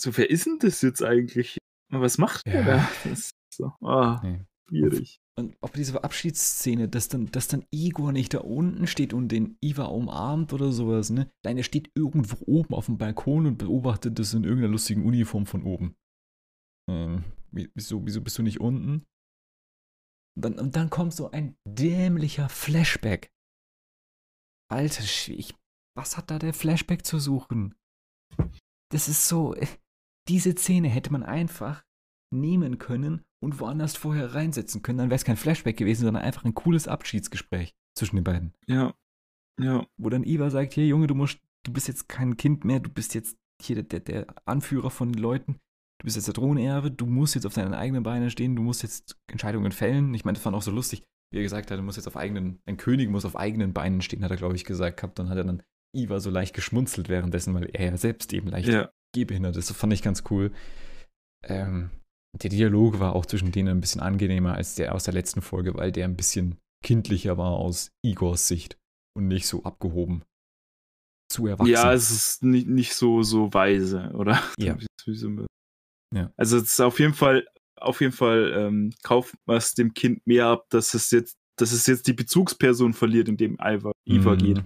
So, 0.00 0.16
wer 0.16 0.28
ist 0.30 0.46
denn 0.46 0.58
das 0.58 0.82
jetzt 0.82 1.02
eigentlich? 1.02 1.58
Was 1.90 2.18
macht 2.18 2.44
der 2.46 2.54
Ja. 2.60 2.64
da? 2.66 2.88
Das 3.04 3.18
ist 3.20 3.32
so, 3.54 3.66
ah, 3.82 4.20
Nee. 4.24 4.40
schwierig. 4.68 5.18
Und 5.38 5.56
auch 5.62 5.70
diese 5.70 6.02
Abschiedsszene, 6.02 6.88
dass 6.88 7.06
dann, 7.08 7.30
dass 7.30 7.46
dann 7.46 7.64
Igor 7.70 8.10
nicht 8.10 8.34
da 8.34 8.38
unten 8.40 8.88
steht 8.88 9.12
und 9.12 9.28
den 9.28 9.56
Iva 9.62 9.84
umarmt 9.84 10.52
oder 10.52 10.72
sowas, 10.72 11.10
ne? 11.10 11.30
Nein, 11.44 11.56
er 11.56 11.62
steht 11.62 11.92
irgendwo 11.94 12.36
oben 12.46 12.74
auf 12.74 12.86
dem 12.86 12.98
Balkon 12.98 13.46
und 13.46 13.58
beobachtet 13.58 14.18
das 14.18 14.34
in 14.34 14.42
irgendeiner 14.42 14.72
lustigen 14.72 15.04
Uniform 15.04 15.46
von 15.46 15.62
oben. 15.62 15.94
Ähm, 16.90 17.22
wie- 17.52 17.70
wieso, 17.74 18.04
wieso 18.04 18.20
bist 18.22 18.36
du 18.38 18.42
nicht 18.42 18.58
unten? 18.58 19.04
Und 20.36 20.44
dann, 20.44 20.58
und 20.58 20.74
dann 20.74 20.90
kommt 20.90 21.14
so 21.14 21.30
ein 21.30 21.56
dämlicher 21.64 22.48
Flashback. 22.48 23.30
Alter 24.70 25.02
Schwede, 25.02 25.38
ich- 25.40 25.54
was 25.96 26.16
hat 26.16 26.30
da 26.30 26.38
der 26.38 26.54
Flashback 26.54 27.04
zu 27.04 27.18
suchen? 27.18 27.74
Das 28.92 29.08
ist 29.08 29.28
so, 29.28 29.54
diese 30.28 30.52
Szene 30.56 30.88
hätte 30.88 31.12
man 31.12 31.22
einfach 31.22 31.82
nehmen 32.32 32.78
können 32.78 33.22
und 33.42 33.58
woanders 33.60 33.96
vorher 33.96 34.34
reinsetzen 34.34 34.82
können. 34.82 34.98
Dann 34.98 35.10
wäre 35.10 35.16
es 35.16 35.24
kein 35.24 35.36
Flashback 35.36 35.76
gewesen, 35.76 36.04
sondern 36.04 36.22
einfach 36.22 36.44
ein 36.44 36.54
cooles 36.54 36.86
Abschiedsgespräch 36.88 37.74
zwischen 37.96 38.16
den 38.16 38.24
beiden. 38.24 38.52
Ja. 38.66 38.94
Ja. 39.60 39.86
Wo 39.96 40.08
dann 40.10 40.24
Iva 40.24 40.50
sagt, 40.50 40.74
hier 40.74 40.86
Junge, 40.86 41.06
du 41.06 41.14
musst, 41.14 41.40
du 41.64 41.72
bist 41.72 41.88
jetzt 41.88 42.08
kein 42.08 42.36
Kind 42.36 42.64
mehr, 42.64 42.80
du 42.80 42.90
bist 42.90 43.14
jetzt 43.14 43.36
hier 43.60 43.82
der, 43.82 44.00
der 44.00 44.26
Anführer 44.44 44.90
von 44.90 45.10
den 45.12 45.20
Leuten, 45.20 45.54
du 46.00 46.04
bist 46.04 46.16
jetzt 46.16 46.26
der 46.28 46.34
Thronerbe, 46.34 46.90
du 46.92 47.06
musst 47.06 47.34
jetzt 47.34 47.46
auf 47.46 47.54
deinen 47.54 47.74
eigenen 47.74 48.02
Beinen 48.04 48.30
stehen, 48.30 48.54
du 48.54 48.62
musst 48.62 48.82
jetzt 48.82 49.16
Entscheidungen 49.28 49.72
fällen. 49.72 50.14
Ich 50.14 50.24
meine, 50.24 50.36
das 50.36 50.42
fand 50.44 50.54
auch 50.54 50.62
so 50.62 50.70
lustig, 50.70 51.02
wie 51.30 51.38
er 51.38 51.42
gesagt 51.42 51.70
hat, 51.70 51.78
er 51.78 51.82
muss 51.82 51.96
jetzt 51.96 52.06
auf 52.08 52.16
eigenen, 52.16 52.60
ein 52.66 52.76
König 52.76 53.10
muss 53.10 53.24
auf 53.24 53.36
eigenen 53.36 53.72
Beinen 53.72 54.00
stehen, 54.02 54.24
hat 54.24 54.30
er, 54.30 54.36
glaube 54.36 54.56
ich, 54.56 54.64
gesagt 54.64 54.96
gehabt. 54.98 55.18
Dann 55.18 55.28
hat 55.28 55.36
er 55.36 55.44
dann 55.44 55.62
Iva 55.94 56.20
so 56.20 56.30
leicht 56.30 56.54
geschmunzelt 56.54 57.08
währenddessen, 57.08 57.54
weil 57.54 57.68
er 57.72 57.90
ja 57.90 57.96
selbst 57.96 58.32
eben 58.32 58.48
leicht 58.48 58.68
Ja. 58.68 58.90
gehbehindert 59.14 59.56
ist. 59.56 59.70
Das 59.70 59.76
fand 59.76 59.92
ich 59.92 60.02
ganz 60.02 60.24
cool. 60.30 60.52
Ähm, 61.44 61.90
der 62.42 62.50
Dialog 62.50 63.00
war 63.00 63.14
auch 63.14 63.26
zwischen 63.26 63.52
denen 63.52 63.68
ein 63.68 63.80
bisschen 63.80 64.00
angenehmer 64.00 64.54
als 64.54 64.74
der 64.74 64.94
aus 64.94 65.04
der 65.04 65.14
letzten 65.14 65.40
Folge, 65.40 65.74
weil 65.74 65.92
der 65.92 66.04
ein 66.04 66.16
bisschen 66.16 66.58
kindlicher 66.84 67.38
war 67.38 67.52
aus 67.52 67.90
Igors 68.04 68.48
Sicht 68.48 68.76
und 69.16 69.28
nicht 69.28 69.46
so 69.46 69.64
abgehoben. 69.64 70.22
Zu 71.30 71.46
erwachsen. 71.46 71.72
Ja, 71.72 71.92
es 71.92 72.10
ist 72.10 72.42
nicht, 72.42 72.68
nicht 72.68 72.94
so, 72.94 73.22
so 73.22 73.52
weise, 73.52 74.10
oder? 74.14 74.42
Ja. 74.58 74.76
Ja. 76.14 76.32
Also 76.38 76.56
es 76.56 76.64
ist 76.64 76.80
auf 76.80 76.98
jeden 77.00 77.12
Fall, 77.12 77.46
auf 77.80 78.00
jeden 78.00 78.12
Fall 78.12 78.52
ähm, 78.56 78.92
kauft 79.02 79.34
man 79.46 79.56
es 79.56 79.74
dem 79.74 79.94
Kind 79.94 80.26
mehr 80.26 80.46
ab, 80.46 80.66
dass 80.70 80.94
es 80.94 81.10
jetzt, 81.10 81.36
dass 81.56 81.72
es 81.72 81.86
jetzt 81.86 82.06
die 82.06 82.12
Bezugsperson 82.12 82.92
verliert, 82.92 83.28
in 83.28 83.36
dem 83.36 83.54
Iva, 83.60 83.92
Iva 84.06 84.34
Mhm. 84.34 84.38
geht. 84.38 84.64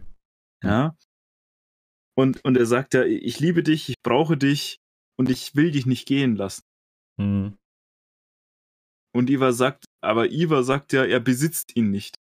Ja. 0.63 0.97
Und, 2.17 2.45
und 2.45 2.57
er 2.57 2.67
sagt 2.67 2.95
ja, 2.95 3.05
ich 3.05 3.41
liebe 3.41 3.63
dich, 3.63 3.89
ich 3.89 3.97
brauche 4.03 4.37
dich 4.37 4.79
und 5.19 5.31
ich 5.31 5.55
will 5.55 5.71
dich 5.71 5.87
nicht 5.87 6.07
gehen 6.07 6.37
lassen. 6.37 6.63
Mhm. 7.19 7.57
Und 9.15 9.31
Iva 9.31 9.53
sagt, 9.53 9.85
aber 10.03 10.31
Iva 10.31 10.63
sagt 10.63 10.93
ja, 10.93 11.05
er 11.05 11.21
besitzt 11.21 11.77
ihn 11.77 11.91
nicht. 11.91 12.17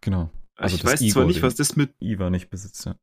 Genau. 0.00 0.30
Also 0.56 0.76
ich 0.76 0.84
weiß 0.84 1.00
Igor 1.00 1.12
zwar 1.12 1.26
nicht, 1.26 1.42
was 1.42 1.54
das 1.54 1.76
mit. 1.76 1.94
Iva 2.00 2.30
nicht 2.30 2.50
besitzt. 2.50 2.84
Ja. 2.86 2.96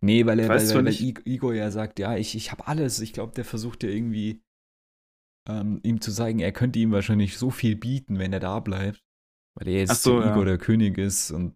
Nee, 0.00 0.26
weil 0.26 0.38
er 0.38 0.48
weil, 0.48 0.64
zwar 0.64 0.84
weil, 0.84 0.98
weil 0.98 1.22
Igor 1.26 1.54
ja 1.54 1.70
sagt, 1.70 1.98
ja, 1.98 2.16
ich, 2.16 2.34
ich 2.34 2.50
habe 2.50 2.66
alles. 2.66 3.00
Ich 3.00 3.12
glaube, 3.12 3.32
der 3.34 3.44
versucht 3.44 3.82
ja 3.82 3.88
irgendwie 3.88 4.42
ähm, 5.48 5.80
ihm 5.82 6.00
zu 6.00 6.12
zeigen, 6.12 6.38
er 6.38 6.52
könnte 6.52 6.78
ihm 6.78 6.92
wahrscheinlich 6.92 7.36
so 7.38 7.50
viel 7.50 7.76
bieten, 7.76 8.18
wenn 8.18 8.32
er 8.32 8.40
da 8.40 8.60
bleibt. 8.60 9.02
Weil 9.54 9.68
er 9.68 9.80
jetzt 9.80 10.02
so, 10.02 10.20
der 10.20 10.30
Igor 10.30 10.44
ja. 10.44 10.44
der 10.50 10.58
König 10.58 10.98
ist 10.98 11.30
und, 11.30 11.54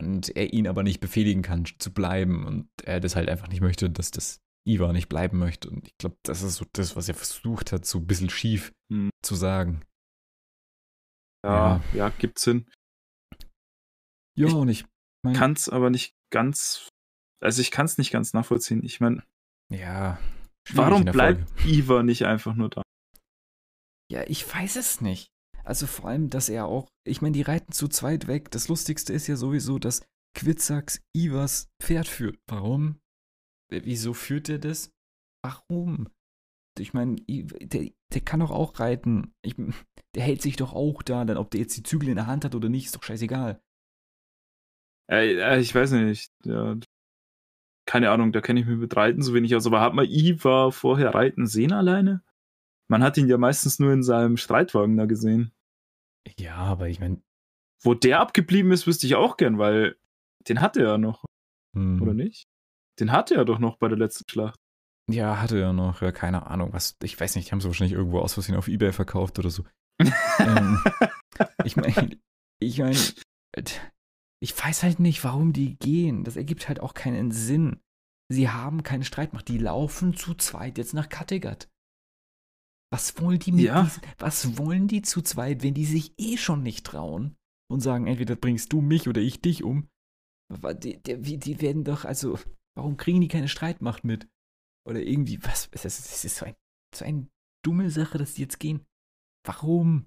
und 0.00 0.36
er 0.36 0.52
ihn 0.52 0.68
aber 0.68 0.82
nicht 0.82 1.00
befehligen 1.00 1.42
kann, 1.42 1.64
zu 1.78 1.92
bleiben. 1.92 2.46
Und 2.46 2.68
er 2.84 3.00
das 3.00 3.16
halt 3.16 3.28
einfach 3.28 3.48
nicht 3.48 3.60
möchte, 3.60 3.90
dass 3.90 4.10
das 4.10 4.40
Iva 4.66 4.92
nicht 4.92 5.08
bleiben 5.08 5.38
möchte. 5.38 5.68
Und 5.68 5.86
ich 5.86 5.96
glaube, 5.98 6.16
das 6.22 6.42
ist 6.42 6.56
so 6.56 6.66
das, 6.72 6.96
was 6.96 7.08
er 7.08 7.14
versucht 7.14 7.72
hat, 7.72 7.84
so 7.84 7.98
ein 7.98 8.06
bisschen 8.06 8.30
schief 8.30 8.72
Hm. 8.92 9.10
zu 9.24 9.34
sagen. 9.34 9.82
Ja, 11.44 11.82
ja, 11.92 12.08
gibt's 12.10 12.42
Sinn. 12.42 12.70
Ja, 14.38 14.46
Ich 14.46 14.54
und 14.54 14.68
ich 14.68 14.86
mein, 15.22 15.34
Kann's 15.34 15.68
aber 15.68 15.90
nicht 15.90 16.14
ganz. 16.30 16.88
Also 17.42 17.60
ich 17.60 17.70
kann's 17.70 17.98
nicht 17.98 18.10
ganz 18.10 18.32
nachvollziehen. 18.32 18.82
Ich 18.84 19.00
meine, 19.00 19.22
ja. 19.70 20.18
Schwierig 20.66 20.76
warum 20.90 21.04
bleibt. 21.04 21.66
Iva 21.66 22.02
nicht 22.02 22.24
einfach 22.26 22.54
nur 22.54 22.70
da? 22.70 22.82
Ja, 24.10 24.24
ich 24.26 24.52
weiß 24.52 24.76
es 24.76 25.00
nicht. 25.00 25.28
Also 25.64 25.86
vor 25.86 26.10
allem, 26.10 26.28
dass 26.28 26.48
er 26.50 26.66
auch, 26.66 26.88
ich 27.06 27.22
meine, 27.22 27.32
die 27.32 27.42
reiten 27.42 27.72
zu 27.72 27.88
zweit 27.88 28.26
weg. 28.26 28.50
Das 28.50 28.68
Lustigste 28.68 29.12
ist 29.12 29.26
ja 29.26 29.36
sowieso, 29.36 29.78
dass 29.78 30.04
Quitzax 30.36 31.00
Ivas 31.16 31.68
Pferd 31.82 32.06
führt. 32.06 32.38
Warum? 32.48 33.00
Wieso 33.70 34.12
führt 34.12 34.48
er 34.48 34.58
das? 34.58 34.90
Warum? 35.42 36.10
Ich 36.78 36.92
meine, 36.92 37.16
I- 37.30 37.44
der, 37.46 37.90
der 38.12 38.20
kann 38.20 38.40
doch 38.40 38.50
auch 38.50 38.78
reiten. 38.78 39.32
Ich, 39.42 39.54
der 40.14 40.22
hält 40.22 40.42
sich 40.42 40.56
doch 40.56 40.74
auch 40.74 41.02
da. 41.02 41.24
Dann, 41.24 41.38
ob 41.38 41.50
der 41.50 41.60
jetzt 41.60 41.76
die 41.76 41.82
Zügel 41.82 42.08
in 42.10 42.16
der 42.16 42.26
Hand 42.26 42.44
hat 42.44 42.54
oder 42.54 42.68
nicht, 42.68 42.86
ist 42.86 42.96
doch 42.96 43.02
scheißegal. 43.02 43.60
Äh, 45.10 45.34
äh, 45.36 45.60
ich 45.60 45.74
weiß 45.74 45.92
nicht. 45.92 46.30
Ja, 46.44 46.76
keine 47.86 48.10
Ahnung, 48.10 48.32
da 48.32 48.40
kenne 48.40 48.60
ich 48.60 48.66
mich 48.66 48.78
mit 48.78 48.96
Reiten 48.96 49.22
so 49.22 49.34
wenig 49.34 49.54
aus. 49.54 49.66
Aber 49.66 49.80
hat 49.80 49.94
man 49.94 50.06
Iva 50.06 50.70
vorher 50.70 51.14
reiten 51.14 51.46
sehen 51.46 51.72
alleine? 51.72 52.22
Man 52.88 53.02
hat 53.02 53.16
ihn 53.16 53.28
ja 53.28 53.38
meistens 53.38 53.78
nur 53.78 53.92
in 53.92 54.02
seinem 54.02 54.36
Streitwagen 54.36 54.96
da 54.96 55.06
gesehen. 55.06 55.52
Ja, 56.38 56.56
aber 56.56 56.88
ich 56.88 57.00
meine. 57.00 57.20
Wo 57.82 57.94
der 57.94 58.20
abgeblieben 58.20 58.72
ist, 58.72 58.86
wüsste 58.86 59.06
ich 59.06 59.14
auch 59.14 59.36
gern, 59.36 59.58
weil 59.58 59.96
den 60.48 60.60
hatte 60.60 60.82
er 60.82 60.98
noch. 60.98 61.24
Hm. 61.74 62.00
Oder 62.00 62.14
nicht? 62.14 62.46
Den 62.98 63.12
hatte 63.12 63.34
er 63.34 63.44
doch 63.44 63.58
noch 63.58 63.76
bei 63.76 63.88
der 63.88 63.98
letzten 63.98 64.24
Schlacht. 64.30 64.58
Ja, 65.10 65.40
hatte 65.40 65.60
er 65.60 65.72
noch. 65.72 66.00
Ja, 66.00 66.12
keine 66.12 66.46
Ahnung. 66.46 66.72
Was, 66.72 66.96
ich 67.02 67.18
weiß 67.18 67.36
nicht, 67.36 67.48
die 67.48 67.52
haben 67.52 67.60
sie 67.60 67.68
wahrscheinlich 67.68 67.96
irgendwo 67.96 68.20
aus 68.20 68.34
Versehen 68.34 68.56
auf 68.56 68.68
Ebay 68.68 68.92
verkauft 68.92 69.38
oder 69.38 69.50
so. 69.50 69.64
ähm, 70.38 70.82
ich 71.64 71.76
meine, 71.76 72.18
ich 72.58 72.78
meine, 72.78 72.98
ich 74.44 74.56
weiß 74.62 74.82
halt 74.82 75.00
nicht, 75.00 75.24
warum 75.24 75.54
die 75.54 75.76
gehen. 75.76 76.22
Das 76.22 76.36
ergibt 76.36 76.68
halt 76.68 76.78
auch 76.78 76.92
keinen 76.92 77.30
Sinn. 77.30 77.80
Sie 78.30 78.50
haben 78.50 78.82
keine 78.82 79.04
Streitmacht. 79.04 79.48
Die 79.48 79.56
laufen 79.56 80.14
zu 80.14 80.34
zweit 80.34 80.76
jetzt 80.76 80.92
nach 80.92 81.08
Kattegat. 81.08 81.70
Was 82.92 83.18
wollen 83.18 83.38
die 83.38 83.52
mit 83.52 83.64
ja. 83.64 83.82
diesen, 83.82 84.02
was 84.18 84.58
wollen 84.58 84.86
die 84.86 85.00
zu 85.00 85.22
zweit, 85.22 85.62
wenn 85.62 85.72
die 85.72 85.86
sich 85.86 86.12
eh 86.18 86.36
schon 86.36 86.62
nicht 86.62 86.84
trauen 86.84 87.36
und 87.72 87.80
sagen, 87.80 88.06
entweder 88.06 88.36
bringst 88.36 88.70
du 88.74 88.82
mich 88.82 89.08
oder 89.08 89.22
ich 89.22 89.40
dich 89.40 89.64
um? 89.64 89.88
Die, 90.52 91.02
die, 91.02 91.38
die 91.38 91.60
werden 91.62 91.82
doch, 91.84 92.04
also, 92.04 92.38
warum 92.76 92.98
kriegen 92.98 93.22
die 93.22 93.28
keine 93.28 93.48
Streitmacht 93.48 94.04
mit? 94.04 94.28
Oder 94.86 95.00
irgendwie, 95.00 95.42
was, 95.42 95.70
das 95.70 95.86
ist, 95.86 96.04
das 96.04 96.22
ist 96.22 96.36
so, 96.36 96.44
ein, 96.44 96.54
so 96.94 97.06
eine 97.06 97.26
dumme 97.64 97.88
Sache, 97.88 98.18
dass 98.18 98.34
die 98.34 98.42
jetzt 98.42 98.60
gehen. 98.60 98.84
Warum? 99.46 100.06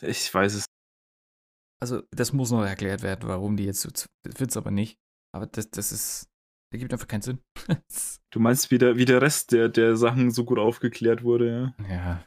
Ich 0.00 0.32
weiß 0.32 0.54
es. 0.54 0.66
Also, 1.84 2.02
das 2.12 2.32
muss 2.32 2.50
noch 2.50 2.64
erklärt 2.64 3.02
werden, 3.02 3.28
warum 3.28 3.58
die 3.58 3.64
jetzt 3.64 3.82
so, 3.82 3.90
das 3.90 4.08
wird's 4.40 4.56
aber 4.56 4.70
nicht. 4.70 4.98
Aber 5.34 5.46
das, 5.46 5.68
das 5.70 5.92
ist, 5.92 6.30
Ergibt 6.74 6.92
einfach 6.92 7.06
keinen 7.06 7.22
Sinn. 7.22 7.38
du 8.32 8.40
meinst, 8.40 8.72
wie 8.72 8.78
der, 8.78 8.96
wie 8.96 9.04
der 9.04 9.22
Rest 9.22 9.52
der, 9.52 9.68
der 9.68 9.96
Sachen 9.96 10.32
so 10.32 10.44
gut 10.44 10.58
aufgeklärt 10.58 11.22
wurde, 11.22 11.74
ja? 11.78 11.84
Ja. 11.88 12.26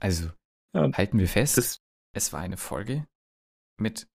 Also, 0.00 0.30
ja, 0.72 0.92
halten 0.92 1.18
wir 1.18 1.26
fest, 1.26 1.82
es 2.14 2.32
war 2.32 2.40
eine 2.40 2.56
Folge 2.56 3.08
mit 3.80 4.08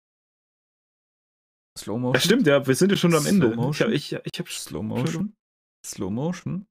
Slow 1.79 1.99
Motion. 1.99 2.15
Ja, 2.15 2.21
stimmt, 2.21 2.47
ja, 2.47 2.67
wir 2.67 2.75
sind 2.75 2.91
ja 2.91 2.97
schon 2.99 3.15
am 3.15 3.25
Ende. 3.25 3.47
Slow 3.47 3.57
Motion. 3.57 3.93
Ich, 3.93 4.13
ich, 4.13 4.21
ich 4.23 4.39
hab 4.39 4.49
Slow 4.49 4.83
Motion. 4.83 5.35
Slow 5.87 6.11
Motion. 6.11 6.67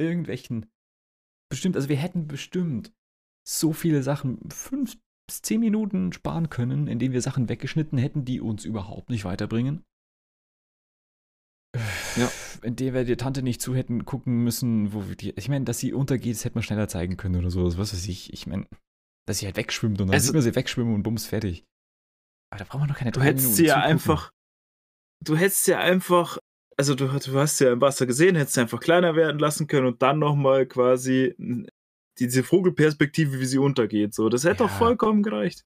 Irgendwelchen. 0.00 0.72
Bestimmt, 1.50 1.76
also 1.76 1.88
wir 1.88 1.96
hätten 1.96 2.26
bestimmt 2.26 2.92
so 3.46 3.72
viele 3.72 4.02
Sachen, 4.02 4.50
fünf 4.50 4.96
bis 5.30 5.42
zehn 5.42 5.60
Minuten 5.60 6.12
sparen 6.12 6.50
können, 6.50 6.88
indem 6.88 7.12
wir 7.12 7.22
Sachen 7.22 7.48
weggeschnitten 7.48 7.98
hätten, 7.98 8.24
die 8.24 8.40
uns 8.40 8.64
überhaupt 8.64 9.10
nicht 9.10 9.24
weiterbringen. 9.24 9.84
Ja. 12.16 12.28
In 12.62 12.74
der 12.74 12.92
wir 12.94 13.04
die 13.04 13.16
Tante 13.16 13.42
nicht 13.42 13.62
zu 13.62 13.76
hätten 13.76 14.04
gucken 14.04 14.42
müssen, 14.42 14.92
wo 14.92 15.08
wir 15.08 15.14
die. 15.14 15.30
Ich 15.36 15.48
meine, 15.48 15.64
dass 15.64 15.78
sie 15.78 15.92
untergeht, 15.92 16.34
das 16.34 16.44
hätte 16.44 16.56
man 16.56 16.64
schneller 16.64 16.88
zeigen 16.88 17.16
können 17.16 17.36
oder 17.36 17.50
so. 17.50 17.64
Was 17.78 17.94
weiß 17.94 18.08
ich. 18.08 18.32
Ich 18.32 18.48
meine, 18.48 18.66
dass 19.28 19.38
sie 19.38 19.46
halt 19.46 19.56
wegschwimmt 19.56 20.00
und 20.00 20.08
dann 20.08 20.14
also, 20.14 20.26
sieht 20.26 20.34
man 20.34 20.42
sie 20.42 20.56
wegschwimmen 20.56 20.94
und 20.94 21.04
bums 21.04 21.26
fertig. 21.26 21.64
Aber 22.52 22.58
da 22.58 22.64
brauchen 22.64 22.82
wir 22.82 22.86
noch 22.88 22.96
keine 22.96 23.12
drei 23.12 23.20
Du 23.20 23.26
hättest 23.26 23.54
sie 23.54 23.66
ja 23.66 23.74
zugucken. 23.74 23.90
einfach. 23.92 24.30
Du 25.24 25.36
hättest 25.36 25.64
sie 25.64 25.74
einfach. 25.74 26.38
Also 26.76 26.96
du, 26.96 27.06
du 27.06 27.38
hast 27.38 27.60
ja 27.60 27.72
im 27.72 27.80
Wasser 27.80 28.06
gesehen, 28.06 28.34
hättest 28.34 28.54
sie 28.54 28.62
einfach 28.62 28.80
kleiner 28.80 29.14
werden 29.14 29.38
lassen 29.38 29.68
können 29.68 29.86
und 29.86 30.02
dann 30.02 30.18
nochmal 30.18 30.66
quasi 30.66 31.36
diese 32.26 32.44
Vogelperspektive, 32.44 33.40
wie 33.40 33.46
sie 33.46 33.58
untergeht. 33.58 34.14
So, 34.14 34.28
das 34.28 34.44
hätte 34.44 34.64
ja. 34.64 34.68
doch 34.68 34.76
vollkommen 34.76 35.22
gereicht. 35.22 35.64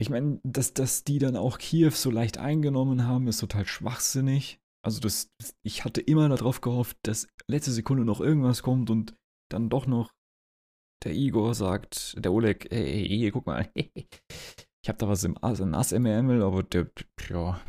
Ich 0.00 0.10
meine, 0.10 0.40
dass, 0.42 0.74
dass 0.74 1.04
die 1.04 1.18
dann 1.18 1.36
auch 1.36 1.58
Kiew 1.58 1.90
so 1.90 2.10
leicht 2.10 2.38
eingenommen 2.38 3.06
haben, 3.06 3.28
ist 3.28 3.38
total 3.38 3.66
schwachsinnig. 3.66 4.58
Also 4.84 5.00
das, 5.00 5.30
ich 5.64 5.84
hatte 5.84 6.00
immer 6.00 6.28
darauf 6.28 6.60
gehofft, 6.60 6.98
dass 7.02 7.28
letzte 7.48 7.70
Sekunde 7.70 8.04
noch 8.04 8.20
irgendwas 8.20 8.62
kommt 8.62 8.90
und 8.90 9.14
dann 9.50 9.70
doch 9.70 9.86
noch 9.86 10.12
der 11.04 11.14
Igor 11.14 11.54
sagt, 11.54 12.14
der 12.22 12.32
Oleg, 12.32 12.66
hey, 12.70 13.06
hey, 13.08 13.30
guck 13.30 13.46
mal, 13.46 13.70
ich 13.76 14.88
habe 14.88 14.98
da 14.98 15.08
was 15.08 15.24
im 15.24 15.38
also 15.42 15.64
Nass 15.64 15.92
MML, 15.92 16.42
aber 16.42 16.62
der, 16.62 16.90
ja. 17.28 17.60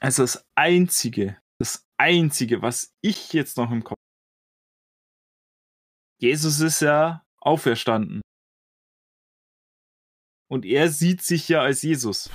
Also 0.00 0.24
das 0.24 0.44
Einzige, 0.56 1.38
das 1.60 1.86
Einzige, 1.98 2.62
was 2.62 2.92
ich 3.02 3.32
jetzt 3.32 3.56
noch 3.56 3.70
im 3.70 3.84
Kopf 3.84 3.98
Jesus 6.22 6.60
ist 6.60 6.80
ja 6.80 7.26
auferstanden. 7.40 8.20
Und 10.48 10.64
er 10.64 10.88
sieht 10.88 11.20
sich 11.20 11.48
ja 11.48 11.62
als 11.62 11.82
Jesus. 11.82 12.30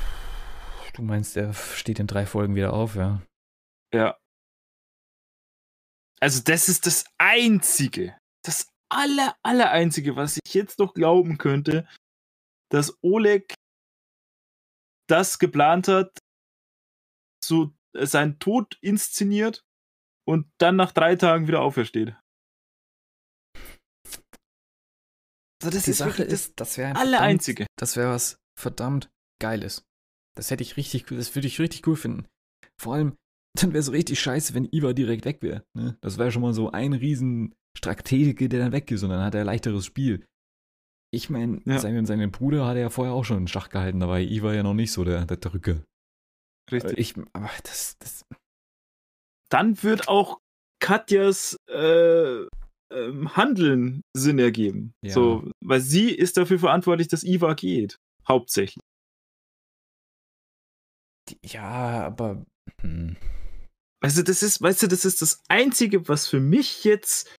Du 0.93 1.03
meinst, 1.03 1.37
er 1.37 1.53
steht 1.53 1.99
in 1.99 2.07
drei 2.07 2.25
Folgen 2.25 2.55
wieder 2.55 2.73
auf, 2.73 2.95
ja? 2.95 3.21
Ja. 3.93 4.19
Also 6.19 6.43
das 6.43 6.67
ist 6.67 6.85
das 6.85 7.05
Einzige, 7.17 8.17
das 8.43 8.67
aller, 8.89 9.37
aller 9.41 9.71
Einzige, 9.71 10.17
was 10.17 10.37
ich 10.43 10.53
jetzt 10.53 10.79
noch 10.79 10.93
glauben 10.93 11.37
könnte, 11.37 11.87
dass 12.69 12.97
Oleg 13.01 13.53
das 15.07 15.39
geplant 15.39 15.87
hat, 15.87 16.19
so 17.41 17.73
seinen 17.93 18.37
Tod 18.39 18.77
inszeniert 18.81 19.63
und 20.27 20.51
dann 20.57 20.75
nach 20.75 20.91
drei 20.91 21.15
Tagen 21.15 21.47
wieder 21.47 21.61
aufersteht. 21.61 22.17
Also 25.56 25.56
das 25.69 25.83
Die 25.83 25.91
ist 25.91 25.97
Sache 25.97 26.23
ist, 26.23 26.53
das 26.59 26.77
wäre 26.77 26.95
alle 26.95 27.19
einzige. 27.19 27.67
Das 27.77 27.95
wäre 27.95 28.11
was 28.11 28.37
verdammt 28.57 29.09
Geiles. 29.39 29.83
Das 30.35 30.51
hätte 30.51 30.63
ich 30.63 30.77
richtig, 30.77 31.07
das 31.07 31.35
würde 31.35 31.47
ich 31.47 31.59
richtig 31.59 31.87
cool 31.87 31.95
finden. 31.95 32.27
Vor 32.79 32.93
allem, 32.93 33.15
dann 33.55 33.73
wäre 33.73 33.79
es 33.79 33.91
richtig 33.91 34.19
scheiße, 34.19 34.53
wenn 34.53 34.69
Iva 34.71 34.93
direkt 34.93 35.25
weg 35.25 35.41
wäre. 35.41 35.63
Ne? 35.75 35.97
Das 36.01 36.17
wäre 36.17 36.31
schon 36.31 36.41
mal 36.41 36.53
so 36.53 36.71
ein 36.71 36.93
riesen 36.93 37.55
Stratege, 37.77 38.49
der 38.49 38.59
dann 38.59 38.71
weg 38.71 38.89
ist 38.91 39.03
und 39.03 39.09
dann 39.09 39.23
hat 39.23 39.35
er 39.35 39.41
ein 39.41 39.47
leichteres 39.47 39.85
Spiel. 39.85 40.25
Ich 41.11 41.29
meine, 41.29 41.61
ja. 41.65 41.79
seinen, 41.79 42.05
seinen 42.05 42.31
Bruder 42.31 42.65
hat 42.65 42.75
er 42.75 42.83
ja 42.83 42.89
vorher 42.89 43.13
auch 43.13 43.23
schon 43.23 43.37
in 43.37 43.47
Schach 43.47 43.69
gehalten, 43.69 43.99
dabei 43.99 44.21
Iva 44.21 44.53
ja 44.53 44.63
noch 44.63 44.73
nicht 44.73 44.91
so 44.91 45.03
der, 45.03 45.25
der 45.25 45.37
Drücke. 45.37 45.83
Richtig. 46.71 46.97
Ich, 46.97 47.15
aber 47.33 47.49
das, 47.63 47.97
das. 47.99 48.25
Dann 49.49 49.81
wird 49.83 50.09
auch 50.09 50.39
Katjas 50.79 51.57
äh, 51.69 52.45
ähm, 52.91 53.35
Handeln 53.35 54.01
Sinn 54.13 54.39
ergeben. 54.39 54.93
Ja. 55.01 55.13
So, 55.13 55.51
weil 55.63 55.81
sie 55.81 56.11
ist 56.11 56.37
dafür 56.37 56.59
verantwortlich, 56.59 57.07
dass 57.07 57.23
Iva 57.23 57.53
geht. 57.53 57.97
Hauptsächlich. 58.27 58.83
Ja, 61.43 62.05
aber. 62.05 62.45
Hm. 62.81 63.17
Also, 64.01 64.21
das 64.21 64.43
ist, 64.43 64.61
weißt 64.61 64.83
du, 64.83 64.87
das 64.87 65.05
ist 65.05 65.21
das 65.21 65.41
Einzige, 65.49 66.07
was 66.07 66.27
für 66.27 66.39
mich 66.39 66.83
jetzt 66.83 67.35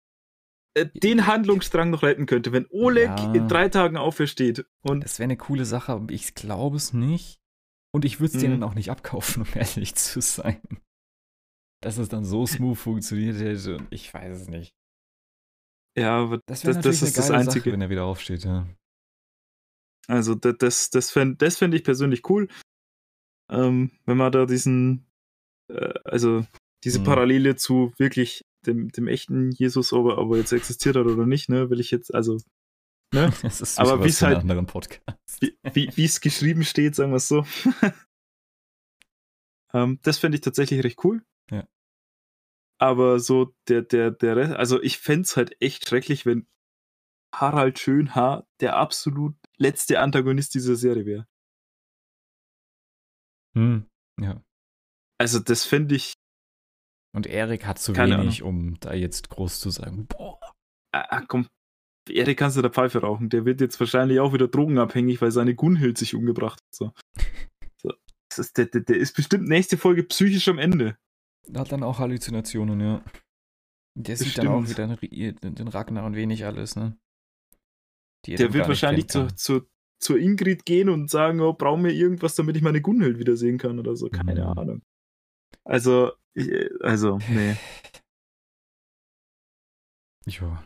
äh, 0.74 0.86
den 0.94 1.26
Handlungsstrang 1.26 1.90
noch 1.90 2.02
retten 2.02 2.26
könnte, 2.26 2.52
wenn 2.52 2.66
Oleg 2.70 3.08
ja. 3.08 3.32
in 3.32 3.48
drei 3.48 3.68
Tagen 3.68 3.96
aufersteht. 3.96 4.66
Und 4.82 5.04
das 5.04 5.18
wäre 5.18 5.24
eine 5.24 5.36
coole 5.36 5.64
Sache, 5.64 5.92
aber 5.92 6.12
ich 6.12 6.34
glaube 6.34 6.76
es 6.76 6.92
nicht. 6.92 7.38
Und 7.94 8.04
ich 8.04 8.20
würde 8.20 8.28
es 8.28 8.34
mhm. 8.36 8.40
denen 8.40 8.62
auch 8.62 8.74
nicht 8.74 8.90
abkaufen, 8.90 9.42
um 9.46 9.48
ehrlich 9.54 9.94
zu 9.94 10.20
sein. 10.20 10.60
Dass 11.80 11.98
es 11.98 12.08
dann 12.08 12.24
so 12.24 12.46
smooth 12.46 12.76
funktioniert 12.76 13.38
hätte 13.38 13.76
und 13.76 13.86
ich 13.90 14.12
weiß 14.12 14.36
es 14.36 14.48
nicht. 14.48 14.74
Ja, 15.98 16.18
aber 16.18 16.40
das, 16.46 16.62
das, 16.62 16.80
das 16.80 17.02
ist 17.02 17.18
das 17.18 17.30
Einzige. 17.30 17.60
Sache, 17.60 17.72
wenn 17.72 17.80
er 17.80 17.90
wieder 17.90 18.04
aufsteht, 18.04 18.44
ja. 18.44 18.66
Also, 20.06 20.34
das, 20.34 20.56
das, 20.58 20.90
das 20.90 21.10
fände 21.10 21.36
das 21.36 21.58
fänd 21.58 21.74
ich 21.74 21.84
persönlich 21.84 22.28
cool. 22.30 22.48
Ähm, 23.50 23.90
wenn 24.06 24.16
man 24.16 24.32
da 24.32 24.46
diesen, 24.46 25.06
äh, 25.70 25.94
also 26.04 26.46
diese 26.84 27.00
mhm. 27.00 27.04
Parallele 27.04 27.56
zu 27.56 27.92
wirklich 27.98 28.44
dem, 28.66 28.90
dem 28.90 29.08
echten 29.08 29.50
Jesus, 29.52 29.92
ob 29.92 30.08
er, 30.08 30.18
ob 30.18 30.32
er 30.32 30.38
jetzt 30.38 30.52
existiert 30.52 30.96
hat 30.96 31.06
oder 31.06 31.26
nicht, 31.26 31.48
ne, 31.48 31.70
will 31.70 31.80
ich 31.80 31.90
jetzt, 31.90 32.14
also, 32.14 32.38
ne? 33.12 33.32
Das 33.42 33.60
ist 33.60 33.78
aber 33.78 34.04
wie 34.04 34.08
es 34.08 34.22
halt, 34.22 34.38
anderen 34.38 34.66
Podcast. 34.66 35.02
wie 35.72 36.04
es 36.04 36.20
geschrieben 36.20 36.64
steht, 36.64 36.94
sagen 36.94 37.12
wir 37.12 37.16
es 37.16 37.28
so. 37.28 37.46
ähm, 39.72 39.98
das 40.02 40.18
fände 40.18 40.36
ich 40.36 40.42
tatsächlich 40.42 40.84
recht 40.84 41.02
cool. 41.04 41.22
Ja. 41.50 41.66
Aber 42.80 43.18
so 43.18 43.54
der, 43.68 43.82
der, 43.82 44.10
der 44.10 44.36
Rest, 44.36 44.52
also 44.54 44.80
ich 44.82 44.98
fände 44.98 45.22
es 45.22 45.36
halt 45.36 45.60
echt 45.60 45.88
schrecklich, 45.88 46.26
wenn 46.26 46.46
Harald 47.34 47.78
Schönhaar 47.78 48.46
der 48.60 48.76
absolut 48.76 49.36
letzte 49.56 50.00
Antagonist 50.00 50.54
dieser 50.54 50.76
Serie 50.76 51.04
wäre. 51.04 51.26
Hm, 53.56 53.88
ja. 54.20 54.42
Also 55.20 55.40
das 55.40 55.64
fände 55.64 55.96
ich. 55.96 56.14
Und 57.14 57.26
Erik 57.26 57.66
hat 57.66 57.78
zu 57.78 57.96
wenig, 57.96 58.42
Ahnung. 58.42 58.42
um 58.42 58.80
da 58.80 58.94
jetzt 58.94 59.30
groß 59.30 59.58
zu 59.60 59.70
sagen. 59.70 60.06
Boah. 60.06 60.38
Ah, 60.92 61.06
ah, 61.10 61.24
komm. 61.26 61.48
Erik 62.08 62.38
kannst 62.38 62.56
du 62.56 62.62
der 62.62 62.70
Pfeife 62.70 63.00
rauchen. 63.00 63.28
Der 63.28 63.44
wird 63.44 63.60
jetzt 63.60 63.80
wahrscheinlich 63.80 64.20
auch 64.20 64.32
wieder 64.32 64.48
drogenabhängig, 64.48 65.20
weil 65.20 65.30
seine 65.30 65.54
Gunhild 65.54 65.98
sich 65.98 66.14
umgebracht 66.14 66.60
hat. 66.60 66.74
So. 66.74 66.92
so. 67.76 67.92
Das 68.30 68.38
ist, 68.38 68.56
der, 68.56 68.66
der, 68.66 68.82
der 68.82 68.96
ist 68.96 69.14
bestimmt 69.14 69.48
nächste 69.48 69.76
Folge 69.76 70.04
psychisch 70.04 70.48
am 70.48 70.58
Ende. 70.58 70.96
Hat 71.54 71.72
dann 71.72 71.82
auch 71.82 71.98
Halluzinationen, 71.98 72.80
ja. 72.80 73.04
Der 73.96 74.16
sieht 74.16 74.28
Bestimmt. 74.28 74.46
dann 74.46 74.64
auch 74.64 74.68
wieder 74.68 74.86
den 75.50 75.68
Ragnar 75.68 76.04
und 76.04 76.14
wenig 76.14 76.44
alles, 76.44 76.76
ne? 76.76 76.96
der 78.26 78.52
wird 78.52 78.68
wahrschenlich 78.68 79.08
zu, 79.08 79.28
zu, 79.34 79.68
zur 80.00 80.18
Ingrid 80.18 80.64
gehen 80.64 80.88
und 80.88 81.08
sagen, 81.10 81.40
oh, 81.40 81.52
brauchen 81.52 81.84
wir 81.84 81.92
irgendwas, 81.92 82.34
damit 82.34 82.56
ich 82.56 82.62
meine 82.62 82.80
Gunhild 82.80 83.18
wiedersehen 83.18 83.58
kann 83.58 83.78
oder 83.78 83.96
so. 83.96 84.08
Keine 84.08 84.42
Mhm. 84.42 84.58
Ahnung. 84.58 84.82
Also, 85.64 86.12
ich, 86.34 86.50
also, 86.82 87.18
nee. 87.28 87.56
Ja. 90.26 90.62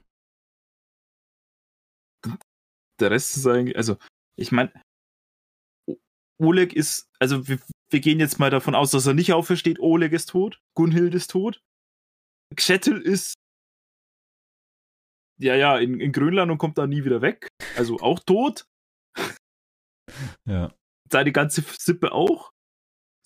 Der 3.01 3.11
Rest 3.13 3.37
ist 3.37 3.47
eigentlich, 3.47 3.77
also, 3.77 3.97
ich 4.37 4.51
meine, 4.51 4.73
Oleg 6.41 6.73
ist, 6.73 7.09
also 7.19 7.47
wir, 7.49 7.59
wir 7.91 8.01
gehen 8.01 8.21
jetzt 8.21 8.39
mal 8.39 8.51
davon 8.51 8.75
aus, 8.75 8.91
dass 8.91 9.07
er 9.07 9.15
nicht 9.15 9.33
aufersteht. 9.33 9.79
Oleg 9.81 10.13
ist 10.13 10.31
tot, 10.31 10.61
Gunhild 10.75 11.15
ist 11.15 11.31
tot. 11.31 11.63
Gshettel 12.55 13.01
ist, 13.01 13.35
ja, 15.43 15.57
ja, 15.57 15.79
in, 15.79 15.99
in 16.01 16.13
Grönland 16.13 16.53
und 16.53 16.59
kommt 16.59 16.79
da 16.79 16.87
nie 16.87 17.05
wieder 17.05 17.21
weg. 17.21 17.49
Also 17.77 17.99
auch 17.99 18.21
tot. 18.21 18.65
Ja. 20.45 20.75
Seine 21.11 21.33
ganze 21.33 21.63
Sippe 21.79 22.13
auch. 22.13 22.51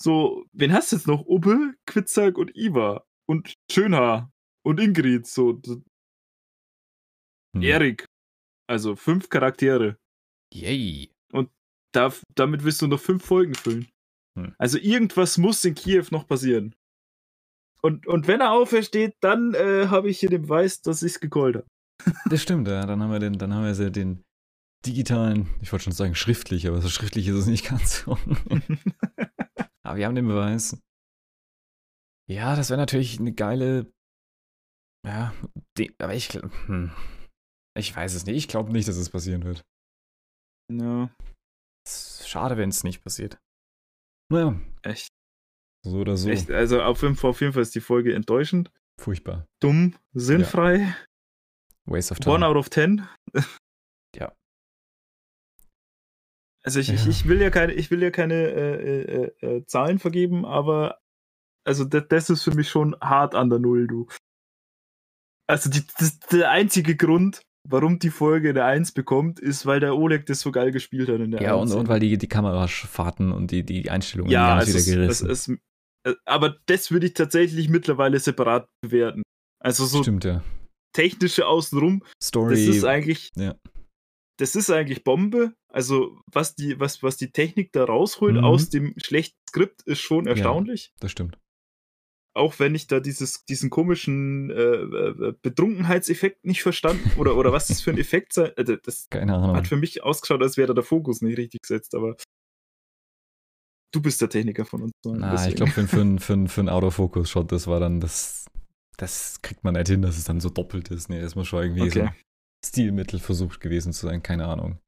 So, 0.00 0.44
wen 0.52 0.72
hast 0.72 0.92
du 0.92 0.96
jetzt 0.96 1.06
noch? 1.06 1.24
Ubbe, 1.26 1.74
Quitzak 1.86 2.36
und 2.38 2.54
Iva. 2.54 3.04
Und 3.26 3.54
Schönhaar. 3.70 4.30
Und 4.64 4.78
Ingrid. 4.78 5.26
So, 5.26 5.60
Hm. 7.56 7.62
Erik. 7.62 8.06
Also 8.68 8.94
fünf 8.94 9.30
Charaktere. 9.30 9.96
Yay. 10.52 11.10
Da, 11.96 12.12
damit 12.34 12.62
willst 12.62 12.82
du 12.82 12.88
noch 12.88 13.00
fünf 13.00 13.24
Folgen 13.24 13.54
füllen. 13.54 13.88
Hm. 14.38 14.54
Also 14.58 14.76
irgendwas 14.76 15.38
muss 15.38 15.64
in 15.64 15.74
Kiew 15.74 16.04
noch 16.10 16.26
passieren. 16.26 16.74
Und, 17.80 18.06
und 18.06 18.26
wenn 18.28 18.42
er 18.42 18.52
aufersteht, 18.52 19.14
dann 19.20 19.54
äh, 19.54 19.86
habe 19.88 20.10
ich 20.10 20.20
hier 20.20 20.28
den 20.28 20.42
Beweis, 20.42 20.82
dass 20.82 21.02
ich 21.02 21.12
es 21.12 21.20
gecallt 21.20 21.56
habe. 21.56 21.66
Das 22.30 22.42
stimmt, 22.42 22.68
ja. 22.68 22.84
Dann 22.84 23.02
haben 23.02 23.10
wir 23.10 23.18
den, 23.18 23.38
dann 23.38 23.54
haben 23.54 23.64
wir 23.64 23.90
den 23.90 24.22
digitalen, 24.84 25.48
ich 25.62 25.72
wollte 25.72 25.84
schon 25.84 25.94
sagen 25.94 26.14
schriftlich, 26.14 26.68
aber 26.68 26.82
so 26.82 26.90
schriftlich 26.90 27.28
ist 27.28 27.36
es 27.36 27.46
nicht 27.46 27.66
ganz 27.66 28.02
so. 28.02 28.12
aber 29.82 29.96
wir 29.96 30.04
haben 30.04 30.14
den 30.14 30.28
Beweis. 30.28 30.78
Ja, 32.30 32.56
das 32.56 32.68
wäre 32.68 32.78
natürlich 32.78 33.18
eine 33.18 33.32
geile. 33.32 33.90
Ja, 35.06 35.32
die, 35.78 35.94
aber 35.98 36.14
ich, 36.14 36.28
hm, 36.28 36.90
ich 37.74 37.96
weiß 37.96 38.12
es 38.14 38.26
nicht. 38.26 38.36
Ich 38.36 38.48
glaube 38.48 38.72
nicht, 38.72 38.86
dass 38.86 38.96
es 38.96 39.08
passieren 39.08 39.44
wird. 39.44 39.64
Ja, 40.70 41.08
schade, 42.26 42.56
wenn 42.56 42.68
es 42.70 42.84
nicht 42.84 43.02
passiert. 43.02 43.38
Naja, 44.30 44.58
echt. 44.82 45.08
so 45.84 45.98
oder 45.98 46.16
so. 46.16 46.28
echt. 46.28 46.50
Also 46.50 46.82
auf 46.82 47.02
jeden, 47.02 47.16
Fall, 47.16 47.30
auf 47.30 47.40
jeden 47.40 47.52
Fall 47.52 47.62
ist 47.62 47.74
die 47.74 47.80
Folge 47.80 48.14
enttäuschend, 48.14 48.70
Furchtbar. 49.00 49.46
dumm, 49.60 49.94
sinnfrei. 50.12 50.94
Waste 51.84 52.12
of 52.12 52.18
time. 52.20 52.34
One 52.34 52.46
out 52.46 52.56
of 52.56 52.68
ten. 52.70 53.06
Ja. 54.16 54.34
Also 56.64 56.80
ich, 56.80 56.92
ich, 56.92 57.04
Ja. 57.04 57.10
ich 57.10 57.28
will 57.28 57.40
ja 57.40 57.50
keine, 57.50 57.74
ich 57.74 57.90
will 57.92 58.02
ja 58.02 58.10
keine 58.10 58.34
äh, 58.34 59.02
äh, 59.02 59.46
äh, 59.46 59.66
Zahlen 59.66 59.98
vergeben, 60.00 60.44
aber 60.44 60.98
also 61.64 61.84
das, 61.84 62.08
das 62.08 62.30
ist 62.30 62.42
für 62.42 62.54
mich 62.54 62.68
schon 62.68 62.96
hart 63.00 63.34
an 63.36 63.50
der 63.50 63.60
Null, 63.60 63.86
du. 63.86 64.08
Also 65.48 65.70
die, 65.70 65.86
das, 65.98 66.18
der 66.18 66.50
einzige 66.50 66.96
Grund, 66.96 67.42
warum 67.68 67.98
die 67.98 68.10
Folge 68.10 68.50
eine 68.50 68.64
1 68.64 68.92
bekommt, 68.92 69.40
ist, 69.40 69.66
weil 69.66 69.80
der 69.80 69.96
Oleg 69.96 70.26
das 70.26 70.40
so 70.40 70.52
geil 70.52 70.70
gespielt 70.72 71.08
hat 71.08 71.20
in 71.20 71.30
der 71.32 71.42
Ja, 71.42 71.54
und, 71.54 71.68
1. 71.68 71.74
und 71.74 71.88
weil 71.88 72.00
die, 72.00 72.16
die 72.18 72.28
Kamerafahrten 72.28 73.32
und 73.32 73.50
die, 73.50 73.62
die 73.64 73.90
Einstellungen, 73.90 74.30
ja, 74.32 74.46
die 74.46 74.50
haben 74.52 74.76
es 74.76 74.86
wieder 74.88 75.02
es, 75.08 75.20
es, 75.22 75.24
gerissen. 75.26 75.60
es, 76.04 76.12
äh, 76.12 76.16
aber 76.24 76.56
das 76.66 76.90
würde 76.90 77.06
ich 77.06 77.14
tatsächlich 77.14 77.68
mittlerweile 77.68 78.18
separat 78.18 78.68
bewerten. 78.82 79.22
Also 79.62 79.84
so 79.86 80.02
Stimmt, 80.02 80.24
ja. 80.24 80.42
technische 80.92 81.46
außenrum, 81.46 82.02
Story. 82.22 82.54
das 82.54 82.76
ist 82.76 82.84
eigentlich, 82.84 83.30
ja. 83.36 83.54
das 84.38 84.54
ist 84.56 84.70
eigentlich 84.70 85.02
Bombe. 85.04 85.54
Also 85.72 86.18
was 86.32 86.54
die, 86.54 86.78
was, 86.80 87.02
was 87.02 87.16
die 87.16 87.32
Technik 87.32 87.72
da 87.72 87.84
rausholt 87.84 88.36
Mhm. 88.36 88.44
aus 88.44 88.70
dem 88.70 88.94
schlechten 89.02 89.36
Skript, 89.48 89.82
ist 89.82 90.00
schon 90.00 90.26
erstaunlich. 90.26 90.92
das 91.00 91.10
stimmt. 91.10 91.38
Auch 92.36 92.58
wenn 92.58 92.74
ich 92.74 92.86
da 92.86 93.00
dieses, 93.00 93.44
diesen 93.46 93.70
komischen 93.70 94.50
äh, 94.50 94.54
äh, 94.54 95.32
Betrunkenheitseffekt 95.40 96.44
nicht 96.44 96.62
verstanden 96.62 97.10
oder, 97.18 97.36
oder 97.36 97.52
was 97.52 97.68
das 97.68 97.80
für 97.80 97.90
ein 97.90 97.98
Effekt 97.98 98.32
sei. 98.34 98.48
Äh, 98.56 98.76
das 98.82 99.08
Keine 99.10 99.34
Ahnung. 99.34 99.56
hat 99.56 99.66
für 99.68 99.76
mich 99.76 100.02
ausgeschaut, 100.04 100.42
als 100.42 100.56
wäre 100.56 100.68
da 100.68 100.74
der 100.74 100.84
Fokus 100.84 101.22
nicht 101.22 101.38
richtig 101.38 101.62
gesetzt, 101.62 101.94
aber 101.94 102.16
du 103.94 104.02
bist 104.02 104.20
der 104.20 104.28
Techniker 104.28 104.64
von 104.66 104.82
uns. 104.82 104.92
Na, 105.04 105.30
deswegen. 105.32 105.50
ich 105.50 105.56
glaube, 105.56 105.72
für, 105.72 105.86
für, 105.88 106.00
einen- 106.00 106.18
für, 106.18 106.46
für 106.48 106.60
einen 106.60 106.68
Autofocus-Shot, 106.68 107.50
das 107.52 107.66
war 107.66 107.80
dann 107.80 108.00
das. 108.00 108.44
Das 108.98 109.42
kriegt 109.42 109.62
man 109.62 109.74
nicht 109.74 109.88
hin, 109.88 110.00
dass 110.02 110.16
es 110.16 110.24
dann 110.24 110.40
so 110.40 110.48
doppelt 110.48 110.88
ist. 110.90 111.10
Nee, 111.10 111.20
das 111.20 111.34
muss 111.34 111.48
schon 111.48 111.62
irgendwie 111.62 111.90
so 111.90 112.00
Okay. 112.00 112.08
ein 112.08 112.14
Stilmittel 112.64 113.18
versucht 113.20 113.60
gewesen 113.60 113.92
zu 113.92 114.06
sein, 114.06 114.22
keine 114.22 114.46
Ahnung. 114.46 114.78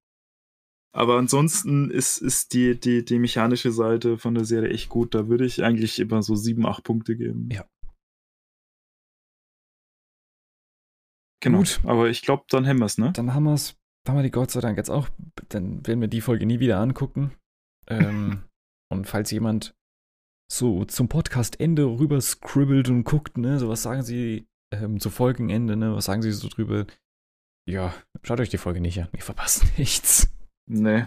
Aber 0.94 1.19
ansonsten 1.19 1.90
ist, 1.90 2.19
ist 2.19 2.55
die, 2.55 2.78
die, 2.78 3.05
die 3.05 3.19
mechanische 3.19 3.73
Seite 3.73 4.19
von 4.19 4.35
der 4.35 4.44
Serie 4.44 4.70
echt 4.70 4.89
gut. 4.89 5.15
Da 5.15 5.28
würde 5.28 5.44
ich 5.44 5.62
eigentlich 5.62 5.98
immer 5.98 6.23
so 6.23 6.35
sieben, 6.35 6.66
acht 6.66 6.85
Punkte 6.85 7.16
geben. 7.16 7.48
Ja. 7.52 7.69
Genau. 11.40 11.59
Gut. 11.59 11.81
Aber 11.85 12.09
ich 12.09 12.23
glaube, 12.23 12.44
dann 12.48 12.66
haben 12.66 12.78
wir 12.78 12.86
es, 12.86 12.98
ne? 12.98 13.12
Dann 13.12 13.35
haben 13.35 13.44
wir 13.44 13.55
es, 13.55 13.77
haben 14.09 14.16
wir 14.16 14.23
die 14.23 14.31
Gott 14.31 14.51
sei 14.51 14.60
Dank 14.60 14.77
jetzt 14.77 14.90
auch. 14.90 15.09
Dann 15.51 15.86
werden 15.86 16.01
wir 16.01 16.09
die 16.09 16.20
Folge 16.20 16.47
nie 16.47 16.59
wieder 16.59 16.78
angucken. 16.78 17.32
Ähm, 17.86 18.44
und 18.93 19.06
falls 19.06 19.31
jemand 19.31 19.74
so 20.51 20.85
zum 20.86 21.09
Podcast-Ende 21.09 21.85
rüber 21.85 22.20
scribbelt 22.20 22.89
und 22.89 23.05
guckt, 23.05 23.36
ne, 23.36 23.59
so 23.59 23.69
was 23.69 23.82
sagen 23.82 24.02
Sie 24.02 24.48
ähm, 24.73 24.98
zu 24.98 25.10
Folgenende, 25.10 25.77
ne, 25.77 25.94
was 25.94 26.06
sagen 26.06 26.23
Sie 26.23 26.32
so 26.32 26.48
drüber? 26.48 26.86
Ja, 27.69 27.94
schaut 28.23 28.40
euch 28.40 28.48
die 28.48 28.56
Folge 28.56 28.81
nicht 28.81 28.98
an, 29.01 29.09
ihr 29.15 29.23
verpasst 29.23 29.66
nichts. 29.78 30.32
Nee. 30.69 31.07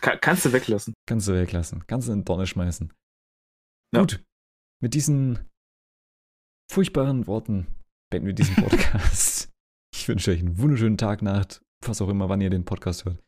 Ka 0.00 0.16
kannst 0.16 0.44
du 0.44 0.52
weglassen. 0.52 0.94
Kannst 1.06 1.28
du 1.28 1.32
weglassen, 1.34 1.84
kannst 1.86 2.08
du 2.08 2.12
in 2.12 2.20
die 2.20 2.24
Tonne 2.24 2.46
schmeißen. 2.46 2.92
Ja. 3.94 4.00
Gut, 4.00 4.22
mit 4.82 4.94
diesen 4.94 5.38
furchtbaren 6.70 7.26
Worten 7.26 7.66
beenden 8.10 8.28
wir 8.28 8.34
diesen 8.34 8.54
Podcast. 8.56 9.48
ich 9.94 10.08
wünsche 10.08 10.30
euch 10.30 10.40
einen 10.40 10.58
wunderschönen 10.58 10.96
Tag, 10.98 11.22
Nacht, 11.22 11.60
was 11.84 12.00
auch 12.00 12.08
immer, 12.08 12.28
wann 12.28 12.40
ihr 12.40 12.50
den 12.50 12.64
Podcast 12.64 13.04
hört. 13.04 13.22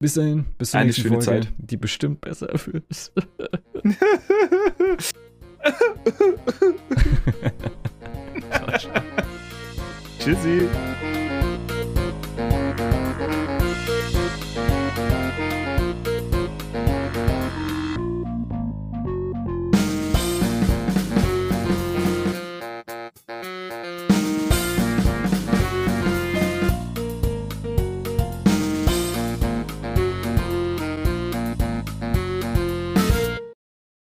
Bis 0.00 0.14
dahin, 0.14 0.46
bis 0.58 0.72
zur 0.72 0.80
Eine 0.80 0.88
nächsten 0.88 1.08
Folge, 1.08 1.24
Zeit. 1.24 1.52
die 1.58 1.76
bestimmt 1.76 2.20
besser 2.20 2.48
wird. 2.66 3.12
Tschüssi. 10.18 10.68